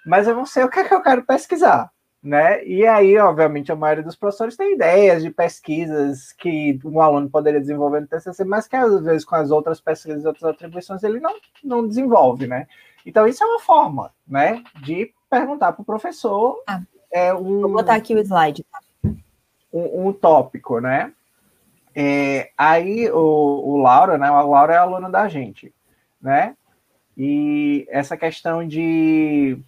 mas 0.07 0.27
eu 0.27 0.35
não 0.35 0.47
sei 0.47 0.65
o 0.65 0.71
que, 0.71 0.81
é 0.81 0.85
que 0.85 0.95
eu 0.95 1.03
quero 1.03 1.23
pesquisar 1.25 1.91
né? 2.23 2.65
E 2.65 2.85
aí, 2.87 3.17
obviamente, 3.19 3.71
a 3.71 3.77
maioria 3.77 4.03
dos 4.03 4.17
professores 4.17 4.57
tem 4.57 4.75
ideias 4.75 5.23
de 5.23 5.31
pesquisas 5.31 6.33
que 6.33 6.79
um 6.85 7.01
aluno 7.01 7.31
poderia 7.31 7.61
desenvolver 7.61 8.01
no 8.01 8.07
TCC, 8.07 8.45
mas 8.45 8.67
que 8.67 8.77
às 8.77 9.01
vezes 9.03 9.25
com 9.25 9.37
as 9.37 9.51
outras 9.51 9.81
pesquisas 9.81 10.25
e 10.25 10.27
outras 10.27 10.45
atribuições 10.45 11.03
ele 11.03 11.21
não, 11.21 11.35
não 11.63 11.87
desenvolve, 11.87 12.47
né? 12.47 12.67
Então, 13.07 13.27
isso 13.27 13.43
é 13.43 13.47
uma 13.47 13.61
forma, 13.61 14.13
né, 14.27 14.63
de 14.83 15.13
perguntar 15.31 15.73
para 15.73 15.83
o 15.83 15.85
professor. 15.85 16.63
Ah, 16.67 16.83
é 17.11 17.33
um, 17.33 17.61
vou 17.61 17.73
botar 17.73 17.95
aqui 17.95 18.15
o 18.15 18.19
slide. 18.19 18.65
Tá? 18.65 19.11
Um, 19.73 20.09
um 20.09 20.13
tópico, 20.13 20.81
né? 20.81 21.13
É, 21.95 22.51
aí, 22.57 23.11
o, 23.11 23.19
o 23.19 23.77
Laura, 23.79 24.19
né? 24.19 24.31
O 24.31 24.51
Laura 24.51 24.75
é 24.75 24.77
aluno 24.77 25.11
da 25.11 25.29
gente, 25.29 25.73
né? 26.21 26.55
E 27.17 27.87
essa 27.91 28.17
questão 28.17 28.67
de 28.67 29.59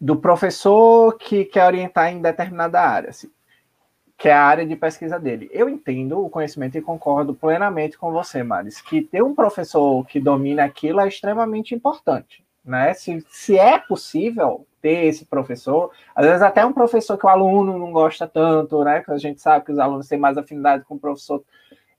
do 0.00 0.16
professor 0.16 1.16
que 1.16 1.44
quer 1.44 1.66
orientar 1.66 2.12
em 2.12 2.22
determinada 2.22 2.80
área, 2.80 3.10
assim, 3.10 3.30
que 4.16 4.28
é 4.28 4.32
a 4.32 4.44
área 4.44 4.66
de 4.66 4.76
pesquisa 4.76 5.18
dele. 5.18 5.48
Eu 5.52 5.68
entendo 5.68 6.24
o 6.24 6.30
conhecimento 6.30 6.76
e 6.76 6.82
concordo 6.82 7.34
plenamente 7.34 7.98
com 7.98 8.12
você, 8.12 8.42
Maris, 8.42 8.80
que 8.80 9.02
ter 9.02 9.22
um 9.22 9.34
professor 9.34 10.04
que 10.06 10.20
domine 10.20 10.60
aquilo 10.60 11.00
é 11.00 11.08
extremamente 11.08 11.74
importante. 11.74 12.44
Né? 12.64 12.92
Se, 12.94 13.24
se 13.30 13.58
é 13.58 13.78
possível 13.78 14.66
ter 14.82 15.06
esse 15.06 15.24
professor, 15.24 15.90
às 16.14 16.26
vezes 16.26 16.42
até 16.42 16.64
um 16.64 16.72
professor 16.72 17.16
que 17.16 17.26
o 17.26 17.28
aluno 17.28 17.78
não 17.78 17.90
gosta 17.90 18.26
tanto, 18.26 18.84
né? 18.84 19.00
Que 19.00 19.10
a 19.10 19.18
gente 19.18 19.40
sabe 19.40 19.64
que 19.64 19.72
os 19.72 19.78
alunos 19.78 20.06
têm 20.06 20.18
mais 20.18 20.36
afinidade 20.36 20.84
com 20.84 20.94
o 20.94 20.98
professor 20.98 21.42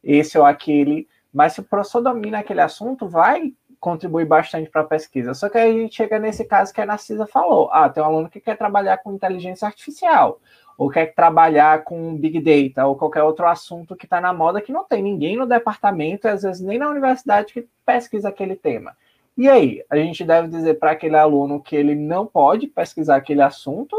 esse 0.03 0.37
ou 0.37 0.45
aquele, 0.45 1.07
mas 1.33 1.53
se 1.53 1.59
o 1.59 1.63
professor 1.63 2.01
domina 2.01 2.39
aquele 2.39 2.61
assunto, 2.61 3.07
vai 3.07 3.53
contribui 3.79 4.25
bastante 4.25 4.69
para 4.69 4.81
a 4.81 4.85
pesquisa. 4.85 5.33
Só 5.33 5.49
que 5.49 5.57
aí 5.57 5.69
a 5.69 5.79
gente 5.81 5.95
chega 5.95 6.19
nesse 6.19 6.43
caso 6.43 6.73
que 6.73 6.81
a 6.81 6.85
Narcisa 6.85 7.25
falou. 7.25 7.69
Ah, 7.71 7.89
tem 7.89 8.03
um 8.03 8.05
aluno 8.05 8.29
que 8.29 8.39
quer 8.39 8.57
trabalhar 8.57 8.97
com 8.97 9.13
inteligência 9.13 9.65
artificial, 9.65 10.39
ou 10.77 10.89
quer 10.89 11.13
trabalhar 11.13 11.83
com 11.83 12.15
Big 12.15 12.39
Data, 12.39 12.85
ou 12.85 12.95
qualquer 12.95 13.23
outro 13.23 13.47
assunto 13.47 13.95
que 13.95 14.05
está 14.05 14.19
na 14.19 14.33
moda 14.33 14.61
que 14.61 14.71
não 14.71 14.83
tem 14.83 15.01
ninguém 15.01 15.37
no 15.37 15.45
departamento, 15.45 16.27
às 16.27 16.43
vezes 16.43 16.61
nem 16.61 16.77
na 16.77 16.89
universidade, 16.89 17.53
que 17.53 17.67
pesquisa 17.85 18.29
aquele 18.29 18.55
tema. 18.55 18.95
E 19.37 19.47
aí, 19.47 19.83
a 19.89 19.95
gente 19.95 20.23
deve 20.25 20.49
dizer 20.49 20.79
para 20.79 20.91
aquele 20.91 21.15
aluno 21.15 21.61
que 21.61 21.75
ele 21.75 21.95
não 21.95 22.25
pode 22.25 22.67
pesquisar 22.67 23.15
aquele 23.15 23.41
assunto, 23.41 23.95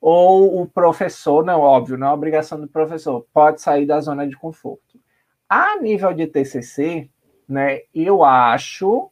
ou 0.00 0.60
o 0.62 0.66
professor, 0.66 1.44
não, 1.44 1.60
óbvio, 1.60 1.96
não 1.96 2.08
é 2.08 2.12
obrigação 2.12 2.60
do 2.60 2.68
professor, 2.68 3.26
pode 3.32 3.60
sair 3.60 3.86
da 3.86 4.00
zona 4.00 4.26
de 4.26 4.36
conforto. 4.36 5.00
A 5.48 5.80
nível 5.80 6.12
de 6.12 6.26
TCC, 6.26 7.08
né? 7.48 7.80
Eu 7.94 8.24
acho 8.24 9.10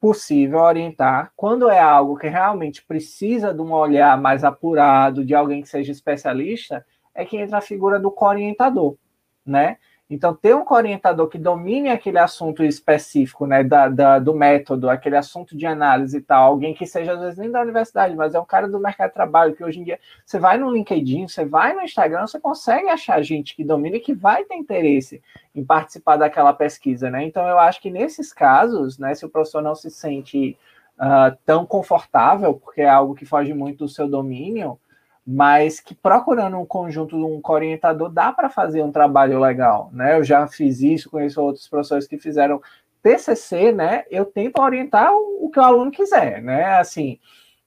possível 0.00 0.60
orientar 0.60 1.32
quando 1.36 1.68
é 1.68 1.80
algo 1.80 2.16
que 2.16 2.28
realmente 2.28 2.84
precisa 2.84 3.52
de 3.52 3.60
um 3.60 3.72
olhar 3.72 4.20
mais 4.20 4.44
apurado, 4.44 5.24
de 5.24 5.34
alguém 5.34 5.62
que 5.62 5.68
seja 5.68 5.90
especialista, 5.90 6.84
é 7.14 7.24
que 7.24 7.36
entra 7.36 7.58
a 7.58 7.62
figura 7.62 7.98
do 7.98 8.10
co-orientador, 8.10 8.96
né? 9.44 9.78
Então, 10.08 10.32
ter 10.32 10.54
um 10.54 10.64
orientador 10.70 11.28
que 11.28 11.36
domine 11.36 11.88
aquele 11.88 12.18
assunto 12.18 12.62
específico, 12.62 13.44
né, 13.44 13.64
da, 13.64 13.88
da, 13.88 14.18
do 14.20 14.32
método, 14.32 14.88
aquele 14.88 15.16
assunto 15.16 15.56
de 15.56 15.66
análise 15.66 16.18
e 16.18 16.20
tal, 16.20 16.44
alguém 16.44 16.74
que 16.74 16.86
seja, 16.86 17.14
às 17.14 17.20
vezes, 17.20 17.38
nem 17.38 17.50
da 17.50 17.60
universidade, 17.60 18.14
mas 18.14 18.32
é 18.32 18.38
um 18.38 18.44
cara 18.44 18.68
do 18.68 18.78
mercado 18.78 19.08
de 19.08 19.14
trabalho, 19.14 19.56
que 19.56 19.64
hoje 19.64 19.80
em 19.80 19.84
dia, 19.84 19.98
você 20.24 20.38
vai 20.38 20.58
no 20.58 20.70
LinkedIn, 20.70 21.26
você 21.26 21.44
vai 21.44 21.74
no 21.74 21.82
Instagram, 21.82 22.24
você 22.24 22.38
consegue 22.38 22.88
achar 22.88 23.20
gente 23.20 23.56
que 23.56 23.64
domine 23.64 23.96
e 23.96 24.00
que 24.00 24.14
vai 24.14 24.44
ter 24.44 24.54
interesse 24.54 25.20
em 25.52 25.64
participar 25.64 26.16
daquela 26.16 26.52
pesquisa, 26.52 27.10
né? 27.10 27.24
Então, 27.24 27.48
eu 27.48 27.58
acho 27.58 27.80
que 27.82 27.90
nesses 27.90 28.32
casos, 28.32 28.98
né, 28.98 29.12
se 29.12 29.26
o 29.26 29.28
professor 29.28 29.60
não 29.60 29.74
se 29.74 29.90
sente 29.90 30.56
uh, 31.00 31.36
tão 31.44 31.66
confortável, 31.66 32.54
porque 32.54 32.82
é 32.82 32.88
algo 32.88 33.14
que 33.16 33.26
foge 33.26 33.52
muito 33.52 33.78
do 33.78 33.88
seu 33.88 34.08
domínio, 34.08 34.78
mas 35.26 35.80
que 35.80 35.92
procurando 35.92 36.56
um 36.56 36.64
conjunto 36.64 37.16
um 37.16 37.40
orientador 37.48 38.08
dá 38.08 38.32
para 38.32 38.48
fazer 38.48 38.82
um 38.82 38.92
trabalho 38.92 39.40
legal, 39.40 39.90
né? 39.92 40.16
Eu 40.16 40.22
já 40.22 40.46
fiz 40.46 40.80
isso, 40.80 41.10
conheço 41.10 41.42
outros 41.42 41.66
professores 41.66 42.06
que 42.06 42.16
fizeram 42.16 42.62
TCC, 43.02 43.72
né? 43.72 44.04
Eu 44.08 44.24
tento 44.24 44.60
orientar 44.60 45.12
o, 45.12 45.50
que 45.52 45.58
o 45.58 45.62
aluno 45.62 45.90
quiser, 45.90 46.40
né? 46.42 46.78
Assim, 46.78 47.18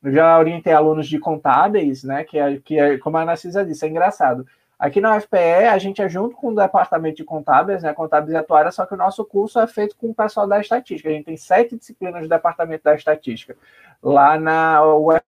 eu 0.02 0.14
já 0.14 0.40
orientei 0.40 0.72
alunos 0.72 1.08
de 1.08 1.20
contábeis, 1.20 2.04
né? 2.04 2.24
Que 2.24 2.40
é, 2.40 2.58
que 2.64 2.80
é 2.80 2.98
como 2.98 3.18
a 3.18 3.26
Narcisa 3.26 3.66
disse, 3.66 3.86
é 3.86 3.90
engraçado. 3.90 4.46
Aqui 4.78 5.02
na 5.02 5.18
UFPE, 5.18 5.68
a 5.70 5.78
gente 5.78 6.02
é 6.02 6.08
junto 6.08 6.38
com 6.38 6.50
o 6.50 6.56
departamento 6.56 7.18
de 7.18 7.26
contábeis, 7.26 7.84
né? 7.84 7.94
Contábeis 7.94 8.34
e 8.34 8.72
só 8.72 8.86
que 8.86 8.94
o 8.94 8.98
nosso 8.98 9.26
curso 9.26 9.60
é 9.60 9.68
feito 9.68 9.98
com 9.98 10.10
o 10.12 10.16
pessoal 10.16 10.48
da 10.48 10.62
estatística. 10.62 11.10
A 11.10 11.12
gente 11.12 11.26
tem 11.26 11.36
sete 11.36 11.76
disciplinas 11.76 12.22
do 12.22 12.30
departamento 12.30 12.86
da 12.86 12.96
estatística. 12.96 13.58
Lá 14.02 14.40
na 14.40 14.82
UFPE, 14.96 15.29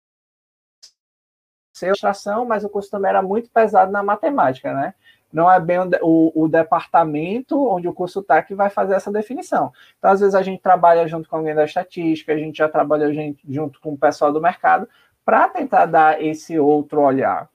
ser 1.73 1.87
ilustração, 1.87 2.45
mas 2.45 2.65
o 2.65 2.69
curso 2.69 2.91
também 2.91 3.09
era 3.09 3.23
muito 3.23 3.49
pesado 3.51 3.91
na 3.91 4.03
matemática, 4.03 4.73
né? 4.75 4.95
Não 5.33 5.51
é 5.51 5.59
bem 5.59 5.79
o, 6.03 6.45
o 6.45 6.47
departamento 6.47 7.67
onde 7.67 7.89
o 7.89 7.93
curso 7.93 8.21
está 8.21 8.43
que 8.43 8.55
vai 8.55 8.69
fazer 8.69 8.95
essa 8.95 9.11
definição. 9.11 9.73
Então, 9.99 10.11
às 10.11 10.21
vezes, 10.21 10.35
a 10.35 10.43
gente 10.43 10.61
trabalha 10.61 11.09
junto 11.09 11.29
com 11.29 11.37
alguém 11.37 11.55
da 11.55 11.65
estatística, 11.65 12.33
a 12.33 12.37
gente 12.37 12.59
já 12.59 12.69
trabalha 12.69 13.11
junto 13.49 13.81
com 13.81 13.95
o 13.95 13.99
pessoal 13.99 14.31
do 14.31 14.43
mercado 14.43 14.87
para 15.25 15.49
tentar 15.49 15.87
dar 15.87 16.23
esse 16.23 16.59
outro 16.59 17.01
olhar. 17.01 17.49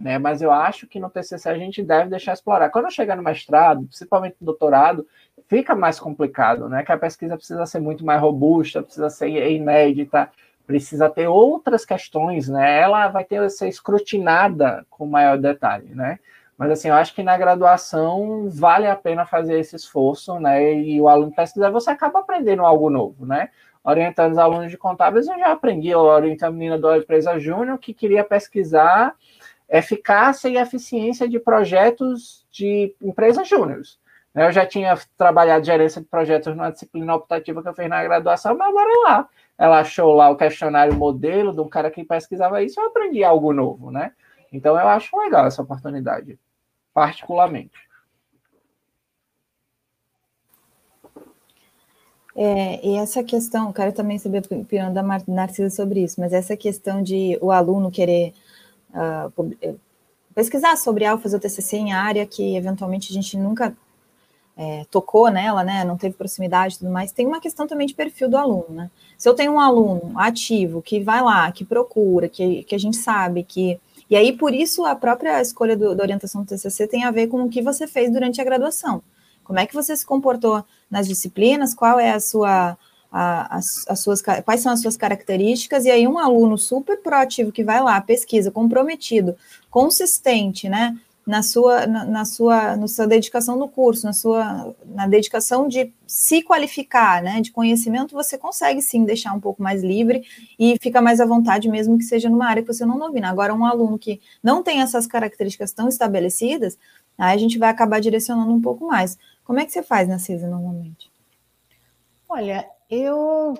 Né? 0.00 0.18
Mas 0.18 0.42
eu 0.42 0.50
acho 0.50 0.88
que 0.88 0.98
no 0.98 1.08
TCC 1.08 1.48
a 1.48 1.56
gente 1.56 1.80
deve 1.80 2.10
deixar 2.10 2.32
explorar. 2.32 2.70
Quando 2.70 2.90
chegar 2.90 3.16
no 3.16 3.22
mestrado, 3.22 3.84
principalmente 3.84 4.34
no 4.40 4.46
doutorado, 4.46 5.06
fica 5.46 5.76
mais 5.76 6.00
complicado, 6.00 6.68
né? 6.68 6.82
Que 6.82 6.90
a 6.90 6.98
pesquisa 6.98 7.36
precisa 7.36 7.64
ser 7.66 7.78
muito 7.78 8.04
mais 8.04 8.20
robusta, 8.20 8.82
precisa 8.82 9.08
ser 9.08 9.28
inédita, 9.28 10.28
precisa 10.66 11.08
ter 11.10 11.28
outras 11.28 11.84
questões, 11.84 12.48
né? 12.48 12.80
Ela 12.80 13.08
vai 13.08 13.24
ter 13.24 13.48
ser 13.50 13.68
escrutinada 13.68 14.86
com 14.90 15.06
maior 15.06 15.38
detalhe, 15.38 15.94
né? 15.94 16.18
Mas 16.56 16.70
assim, 16.70 16.88
eu 16.88 16.94
acho 16.94 17.14
que 17.14 17.22
na 17.22 17.36
graduação 17.36 18.48
vale 18.50 18.86
a 18.86 18.94
pena 18.94 19.26
fazer 19.26 19.58
esse 19.58 19.74
esforço, 19.74 20.38
né? 20.38 20.74
E 20.74 21.00
o 21.00 21.08
aluno 21.08 21.34
pesquisar, 21.34 21.70
você 21.70 21.90
acaba 21.90 22.20
aprendendo 22.20 22.64
algo 22.64 22.88
novo, 22.88 23.26
né? 23.26 23.48
Orientando 23.84 24.32
os 24.32 24.38
alunos 24.38 24.70
de 24.70 24.78
contábeis, 24.78 25.26
eu 25.26 25.38
já 25.38 25.52
aprendi, 25.52 25.88
eu 25.88 26.00
orientei 26.00 26.46
a 26.46 26.50
menina 26.50 26.78
da 26.78 26.98
empresa 26.98 27.38
Júnior 27.38 27.78
que 27.78 27.92
queria 27.92 28.22
pesquisar 28.22 29.14
eficácia 29.68 30.48
e 30.48 30.56
eficiência 30.56 31.28
de 31.28 31.40
projetos 31.40 32.46
de 32.52 32.94
empresas 33.02 33.48
júniores. 33.48 33.98
Né? 34.34 34.46
Eu 34.46 34.52
já 34.52 34.66
tinha 34.66 34.96
trabalhado 35.16 35.64
gerência 35.64 36.00
de 36.00 36.06
projetos 36.06 36.54
numa 36.54 36.70
disciplina 36.70 37.14
optativa 37.14 37.62
que 37.62 37.68
eu 37.68 37.74
fiz 37.74 37.88
na 37.88 38.02
graduação, 38.04 38.56
mas 38.56 38.68
agora 38.68 38.90
lá. 39.04 39.28
Ela 39.58 39.80
achou 39.80 40.12
lá 40.12 40.30
o 40.30 40.36
questionário 40.36 40.94
modelo 40.94 41.52
de 41.52 41.60
um 41.60 41.68
cara 41.68 41.90
que 41.90 42.04
pesquisava 42.04 42.62
isso, 42.62 42.80
eu 42.80 42.86
aprendi 42.86 43.22
algo 43.22 43.52
novo, 43.52 43.90
né? 43.90 44.12
Então 44.52 44.78
eu 44.78 44.88
acho 44.88 45.16
legal 45.18 45.46
essa 45.46 45.62
oportunidade, 45.62 46.38
particularmente. 46.92 47.92
É, 52.34 52.86
e 52.86 52.96
essa 52.96 53.22
questão, 53.22 53.72
quero 53.72 53.92
também 53.92 54.18
saber 54.18 54.38
a 54.38 54.56
opinião 54.56 54.92
da 54.92 55.02
Narcisa 55.28 55.68
sobre 55.68 56.02
isso, 56.02 56.18
mas 56.18 56.32
essa 56.32 56.56
questão 56.56 57.02
de 57.02 57.38
o 57.42 57.50
aluno 57.50 57.90
querer 57.90 58.32
uh, 58.90 59.76
pesquisar 60.34 60.76
sobre 60.76 61.04
algo, 61.04 61.22
fazer 61.22 61.36
o 61.36 61.40
TCC 61.40 61.76
em 61.76 61.92
área 61.92 62.26
que 62.26 62.56
eventualmente 62.56 63.10
a 63.10 63.14
gente 63.14 63.36
nunca 63.36 63.76
é, 64.56 64.84
tocou 64.90 65.30
nela, 65.30 65.64
né, 65.64 65.84
não 65.84 65.96
teve 65.96 66.14
proximidade 66.14 66.74
e 66.74 66.78
tudo 66.78 66.90
mais, 66.90 67.10
tem 67.10 67.26
uma 67.26 67.40
questão 67.40 67.66
também 67.66 67.86
de 67.86 67.94
perfil 67.94 68.28
do 68.28 68.36
aluno, 68.36 68.66
né? 68.68 68.90
Se 69.16 69.28
eu 69.28 69.34
tenho 69.34 69.52
um 69.52 69.60
aluno 69.60 70.12
ativo 70.16 70.82
que 70.82 71.00
vai 71.00 71.22
lá, 71.22 71.50
que 71.52 71.64
procura, 71.64 72.28
que, 72.28 72.64
que 72.64 72.74
a 72.74 72.78
gente 72.78 72.96
sabe 72.96 73.44
que. 73.44 73.78
E 74.10 74.16
aí, 74.16 74.32
por 74.32 74.52
isso, 74.52 74.84
a 74.84 74.96
própria 74.96 75.40
escolha 75.40 75.76
do, 75.76 75.94
da 75.94 76.02
orientação 76.02 76.42
do 76.42 76.48
TCC 76.48 76.88
tem 76.88 77.04
a 77.04 77.10
ver 77.10 77.28
com 77.28 77.44
o 77.44 77.48
que 77.48 77.62
você 77.62 77.86
fez 77.86 78.10
durante 78.10 78.40
a 78.40 78.44
graduação. 78.44 79.00
Como 79.44 79.58
é 79.58 79.66
que 79.66 79.74
você 79.74 79.96
se 79.96 80.04
comportou 80.04 80.64
nas 80.90 81.06
disciplinas? 81.06 81.72
Qual 81.72 82.00
é 82.00 82.10
a 82.10 82.20
sua. 82.20 82.76
A, 83.12 83.58
as, 83.58 83.86
as 83.88 84.00
suas, 84.00 84.22
quais 84.22 84.60
são 84.60 84.72
as 84.72 84.80
suas 84.80 84.96
características? 84.96 85.84
E 85.84 85.90
aí, 85.90 86.08
um 86.08 86.18
aluno 86.18 86.58
super 86.58 87.00
proativo 87.00 87.52
que 87.52 87.62
vai 87.62 87.80
lá, 87.80 88.00
pesquisa, 88.00 88.50
comprometido, 88.50 89.36
consistente, 89.70 90.68
né? 90.68 90.98
Na 91.26 91.42
sua, 91.42 91.86
na, 91.86 92.04
na, 92.04 92.24
sua, 92.24 92.76
na 92.76 92.88
sua 92.88 93.06
dedicação 93.06 93.56
no 93.56 93.68
curso, 93.68 94.04
na 94.04 94.12
sua, 94.12 94.74
na 94.84 95.06
dedicação 95.06 95.68
de 95.68 95.92
se 96.06 96.42
qualificar, 96.42 97.22
né, 97.22 97.40
de 97.40 97.52
conhecimento, 97.52 98.14
você 98.14 98.36
consegue 98.36 98.82
sim 98.82 99.04
deixar 99.04 99.32
um 99.32 99.40
pouco 99.40 99.62
mais 99.62 99.82
livre 99.82 100.24
e 100.58 100.76
fica 100.80 101.00
mais 101.00 101.20
à 101.20 101.26
vontade, 101.26 101.68
mesmo 101.68 101.96
que 101.96 102.04
seja 102.04 102.28
numa 102.28 102.46
área 102.46 102.62
que 102.62 102.72
você 102.72 102.84
não 102.84 102.98
domina. 102.98 103.30
Agora, 103.30 103.54
um 103.54 103.64
aluno 103.64 103.98
que 103.98 104.20
não 104.42 104.62
tem 104.62 104.80
essas 104.80 105.06
características 105.06 105.72
tão 105.72 105.88
estabelecidas, 105.88 106.76
aí 107.16 107.34
a 107.34 107.38
gente 107.38 107.58
vai 107.58 107.70
acabar 107.70 108.00
direcionando 108.00 108.52
um 108.52 108.60
pouco 108.60 108.86
mais. 108.86 109.16
Como 109.44 109.60
é 109.60 109.64
que 109.64 109.72
você 109.72 109.82
faz 109.82 110.08
na 110.08 110.18
CISA 110.18 110.48
normalmente? 110.48 111.10
Olha, 112.28 112.66
eu 112.90 113.54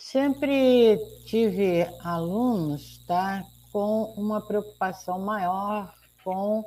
sempre 0.00 0.98
tive 1.26 1.86
alunos, 2.02 3.04
tá, 3.06 3.44
com 3.72 4.14
uma 4.16 4.40
preocupação 4.40 5.20
maior 5.20 5.92
com 6.26 6.64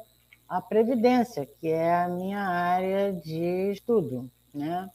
a 0.49 0.59
previdência, 0.59 1.45
que 1.45 1.67
é 1.67 2.01
a 2.03 2.09
minha 2.09 2.41
área 2.41 3.13
de 3.13 3.71
estudo. 3.71 4.29
Né? 4.51 4.89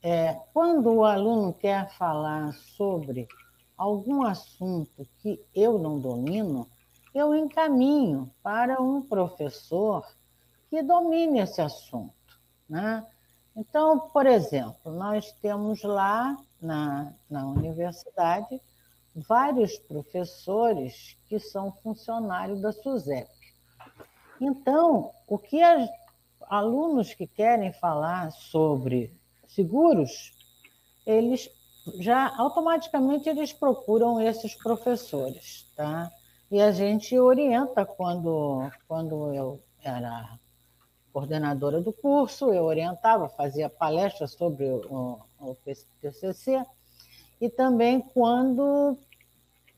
É, 0.00 0.34
quando 0.54 0.94
o 0.94 1.04
aluno 1.04 1.52
quer 1.52 1.90
falar 1.90 2.52
sobre 2.52 3.26
algum 3.76 4.22
assunto 4.22 5.08
que 5.18 5.44
eu 5.52 5.76
não 5.76 5.98
domino, 5.98 6.68
eu 7.12 7.34
encaminho 7.34 8.30
para 8.42 8.80
um 8.80 9.02
professor 9.02 10.06
que 10.70 10.82
domine 10.82 11.40
esse 11.40 11.60
assunto. 11.60 12.14
Né? 12.68 13.04
Então, 13.56 13.98
por 13.98 14.24
exemplo, 14.24 14.92
nós 14.92 15.32
temos 15.42 15.82
lá 15.82 16.36
na, 16.62 17.12
na 17.28 17.44
universidade 17.46 18.60
vários 19.16 19.76
professores 19.78 21.16
que 21.28 21.40
são 21.40 21.72
funcionários 21.82 22.60
da 22.60 22.70
SUSEP. 22.70 23.39
Então, 24.40 25.12
o 25.28 25.38
que 25.38 25.62
as, 25.62 25.88
alunos 26.50 27.14
que 27.14 27.28
querem 27.28 27.72
falar 27.72 28.32
sobre 28.32 29.14
seguros, 29.46 30.32
eles 31.06 31.48
já 32.00 32.34
automaticamente 32.36 33.28
eles 33.28 33.52
procuram 33.52 34.20
esses 34.20 34.54
professores, 34.56 35.64
tá? 35.76 36.10
E 36.50 36.60
a 36.60 36.72
gente 36.72 37.16
orienta 37.16 37.86
quando, 37.86 38.68
quando 38.88 39.32
eu 39.32 39.62
era 39.82 40.38
coordenadora 41.12 41.80
do 41.80 41.92
curso, 41.92 42.52
eu 42.52 42.64
orientava, 42.64 43.28
fazia 43.28 43.70
palestras 43.70 44.32
sobre 44.32 44.66
o, 44.68 45.20
o 45.38 45.54
PCC, 45.54 46.64
e 47.40 47.48
também 47.48 48.00
quando 48.00 48.98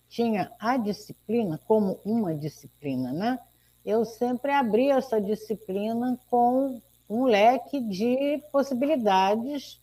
tinha 0.09 0.51
a 0.59 0.79
disciplina 0.79 1.61
como 1.67 2.01
uma 2.05 2.35
disciplina, 2.35 3.13
né? 3.13 3.39
Eu 3.85 4.05
sempre 4.05 4.53
abri 4.53 4.91
essa 4.91 5.21
disciplina 5.21 6.19
com 6.31 6.81
um 7.09 7.25
leque 7.25 7.81
de 7.81 8.43
possibilidades 8.51 9.81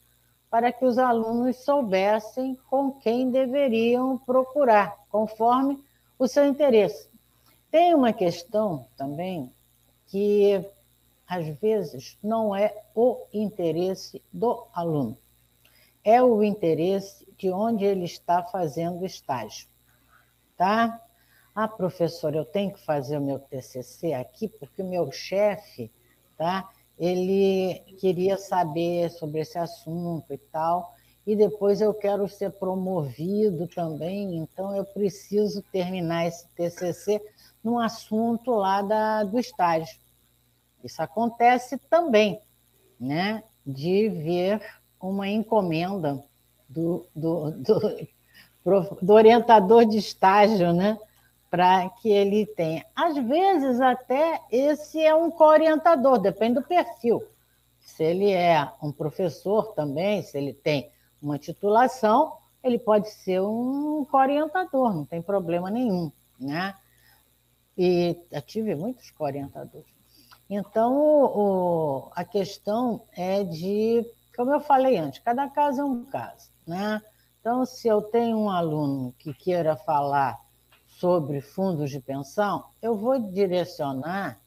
para 0.49 0.71
que 0.71 0.84
os 0.84 0.97
alunos 0.97 1.57
soubessem 1.57 2.57
com 2.69 2.91
quem 2.91 3.30
deveriam 3.30 4.17
procurar, 4.17 4.97
conforme 5.09 5.80
o 6.17 6.27
seu 6.27 6.45
interesse. 6.45 7.07
Tem 7.69 7.93
uma 7.93 8.11
questão 8.11 8.88
também 8.97 9.53
que, 10.07 10.65
às 11.27 11.47
vezes, 11.59 12.17
não 12.23 12.55
é 12.55 12.76
o 12.95 13.27
interesse 13.31 14.21
do 14.34 14.65
aluno, 14.73 15.15
é 16.03 16.21
o 16.23 16.43
interesse 16.43 17.27
de 17.38 17.51
onde 17.51 17.85
ele 17.85 18.05
está 18.05 18.41
fazendo 18.41 19.05
estágio. 19.05 19.67
Tá? 20.57 20.99
Ah, 21.61 21.68
professor, 21.68 22.34
eu 22.34 22.45
tenho 22.45 22.72
que 22.72 22.80
fazer 22.86 23.18
o 23.18 23.22
meu 23.22 23.38
TCC 23.38 24.14
aqui 24.14 24.48
porque 24.48 24.81
o 24.81 24.88
meu 24.88 25.11
chefe, 25.11 25.91
tá? 26.38 26.69
Ele 26.98 27.81
queria 27.99 28.38
saber 28.38 29.11
sobre 29.11 29.41
esse 29.41 29.57
assunto 29.57 30.34
e 30.34 30.38
tal, 30.38 30.95
e 31.27 31.36
depois 31.36 31.81
eu 31.81 31.94
quero 31.94 32.30
ser 32.30 32.52
promovido 32.52 33.68
também, 33.68 34.38
então 34.38 34.73
eu 34.73 34.86
preciso 34.86 35.61
terminar 35.64 36.27
esse 36.27 36.48
TCC 36.56 37.22
num 37.61 37.77
assunto 37.77 38.52
lá 38.52 38.81
da, 38.81 39.26
do 39.26 39.38
estágio. 39.38 39.99
Isso 40.81 41.02
acontece 41.02 41.77
também, 41.90 42.40
né? 42.98 43.44
De 43.68 44.07
ver 44.07 44.61
uma 44.98 45.27
encomenda 45.27 46.23
do, 46.69 47.06
do, 47.14 47.52
do, 47.52 48.07
do 49.02 49.14
orientador 49.14 49.86
de 49.86 49.98
estágio, 49.98 50.72
né? 50.72 50.98
Para 51.49 51.89
que 51.89 52.09
ele 52.09 52.45
tenha. 52.45 52.85
Às 52.95 53.15
vezes, 53.17 53.81
até 53.81 54.41
esse 54.51 55.01
é 55.01 55.13
um 55.13 55.31
co-orientador, 55.31 56.19
depende 56.19 56.55
do 56.55 56.63
perfil. 56.63 57.23
Se 57.80 58.03
ele 58.03 58.31
é 58.31 58.71
um 58.81 58.91
professor 58.91 59.73
também, 59.73 60.21
se 60.21 60.38
ele 60.38 60.53
tem 60.53 60.91
uma 61.21 61.39
titulação, 61.39 62.38
ele 62.63 62.77
pode 62.77 63.09
ser 63.09 63.41
um 63.41 64.05
co-orientador, 64.09 64.93
não 64.93 65.05
tem 65.05 65.21
problema 65.21 65.69
nenhum. 65.71 66.11
Né? 66.39 66.73
E 67.77 68.17
eu 68.31 68.41
tive 68.41 68.76
muitos 68.76 69.09
co-orientadores. 69.11 69.99
Então, 70.49 70.95
o, 70.95 72.11
a 72.15 72.23
questão 72.23 73.03
é 73.15 73.43
de, 73.43 74.05
como 74.35 74.51
eu 74.51 74.59
falei 74.59 74.97
antes, 74.97 75.19
cada 75.19 75.47
caso 75.49 75.81
é 75.81 75.84
um 75.85 76.05
caso. 76.05 76.49
Né? 76.65 77.01
Então, 77.39 77.65
se 77.65 77.88
eu 77.88 78.01
tenho 78.01 78.38
um 78.38 78.49
aluno 78.49 79.13
que 79.17 79.34
queira 79.34 79.76
falar 79.76 80.39
sobre 80.99 81.39
fundos 81.39 81.89
de 81.89 82.01
pensão, 82.01 82.65
eu 82.81 82.93
vou 82.93 83.17
direcionar 83.17 84.38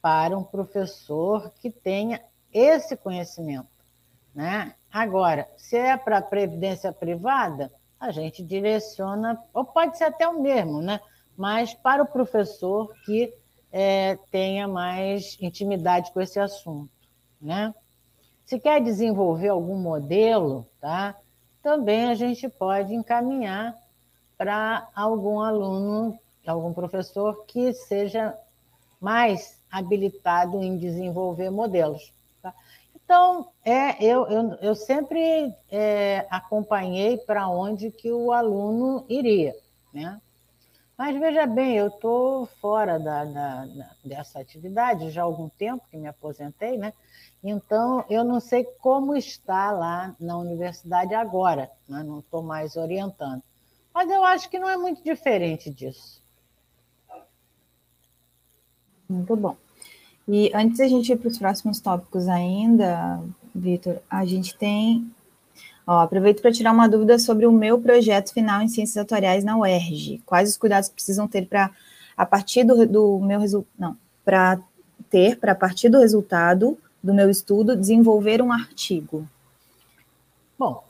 para 0.00 0.36
um 0.36 0.42
professor 0.42 1.52
que 1.60 1.70
tenha 1.70 2.22
esse 2.50 2.96
conhecimento. 2.96 3.68
Né? 4.34 4.74
Agora, 4.90 5.46
se 5.58 5.76
é 5.76 5.94
para 5.94 6.22
previdência 6.22 6.90
privada, 6.90 7.70
a 8.00 8.10
gente 8.10 8.42
direciona, 8.42 9.38
ou 9.52 9.62
pode 9.62 9.98
ser 9.98 10.04
até 10.04 10.26
o 10.26 10.40
mesmo, 10.40 10.80
né? 10.80 11.00
mas 11.36 11.74
para 11.74 12.02
o 12.02 12.06
professor 12.06 12.90
que 13.04 13.30
é, 13.70 14.16
tenha 14.30 14.66
mais 14.66 15.36
intimidade 15.38 16.10
com 16.12 16.20
esse 16.22 16.40
assunto. 16.40 16.90
Né? 17.38 17.74
Se 18.46 18.58
quer 18.58 18.80
desenvolver 18.82 19.48
algum 19.48 19.76
modelo, 19.76 20.66
tá? 20.80 21.14
também 21.62 22.06
a 22.06 22.14
gente 22.14 22.48
pode 22.48 22.94
encaminhar 22.94 23.76
para 24.38 24.88
algum 24.94 25.40
aluno, 25.40 26.16
algum 26.46 26.72
professor 26.72 27.44
que 27.44 27.72
seja 27.74 28.34
mais 29.00 29.58
habilitado 29.70 30.62
em 30.62 30.78
desenvolver 30.78 31.50
modelos. 31.50 32.12
Tá? 32.40 32.54
Então, 32.94 33.48
é, 33.64 34.02
eu, 34.02 34.26
eu, 34.28 34.54
eu 34.60 34.74
sempre 34.74 35.52
é, 35.70 36.26
acompanhei 36.30 37.18
para 37.18 37.48
onde 37.48 37.90
que 37.90 38.12
o 38.12 38.32
aluno 38.32 39.04
iria. 39.08 39.54
Né? 39.92 40.20
Mas 40.96 41.18
veja 41.18 41.46
bem, 41.46 41.76
eu 41.76 41.88
estou 41.88 42.46
fora 42.60 42.98
da, 42.98 43.24
da, 43.24 43.68
dessa 44.04 44.40
atividade 44.40 45.10
já 45.10 45.22
há 45.22 45.24
algum 45.24 45.48
tempo 45.48 45.86
que 45.90 45.96
me 45.96 46.08
aposentei, 46.08 46.76
né? 46.76 46.92
Então, 47.42 48.04
eu 48.10 48.24
não 48.24 48.40
sei 48.40 48.64
como 48.80 49.14
está 49.14 49.70
lá 49.70 50.16
na 50.18 50.36
universidade 50.36 51.14
agora, 51.14 51.70
né? 51.88 52.02
não 52.02 52.18
estou 52.18 52.42
mais 52.42 52.76
orientando. 52.76 53.42
Mas 53.98 54.08
eu 54.12 54.24
acho 54.24 54.48
que 54.48 54.60
não 54.60 54.70
é 54.70 54.76
muito 54.76 55.02
diferente 55.02 55.70
disso. 55.70 56.22
Muito 59.08 59.34
bom. 59.34 59.56
E 60.28 60.52
antes 60.54 60.78
da 60.78 60.86
gente 60.86 61.10
ir 61.10 61.16
para 61.16 61.26
os 61.26 61.36
próximos 61.36 61.80
tópicos 61.80 62.28
ainda, 62.28 63.20
Vitor, 63.52 63.96
a 64.08 64.24
gente 64.24 64.56
tem. 64.56 65.12
Ó, 65.84 65.98
aproveito 65.98 66.40
para 66.40 66.52
tirar 66.52 66.70
uma 66.70 66.88
dúvida 66.88 67.18
sobre 67.18 67.44
o 67.44 67.50
meu 67.50 67.80
projeto 67.80 68.32
final 68.32 68.62
em 68.62 68.68
Ciências 68.68 68.98
Atuariais 68.98 69.42
na 69.42 69.58
UERJ. 69.58 70.22
Quais 70.24 70.48
os 70.48 70.56
cuidados 70.56 70.88
precisam 70.88 71.26
ter 71.26 71.48
para, 71.48 71.72
a 72.16 72.24
partir 72.24 72.62
do, 72.62 72.86
do 72.86 73.18
meu 73.18 73.40
resultado. 73.40 73.72
Não, 73.76 73.96
para 74.24 74.60
ter, 75.10 75.40
para 75.40 75.50
a 75.50 75.56
partir 75.56 75.88
do 75.88 75.98
resultado 75.98 76.78
do 77.02 77.12
meu 77.12 77.28
estudo, 77.28 77.74
desenvolver 77.74 78.40
um 78.40 78.52
artigo? 78.52 79.28
Bom, 80.56 80.84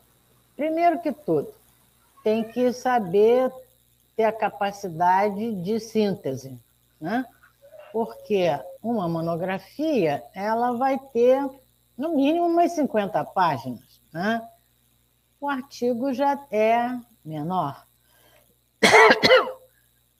primeiro 0.54 1.00
que 1.00 1.10
tudo, 1.10 1.48
tem 2.22 2.44
que 2.44 2.72
saber 2.72 3.52
ter 4.16 4.24
a 4.24 4.32
capacidade 4.32 5.54
de 5.62 5.78
síntese, 5.78 6.58
né? 7.00 7.24
Porque 7.92 8.48
uma 8.82 9.08
monografia, 9.08 10.22
ela 10.34 10.72
vai 10.72 10.98
ter, 11.12 11.40
no 11.96 12.14
mínimo, 12.16 12.46
umas 12.46 12.72
50 12.72 13.24
páginas, 13.26 14.00
né? 14.12 14.46
O 15.40 15.48
artigo 15.48 16.12
já 16.12 16.38
é 16.50 16.98
menor. 17.24 17.86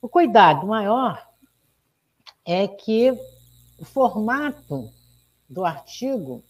O 0.01 0.07
cuidado 0.07 0.65
maior 0.65 1.27
é 2.45 2.65
que 2.69 3.11
o 3.77 3.83
formato 3.83 4.89
do 5.49 5.65
artigo 5.65 6.41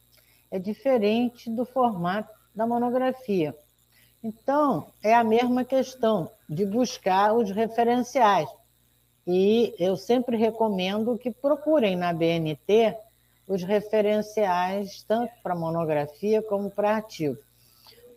é 0.51 0.59
diferente 0.59 1.49
do 1.49 1.65
formato 1.65 2.31
da 2.53 2.67
monografia. 2.67 3.57
Então, 4.23 4.87
é 5.01 5.13
a 5.13 5.23
mesma 5.23 5.63
questão 5.63 6.29
de 6.47 6.65
buscar 6.65 7.33
os 7.33 7.51
referenciais. 7.51 8.49
E 9.25 9.73
eu 9.79 9.95
sempre 9.95 10.35
recomendo 10.35 11.17
que 11.17 11.31
procurem 11.31 11.95
na 11.95 12.11
BNT 12.11 12.97
os 13.47 13.63
referenciais, 13.63 15.03
tanto 15.07 15.31
para 15.41 15.55
monografia 15.55 16.41
como 16.41 16.69
para 16.69 16.95
artigo, 16.95 17.37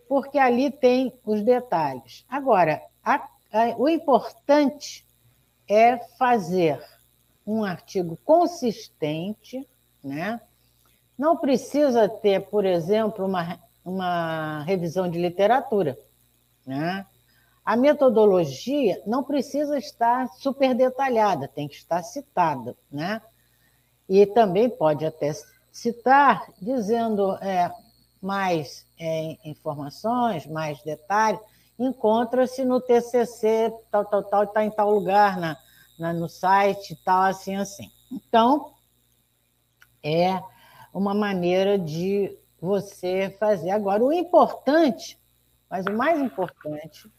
porque 0.09 0.39
ali 0.39 0.71
tem 0.71 1.13
os 1.25 1.43
detalhes. 1.43 2.25
Agora, 2.29 2.83
a, 3.05 3.29
a, 3.53 3.77
o 3.79 3.89
importante 3.89 5.07
é 5.69 5.99
fazer 6.19 6.83
um 7.47 7.65
artigo 7.65 8.19
consistente, 8.25 9.67
né? 10.03 10.41
Não 11.17 11.37
precisa 11.37 12.09
ter, 12.09 12.41
por 12.47 12.65
exemplo, 12.65 13.27
uma, 13.27 13.59
uma 13.85 14.63
revisão 14.63 15.09
de 15.09 15.19
literatura. 15.19 15.99
Né? 16.67 17.07
A 17.65 17.77
metodologia 17.77 19.03
não 19.07 19.23
precisa 19.23 19.79
estar 19.79 20.29
super 20.39 20.75
detalhada, 20.75 21.49
tem 21.49 21.69
que 21.69 21.77
estar 21.77 22.03
citada. 22.03 22.77
Né? 22.91 23.21
E 24.09 24.27
também 24.27 24.69
pode 24.69 25.05
até 25.05 25.33
citar, 25.71 26.47
dizendo 26.61 27.33
é, 27.37 27.73
mais 28.21 28.87
é, 28.99 29.37
informações, 29.45 30.47
mais 30.47 30.83
detalhes, 30.83 31.41
encontra-se 31.79 32.65
no 32.65 32.81
TCC, 32.81 33.73
tal, 33.91 34.05
tal, 34.05 34.23
tal, 34.23 34.45
está 34.45 34.65
em 34.65 34.71
tal 34.71 34.91
lugar, 34.91 35.39
na, 35.39 35.57
na, 35.99 36.13
no 36.13 36.29
site, 36.29 36.97
tal, 37.05 37.23
assim, 37.23 37.57
assim. 37.57 37.91
Então, 38.11 38.73
é 40.03 40.43
uma 40.93 41.15
maneira 41.15 41.79
de 41.79 42.37
você 42.63 43.35
fazer. 43.39 43.71
Agora, 43.71 44.03
o 44.03 44.13
importante, 44.13 45.19
mas 45.69 45.85
o 45.87 45.93
mais 45.93 46.21
importante, 46.21 47.13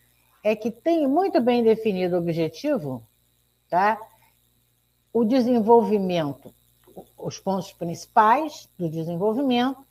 é 0.44 0.56
que 0.56 0.72
tem 0.72 1.08
muito 1.08 1.40
bem 1.42 1.64
definido 1.64 2.16
o 2.16 2.20
objetivo, 2.20 3.06
tá? 3.70 4.00
o 5.12 5.24
desenvolvimento, 5.24 6.54
os 7.18 7.40
pontos 7.40 7.72
principais 7.74 8.70
do 8.78 8.90
desenvolvimento 8.90 9.86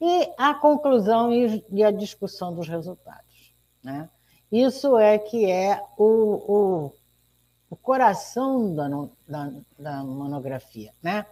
e 0.00 0.32
a 0.38 0.54
conclusão 0.54 1.30
e 1.32 1.84
a 1.84 1.90
discussão 1.90 2.54
dos 2.54 2.68
resultados. 2.68 3.54
Né? 3.82 4.08
Isso 4.50 4.96
é 4.98 5.18
que 5.18 5.50
é 5.50 5.82
o, 5.96 6.04
o, 6.04 6.92
o 7.70 7.76
coração 7.76 8.74
da, 8.74 8.88
da, 9.28 9.52
da 9.78 10.04
monografia. 10.04 10.92
Né? 11.02 11.26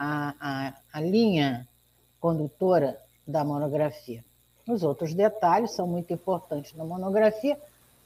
a, 0.00 0.34
a, 0.40 0.74
a 0.94 1.00
linha 1.02 1.68
condutora 2.18 2.98
da 3.26 3.44
monografia. 3.44 4.24
Os 4.68 4.82
outros 4.82 5.14
detalhes 5.14 5.72
são 5.72 5.86
muito 5.86 6.12
importantes 6.12 6.74
na 6.74 6.84
monografia, 6.84 7.58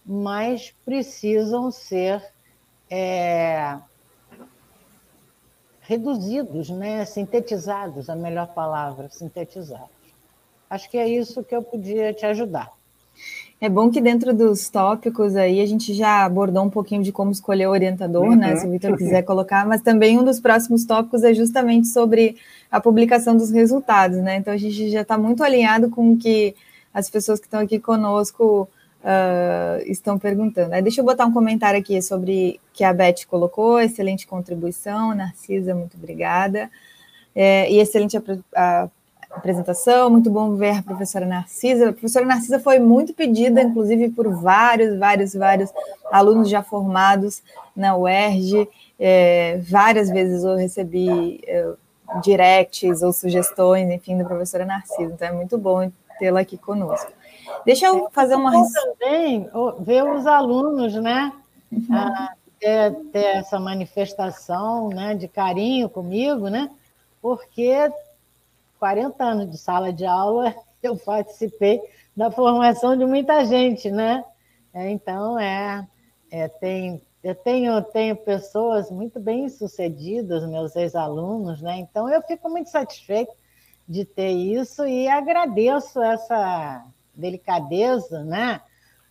mas 0.05 0.75
precisam 0.85 1.71
ser 1.71 2.23
é, 2.91 3.79
reduzidos, 5.81 6.71
né? 6.71 7.05
sintetizados, 7.05 8.09
a 8.09 8.17
melhor 8.17 8.49
palavra, 8.55 9.09
sintetizados. 9.11 9.89
Acho 10.69 10.91
que 10.91 10.99
é 10.99 11.07
isso 11.07 11.45
que 11.45 11.55
eu 11.55 11.63
podia 11.63 12.13
te 12.13 12.25
ajudar. 12.27 12.73
É 13.61 13.69
bom 13.69 13.91
que 13.91 14.01
dentro 14.01 14.35
dos 14.35 14.69
tópicos 14.69 15.37
aí 15.37 15.61
a 15.61 15.67
gente 15.67 15.95
já 15.95 16.25
abordou 16.25 16.63
um 16.65 16.71
pouquinho 16.71 17.03
de 17.03 17.11
como 17.11 17.31
escolher 17.31 17.67
o 17.67 17.71
orientador, 17.71 18.25
uhum. 18.25 18.37
né? 18.37 18.57
Se 18.57 18.67
o 18.67 18.71
Vitor 18.71 18.97
quiser 18.97 19.23
colocar, 19.23 19.67
mas 19.67 19.81
também 19.81 20.19
um 20.19 20.25
dos 20.25 20.41
próximos 20.41 20.85
tópicos 20.85 21.23
é 21.23 21.33
justamente 21.33 21.89
sobre 21.89 22.37
a 22.71 22.81
publicação 22.81 23.37
dos 23.37 23.51
resultados, 23.51 24.19
né? 24.19 24.37
Então 24.37 24.53
a 24.53 24.57
gente 24.57 24.91
já 24.91 25.03
está 25.03 25.17
muito 25.17 25.43
alinhado 25.43 25.89
com 25.89 26.13
o 26.13 26.17
que 26.17 26.55
as 26.93 27.09
pessoas 27.09 27.41
que 27.41 27.47
estão 27.47 27.61
aqui 27.61 27.79
conosco 27.79 28.69
uh, 29.03 29.83
estão 29.87 30.19
perguntando. 30.19 30.75
Aí 30.75 30.83
deixa 30.83 31.01
eu 31.01 31.05
botar 31.05 31.27
um 31.27 31.33
comentário 31.33 31.79
aqui 31.79 32.01
sobre 32.03 32.61
que 32.73 32.85
a 32.85 32.93
Beth 32.93 33.27
colocou, 33.29 33.81
excelente 33.81 34.27
contribuição, 34.27 35.15
Narcisa, 35.15 35.75
muito 35.75 35.97
obrigada. 35.97 36.71
É, 37.35 37.71
e 37.71 37.81
excelente 37.81 38.17
a, 38.17 38.23
a 38.55 38.89
apresentação, 39.37 40.11
muito 40.11 40.31
bom 40.31 40.55
ver 40.55 40.79
a 40.79 40.83
professora 40.83 41.27
Narcisa. 41.27 41.91
A 41.91 41.93
professora 41.93 42.25
Narcisa 42.25 42.59
foi 42.59 42.79
muito 42.79 43.13
pedida, 43.15 43.63
inclusive, 43.63 44.11
por 44.11 44.29
vários, 44.35 44.99
vários, 44.99 45.35
vários 45.35 45.71
alunos 46.11 46.49
já 46.49 46.63
formados 46.63 47.43
na 47.75 47.97
UERJ. 47.97 48.69
É, 48.99 49.59
várias 49.69 50.09
vezes 50.09 50.45
eu 50.45 50.57
recebi 50.57 51.41
é, 51.47 51.73
directs 52.23 53.03
ou 53.03 53.13
sugestões, 53.13 53.91
enfim, 53.91 54.17
da 54.17 54.25
professora 54.25 54.65
Narcisa. 54.65 55.13
Então 55.13 55.29
é 55.29 55.33
muito 55.33 55.59
bom 55.59 55.91
tê-la 56.19 56.41
aqui 56.41 56.57
conosco. 56.57 57.13
Deixa 57.65 57.87
eu 57.87 58.09
fazer 58.11 58.37
uma. 58.37 58.53
também 58.53 59.49
ver 59.81 60.05
os 60.05 60.27
alunos, 60.27 60.95
né? 60.95 61.33
Uhum. 61.73 61.87
Ah, 61.91 62.33
ter, 62.59 62.95
ter 63.13 63.37
essa 63.37 63.59
manifestação 63.59 64.89
né, 64.89 65.15
de 65.15 65.29
carinho 65.29 65.89
comigo, 65.89 66.49
né? 66.49 66.71
Porque 67.21 67.91
40 68.79 69.25
anos 69.25 69.51
de 69.51 69.59
sala 69.59 69.93
de 69.93 70.05
aula, 70.05 70.55
eu 70.83 70.97
participei 70.97 71.81
da 72.17 72.31
formação 72.31 72.97
de 72.97 73.05
muita 73.05 73.45
gente, 73.45 73.91
né? 73.91 74.25
É, 74.73 74.91
então, 74.91 75.39
é, 75.39 75.87
é, 76.31 76.49
tem, 76.49 77.01
eu 77.23 77.35
tenho, 77.35 77.81
tenho 77.83 78.17
pessoas 78.17 78.91
muito 78.91 79.21
bem 79.21 79.49
sucedidas, 79.49 80.49
meus 80.49 80.75
ex-alunos, 80.77 81.63
né? 81.63 81.79
Então, 81.79 82.09
eu 82.09 82.23
fico 82.23 82.49
muito 82.51 82.71
satisfeito 82.71 83.33
de 83.89 84.05
ter 84.05 84.31
isso 84.31 84.87
e 84.87 85.09
agradeço 85.09 86.03
essa 86.03 86.85
delicadeza, 87.15 88.25
né? 88.25 88.61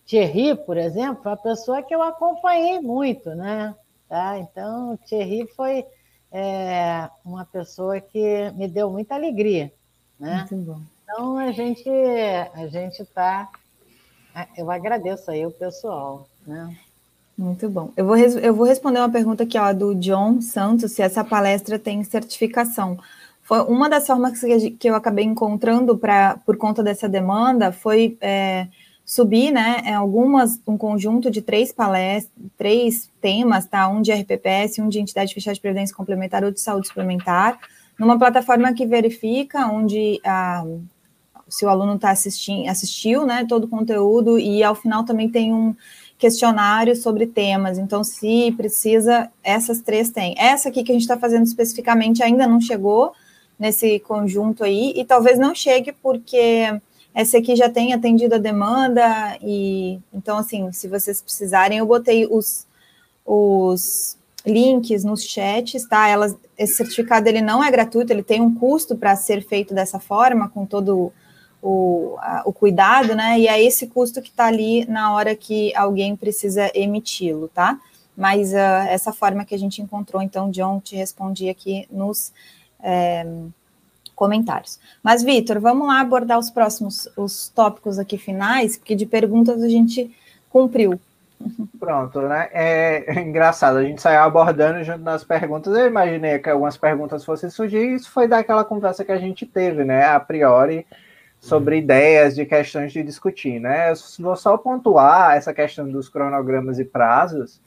Thierry, 0.04 0.54
por 0.54 0.76
exemplo, 0.76 1.22
uma 1.24 1.36
pessoa 1.36 1.82
que 1.82 1.94
eu 1.94 2.02
acompanhei 2.02 2.78
muito, 2.80 3.34
né? 3.34 3.74
Tá? 4.08 4.38
Então, 4.38 4.98
Thierry 5.06 5.46
foi 5.56 5.86
é 6.36 7.08
uma 7.24 7.44
pessoa 7.44 8.00
que 8.00 8.50
me 8.56 8.66
deu 8.66 8.90
muita 8.90 9.14
alegria. 9.14 9.72
Né? 10.18 10.46
Muito 10.50 10.56
bom. 10.56 10.80
Então 11.04 11.38
a 11.38 11.52
gente 11.52 11.88
a 12.54 12.66
gente 12.66 13.02
está. 13.02 13.48
Eu 14.56 14.68
agradeço 14.68 15.30
aí 15.30 15.46
o 15.46 15.50
pessoal. 15.52 16.26
Né? 16.44 16.76
Muito 17.38 17.68
bom. 17.68 17.92
Eu 17.96 18.04
vou, 18.04 18.16
eu 18.16 18.54
vou 18.54 18.66
responder 18.66 18.98
uma 18.98 19.10
pergunta 19.10 19.44
aqui 19.44 19.56
ó, 19.56 19.72
do 19.72 19.94
John 19.94 20.40
Santos, 20.40 20.92
se 20.92 21.02
essa 21.02 21.22
palestra 21.22 21.78
tem 21.78 22.02
certificação. 22.02 22.98
Foi 23.42 23.60
uma 23.60 23.88
das 23.88 24.06
formas 24.06 24.40
que 24.40 24.88
eu 24.88 24.94
acabei 24.96 25.24
encontrando 25.24 25.96
para 25.96 26.38
por 26.44 26.56
conta 26.56 26.82
dessa 26.82 27.08
demanda 27.08 27.70
foi 27.70 28.16
é, 28.20 28.66
subir, 29.04 29.50
né, 29.50 29.82
é, 29.84 29.94
algumas, 29.94 30.58
um 30.66 30.78
conjunto 30.78 31.30
de 31.30 31.42
três 31.42 31.70
palestras, 31.70 32.32
três 32.56 33.10
temas, 33.20 33.66
tá, 33.66 33.86
um 33.88 34.00
de 34.00 34.12
RPPS, 34.12 34.80
um 34.80 34.88
de 34.88 34.98
entidade 34.98 35.34
fechada 35.34 35.54
de 35.54 35.60
previdência 35.60 35.94
complementar, 35.94 36.42
outro 36.42 36.56
de 36.56 36.62
saúde 36.62 36.88
suplementar, 36.88 37.58
numa 37.98 38.18
plataforma 38.18 38.72
que 38.72 38.86
verifica 38.86 39.66
onde 39.66 40.20
a, 40.24 40.64
se 41.48 41.66
o 41.66 41.68
aluno 41.68 41.96
está 41.96 42.10
assistindo, 42.10 42.68
assistiu, 42.68 43.26
né, 43.26 43.44
todo 43.46 43.64
o 43.64 43.68
conteúdo, 43.68 44.38
e 44.38 44.64
ao 44.64 44.74
final 44.74 45.04
também 45.04 45.28
tem 45.28 45.52
um 45.52 45.74
questionário 46.16 46.96
sobre 46.96 47.26
temas, 47.26 47.76
então 47.76 48.02
se 48.02 48.52
precisa, 48.56 49.30
essas 49.42 49.82
três 49.82 50.08
tem. 50.08 50.34
Essa 50.38 50.70
aqui 50.70 50.82
que 50.82 50.92
a 50.92 50.94
gente 50.94 51.02
está 51.02 51.18
fazendo 51.18 51.44
especificamente 51.44 52.22
ainda 52.22 52.46
não 52.46 52.60
chegou 52.60 53.12
nesse 53.58 53.98
conjunto 54.00 54.64
aí, 54.64 54.94
e 54.96 55.04
talvez 55.04 55.38
não 55.38 55.54
chegue 55.54 55.92
porque 55.92 56.80
essa 57.14 57.38
aqui 57.38 57.54
já 57.54 57.70
tem 57.70 57.92
atendido 57.92 58.34
a 58.34 58.38
demanda, 58.38 59.38
e 59.40 60.00
então, 60.12 60.36
assim, 60.36 60.72
se 60.72 60.88
vocês 60.88 61.22
precisarem, 61.22 61.78
eu 61.78 61.86
botei 61.86 62.26
os, 62.26 62.66
os 63.24 64.18
links 64.44 65.04
nos 65.04 65.22
chats, 65.22 65.86
tá? 65.88 66.08
Elas, 66.08 66.36
esse 66.58 66.74
certificado 66.74 67.28
ele 67.28 67.40
não 67.40 67.62
é 67.62 67.70
gratuito, 67.70 68.12
ele 68.12 68.22
tem 68.22 68.40
um 68.40 68.52
custo 68.52 68.96
para 68.96 69.14
ser 69.14 69.46
feito 69.46 69.72
dessa 69.72 70.00
forma, 70.00 70.48
com 70.48 70.66
todo 70.66 71.12
o, 71.62 72.16
a, 72.18 72.42
o 72.44 72.52
cuidado, 72.52 73.14
né? 73.14 73.38
E 73.38 73.46
é 73.46 73.62
esse 73.62 73.86
custo 73.86 74.20
que 74.20 74.30
está 74.30 74.46
ali 74.46 74.84
na 74.86 75.14
hora 75.14 75.36
que 75.36 75.74
alguém 75.76 76.16
precisa 76.16 76.68
emiti-lo, 76.74 77.48
tá? 77.48 77.80
Mas 78.16 78.52
uh, 78.52 78.88
essa 78.88 79.12
forma 79.12 79.44
que 79.44 79.54
a 79.54 79.58
gente 79.58 79.80
encontrou, 79.80 80.20
então, 80.20 80.50
John 80.50 80.80
te 80.80 80.96
respondi 80.96 81.48
aqui 81.48 81.86
nos 81.90 82.32
é, 82.82 83.24
comentários. 84.14 84.78
Mas, 85.02 85.22
Vitor, 85.22 85.60
vamos 85.60 85.86
lá 85.86 86.00
abordar 86.00 86.38
os 86.38 86.50
próximos, 86.50 87.08
os 87.16 87.48
tópicos 87.48 87.98
aqui 87.98 88.18
finais, 88.18 88.76
porque 88.76 88.94
de 88.94 89.06
perguntas 89.06 89.62
a 89.62 89.68
gente 89.68 90.14
cumpriu. 90.50 90.98
Pronto, 91.78 92.22
né? 92.22 92.48
É, 92.52 93.04
é 93.06 93.20
engraçado, 93.20 93.76
a 93.76 93.84
gente 93.84 94.00
saiu 94.00 94.20
abordando 94.20 94.82
junto 94.82 95.00
nas 95.00 95.24
perguntas. 95.24 95.74
Eu 95.76 95.86
imaginei 95.86 96.38
que 96.38 96.48
algumas 96.48 96.76
perguntas 96.76 97.24
fossem 97.24 97.50
surgir, 97.50 97.78
e 97.78 97.94
isso 97.94 98.10
foi 98.10 98.26
daquela 98.26 98.64
conversa 98.64 99.04
que 99.04 99.12
a 99.12 99.18
gente 99.18 99.44
teve, 99.44 99.84
né? 99.84 100.06
A 100.06 100.20
priori, 100.20 100.86
sobre 101.40 101.78
ideias 101.78 102.34
de 102.34 102.46
questões 102.46 102.92
de 102.92 103.02
discutir, 103.02 103.60
né? 103.60 103.90
Eu 103.90 103.94
vou 104.20 104.36
só 104.36 104.56
pontuar 104.56 105.36
essa 105.36 105.52
questão 105.52 105.90
dos 105.90 106.08
cronogramas 106.08 106.78
e 106.78 106.84
prazos, 106.84 107.60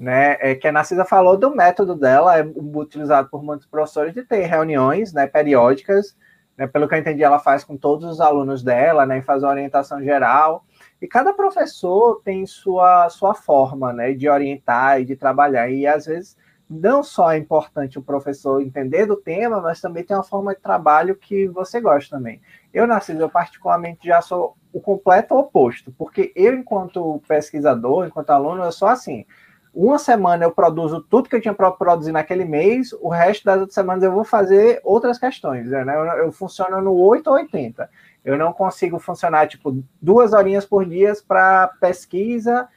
né? 0.00 0.36
É 0.40 0.54
que 0.54 0.66
a 0.66 0.72
Narcisa 0.72 1.04
falou 1.04 1.36
do 1.36 1.54
método 1.54 1.94
dela, 1.94 2.38
é 2.38 2.42
utilizado 2.42 3.28
por 3.28 3.44
muitos 3.44 3.66
professores 3.66 4.14
de 4.14 4.24
ter 4.24 4.46
reuniões, 4.46 5.12
né? 5.12 5.26
Periódicas, 5.26 6.16
né? 6.56 6.66
Pelo 6.66 6.88
que 6.88 6.94
eu 6.94 6.98
entendi, 6.98 7.22
ela 7.22 7.38
faz 7.38 7.62
com 7.62 7.76
todos 7.76 8.10
os 8.10 8.20
alunos 8.20 8.62
dela, 8.62 9.04
né? 9.04 9.18
E 9.18 9.22
faz 9.22 9.42
uma 9.42 9.50
orientação 9.50 10.02
geral 10.02 10.64
e 11.00 11.06
cada 11.06 11.32
professor 11.32 12.20
tem 12.22 12.46
sua, 12.46 13.08
sua 13.08 13.34
forma 13.34 13.92
né, 13.92 14.12
de 14.12 14.28
orientar 14.28 15.00
e 15.00 15.04
de 15.04 15.16
trabalhar. 15.16 15.70
E 15.70 15.86
às 15.86 16.06
vezes 16.06 16.36
não 16.68 17.02
só 17.02 17.32
é 17.32 17.38
importante 17.38 17.98
o 17.98 18.02
professor 18.02 18.60
entender 18.60 19.06
do 19.06 19.16
tema, 19.16 19.60
mas 19.60 19.80
também 19.80 20.04
tem 20.04 20.16
uma 20.16 20.22
forma 20.22 20.54
de 20.54 20.60
trabalho 20.60 21.16
que 21.16 21.48
você 21.48 21.80
gosta 21.80 22.16
também. 22.16 22.40
Eu, 22.72 22.86
Narciso, 22.86 23.18
eu 23.18 23.30
particularmente 23.30 24.06
já 24.06 24.20
sou 24.20 24.56
o 24.72 24.80
completo 24.80 25.34
oposto, 25.34 25.92
porque 25.98 26.32
eu, 26.36 26.54
enquanto 26.54 27.20
pesquisador, 27.26 28.06
enquanto 28.06 28.30
aluno, 28.30 28.62
eu 28.62 28.70
sou 28.70 28.86
assim. 28.86 29.26
Uma 29.72 29.98
semana 29.98 30.44
eu 30.44 30.50
produzo 30.50 31.00
tudo 31.00 31.28
que 31.28 31.36
eu 31.36 31.40
tinha 31.40 31.54
para 31.54 31.70
produzir 31.70 32.10
naquele 32.10 32.44
mês, 32.44 32.92
o 33.00 33.08
resto 33.08 33.44
das 33.44 33.60
outras 33.60 33.74
semanas 33.74 34.02
eu 34.02 34.10
vou 34.10 34.24
fazer 34.24 34.80
outras 34.82 35.18
questões. 35.18 35.70
Né? 35.70 35.84
Eu, 35.94 36.04
eu 36.24 36.32
funciono 36.32 36.80
no 36.80 36.92
8 36.92 37.28
ou 37.28 37.34
80. 37.34 37.88
Eu 38.24 38.36
não 38.36 38.52
consigo 38.52 38.98
funcionar, 38.98 39.46
tipo, 39.46 39.82
duas 40.02 40.32
horinhas 40.32 40.66
por 40.66 40.84
dia 40.84 41.12
para 41.26 41.68
pesquisa, 41.80 42.68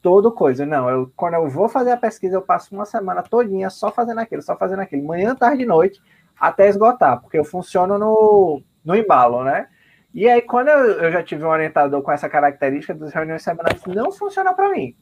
todo 0.00 0.32
coisa. 0.32 0.64
Não, 0.64 0.88
eu, 0.88 1.12
quando 1.14 1.34
eu 1.34 1.48
vou 1.48 1.68
fazer 1.68 1.92
a 1.92 1.96
pesquisa, 1.96 2.36
eu 2.36 2.42
passo 2.42 2.74
uma 2.74 2.86
semana 2.86 3.22
todinha 3.22 3.68
só 3.68 3.90
fazendo 3.92 4.18
aquilo, 4.20 4.42
só 4.42 4.56
fazendo 4.56 4.80
aquilo, 4.80 5.06
manhã, 5.06 5.34
tarde 5.34 5.62
e 5.62 5.66
noite, 5.66 6.00
até 6.40 6.68
esgotar, 6.68 7.20
porque 7.20 7.38
eu 7.38 7.44
funciono 7.44 7.98
no, 7.98 8.62
no 8.84 8.96
embalo, 8.96 9.44
né? 9.44 9.68
E 10.14 10.28
aí, 10.28 10.40
quando 10.40 10.68
eu, 10.68 11.02
eu 11.02 11.12
já 11.12 11.22
tive 11.22 11.44
um 11.44 11.48
orientador 11.48 12.00
com 12.02 12.10
essa 12.10 12.28
característica 12.28 12.94
das 12.94 13.12
reuniões 13.12 13.42
semanais, 13.42 13.84
não 13.86 14.10
funciona 14.10 14.54
para 14.54 14.70
mim. 14.70 14.96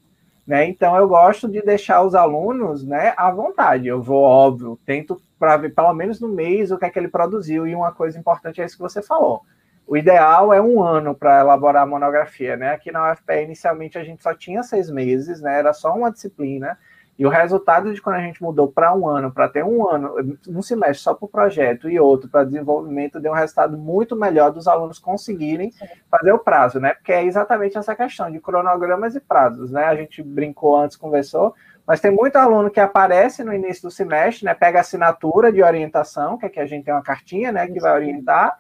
Né? 0.46 0.68
Então, 0.68 0.96
eu 0.96 1.08
gosto 1.08 1.48
de 1.48 1.60
deixar 1.60 2.02
os 2.02 2.14
alunos 2.14 2.84
né, 2.84 3.12
à 3.16 3.30
vontade. 3.30 3.88
Eu 3.88 4.00
vou, 4.00 4.22
óbvio, 4.22 4.78
tento 4.86 5.20
para 5.38 5.56
ver 5.56 5.74
pelo 5.74 5.92
menos 5.92 6.20
no 6.20 6.28
mês 6.28 6.70
o 6.70 6.78
que 6.78 6.84
é 6.84 6.90
que 6.90 6.98
ele 6.98 7.08
produziu. 7.08 7.66
E 7.66 7.74
uma 7.74 7.92
coisa 7.92 8.18
importante 8.18 8.60
é 8.60 8.64
isso 8.64 8.76
que 8.76 8.82
você 8.82 9.02
falou 9.02 9.42
o 9.86 9.96
ideal 9.96 10.52
é 10.52 10.60
um 10.60 10.82
ano 10.82 11.14
para 11.14 11.40
elaborar 11.40 11.84
a 11.84 11.86
monografia, 11.86 12.56
né? 12.56 12.72
Aqui 12.72 12.90
na 12.90 13.12
UFPE, 13.12 13.44
inicialmente, 13.44 13.96
a 13.96 14.02
gente 14.02 14.22
só 14.22 14.34
tinha 14.34 14.62
seis 14.62 14.90
meses, 14.90 15.40
né? 15.40 15.58
Era 15.58 15.72
só 15.72 15.94
uma 15.94 16.10
disciplina. 16.10 16.76
E 17.18 17.24
o 17.24 17.30
resultado 17.30 17.94
de 17.94 18.00
quando 18.00 18.16
a 18.16 18.20
gente 18.20 18.42
mudou 18.42 18.68
para 18.68 18.94
um 18.94 19.08
ano, 19.08 19.32
para 19.32 19.48
ter 19.48 19.64
um 19.64 19.88
ano, 19.88 20.38
um 20.48 20.60
semestre 20.60 20.98
só 20.98 21.14
para 21.14 21.24
o 21.24 21.28
projeto 21.28 21.88
e 21.88 21.98
outro 21.98 22.28
para 22.28 22.44
desenvolvimento, 22.44 23.18
deu 23.18 23.32
um 23.32 23.34
resultado 23.34 23.76
muito 23.78 24.14
melhor 24.14 24.50
dos 24.50 24.68
alunos 24.68 24.98
conseguirem 24.98 25.72
fazer 26.10 26.32
o 26.32 26.38
prazo, 26.38 26.78
né? 26.78 26.92
Porque 26.92 27.12
é 27.12 27.24
exatamente 27.24 27.78
essa 27.78 27.94
questão 27.94 28.30
de 28.30 28.38
cronogramas 28.38 29.14
e 29.14 29.20
prazos, 29.20 29.70
né? 29.70 29.84
A 29.84 29.96
gente 29.96 30.22
brincou 30.22 30.76
antes, 30.76 30.96
conversou, 30.96 31.54
mas 31.86 32.00
tem 32.00 32.10
muito 32.10 32.36
aluno 32.36 32.70
que 32.70 32.80
aparece 32.80 33.42
no 33.42 33.54
início 33.54 33.84
do 33.84 33.90
semestre, 33.90 34.44
né? 34.44 34.52
Pega 34.52 34.78
a 34.78 34.80
assinatura 34.82 35.50
de 35.50 35.62
orientação, 35.62 36.36
que 36.36 36.44
é 36.44 36.48
que 36.50 36.60
a 36.60 36.66
gente 36.66 36.84
tem 36.84 36.92
uma 36.92 37.02
cartinha, 37.02 37.50
né? 37.50 37.66
Que 37.66 37.80
vai 37.80 37.94
orientar 37.94 38.58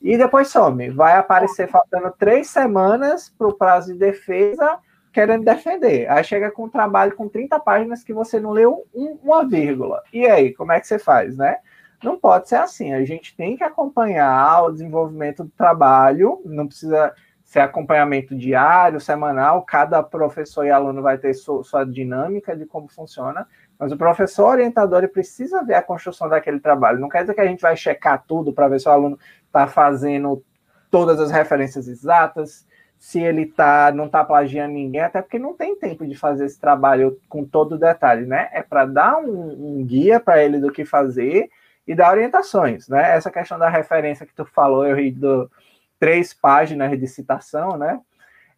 e 0.00 0.16
depois 0.16 0.48
some. 0.48 0.90
Vai 0.90 1.16
aparecer 1.16 1.68
faltando 1.68 2.12
três 2.16 2.48
semanas 2.48 3.32
para 3.36 3.48
o 3.48 3.54
prazo 3.54 3.92
de 3.92 3.98
defesa, 3.98 4.78
querendo 5.16 5.46
defender. 5.46 6.06
Aí 6.10 6.22
chega 6.22 6.50
com 6.50 6.64
um 6.64 6.68
trabalho 6.68 7.16
com 7.16 7.26
30 7.26 7.58
páginas 7.60 8.04
que 8.04 8.12
você 8.12 8.38
não 8.38 8.50
leu 8.50 8.86
um, 8.94 9.18
uma 9.22 9.48
vírgula. 9.48 10.02
E 10.12 10.26
aí, 10.26 10.52
como 10.52 10.72
é 10.72 10.78
que 10.78 10.86
você 10.86 10.98
faz, 10.98 11.38
né? 11.38 11.56
Não 12.04 12.18
pode 12.18 12.50
ser 12.50 12.56
assim. 12.56 12.92
A 12.92 13.02
gente 13.02 13.34
tem 13.34 13.56
que 13.56 13.64
acompanhar 13.64 14.64
o 14.64 14.70
desenvolvimento 14.70 15.42
do 15.42 15.48
trabalho, 15.56 16.42
não 16.44 16.66
precisa 16.66 17.14
ser 17.42 17.60
acompanhamento 17.60 18.36
diário, 18.36 19.00
semanal, 19.00 19.62
cada 19.62 20.02
professor 20.02 20.66
e 20.66 20.70
aluno 20.70 21.00
vai 21.00 21.16
ter 21.16 21.32
sua, 21.32 21.64
sua 21.64 21.84
dinâmica 21.86 22.54
de 22.54 22.66
como 22.66 22.86
funciona, 22.86 23.48
mas 23.78 23.92
o 23.92 23.96
professor 23.96 24.48
orientador 24.48 25.08
precisa 25.08 25.64
ver 25.64 25.76
a 25.76 25.82
construção 25.82 26.28
daquele 26.28 26.60
trabalho. 26.60 27.00
Não 27.00 27.08
quer 27.08 27.22
dizer 27.22 27.32
que 27.32 27.40
a 27.40 27.46
gente 27.46 27.62
vai 27.62 27.74
checar 27.74 28.22
tudo 28.28 28.52
para 28.52 28.68
ver 28.68 28.80
se 28.80 28.86
o 28.86 28.92
aluno 28.92 29.18
está 29.46 29.66
fazendo 29.66 30.44
todas 30.90 31.18
as 31.18 31.30
referências 31.30 31.88
exatas, 31.88 32.66
se 32.98 33.20
ele 33.20 33.46
tá, 33.46 33.92
não 33.92 34.06
está 34.06 34.24
plagiando 34.24 34.72
ninguém, 34.74 35.02
até 35.02 35.20
porque 35.20 35.38
não 35.38 35.54
tem 35.54 35.76
tempo 35.76 36.06
de 36.06 36.16
fazer 36.16 36.46
esse 36.46 36.58
trabalho 36.58 37.20
com 37.28 37.44
todo 37.44 37.72
o 37.74 37.78
detalhe, 37.78 38.26
né? 38.26 38.48
É 38.52 38.62
para 38.62 38.84
dar 38.86 39.18
um, 39.18 39.78
um 39.78 39.84
guia 39.84 40.18
para 40.18 40.42
ele 40.42 40.58
do 40.58 40.72
que 40.72 40.84
fazer 40.84 41.50
e 41.86 41.94
dar 41.94 42.10
orientações, 42.10 42.88
né? 42.88 43.14
Essa 43.14 43.30
questão 43.30 43.58
da 43.58 43.68
referência 43.68 44.26
que 44.26 44.34
tu 44.34 44.44
falou, 44.44 44.86
eu 44.86 44.96
ri 44.96 45.10
do 45.10 45.50
três 45.98 46.34
páginas 46.34 46.98
de 46.98 47.06
citação, 47.06 47.76
né? 47.76 48.00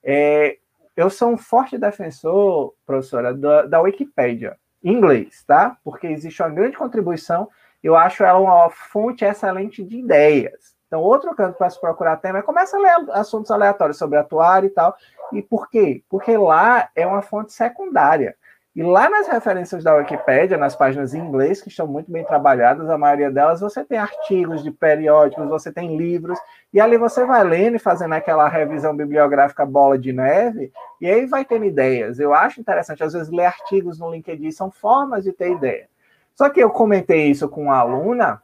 É, 0.03 0.57
eu 0.97 1.11
sou 1.11 1.31
um 1.33 1.37
forte 1.37 1.77
defensor, 1.77 2.75
professora, 2.87 3.35
da, 3.35 3.63
da 3.63 3.81
Wikipédia, 3.81 4.57
em 4.83 4.95
inglês, 4.95 5.45
tá? 5.45 5.77
Porque 5.85 6.07
existe 6.07 6.43
uma 6.43 6.51
grande 6.51 6.77
contribuição, 6.77 7.49
eu 7.83 7.97
acho 7.97 8.25
ela 8.25 8.39
uma 8.39 8.71
fonte 8.71 9.25
excelente 9.25 9.85
de 9.85 9.99
ideias. 9.99 10.78
Então, 10.89 11.01
outro 11.01 11.35
canto 11.37 11.57
para 11.57 11.71
se 11.71 11.81
procurar 11.81 12.17
tema 12.17 12.39
é 12.39 12.43
começa 12.43 12.77
a 12.77 12.81
ler 12.81 13.11
assuntos 13.13 13.51
aleatórios 13.51 13.99
sobre 13.99 14.19
atuar 14.19 14.65
e 14.65 14.71
tal. 14.71 14.97
E 15.33 15.43
por 15.43 15.69
quê? 15.69 16.03
Porque 16.09 16.37
lá 16.37 16.89
é 16.97 17.07
uma 17.07 17.23
fonte 17.23 17.53
secundária. 17.53 18.35
E 18.75 18.83
lá 18.83 19.11
nas 19.11 19.27
referências 19.27 19.83
da 19.83 19.95
Wikipédia, 19.97 20.57
nas 20.57 20.77
páginas 20.77 21.13
em 21.13 21.19
inglês, 21.19 21.61
que 21.61 21.69
estão 21.69 21.87
muito 21.87 22.13
bem 22.13 22.25
trabalhadas, 22.25 22.89
a 22.89 22.97
maioria 22.97 23.31
delas, 23.31 23.61
você 23.61 23.85
tem 23.85 23.99
artigos 23.99 24.63
de 24.63 24.71
periódicos, 24.71 25.49
você 25.49 25.73
tem 25.73 25.97
livros, 25.97 26.39
e 26.73 26.81
ali 26.81 26.97
você 26.97 27.27
vai 27.27 27.43
lendo 27.43 27.75
e 27.75 27.81
fazendo 27.81 28.15
aquela 28.15 28.49
revisão 28.49 28.97
bibliográfica 28.97 29.67
bola 29.67 29.99
de 29.99 30.13
neve, 30.13 30.73
e 31.01 31.11
aí 31.11 31.27
vai 31.27 31.45
tendo 31.45 31.65
ideias. 31.65 32.21
Eu 32.21 32.33
acho 32.33 32.61
interessante, 32.61 33.03
às 33.03 33.13
vezes, 33.13 33.29
ler 33.31 33.47
artigos 33.47 33.99
no 33.99 34.13
LinkedIn 34.13 34.53
são 34.53 34.71
formas 34.71 35.25
de 35.25 35.33
ter 35.33 35.51
ideia. 35.51 35.89
Só 36.37 36.49
que 36.49 36.61
eu 36.61 36.71
comentei 36.71 37.29
isso 37.29 37.49
com 37.49 37.65
uma 37.65 37.79
aluna, 37.79 38.41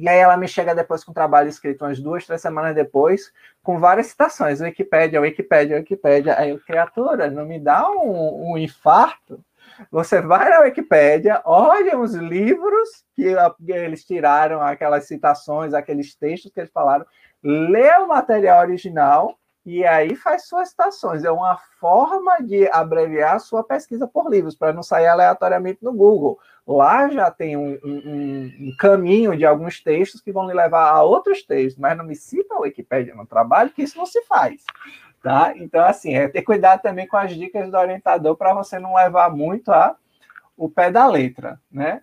e 0.00 0.08
aí 0.08 0.18
ela 0.18 0.36
me 0.36 0.48
chega 0.48 0.74
depois 0.74 1.04
com 1.04 1.10
um 1.10 1.14
trabalho 1.14 1.48
escrito 1.48 1.84
umas 1.84 2.00
duas, 2.00 2.26
três 2.26 2.40
semanas 2.40 2.74
depois, 2.74 3.32
com 3.62 3.78
várias 3.78 4.06
citações, 4.06 4.60
Wikipédia, 4.60 5.20
Wikipédia, 5.20 5.76
Wikipédia. 5.76 6.38
Aí 6.38 6.58
criatura, 6.60 7.30
não 7.30 7.44
me 7.44 7.58
dá 7.58 7.88
um, 7.90 8.52
um 8.52 8.58
infarto? 8.58 9.44
Você 9.90 10.20
vai 10.20 10.48
na 10.48 10.60
Wikipédia, 10.60 11.40
olha 11.44 11.98
os 11.98 12.14
livros 12.14 13.04
que 13.14 13.34
eles 13.68 14.04
tiraram, 14.04 14.60
aquelas 14.60 15.06
citações, 15.06 15.74
aqueles 15.74 16.14
textos 16.14 16.52
que 16.52 16.60
eles 16.60 16.72
falaram, 16.72 17.06
lê 17.42 17.90
o 17.96 18.08
material 18.08 18.60
original 18.60 19.39
e 19.64 19.84
aí 19.84 20.14
faz 20.14 20.46
suas 20.46 20.70
citações. 20.70 21.24
É 21.24 21.30
uma 21.30 21.56
forma 21.78 22.38
de 22.40 22.68
abreviar 22.70 23.38
sua 23.40 23.62
pesquisa 23.62 24.06
por 24.06 24.30
livros, 24.30 24.54
para 24.54 24.72
não 24.72 24.82
sair 24.82 25.06
aleatoriamente 25.06 25.84
no 25.84 25.92
Google. 25.92 26.38
Lá 26.66 27.08
já 27.08 27.30
tem 27.30 27.56
um, 27.56 27.78
um, 27.84 28.52
um, 28.60 28.76
caminho 28.78 29.36
de 29.36 29.44
alguns 29.44 29.82
textos 29.82 30.20
que 30.20 30.32
vão 30.32 30.46
lhe 30.46 30.54
levar 30.54 30.90
a 30.90 31.02
outros 31.02 31.42
textos, 31.42 31.78
mas 31.78 31.96
não 31.96 32.04
me 32.04 32.16
cita 32.16 32.54
a 32.54 32.60
Wikipédia 32.60 33.14
no 33.14 33.26
trabalho, 33.26 33.70
que 33.70 33.82
isso 33.82 33.98
não 33.98 34.06
se 34.06 34.22
faz. 34.22 34.62
Tá? 35.22 35.52
Então, 35.56 35.84
assim, 35.84 36.14
é 36.14 36.28
ter 36.28 36.42
cuidado 36.42 36.80
também 36.80 37.06
com 37.06 37.16
as 37.16 37.34
dicas 37.34 37.70
do 37.70 37.76
orientador 37.76 38.36
para 38.36 38.54
você 38.54 38.78
não 38.78 38.94
levar 38.94 39.30
muito 39.30 39.70
a 39.70 39.96
o 40.56 40.68
pé 40.68 40.90
da 40.90 41.06
letra, 41.06 41.58
né? 41.70 42.02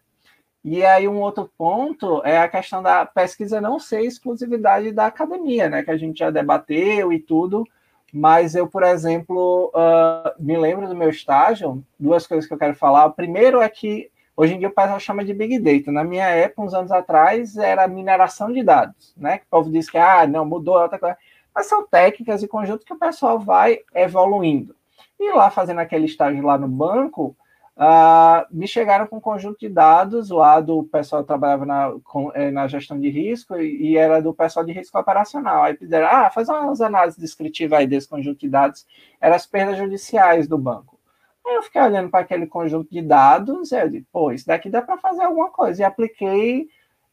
E 0.69 0.85
aí 0.85 1.07
um 1.07 1.22
outro 1.22 1.49
ponto 1.57 2.22
é 2.26 2.39
a 2.39 2.49
questão 2.49 2.84
da 2.84 3.06
pesquisa 3.06 3.61
não 3.61 3.80
ser 3.80 4.02
exclusividade 4.02 4.91
da 4.91 5.06
academia, 5.06 5.69
né? 5.69 5.81
Que 5.81 5.91
a 5.91 5.95
gente 5.95 6.19
já 6.19 6.30
debateu 6.30 7.14
e 7.14 7.19
tudo, 7.19 7.65
mas 8.11 8.53
eu, 8.53 8.68
por 8.68 8.84
exemplo, 8.84 9.72
uh, 9.73 10.30
me 10.38 10.57
lembro 10.57 10.85
do 10.85 10.94
meu 10.94 11.10
estágio, 11.10 11.81
duas 11.98 12.27
coisas 12.27 12.45
que 12.45 12.53
eu 12.53 12.57
quero 12.57 12.76
falar. 12.76 13.06
O 13.06 13.14
primeiro 13.14 13.61
é 13.61 13.69
que 13.69 14.11
hoje 14.35 14.56
em 14.56 14.60
dia 14.60 14.68
o 14.68 14.73
pessoal 14.73 14.99
chama 14.99 15.23
de 15.23 15.34
Big 15.34 15.57
Data. 15.57 15.89
Na 15.89 16.03
minha 16.03 16.27
época, 16.27 16.64
uns 16.64 16.73
anos 16.73 16.91
atrás, 16.91 17.56
era 17.56 17.88
mineração 17.88 18.52
de 18.52 18.61
dados, 18.61 19.14
né? 19.15 19.38
Que 19.38 19.45
o 19.45 19.49
povo 19.49 19.72
diz 19.72 19.89
que, 19.89 19.98
ah, 19.98 20.27
não, 20.27 20.45
mudou, 20.45 20.81
outra 20.81 20.99
coisa. 20.99 21.18
Mas 21.56 21.68
são 21.68 21.88
técnicas 21.88 22.44
e 22.44 22.48
conjuntos 22.48 22.85
que 22.85 22.94
o 22.94 22.99
pessoal 22.99 23.39
vai 23.39 23.80
evoluindo. 23.95 24.76
E 25.18 25.31
lá, 25.31 25.49
fazendo 25.49 25.80
aquele 25.80 26.07
estágio 26.07 26.44
lá 26.44 26.57
no 26.57 26.68
banco, 26.68 27.38
uh, 27.77 28.45
me 28.51 28.67
chegaram 28.67 29.07
com 29.07 29.17
um 29.17 29.21
conjunto 29.21 29.59
de 29.59 29.69
dados 29.69 30.29
lá 30.29 30.59
do 30.59 30.83
pessoal 30.83 31.21
que 31.21 31.27
trabalhava 31.27 31.65
na, 31.65 31.93
com, 32.03 32.31
eh, 32.33 32.51
na 32.51 32.67
gestão 32.67 32.99
de 32.99 33.09
risco 33.09 33.55
e, 33.55 33.91
e, 33.91 33.97
era 33.97 34.21
do 34.21 34.33
pessoal 34.33 34.65
de 34.65 34.71
risco 34.71 34.97
operacional. 34.97 35.63
Aí 35.63 35.75
pediram, 35.75 36.07
ah, 36.07 36.29
faz 36.29 36.49
umas 36.49 36.81
análises 36.81 37.19
descritivas 37.19 37.79
aí 37.79 37.87
desse 37.87 38.09
conjunto 38.09 38.39
de 38.39 38.49
dados, 38.49 38.85
eram 39.21 39.35
as 39.35 39.45
perdas 39.45 39.77
judiciais 39.77 40.47
do 40.47 40.57
banco. 40.57 40.97
Aí 41.45 41.55
eu 41.55 41.63
fiquei 41.63 41.81
olhando 41.81 42.09
para 42.09 42.21
aquele 42.21 42.47
conjunto 42.47 42.91
de 42.91 43.01
dados, 43.01 43.71
e 43.71 43.79
eu 43.79 43.89
disse, 43.89 44.07
pô, 44.11 44.31
isso 44.31 44.47
daqui 44.47 44.69
dá 44.69 44.81
para 44.81 44.97
fazer 44.97 45.23
alguma 45.23 45.49
coisa. 45.49 45.81
E 45.81 45.85
apliquei 45.85 46.67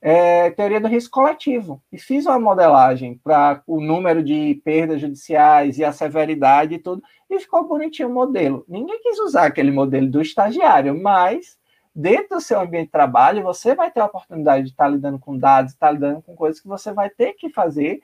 é, 0.07 0.51
teoria 0.51 0.79
do 0.79 0.87
risco 0.87 1.15
coletivo. 1.15 1.83
E 1.91 1.99
fiz 1.99 2.27
uma 2.27 2.39
modelagem 2.39 3.19
para 3.25 3.63
o 3.67 3.81
número 3.81 4.23
de 4.23 4.61
perdas 4.63 5.01
judiciais 5.01 5.79
e 5.79 5.85
a 5.85 5.93
severidade 5.93 6.75
e 6.75 6.79
tudo, 6.79 7.03
e 7.31 7.41
ficou 7.41 7.67
bonitinho 7.67 8.11
o 8.11 8.13
modelo. 8.13 8.67
Ninguém 8.69 9.01
quis 9.01 9.19
usar 9.19 9.47
aquele 9.47 9.71
modelo 9.71 10.07
do 10.07 10.21
estagiário, 10.21 10.95
mas 11.03 11.57
dentro 11.95 12.37
do 12.37 12.41
seu 12.43 12.61
ambiente 12.61 12.87
de 12.87 12.93
trabalho, 12.93 13.43
você 13.43 13.75
vai 13.75 13.91
ter 13.91 14.01
a 14.01 14.05
oportunidade 14.05 14.65
de 14.65 14.71
estar 14.73 14.89
lidando 14.89 15.19
com 15.19 15.39
dados, 15.39 15.73
estar 15.73 15.93
lidando 15.93 16.21
com 16.21 16.37
coisas 16.37 16.61
que 16.61 16.69
você 16.69 16.93
vai 16.93 17.09
ter 17.09 17.33
que 17.33 17.49
fazer 17.49 18.03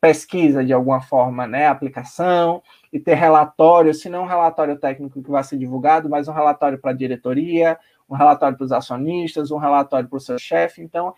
pesquisa 0.00 0.64
de 0.64 0.72
alguma 0.72 1.02
forma, 1.02 1.46
né, 1.46 1.66
aplicação, 1.66 2.62
e 2.90 2.98
ter 2.98 3.14
relatório, 3.14 3.92
se 3.92 4.08
não 4.08 4.22
um 4.22 4.26
relatório 4.26 4.78
técnico 4.78 5.22
que 5.22 5.30
vai 5.30 5.44
ser 5.44 5.58
divulgado, 5.58 6.08
mas 6.08 6.28
um 6.28 6.32
relatório 6.32 6.78
para 6.78 6.92
a 6.92 6.94
diretoria, 6.94 7.78
um 8.08 8.14
relatório 8.14 8.56
para 8.56 8.64
os 8.64 8.72
acionistas, 8.72 9.50
um 9.50 9.58
relatório 9.58 10.08
para 10.08 10.16
o 10.16 10.20
seu 10.20 10.38
chefe. 10.38 10.82
Então, 10.82 11.14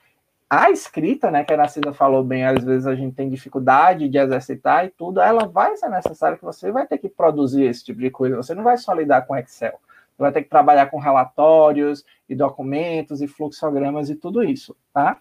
a 0.48 0.70
escrita, 0.70 1.30
né, 1.30 1.42
que 1.42 1.52
a 1.52 1.56
Narcisa 1.56 1.92
falou 1.92 2.22
bem, 2.22 2.44
às 2.44 2.62
vezes 2.62 2.86
a 2.86 2.94
gente 2.94 3.14
tem 3.14 3.28
dificuldade 3.28 4.08
de 4.08 4.18
exercitar 4.18 4.84
e 4.84 4.90
tudo, 4.90 5.20
ela 5.20 5.46
vai 5.46 5.76
ser 5.76 5.88
necessária 5.88 6.36
que 6.36 6.44
você 6.44 6.70
vai 6.70 6.86
ter 6.86 6.98
que 6.98 7.08
produzir 7.08 7.64
esse 7.64 7.84
tipo 7.84 8.00
de 8.00 8.10
coisa. 8.10 8.36
Você 8.36 8.54
não 8.54 8.62
vai 8.62 8.76
só 8.76 8.92
lidar 8.92 9.22
com 9.26 9.36
Excel. 9.36 9.80
Você 10.14 10.22
vai 10.22 10.32
ter 10.32 10.42
que 10.42 10.48
trabalhar 10.48 10.86
com 10.86 10.98
relatórios 10.98 12.04
e 12.28 12.34
documentos 12.34 13.20
e 13.20 13.26
fluxogramas 13.26 14.10
e 14.10 14.14
tudo 14.14 14.44
isso, 14.44 14.76
tá? 14.92 15.18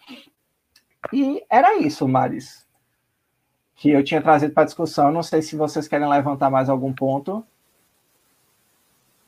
E 1.12 1.44
era 1.50 1.78
isso, 1.78 2.08
Maris, 2.08 2.68
que 3.76 3.90
eu 3.90 4.04
tinha 4.04 4.22
trazido 4.22 4.54
para 4.54 4.66
discussão. 4.66 5.12
Não 5.12 5.24
sei 5.24 5.42
se 5.42 5.56
vocês 5.56 5.88
querem 5.88 6.08
levantar 6.08 6.50
mais 6.50 6.70
algum 6.70 6.94
ponto. 6.94 7.46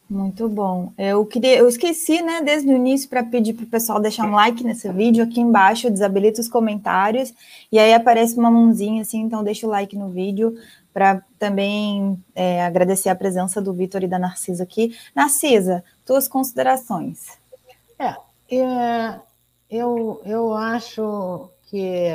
Muito 0.07 0.47
bom. 0.47 0.93
Eu 0.97 1.25
queria, 1.25 1.57
eu 1.57 1.67
esqueci, 1.67 2.21
né, 2.21 2.39
desde 2.41 2.69
o 2.69 2.75
início 2.75 3.09
para 3.09 3.23
pedir 3.23 3.53
para 3.53 3.63
o 3.63 3.67
pessoal 3.67 3.99
deixar 3.99 4.27
um 4.27 4.35
like 4.35 4.63
nesse 4.63 4.87
vídeo. 4.89 5.23
Aqui 5.23 5.41
embaixo 5.41 5.89
desabilita 5.89 6.41
os 6.41 6.47
comentários 6.47 7.33
e 7.71 7.79
aí 7.79 7.91
aparece 7.91 8.37
uma 8.37 8.51
mãozinha 8.51 9.01
assim, 9.01 9.21
então 9.21 9.43
deixa 9.43 9.65
o 9.65 9.69
like 9.69 9.95
no 9.95 10.09
vídeo 10.09 10.55
para 10.93 11.23
também 11.39 12.23
é, 12.35 12.63
agradecer 12.63 13.09
a 13.09 13.15
presença 13.15 13.59
do 13.59 13.73
Vitor 13.73 14.03
e 14.03 14.07
da 14.07 14.19
Narcisa 14.19 14.63
aqui. 14.63 14.95
Narcisa, 15.13 15.83
tuas 16.05 16.27
considerações. 16.27 17.39
É, 17.97 18.15
é, 18.55 19.19
eu, 19.69 20.21
eu 20.23 20.53
acho 20.53 21.49
que 21.63 22.09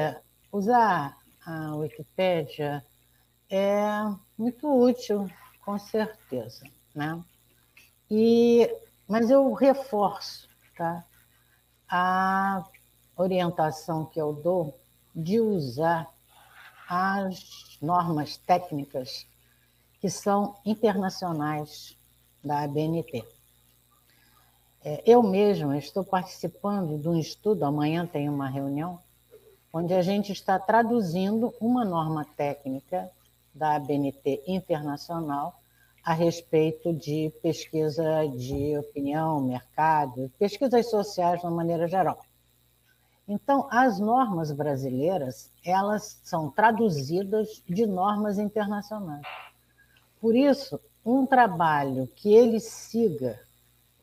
usar 0.52 1.16
a 1.44 1.74
Wikipédia 1.74 2.84
é 3.50 4.04
muito 4.38 4.66
útil, 4.66 5.28
com 5.64 5.76
certeza, 5.76 6.62
né? 6.94 7.20
E, 8.10 8.68
mas 9.06 9.30
eu 9.30 9.52
reforço 9.52 10.48
tá? 10.76 11.04
a 11.88 12.64
orientação 13.16 14.04
que 14.04 14.20
eu 14.20 14.32
dou 14.32 14.76
de 15.14 15.38
usar 15.38 16.10
as 16.88 17.78
normas 17.80 18.36
técnicas 18.36 19.26
que 20.00 20.10
são 20.10 20.56
internacionais 20.64 21.96
da 22.42 22.62
ABNT. 22.62 23.24
É, 24.82 25.02
eu 25.06 25.22
mesma 25.22 25.76
estou 25.76 26.02
participando 26.02 26.98
de 26.98 27.08
um 27.08 27.18
estudo, 27.18 27.64
amanhã 27.64 28.06
tem 28.06 28.28
uma 28.28 28.48
reunião, 28.48 28.98
onde 29.72 29.94
a 29.94 30.02
gente 30.02 30.32
está 30.32 30.58
traduzindo 30.58 31.54
uma 31.60 31.84
norma 31.84 32.24
técnica 32.36 33.08
da 33.54 33.76
ABNT 33.76 34.42
internacional 34.46 35.59
a 36.04 36.12
respeito 36.12 36.92
de 36.92 37.32
pesquisa 37.42 38.26
de 38.28 38.76
opinião, 38.78 39.40
mercado, 39.40 40.30
pesquisas 40.38 40.88
sociais 40.88 41.40
de 41.40 41.46
uma 41.46 41.56
maneira 41.56 41.86
geral. 41.86 42.24
Então, 43.28 43.68
as 43.70 44.00
normas 44.00 44.50
brasileiras, 44.50 45.52
elas 45.64 46.20
são 46.24 46.50
traduzidas 46.50 47.62
de 47.68 47.86
normas 47.86 48.38
internacionais. 48.38 49.24
Por 50.20 50.34
isso, 50.34 50.80
um 51.04 51.24
trabalho 51.24 52.08
que 52.08 52.34
ele 52.34 52.58
siga 52.58 53.40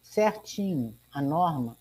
certinho 0.01 0.97
a 1.11 1.21
norma, 1.21 1.75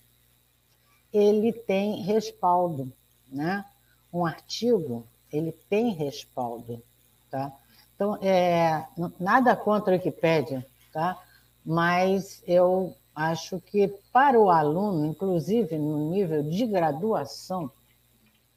ele 1.12 1.52
tem 1.52 2.02
respaldo, 2.02 2.92
né? 3.28 3.64
Um 4.12 4.26
artigo, 4.26 5.06
ele 5.32 5.52
tem 5.52 5.92
respaldo, 5.92 6.82
tá? 7.30 7.52
Então, 7.96 8.18
é, 8.22 8.86
nada 9.18 9.56
contra 9.56 9.94
a 9.94 9.96
Wikipédia, 9.96 10.64
tá? 10.92 11.18
mas 11.64 12.42
eu 12.46 12.94
acho 13.14 13.58
que 13.60 13.88
para 14.12 14.38
o 14.38 14.50
aluno, 14.50 15.06
inclusive 15.06 15.78
no 15.78 16.10
nível 16.10 16.42
de 16.42 16.66
graduação, 16.66 17.70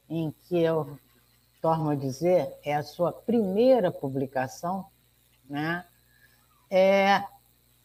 em 0.09 0.31
que 0.31 0.61
eu 0.61 0.99
torno 1.61 1.89
a 1.89 1.95
dizer, 1.95 2.53
é 2.63 2.75
a 2.75 2.83
sua 2.83 3.11
primeira 3.11 3.91
publicação, 3.91 4.85
né? 5.49 5.85
É, 6.69 7.23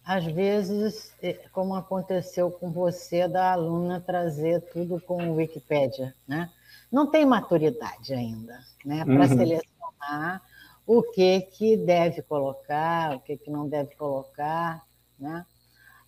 às 0.05 0.25
vezes, 0.25 1.15
é, 1.23 1.33
como 1.53 1.75
aconteceu 1.75 2.51
com 2.51 2.71
você, 2.71 3.27
da 3.27 3.53
aluna 3.53 4.01
trazer 4.01 4.61
tudo 4.73 5.01
com 5.01 5.31
o 5.31 5.37
Wikipédia, 5.37 6.15
né? 6.27 6.51
Não 6.93 7.11
tem 7.11 7.25
maturidade 7.25 8.13
ainda, 8.13 8.59
né? 8.85 9.05
Para 9.05 9.23
uhum. 9.23 9.29
selecionar 9.29 10.43
o 10.87 11.03
que, 11.03 11.41
que 11.41 11.77
deve 11.77 12.23
colocar, 12.23 13.17
o 13.17 13.21
que, 13.21 13.37
que 13.37 13.51
não 13.51 13.69
deve 13.69 13.95
colocar. 13.97 14.83
Né? 15.19 15.45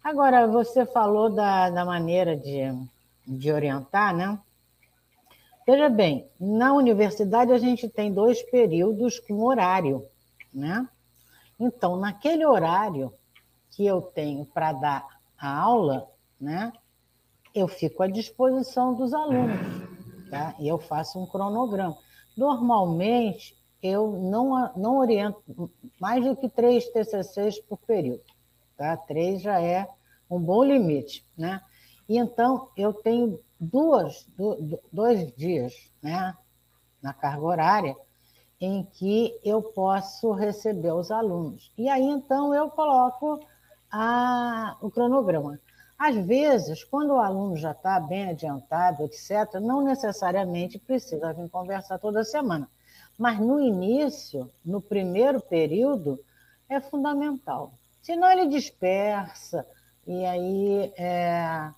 Agora, 0.02 0.46
você 0.46 0.84
falou 0.84 1.30
da, 1.30 1.70
da 1.70 1.84
maneira 1.84 2.36
de, 2.36 2.62
de 3.26 3.50
orientar, 3.50 4.14
né? 4.14 4.38
Veja 5.66 5.88
bem, 5.88 6.30
na 6.38 6.72
universidade 6.72 7.52
a 7.52 7.58
gente 7.58 7.88
tem 7.88 8.12
dois 8.12 8.40
períodos 8.42 9.18
com 9.18 9.42
horário, 9.42 10.06
né? 10.54 10.88
Então, 11.58 11.96
naquele 11.96 12.46
horário 12.46 13.12
que 13.70 13.84
eu 13.84 14.00
tenho 14.00 14.46
para 14.46 14.72
dar 14.72 15.04
a 15.36 15.58
aula, 15.58 16.08
né? 16.40 16.72
Eu 17.52 17.66
fico 17.66 18.02
à 18.02 18.06
disposição 18.06 18.94
dos 18.94 19.12
alunos, 19.12 19.58
tá? 20.30 20.54
E 20.60 20.68
eu 20.68 20.78
faço 20.78 21.18
um 21.18 21.26
cronograma. 21.26 21.96
Normalmente, 22.36 23.56
eu 23.86 24.12
não, 24.12 24.72
não 24.76 24.98
oriento 24.98 25.70
mais 26.00 26.24
do 26.24 26.36
que 26.36 26.48
três 26.48 26.88
TCCs 26.88 27.60
por 27.60 27.78
período. 27.78 28.22
Tá? 28.76 28.96
Três 28.96 29.40
já 29.40 29.60
é 29.60 29.88
um 30.30 30.40
bom 30.40 30.64
limite. 30.64 31.24
Né? 31.36 31.60
E 32.08 32.18
então 32.18 32.68
eu 32.76 32.92
tenho 32.92 33.40
duas, 33.58 34.26
dois 34.92 35.32
dias 35.34 35.72
né, 36.02 36.34
na 37.02 37.12
carga 37.12 37.44
horária 37.44 37.96
em 38.60 38.84
que 38.84 39.38
eu 39.44 39.62
posso 39.62 40.32
receber 40.32 40.92
os 40.92 41.10
alunos. 41.10 41.72
E 41.76 41.88
aí 41.88 42.04
então 42.04 42.54
eu 42.54 42.70
coloco 42.70 43.40
a, 43.90 44.76
o 44.80 44.90
cronograma. 44.90 45.60
Às 45.98 46.14
vezes, 46.26 46.84
quando 46.84 47.14
o 47.14 47.18
aluno 47.18 47.56
já 47.56 47.70
está 47.70 47.98
bem 47.98 48.28
adiantado, 48.28 49.02
etc., 49.04 49.54
não 49.62 49.82
necessariamente 49.82 50.78
precisa 50.78 51.32
vir 51.32 51.48
conversar 51.48 51.98
toda 51.98 52.22
semana. 52.22 52.68
Mas 53.18 53.38
no 53.38 53.60
início, 53.60 54.50
no 54.64 54.80
primeiro 54.80 55.40
período, 55.40 56.18
é 56.68 56.80
fundamental. 56.80 57.72
Senão 58.02 58.30
ele 58.30 58.46
dispersa, 58.48 59.66
e 60.06 60.24
aí 60.24 60.92
é, 60.96 61.70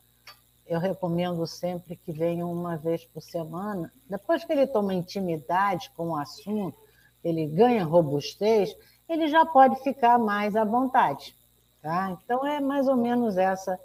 eu 0.66 0.78
recomendo 0.78 1.46
sempre 1.46 1.96
que 1.96 2.12
venha 2.12 2.46
uma 2.46 2.76
vez 2.76 3.04
por 3.04 3.22
semana. 3.22 3.92
Depois 4.08 4.44
que 4.44 4.52
ele 4.52 4.66
toma 4.66 4.92
intimidade 4.92 5.90
com 5.96 6.10
o 6.10 6.16
assunto, 6.16 6.76
ele 7.24 7.46
ganha 7.46 7.84
robustez, 7.84 8.76
ele 9.08 9.28
já 9.28 9.46
pode 9.46 9.82
ficar 9.82 10.18
mais 10.18 10.54
à 10.54 10.64
vontade. 10.64 11.34
Tá? 11.80 12.10
Então, 12.22 12.46
é 12.46 12.60
mais 12.60 12.88
ou 12.88 12.96
menos 12.96 13.36
essa 13.36 13.78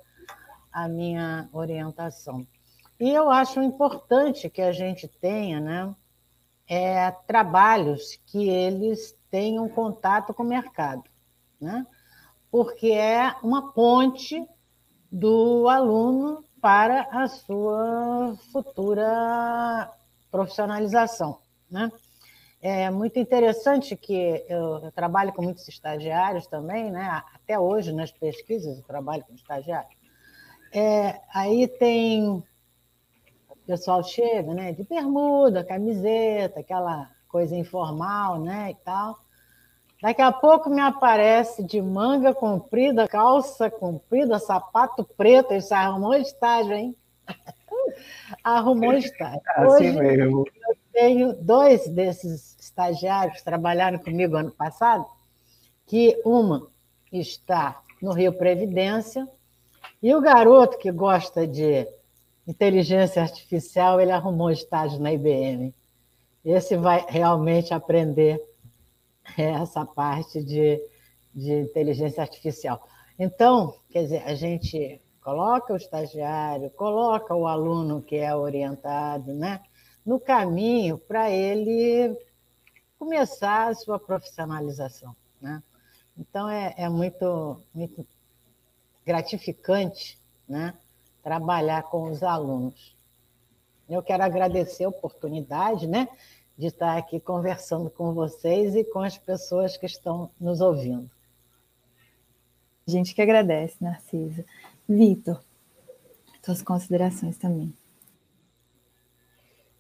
a 0.72 0.88
minha 0.88 1.48
orientação. 1.54 2.46
E 3.00 3.10
eu 3.10 3.30
acho 3.30 3.62
importante 3.62 4.50
que 4.50 4.62
a 4.62 4.72
gente 4.72 5.08
tenha, 5.08 5.60
né? 5.60 5.96
É, 6.74 7.12
trabalhos 7.28 8.20
que 8.26 8.50
eles 8.50 9.16
tenham 9.30 9.70
contato 9.70 10.34
com 10.34 10.42
o 10.42 10.48
mercado, 10.48 11.04
né? 11.62 11.86
porque 12.50 12.88
é 12.88 13.36
uma 13.44 13.72
ponte 13.74 14.44
do 15.12 15.70
aluno 15.70 16.44
para 16.60 17.08
a 17.12 17.28
sua 17.28 18.36
futura 18.52 19.92
profissionalização. 20.32 21.38
Né? 21.70 21.92
É 22.60 22.90
muito 22.90 23.20
interessante 23.20 23.96
que 23.96 24.44
eu, 24.50 24.80
eu, 24.80 24.92
trabalho 24.92 25.32
com 25.32 25.44
muitos 25.44 25.68
estagiários 25.68 26.48
também, 26.48 26.90
né? 26.90 27.22
até 27.36 27.60
hoje 27.60 27.92
nas 27.94 28.12
pesquisas 28.12 28.80
eu 28.80 28.84
trabalho 28.84 29.24
com 29.26 29.36
estagiários. 29.36 29.96
é, 30.74 31.22
aí 31.32 31.68
tem. 31.68 32.44
O 33.64 33.66
pessoal 33.66 34.04
chega, 34.04 34.54
né? 34.54 34.74
De 34.74 34.84
bermuda, 34.84 35.64
camiseta, 35.64 36.60
aquela 36.60 37.10
coisa 37.30 37.56
informal, 37.56 38.40
né? 38.40 38.72
E 38.72 38.76
tal. 38.84 39.18
Daqui 40.02 40.22
a 40.22 40.34
pouco 40.34 40.70
me 40.70 40.82
aparece 40.82 41.64
de 41.64 41.82
manga 41.82 42.34
comprida, 42.34 43.08
calça 43.08 43.72
comprida, 43.72 44.38
sapato 44.38 45.06
preto. 45.16 45.54
Isso 45.54 45.74
arrumou 45.74 46.14
estágio, 46.14 46.74
hein? 46.74 46.96
arrumou 48.44 48.92
estágio. 48.94 49.42
Assim 49.56 49.92
Hoje, 49.92 49.92
mesmo. 49.94 50.46
Eu 50.68 50.78
tenho 50.92 51.34
dois 51.34 51.88
desses 51.88 52.58
estagiários 52.60 53.38
que 53.38 53.46
trabalharam 53.46 53.98
comigo 53.98 54.36
ano 54.36 54.52
passado, 54.52 55.06
que 55.86 56.22
uma 56.26 56.68
está 57.10 57.82
no 58.02 58.12
Rio 58.12 58.34
Previdência, 58.34 59.26
e 60.02 60.14
o 60.14 60.20
garoto 60.20 60.78
que 60.78 60.92
gosta 60.92 61.48
de 61.48 61.88
inteligência 62.48 63.22
artificial, 63.22 64.00
ele 64.00 64.12
arrumou 64.12 64.52
estágio 64.52 65.00
na 65.00 65.14
IBM. 65.14 65.74
Esse 66.44 66.76
vai 66.76 67.06
realmente 67.08 67.74
aprender 67.74 68.42
essa 69.38 69.86
parte 69.86 70.44
de, 70.44 70.82
de 71.34 71.54
inteligência 71.54 72.22
artificial. 72.22 72.86
Então, 73.18 73.76
quer 73.90 74.04
dizer, 74.04 74.24
a 74.26 74.36
gente 74.36 75.02
coloca 75.22 75.74
o 75.74 75.78
estagiário, 75.78 76.70
coloca 76.72 77.34
o 77.34 77.48
aluno 77.48 78.02
que 78.02 78.18
é 78.18 78.36
orientado, 78.36 79.34
né, 79.34 79.62
no 80.06 80.20
caminho 80.20 80.98
para 80.98 81.32
ele 81.32 82.18
começar 83.00 83.70
a 83.70 83.76
sua 83.76 83.98
profissionalização, 83.98 85.16
né? 85.42 85.64
Então 86.18 86.50
é, 86.50 86.74
é 86.78 86.90
muito, 86.90 87.62
muito 87.74 88.06
gratificante, 89.06 90.20
né, 90.48 90.74
trabalhar 91.24 91.84
com 91.84 92.12
os 92.12 92.22
alunos. 92.22 92.96
Eu 93.90 94.04
quero 94.04 94.24
agradecer 94.24 94.84
a 94.84 94.90
oportunidade, 94.90 95.88
né, 95.88 96.08
de 96.58 96.68
estar 96.68 96.98
aqui 96.98 97.20
conversando 97.20 97.90
com 97.90 98.14
vocês 98.14 98.76
e 98.76 98.84
com 98.84 99.00
as 99.00 99.18
pessoas 99.18 99.78
que 99.78 99.86
estão 99.86 100.30
nos 100.40 100.62
ouvindo. 100.62 101.10
A 102.88 102.92
gente 102.92 103.16
que 103.16 103.22
agradece, 103.22 103.82
Narcisa. 103.82 104.46
Vitor, 104.88 105.42
suas 106.44 106.62
considerações 106.62 107.38
também. 107.38 107.74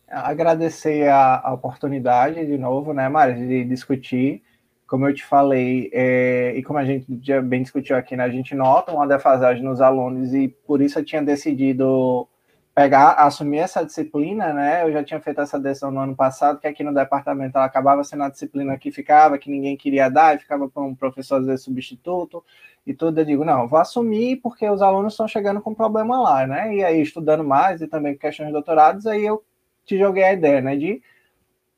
Agradecer 0.07 1.09
a, 1.09 1.39
a, 1.39 1.53
oportunidade 1.53 2.45
de 2.45 2.57
novo, 2.57 2.93
né, 2.93 3.09
Mari, 3.09 3.47
de 3.47 3.65
discutir. 3.65 4.43
Como 4.93 5.07
eu 5.07 5.13
te 5.15 5.25
falei, 5.25 5.89
é, 5.91 6.53
e 6.55 6.61
como 6.61 6.77
a 6.77 6.85
gente 6.85 7.07
já 7.23 7.41
bem 7.41 7.63
discutiu 7.63 7.95
aqui, 7.95 8.15
né, 8.15 8.25
a 8.25 8.29
gente 8.29 8.53
nota 8.53 8.91
uma 8.93 9.07
defasagem 9.07 9.63
nos 9.63 9.81
alunos 9.81 10.35
e 10.35 10.47
por 10.47 10.83
isso 10.83 10.99
eu 10.99 11.03
tinha 11.03 11.19
decidido 11.19 12.27
pegar, 12.75 13.13
assumir 13.13 13.57
essa 13.57 13.83
disciplina, 13.83 14.53
né? 14.53 14.83
Eu 14.83 14.91
já 14.91 15.03
tinha 15.03 15.19
feito 15.19 15.41
essa 15.41 15.59
decisão 15.59 15.89
no 15.89 15.99
ano 15.99 16.15
passado, 16.15 16.59
que 16.59 16.67
aqui 16.67 16.83
no 16.83 16.93
departamento 16.93 17.57
ela 17.57 17.65
acabava 17.65 18.03
sendo 18.03 18.21
a 18.21 18.29
disciplina 18.29 18.77
que 18.77 18.91
ficava, 18.91 19.39
que 19.39 19.49
ninguém 19.49 19.75
queria 19.75 20.09
dar, 20.09 20.35
e 20.35 20.39
ficava 20.39 20.69
para 20.69 20.83
um 20.83 20.93
professor 20.93 21.41
às 21.49 21.63
substituto 21.63 22.45
e 22.85 22.93
tudo. 22.93 23.19
Eu 23.19 23.25
digo, 23.25 23.43
não, 23.43 23.67
vou 23.67 23.79
assumir 23.79 24.35
porque 24.43 24.69
os 24.69 24.83
alunos 24.83 25.13
estão 25.13 25.27
chegando 25.27 25.59
com 25.59 25.73
problema 25.73 26.21
lá, 26.21 26.45
né? 26.45 26.75
E 26.75 26.83
aí, 26.83 27.01
estudando 27.01 27.43
mais 27.43 27.81
e 27.81 27.87
também 27.87 28.15
questões 28.15 28.45
de 28.49 28.53
doutorados, 28.53 29.07
aí 29.07 29.25
eu 29.25 29.43
te 29.85 29.97
joguei 29.97 30.23
a 30.23 30.33
ideia, 30.33 30.61
né? 30.61 30.75
De 30.75 31.01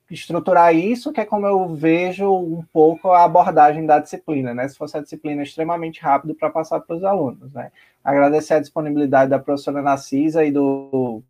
estruturar 0.10 0.76
isso, 0.76 1.12
que 1.12 1.20
é 1.20 1.26
como 1.26 1.48
eu 1.48 1.68
vejo 1.70 2.32
um 2.32 2.64
pouco 2.72 3.10
a 3.10 3.24
abordagem 3.24 3.86
da 3.86 4.00
disciplina, 4.00 4.54
né? 4.54 4.68
Se 4.68 4.78
fosse 4.78 4.98
a 4.98 5.02
disciplina 5.02 5.42
extremamente 5.42 6.02
rápido 6.02 6.36
para 6.36 6.50
passar 6.50 6.80
para 6.80 6.96
os 6.96 7.04
alunos, 7.04 7.52
né? 7.54 7.72
Agradecer 8.04 8.56
a 8.56 8.60
disponibilidade 8.60 9.32
da 9.32 9.40
professora 9.40 9.82
Narcisa 9.82 10.46
e 10.46 10.52
do, 10.52 11.24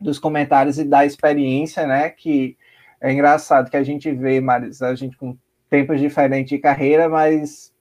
dos 0.00 0.18
comentários 0.18 0.78
e 0.78 0.84
da 0.84 1.06
experiência, 1.06 1.86
né? 1.86 2.10
Que 2.10 2.56
é 3.00 3.12
engraçado 3.12 3.70
que 3.70 3.76
a 3.76 3.82
gente 3.84 4.10
vê, 4.12 4.40
Maris, 4.40 4.82
a 4.82 4.94
gente 4.94 5.16
com 5.16 5.36
tempos 5.68 6.00
diferentes 6.00 6.50
de 6.50 6.58
carreira, 6.58 7.08
mas 7.08 7.72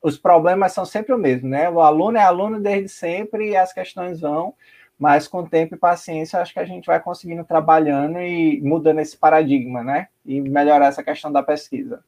os 0.00 0.16
problemas 0.16 0.72
são 0.72 0.84
sempre 0.84 1.12
o 1.12 1.18
mesmo, 1.18 1.48
né? 1.48 1.68
O 1.68 1.80
aluno 1.80 2.16
é 2.16 2.22
aluno 2.22 2.60
desde 2.60 2.88
sempre 2.88 3.50
e 3.50 3.56
as 3.56 3.72
questões 3.72 4.20
vão 4.20 4.54
mas 4.98 5.28
com 5.28 5.44
tempo 5.44 5.74
e 5.74 5.78
paciência, 5.78 6.40
acho 6.40 6.52
que 6.52 6.60
a 6.60 6.64
gente 6.64 6.86
vai 6.86 6.98
conseguindo 7.00 7.44
trabalhando 7.44 8.18
e 8.18 8.60
mudando 8.62 9.00
esse 9.00 9.16
paradigma, 9.16 9.84
né? 9.84 10.08
E 10.24 10.40
melhorar 10.40 10.86
essa 10.86 11.02
questão 11.02 11.30
da 11.30 11.42
pesquisa. 11.42 12.02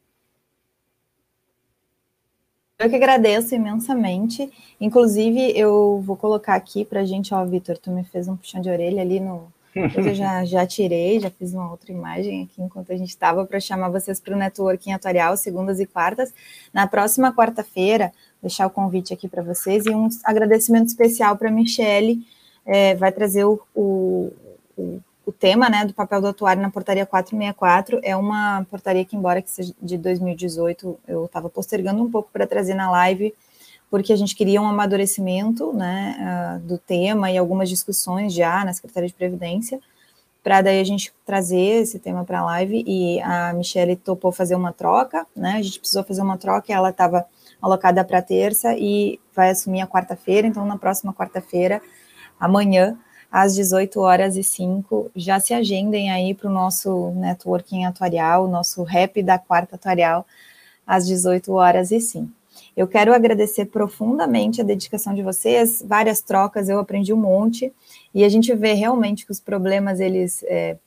Eu 2.79 2.89
que 2.89 2.95
agradeço 2.95 3.53
imensamente. 3.53 4.49
Inclusive, 4.79 5.51
eu 5.55 6.01
vou 6.03 6.15
colocar 6.15 6.55
aqui 6.55 6.83
para 6.83 7.01
a 7.01 7.05
gente, 7.05 7.33
ó, 7.33 7.45
Vitor, 7.45 7.77
tu 7.77 7.91
me 7.91 8.03
fez 8.05 8.27
um 8.27 8.37
puxão 8.37 8.61
de 8.61 8.69
orelha 8.69 9.01
ali 9.01 9.19
no. 9.19 9.51
Eu 9.75 10.15
já, 10.15 10.43
já 10.45 10.65
tirei, 10.65 11.19
já 11.19 11.29
fiz 11.29 11.53
uma 11.53 11.69
outra 11.69 11.91
imagem 11.91 12.43
aqui 12.43 12.61
enquanto 12.61 12.91
a 12.91 12.97
gente 12.97 13.09
estava 13.09 13.45
para 13.45 13.59
chamar 13.59 13.89
vocês 13.89 14.19
para 14.19 14.33
o 14.33 14.37
networking 14.37 14.93
atuarial, 14.93 15.37
segundas 15.37 15.79
e 15.79 15.85
quartas. 15.85 16.33
Na 16.73 16.87
próxima 16.87 17.31
quarta-feira, 17.31 18.11
deixar 18.41 18.65
o 18.65 18.71
convite 18.71 19.13
aqui 19.13 19.27
para 19.27 19.43
vocês 19.43 19.85
e 19.85 19.91
um 19.91 20.09
agradecimento 20.23 20.87
especial 20.87 21.37
para 21.37 21.49
a 21.49 21.51
Michele 21.51 22.25
é, 22.65 22.95
vai 22.95 23.11
trazer 23.11 23.43
o, 23.45 23.59
o, 23.73 24.31
o, 25.25 25.31
tema 25.31 25.69
né, 25.69 25.85
do 25.85 25.93
papel 25.93 26.21
do 26.21 26.27
atuário 26.27 26.61
na 26.61 26.69
portaria 26.69 27.05
464. 27.05 27.99
É 28.03 28.15
uma 28.15 28.65
portaria 28.69 29.05
que, 29.05 29.15
embora 29.15 29.41
que 29.41 29.49
seja 29.49 29.73
de 29.81 29.97
2018, 29.97 30.99
eu 31.07 31.25
estava 31.25 31.49
postergando 31.49 32.03
um 32.03 32.11
pouco 32.11 32.29
para 32.31 32.45
trazer 32.45 32.73
na 32.73 32.89
live, 32.91 33.33
porque 33.89 34.13
a 34.13 34.15
gente 34.15 34.35
queria 34.35 34.61
um 34.61 34.67
amadurecimento 34.67 35.73
né, 35.73 36.57
uh, 36.57 36.67
do 36.67 36.77
tema 36.77 37.31
e 37.31 37.37
algumas 37.37 37.69
discussões 37.69 38.33
já 38.33 38.63
na 38.63 38.73
Secretaria 38.73 39.07
de 39.07 39.15
Previdência, 39.15 39.79
para 40.43 40.61
daí 40.61 40.79
a 40.79 40.83
gente 40.83 41.11
trazer 41.25 41.81
esse 41.81 41.99
tema 41.99 42.23
para 42.23 42.39
a 42.39 42.45
live, 42.45 42.83
e 42.87 43.19
a 43.21 43.51
Michelle 43.53 43.95
topou 43.95 44.31
fazer 44.31 44.55
uma 44.55 44.71
troca, 44.71 45.27
né, 45.35 45.55
a 45.57 45.61
gente 45.61 45.79
precisou 45.79 46.03
fazer 46.03 46.21
uma 46.21 46.37
troca, 46.37 46.71
ela 46.71 46.91
estava 46.91 47.25
alocada 47.61 48.03
para 48.05 48.21
terça 48.21 48.73
e 48.77 49.19
vai 49.35 49.49
assumir 49.49 49.81
a 49.81 49.87
quarta-feira, 49.87 50.47
então 50.47 50.65
na 50.65 50.77
próxima 50.77 51.13
quarta-feira 51.13 51.81
amanhã, 52.39 52.97
às 53.31 53.53
18 53.55 53.99
horas 53.99 54.37
e 54.37 54.43
5. 54.43 55.11
Já 55.15 55.39
se 55.39 55.53
agendem 55.53 56.11
aí 56.11 56.33
para 56.33 56.49
o 56.49 56.53
nosso 56.53 57.11
networking 57.11 57.85
atuarial, 57.85 58.47
nosso 58.47 58.83
rap 58.83 59.21
da 59.21 59.37
quarta 59.37 59.75
atuarial, 59.75 60.25
às 60.85 61.05
18 61.05 61.51
horas 61.53 61.91
e 61.91 61.99
5. 61.99 62.31
Eu 62.75 62.87
quero 62.87 63.13
agradecer 63.13 63.65
profundamente 63.65 64.61
a 64.61 64.63
dedicação 64.63 65.13
de 65.13 65.21
vocês, 65.21 65.83
várias 65.85 66.21
trocas, 66.21 66.69
eu 66.69 66.79
aprendi 66.79 67.13
um 67.13 67.17
monte, 67.17 67.73
e 68.13 68.23
a 68.23 68.29
gente 68.29 68.53
vê 68.55 68.73
realmente 68.73 69.25
que 69.25 69.31
os 69.31 69.39
problemas, 69.39 69.99
eles 69.99 70.43
é, 70.43 70.77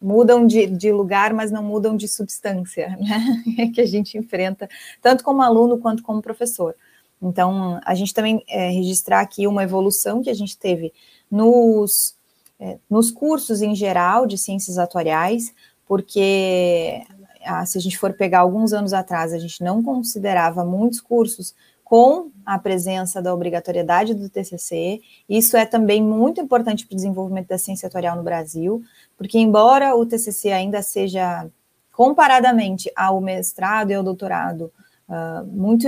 mudam 0.00 0.46
de, 0.46 0.66
de, 0.66 0.90
lugar, 0.92 1.32
mas 1.32 1.50
não 1.50 1.62
mudam 1.62 1.96
de 1.96 2.08
substância, 2.08 2.96
né, 3.00 3.70
que 3.74 3.80
a 3.80 3.86
gente 3.86 4.16
enfrenta, 4.16 4.68
tanto 5.02 5.24
como 5.24 5.42
aluno 5.42 5.78
quanto 5.78 6.02
como 6.02 6.22
professor. 6.22 6.74
Então, 7.20 7.80
a 7.84 7.94
gente 7.94 8.14
também 8.14 8.42
é, 8.48 8.70
registrar 8.70 9.20
aqui 9.20 9.46
uma 9.46 9.62
evolução 9.62 10.22
que 10.22 10.30
a 10.30 10.34
gente 10.34 10.56
teve 10.56 10.92
nos, 11.30 12.16
é, 12.60 12.78
nos 12.88 13.10
cursos 13.10 13.60
em 13.60 13.74
geral 13.74 14.26
de 14.26 14.38
ciências 14.38 14.78
atuariais, 14.78 15.52
porque 15.86 17.02
ah, 17.44 17.64
se 17.64 17.78
a 17.78 17.80
gente 17.80 17.98
for 17.98 18.12
pegar 18.12 18.40
alguns 18.40 18.72
anos 18.72 18.92
atrás, 18.92 19.32
a 19.32 19.38
gente 19.38 19.62
não 19.62 19.82
considerava 19.82 20.64
muitos 20.64 21.00
cursos 21.00 21.54
com 21.82 22.30
a 22.44 22.58
presença 22.58 23.22
da 23.22 23.32
obrigatoriedade 23.32 24.12
do 24.12 24.28
TCC. 24.28 25.00
Isso 25.26 25.56
é 25.56 25.64
também 25.64 26.02
muito 26.02 26.40
importante 26.40 26.86
para 26.86 26.92
o 26.92 26.96
desenvolvimento 26.96 27.48
da 27.48 27.56
ciência 27.56 27.86
atuarial 27.86 28.14
no 28.14 28.22
Brasil, 28.22 28.82
porque 29.16 29.38
embora 29.38 29.96
o 29.96 30.04
TCC 30.04 30.52
ainda 30.52 30.82
seja 30.82 31.48
comparadamente 31.90 32.92
ao 32.94 33.20
mestrado 33.20 33.90
e 33.90 33.94
ao 33.94 34.04
doutorado 34.04 34.70
uh, 35.08 35.46
muito, 35.46 35.86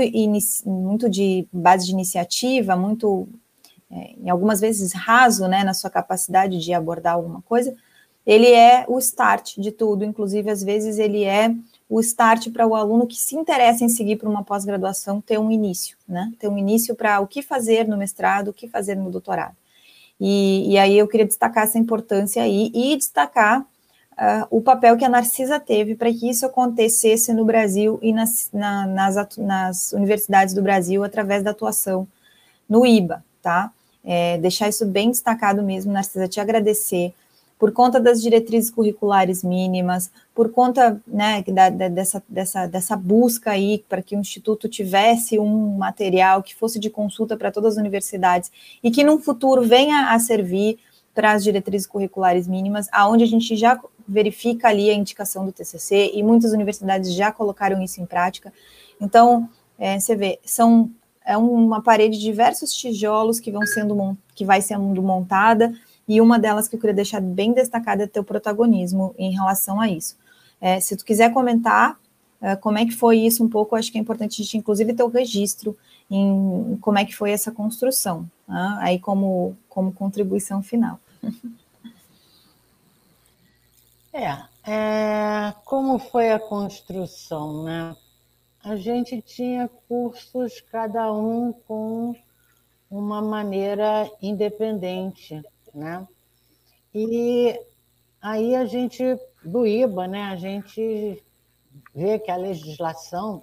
muito 0.66 1.08
de 1.08 1.46
base 1.52 1.86
de 1.86 1.92
iniciativa, 1.92 2.76
muito, 2.76 3.28
é, 3.90 4.14
em 4.18 4.30
algumas 4.30 4.60
vezes, 4.60 4.92
raso 4.92 5.46
né, 5.46 5.62
na 5.62 5.74
sua 5.74 5.90
capacidade 5.90 6.58
de 6.58 6.72
abordar 6.72 7.14
alguma 7.14 7.42
coisa, 7.42 7.74
ele 8.26 8.48
é 8.48 8.84
o 8.88 8.98
start 8.98 9.56
de 9.58 9.70
tudo, 9.72 10.04
inclusive, 10.04 10.50
às 10.50 10.62
vezes, 10.62 10.98
ele 10.98 11.24
é 11.24 11.54
o 11.88 12.00
start 12.00 12.50
para 12.50 12.66
o 12.66 12.74
aluno 12.74 13.06
que 13.06 13.16
se 13.16 13.34
interessa 13.34 13.84
em 13.84 13.88
seguir 13.88 14.16
para 14.16 14.28
uma 14.28 14.44
pós-graduação 14.44 15.20
ter 15.20 15.38
um 15.38 15.50
início, 15.50 15.96
né? 16.06 16.32
Ter 16.38 16.46
um 16.46 16.56
início 16.56 16.94
para 16.94 17.18
o 17.20 17.26
que 17.26 17.42
fazer 17.42 17.88
no 17.88 17.96
mestrado, 17.96 18.48
o 18.48 18.52
que 18.52 18.68
fazer 18.68 18.94
no 18.94 19.10
doutorado. 19.10 19.56
E, 20.20 20.70
e 20.70 20.78
aí 20.78 20.96
eu 20.96 21.08
queria 21.08 21.26
destacar 21.26 21.64
essa 21.64 21.78
importância 21.78 22.42
aí 22.42 22.70
e 22.72 22.96
destacar 22.96 23.66
uh, 24.20 24.46
o 24.50 24.60
papel 24.60 24.96
que 24.96 25.04
a 25.04 25.08
Narcisa 25.08 25.58
teve 25.58 25.94
para 25.94 26.12
que 26.12 26.28
isso 26.28 26.44
acontecesse 26.44 27.32
no 27.32 27.44
Brasil 27.44 27.98
e 28.02 28.12
nas, 28.12 28.50
na, 28.52 28.86
nas, 28.86 29.36
nas, 29.38 29.92
universidades 29.92 30.52
do 30.52 30.62
Brasil 30.62 31.02
através 31.02 31.42
da 31.42 31.50
atuação 31.50 32.06
no 32.68 32.84
IBA, 32.84 33.24
tá? 33.42 33.72
É, 34.04 34.38
deixar 34.38 34.68
isso 34.68 34.86
bem 34.86 35.10
destacado 35.10 35.62
mesmo, 35.62 35.92
Narcisa, 35.92 36.28
te 36.28 36.40
agradecer 36.40 37.12
por 37.58 37.72
conta 37.72 38.00
das 38.00 38.22
diretrizes 38.22 38.70
curriculares 38.70 39.44
mínimas, 39.44 40.10
por 40.34 40.50
conta 40.50 40.98
né, 41.06 41.44
da, 41.46 41.68
da, 41.68 41.88
dessa, 41.88 42.22
dessa, 42.26 42.66
dessa 42.66 42.96
busca 42.96 43.50
aí 43.50 43.84
para 43.86 44.00
que 44.00 44.16
o 44.16 44.18
Instituto 44.18 44.66
tivesse 44.66 45.38
um 45.38 45.76
material 45.76 46.42
que 46.42 46.54
fosse 46.54 46.78
de 46.78 46.88
consulta 46.88 47.36
para 47.36 47.52
todas 47.52 47.74
as 47.74 47.78
universidades 47.78 48.50
e 48.82 48.90
que 48.90 49.04
no 49.04 49.18
futuro 49.18 49.60
venha 49.60 50.08
a 50.08 50.18
servir 50.18 50.78
para 51.14 51.32
as 51.32 51.42
diretrizes 51.42 51.86
curriculares 51.86 52.46
mínimas, 52.46 52.88
aonde 52.92 53.24
a 53.24 53.26
gente 53.26 53.56
já 53.56 53.80
verifica 54.06 54.68
ali 54.68 54.90
a 54.90 54.94
indicação 54.94 55.44
do 55.44 55.52
TCC 55.52 56.12
e 56.14 56.22
muitas 56.22 56.52
universidades 56.52 57.12
já 57.14 57.30
colocaram 57.30 57.82
isso 57.82 58.00
em 58.00 58.06
prática. 58.06 58.52
Então, 59.00 59.48
é, 59.78 59.98
você 59.98 60.16
vê, 60.16 60.38
são 60.44 60.90
é 61.24 61.36
uma 61.36 61.82
parede 61.82 62.18
de 62.18 62.24
diversos 62.24 62.72
tijolos 62.72 63.38
que 63.38 63.52
vão 63.52 63.64
sendo 63.66 64.16
que 64.34 64.44
vai 64.44 64.60
sendo 64.60 65.00
montada 65.02 65.72
e 66.08 66.20
uma 66.20 66.38
delas 66.38 66.66
que 66.66 66.74
eu 66.74 66.80
queria 66.80 66.94
deixar 66.94 67.20
bem 67.20 67.52
destacada 67.52 68.02
é 68.02 68.06
teu 68.06 68.24
protagonismo 68.24 69.14
em 69.16 69.30
relação 69.32 69.80
a 69.80 69.88
isso. 69.88 70.16
É, 70.60 70.80
se 70.80 70.96
tu 70.96 71.04
quiser 71.04 71.32
comentar 71.32 71.98
é, 72.40 72.56
como 72.56 72.78
é 72.78 72.84
que 72.84 72.92
foi 72.92 73.18
isso 73.18 73.44
um 73.44 73.48
pouco, 73.48 73.76
acho 73.76 73.92
que 73.92 73.98
é 73.98 74.00
importante 74.00 74.40
a 74.40 74.44
gente, 74.44 74.56
inclusive, 74.56 74.94
ter 74.94 75.02
o 75.02 75.08
registro 75.08 75.76
em 76.10 76.76
como 76.80 76.98
é 76.98 77.04
que 77.04 77.14
foi 77.14 77.30
essa 77.30 77.52
construção, 77.52 78.28
né? 78.48 78.78
aí 78.80 78.98
como, 78.98 79.56
como 79.68 79.92
contribuição 79.92 80.62
final. 80.62 80.98
É, 84.12 84.42
é, 84.68 85.54
como 85.64 85.96
foi 85.96 86.32
a 86.32 86.38
construção, 86.40 87.62
né? 87.62 87.94
A 88.64 88.74
gente 88.74 89.22
tinha 89.22 89.70
cursos, 89.88 90.60
cada 90.62 91.12
um 91.12 91.52
com 91.52 92.16
uma 92.90 93.22
maneira 93.22 94.10
independente 94.20 95.40
né? 95.74 96.06
E 96.94 97.58
aí 98.20 98.54
a 98.54 98.64
gente, 98.64 99.02
do 99.44 99.66
IBA, 99.66 100.08
né, 100.08 100.22
a 100.24 100.36
gente 100.36 101.22
vê 101.94 102.18
que 102.18 102.30
a 102.30 102.36
legislação 102.36 103.42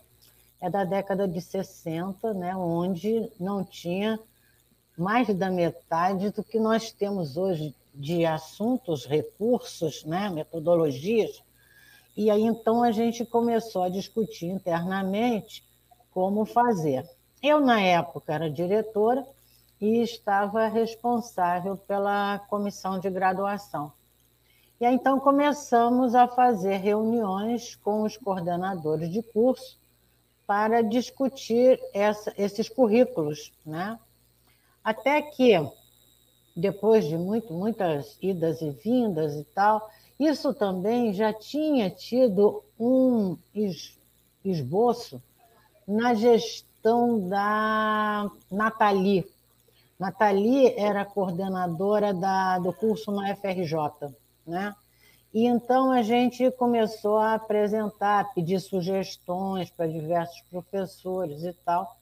é 0.60 0.70
da 0.70 0.84
década 0.84 1.28
de 1.28 1.40
60, 1.40 2.34
né, 2.34 2.56
onde 2.56 3.32
não 3.40 3.64
tinha 3.64 4.20
mais 4.98 5.28
da 5.36 5.52
metade 5.52 6.32
do 6.32 6.44
que 6.44 6.60
nós 6.60 6.92
temos 6.92 7.38
hoje 7.38 7.76
de 7.94 8.26
assuntos, 8.26 9.06
recursos, 9.06 10.04
né, 10.04 10.30
metodologias. 10.30 11.44
E 12.16 12.32
aí 12.32 12.44
então 12.44 12.84
a 12.84 12.92
gente 12.92 13.26
começou 13.26 13.84
a 13.84 13.90
discutir 13.90 14.48
internamente 14.48 15.64
como 16.12 16.46
fazer. 16.46 17.08
Eu, 17.42 17.60
na 17.60 17.80
época, 17.80 18.34
era 18.34 18.50
diretora, 18.50 19.24
e 19.80 20.02
estava 20.02 20.68
responsável 20.68 21.78
pela 21.78 22.40
comissão 22.50 23.00
de 23.00 23.10
graduação. 23.10 23.92
E 24.80 24.86
aí, 24.86 24.94
então 24.94 25.20
começamos 25.20 26.14
a 26.16 26.28
fazer 26.28 26.78
reuniões 26.78 27.76
com 27.76 28.04
os 28.04 28.18
coordenadores 28.18 29.12
de 29.12 29.22
curso 29.22 29.78
para 30.48 30.82
discutir 30.82 31.80
essa, 31.94 32.34
esses 32.38 32.68
currículos, 32.70 33.52
né? 33.66 34.00
Até 34.84 35.22
que, 35.22 35.54
depois 36.56 37.06
de 37.06 37.18
muito, 37.18 37.54
muitas 37.54 38.18
idas 38.22 38.62
e 38.62 38.72
vindas 38.72 39.36
e 39.36 39.44
tal, 39.44 39.92
isso 40.18 40.54
também 40.54 41.14
já 41.14 41.32
tinha 41.34 41.90
tido 41.90 42.64
um 42.80 43.38
esboço 44.44 45.22
na 45.86 46.14
gestão 46.14 47.28
da 47.28 48.32
Nathalie, 48.50 49.30
Nathalie 50.00 50.74
era 50.78 51.04
coordenadora 51.04 52.14
da, 52.14 52.60
do 52.60 52.72
curso 52.72 53.12
na 53.12 53.36
FRJ, 53.36 54.14
né? 54.46 54.76
E 55.38 55.46
então 55.46 55.92
a 55.92 56.02
gente 56.02 56.50
começou 56.50 57.20
a 57.20 57.36
apresentar, 57.36 58.34
pedir 58.34 58.60
sugestões 58.60 59.70
para 59.70 59.86
diversos 59.86 60.42
professores 60.50 61.44
e 61.44 61.54
tal, 61.54 61.96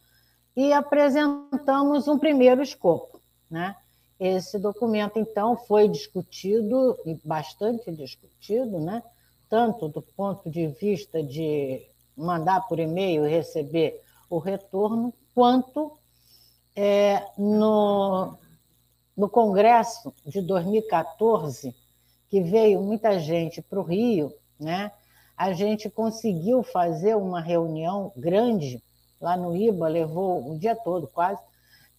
e 0.56 0.72
apresentamos 0.72 2.08
um 2.08 2.18
primeiro 2.18 2.62
escopo, 2.64 3.20
né? 3.52 3.76
Esse 4.18 4.58
documento, 4.58 5.20
então, 5.20 5.58
foi 5.58 5.90
discutido, 5.90 6.98
e 7.06 7.14
bastante 7.26 7.92
discutido, 7.92 8.80
né? 8.80 9.04
tanto 9.50 9.90
do 9.90 10.02
ponto 10.02 10.50
de 10.50 10.68
vista 10.68 11.22
de 11.22 11.86
mandar 12.16 12.66
por 12.70 12.80
e-mail 12.80 13.26
e 13.26 13.30
receber 13.30 14.02
o 14.30 14.38
retorno, 14.38 15.14
quanto 15.34 15.92
é, 16.74 17.22
no, 17.38 18.38
no 19.18 19.28
Congresso 19.28 20.14
de 20.26 20.40
2014, 20.40 21.76
que 22.36 22.42
veio 22.42 22.82
muita 22.82 23.18
gente 23.18 23.62
para 23.62 23.80
o 23.80 23.82
Rio, 23.82 24.30
né? 24.60 24.92
a 25.38 25.54
gente 25.54 25.90
conseguiu 25.90 26.64
fazer 26.64 27.16
uma 27.16 27.40
reunião 27.40 28.12
grande 28.14 28.84
lá 29.22 29.38
no 29.38 29.56
IBA, 29.56 29.88
levou 29.88 30.52
o 30.52 30.60
dia 30.60 30.76
todo 30.76 31.08
quase, 31.08 31.42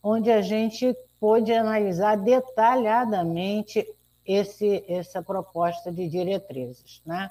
onde 0.03 0.31
a 0.31 0.43
gente 0.43 0.95
pôde 1.19 1.55
analisar 1.55 2.19
detalhadamente 2.19 3.83
esse, 4.27 4.85
essa 4.87 5.23
proposta 5.23 5.91
de 5.91 6.07
diretrizes. 6.07 7.01
Né? 7.07 7.31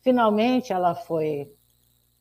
Finalmente, 0.00 0.72
ela 0.72 0.94
foi 0.94 1.52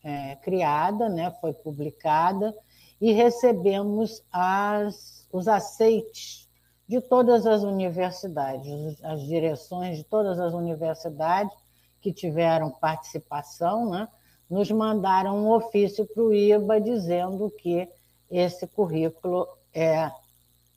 é, 0.04 0.36
criada, 0.44 1.08
né? 1.08 1.34
foi 1.40 1.54
publicada, 1.54 2.54
e 3.00 3.14
recebemos 3.14 4.22
as, 4.30 5.26
os 5.32 5.48
aceites 5.48 6.47
de 6.88 7.02
todas 7.02 7.46
as 7.46 7.64
universidades, 7.64 9.04
as 9.04 9.22
direções 9.22 9.98
de 9.98 10.04
todas 10.04 10.40
as 10.40 10.54
universidades 10.54 11.56
que 12.02 12.14
tiveram 12.14 12.72
participação, 12.72 13.90
né, 13.90 14.08
nos 14.50 14.72
mandaram 14.72 15.38
um 15.38 15.52
ofício 15.52 16.06
para 16.06 16.24
o 16.24 16.34
IBA 16.34 16.80
dizendo 16.80 17.50
que 17.50 17.90
esse 18.32 18.66
currículo 18.68 19.48
é 19.74 20.10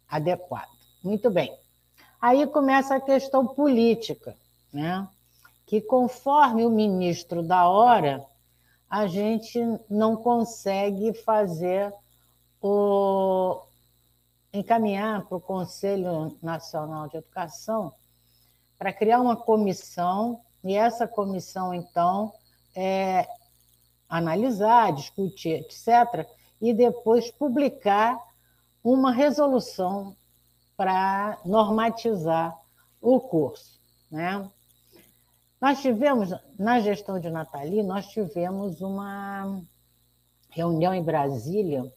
adequado. 0.08 0.68
Muito 1.02 1.30
bem. 1.30 1.56
Aí 2.20 2.46
começa 2.46 2.96
a 2.96 3.00
questão 3.00 3.46
política, 3.46 4.36
né? 4.72 5.08
que 5.70 5.80
conforme 5.80 6.66
o 6.66 6.70
ministro 6.70 7.44
da 7.44 7.68
hora, 7.68 8.24
a 8.88 9.06
gente 9.06 9.56
não 9.88 10.16
consegue 10.16 11.14
fazer 11.14 11.94
o, 12.60 13.62
encaminhar 14.52 15.24
para 15.26 15.36
o 15.36 15.40
Conselho 15.40 16.36
Nacional 16.42 17.08
de 17.08 17.16
Educação 17.16 17.92
para 18.78 18.92
criar 18.92 19.20
uma 19.20 19.36
comissão, 19.36 20.40
e 20.64 20.74
essa 20.74 21.06
comissão, 21.06 21.74
então, 21.74 22.32
é, 22.74 23.28
analisar, 24.08 24.92
discutir, 24.92 25.60
etc., 25.60 26.26
e 26.60 26.72
depois 26.72 27.30
publicar 27.30 28.18
uma 28.82 29.12
resolução 29.12 30.16
para 30.76 31.38
normatizar 31.44 32.58
o 33.00 33.20
curso. 33.20 33.78
Né? 34.10 34.48
Nós 35.60 35.80
tivemos, 35.82 36.30
na 36.58 36.80
gestão 36.80 37.20
de 37.20 37.28
Nathalie, 37.28 37.82
nós 37.82 38.08
tivemos 38.08 38.80
uma 38.80 39.60
reunião 40.48 40.94
em 40.94 41.02
Brasília 41.02 41.90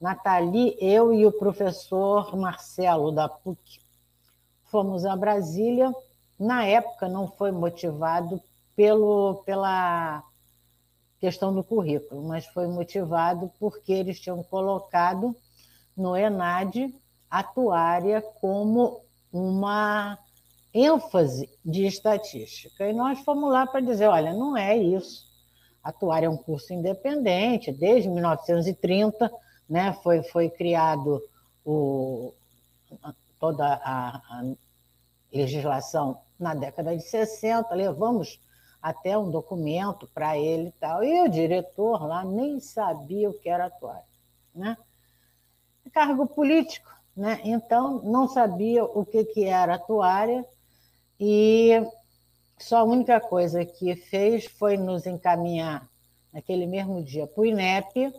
Nathalie, 0.00 0.76
eu 0.80 1.12
e 1.12 1.26
o 1.26 1.32
professor 1.32 2.36
Marcelo, 2.36 3.10
da 3.10 3.28
PUC, 3.28 3.80
fomos 4.64 5.04
a 5.04 5.16
Brasília. 5.16 5.92
Na 6.38 6.64
época, 6.64 7.08
não 7.08 7.26
foi 7.26 7.50
motivado 7.50 8.40
pelo, 8.76 9.42
pela 9.44 10.22
questão 11.18 11.52
do 11.52 11.64
currículo, 11.64 12.22
mas 12.22 12.46
foi 12.46 12.68
motivado 12.68 13.50
porque 13.58 13.92
eles 13.92 14.20
tinham 14.20 14.40
colocado 14.44 15.34
no 15.96 16.16
ENAD 16.16 16.94
atuária 17.28 18.22
como 18.22 19.00
uma 19.32 20.16
ênfase 20.72 21.50
de 21.64 21.86
estatística. 21.86 22.86
E 22.86 22.92
nós 22.92 23.18
fomos 23.24 23.52
lá 23.52 23.66
para 23.66 23.80
dizer: 23.80 24.06
olha, 24.06 24.32
não 24.32 24.56
é 24.56 24.76
isso. 24.76 25.26
Atuária 25.82 26.26
é 26.26 26.30
um 26.30 26.36
curso 26.36 26.72
independente, 26.72 27.72
desde 27.72 28.08
1930 28.08 29.28
né, 29.68 29.92
foi, 30.02 30.22
foi 30.22 30.48
criado 30.48 31.22
o, 31.64 32.32
toda 33.38 33.64
a, 33.66 34.16
a 34.16 34.54
legislação 35.32 36.20
na 36.38 36.54
década 36.54 36.96
de 36.96 37.02
60, 37.02 37.74
levamos 37.74 38.40
até 38.80 39.18
um 39.18 39.30
documento 39.30 40.08
para 40.14 40.38
ele 40.38 40.68
e 40.68 40.72
tal, 40.72 41.02
e 41.02 41.22
o 41.22 41.28
diretor 41.28 42.06
lá 42.06 42.24
nem 42.24 42.60
sabia 42.60 43.28
o 43.28 43.34
que 43.34 43.48
era 43.48 43.66
atuário. 43.66 44.06
Né? 44.54 44.76
Cargo 45.92 46.26
político, 46.26 46.90
né? 47.16 47.40
então 47.44 48.00
não 48.02 48.28
sabia 48.28 48.84
o 48.84 49.04
que, 49.04 49.24
que 49.24 49.44
era 49.44 49.74
atuária, 49.74 50.44
e 51.18 51.82
só 52.56 52.78
a 52.78 52.84
única 52.84 53.20
coisa 53.20 53.64
que 53.64 53.96
fez 53.96 54.46
foi 54.46 54.76
nos 54.76 55.06
encaminhar 55.06 55.88
naquele 56.32 56.66
mesmo 56.66 57.02
dia 57.02 57.26
para 57.26 57.40
o 57.40 57.46
INEP, 57.46 58.12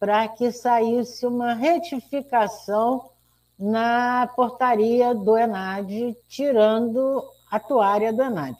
para 0.00 0.26
que 0.28 0.50
saísse 0.50 1.26
uma 1.26 1.52
retificação 1.52 3.10
na 3.58 4.26
portaria 4.34 5.14
do 5.14 5.36
ENAD, 5.36 6.16
tirando 6.26 7.22
a 7.50 7.56
atuária 7.56 8.10
do 8.10 8.22
ENAD. 8.22 8.56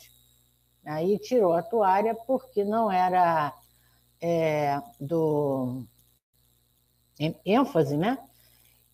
Aí 0.84 1.18
tirou 1.18 1.54
a 1.54 1.60
atuária 1.60 2.14
porque 2.14 2.62
não 2.62 2.92
era 2.92 3.54
é, 4.20 4.78
do 5.00 5.82
ênfase, 7.46 7.96
né? 7.96 8.18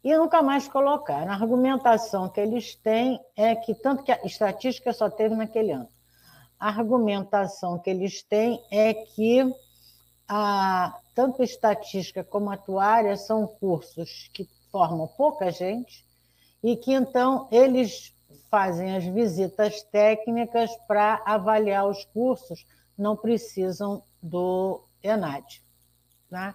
E 0.05 0.17
nunca 0.17 0.41
mais 0.41 0.69
colocaram. 0.69 1.33
A 1.33 1.35
argumentação 1.35 2.29
que 2.29 2.41
eles 2.41 2.77
têm 2.77 3.21
é 3.35 3.57
que, 3.57 3.75
tanto 3.75 4.05
que 4.05 4.13
a 4.13 4.21
estatística 4.25 4.93
só 4.93 5.11
teve 5.11 5.35
naquele 5.35 5.73
ano, 5.73 5.89
a 6.61 6.69
argumentação 6.69 7.77
que 7.81 7.91
eles 7.91 8.23
têm 8.23 8.63
é 8.71 8.95
que 8.95 9.53
a, 10.29 10.97
tanto 11.17 11.43
estatística 11.43 12.23
como 12.23 12.51
atuária 12.51 13.17
são 13.17 13.47
cursos 13.47 14.29
que 14.35 14.47
formam 14.71 15.09
pouca 15.09 15.51
gente 15.51 16.05
e 16.63 16.77
que 16.77 16.93
então 16.93 17.49
eles 17.51 18.15
fazem 18.51 18.95
as 18.95 19.05
visitas 19.05 19.83
técnicas 19.85 20.71
para 20.87 21.23
avaliar 21.25 21.89
os 21.89 22.05
cursos, 22.05 22.67
não 22.99 23.17
precisam 23.17 24.03
do 24.23 24.85
ENAD. 25.03 25.63
Né? 26.31 26.55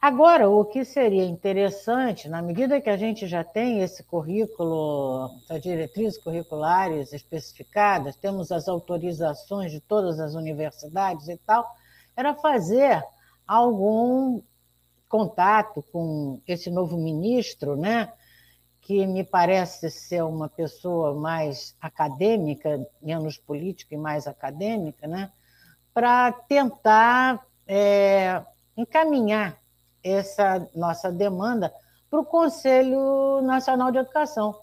Agora, 0.00 0.48
o 0.48 0.64
que 0.64 0.82
seria 0.82 1.24
interessante, 1.24 2.30
na 2.30 2.40
medida 2.40 2.80
que 2.80 2.88
a 2.88 2.96
gente 2.96 3.26
já 3.26 3.44
tem 3.44 3.82
esse 3.82 4.02
currículo, 4.02 5.30
as 5.50 5.60
diretrizes 5.60 6.18
curriculares 6.18 7.12
especificadas, 7.12 8.16
temos 8.16 8.50
as 8.50 8.66
autorizações 8.66 9.70
de 9.70 9.80
todas 9.80 10.18
as 10.18 10.34
universidades 10.34 11.28
e 11.28 11.36
tal, 11.36 11.68
era 12.16 12.34
fazer 12.34 13.04
algum 13.52 14.40
contato 15.08 15.84
com 15.92 16.40
esse 16.46 16.70
novo 16.70 16.96
ministro, 16.96 17.76
né? 17.76 18.12
que 18.80 19.06
me 19.06 19.22
parece 19.22 19.90
ser 19.90 20.24
uma 20.24 20.48
pessoa 20.48 21.14
mais 21.14 21.76
acadêmica, 21.80 22.84
menos 23.00 23.38
política 23.38 23.94
e 23.94 23.98
mais 23.98 24.26
acadêmica, 24.26 25.06
né? 25.06 25.30
para 25.94 26.32
tentar 26.32 27.46
é, 27.66 28.42
encaminhar 28.76 29.56
essa 30.02 30.66
nossa 30.74 31.12
demanda 31.12 31.72
para 32.10 32.20
o 32.20 32.24
Conselho 32.24 33.40
Nacional 33.42 33.92
de 33.92 33.98
Educação, 33.98 34.58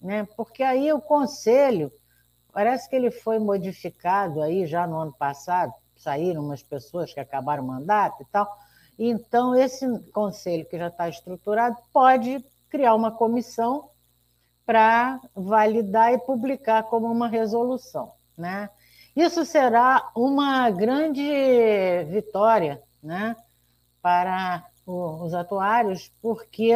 né? 0.00 0.26
porque 0.36 0.62
aí 0.62 0.92
o 0.92 1.00
Conselho, 1.00 1.92
parece 2.52 2.88
que 2.88 2.96
ele 2.96 3.10
foi 3.10 3.38
modificado 3.38 4.42
aí 4.42 4.66
já 4.66 4.86
no 4.86 4.98
ano 4.98 5.12
passado, 5.12 5.72
saíram 6.02 6.42
umas 6.42 6.62
pessoas 6.62 7.12
que 7.12 7.20
acabaram 7.20 7.62
o 7.62 7.66
mandato 7.66 8.22
e 8.22 8.26
tal, 8.26 8.48
então 8.98 9.54
esse 9.54 9.86
Conselho 10.12 10.66
que 10.66 10.78
já 10.78 10.88
está 10.88 11.08
estruturado 11.08 11.76
pode 11.92 12.44
criar 12.68 12.94
uma 12.94 13.10
comissão 13.10 13.90
para 14.64 15.20
validar 15.34 16.12
e 16.12 16.18
publicar 16.18 16.84
como 16.84 17.10
uma 17.10 17.26
resolução. 17.26 18.12
Né? 18.36 18.70
Isso 19.16 19.44
será 19.44 20.10
uma 20.14 20.70
grande 20.70 21.22
vitória 22.08 22.80
né, 23.02 23.34
para 24.00 24.64
os 24.86 25.34
atuários, 25.34 26.12
porque 26.22 26.72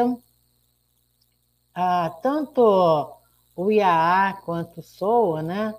ah, 1.74 2.10
tanto 2.22 3.14
o 3.56 3.70
IAA 3.70 4.34
quanto 4.44 4.80
o 4.80 4.82
SOA 4.82 5.42
né, 5.42 5.74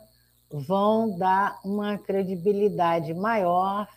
vão 0.52 1.18
dar 1.18 1.60
uma 1.64 1.98
credibilidade 1.98 3.14
maior 3.14 3.88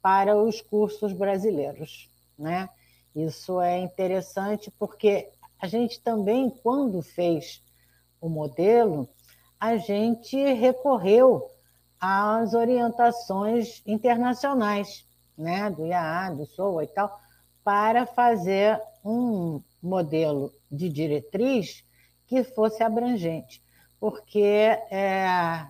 para 0.00 0.36
os 0.36 0.60
cursos 0.60 1.12
brasileiros. 1.12 2.08
Né? 2.38 2.68
Isso 3.14 3.60
é 3.60 3.78
interessante 3.78 4.70
porque 4.78 5.28
a 5.60 5.66
gente 5.66 6.00
também, 6.00 6.50
quando 6.62 7.02
fez 7.02 7.62
o 8.20 8.28
modelo, 8.28 9.08
a 9.58 9.76
gente 9.76 10.36
recorreu 10.54 11.50
às 12.00 12.54
orientações 12.54 13.82
internacionais, 13.84 15.04
né, 15.36 15.68
do 15.70 15.84
IAA, 15.84 16.30
do 16.30 16.46
SOA 16.46 16.84
e 16.84 16.86
tal, 16.88 17.20
para 17.64 18.06
fazer 18.06 18.80
um 19.04 19.60
modelo 19.82 20.52
de 20.70 20.88
diretriz 20.88 21.84
que 22.26 22.44
fosse 22.44 22.82
abrangente, 22.82 23.62
porque 23.98 24.38
é 24.90 25.66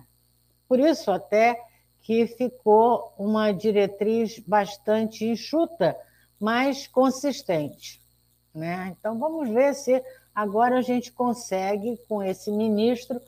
por 0.69 0.79
isso 0.79 1.11
até 1.11 1.59
que 2.01 2.27
ficou 2.27 3.11
uma 3.17 3.51
diretriz 3.51 4.39
bastante 4.39 5.25
enxuta, 5.25 5.97
mas 6.39 6.87
consistente. 6.87 7.99
Né? 8.53 8.95
Então, 8.97 9.17
vamos 9.17 9.49
ver 9.49 9.73
se 9.73 10.01
agora 10.33 10.77
a 10.77 10.81
gente 10.81 11.11
consegue, 11.11 11.97
com 12.07 12.23
esse 12.23 12.51
ministro, 12.51 13.19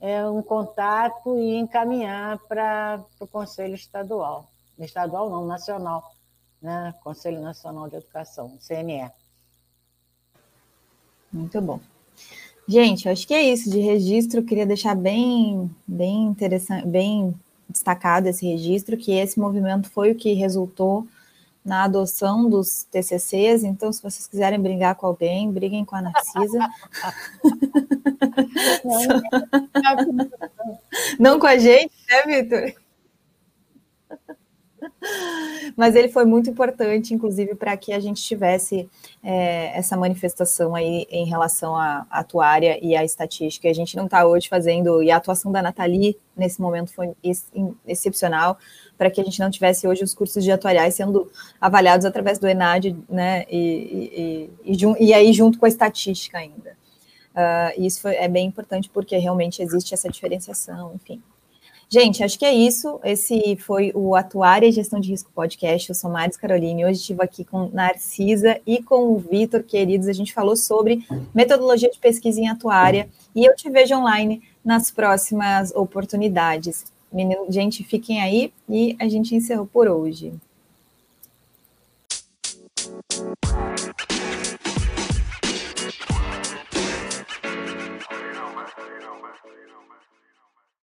é, 0.00 0.24
um 0.26 0.42
contato 0.42 1.36
e 1.38 1.56
encaminhar 1.56 2.38
para 2.48 3.04
o 3.18 3.26
Conselho 3.26 3.74
Estadual. 3.74 4.48
Estadual 4.78 5.30
não, 5.30 5.46
nacional, 5.46 6.12
né? 6.60 6.94
Conselho 7.02 7.40
Nacional 7.40 7.88
de 7.88 7.96
Educação, 7.96 8.58
CNE. 8.58 9.10
Muito 11.32 11.60
bom. 11.60 11.80
Gente, 12.66 13.08
acho 13.08 13.26
que 13.26 13.34
é 13.34 13.42
isso 13.42 13.70
de 13.70 13.78
registro. 13.78 14.42
Queria 14.42 14.66
deixar 14.66 14.94
bem, 14.94 15.70
bem 15.86 16.24
interessante, 16.24 16.86
bem 16.86 17.34
destacado 17.68 18.26
esse 18.26 18.46
registro, 18.46 18.96
que 18.96 19.12
esse 19.12 19.38
movimento 19.38 19.90
foi 19.90 20.12
o 20.12 20.14
que 20.14 20.32
resultou 20.32 21.06
na 21.64 21.84
adoção 21.84 22.48
dos 22.48 22.84
TCCs. 22.84 23.64
Então, 23.64 23.92
se 23.92 24.02
vocês 24.02 24.26
quiserem 24.26 24.60
brigar 24.60 24.94
com 24.94 25.06
alguém, 25.06 25.50
briguem 25.50 25.84
com 25.84 25.96
a 25.96 26.02
Narcisa. 26.02 26.58
Não 31.18 31.38
com 31.38 31.46
a 31.46 31.58
gente, 31.58 31.92
né, 32.08 32.42
Vitor? 32.42 32.72
Mas 35.76 35.94
ele 35.94 36.08
foi 36.08 36.24
muito 36.24 36.50
importante, 36.50 37.14
inclusive, 37.14 37.54
para 37.54 37.76
que 37.76 37.92
a 37.92 38.00
gente 38.00 38.22
tivesse 38.22 38.88
é, 39.22 39.76
essa 39.76 39.96
manifestação 39.96 40.74
aí 40.74 41.06
em 41.10 41.26
relação 41.26 41.76
à 41.76 42.06
atuária 42.10 42.78
e 42.82 42.96
à 42.96 43.04
estatística. 43.04 43.68
A 43.68 43.72
gente 43.72 43.96
não 43.96 44.04
está 44.04 44.26
hoje 44.26 44.48
fazendo, 44.48 45.02
e 45.02 45.10
a 45.10 45.16
atuação 45.16 45.50
da 45.50 45.62
Nathalie 45.62 46.16
nesse 46.36 46.60
momento 46.60 46.92
foi 46.92 47.12
ex 47.22 47.50
excepcional, 47.86 48.58
para 48.98 49.10
que 49.10 49.20
a 49.20 49.24
gente 49.24 49.40
não 49.40 49.50
tivesse 49.50 49.86
hoje 49.86 50.04
os 50.04 50.14
cursos 50.14 50.42
de 50.42 50.52
atuariais 50.52 50.94
sendo 50.94 51.30
avaliados 51.60 52.04
através 52.04 52.38
do 52.38 52.48
ENAD, 52.48 52.96
né, 53.08 53.44
e, 53.50 54.50
e, 54.64 54.72
e, 54.72 55.06
e 55.06 55.14
aí 55.14 55.32
junto 55.32 55.58
com 55.58 55.66
a 55.66 55.68
estatística 55.68 56.38
ainda. 56.38 56.76
Uh, 57.34 57.84
isso 57.84 58.00
foi, 58.00 58.14
é 58.14 58.28
bem 58.28 58.46
importante 58.46 58.88
porque 58.88 59.16
realmente 59.16 59.60
existe 59.60 59.92
essa 59.92 60.08
diferenciação, 60.08 60.92
enfim. 60.94 61.20
Gente, 61.94 62.24
acho 62.24 62.36
que 62.36 62.44
é 62.44 62.52
isso. 62.52 62.98
Esse 63.04 63.54
foi 63.54 63.92
o 63.94 64.16
Atuária 64.16 64.66
e 64.66 64.72
Gestão 64.72 64.98
de 64.98 65.10
Risco 65.10 65.30
Podcast. 65.32 65.88
Eu 65.88 65.94
sou 65.94 66.10
Maris 66.10 66.36
Caroline. 66.36 66.84
Hoje 66.84 66.98
estive 66.98 67.22
aqui 67.22 67.44
com 67.44 67.70
Narcisa 67.72 68.60
e 68.66 68.82
com 68.82 69.12
o 69.12 69.16
Vitor, 69.16 69.62
queridos. 69.62 70.08
A 70.08 70.12
gente 70.12 70.34
falou 70.34 70.56
sobre 70.56 71.06
metodologia 71.32 71.88
de 71.88 72.00
pesquisa 72.00 72.40
em 72.40 72.48
atuária. 72.48 73.08
E 73.32 73.44
eu 73.44 73.54
te 73.54 73.70
vejo 73.70 73.94
online 73.94 74.42
nas 74.64 74.90
próximas 74.90 75.72
oportunidades. 75.72 76.84
Menino, 77.12 77.46
gente, 77.48 77.84
fiquem 77.84 78.20
aí 78.20 78.52
e 78.68 78.96
a 78.98 79.06
gente 79.06 79.32
encerrou 79.36 79.64
por 79.64 79.86
hoje. 79.86 80.32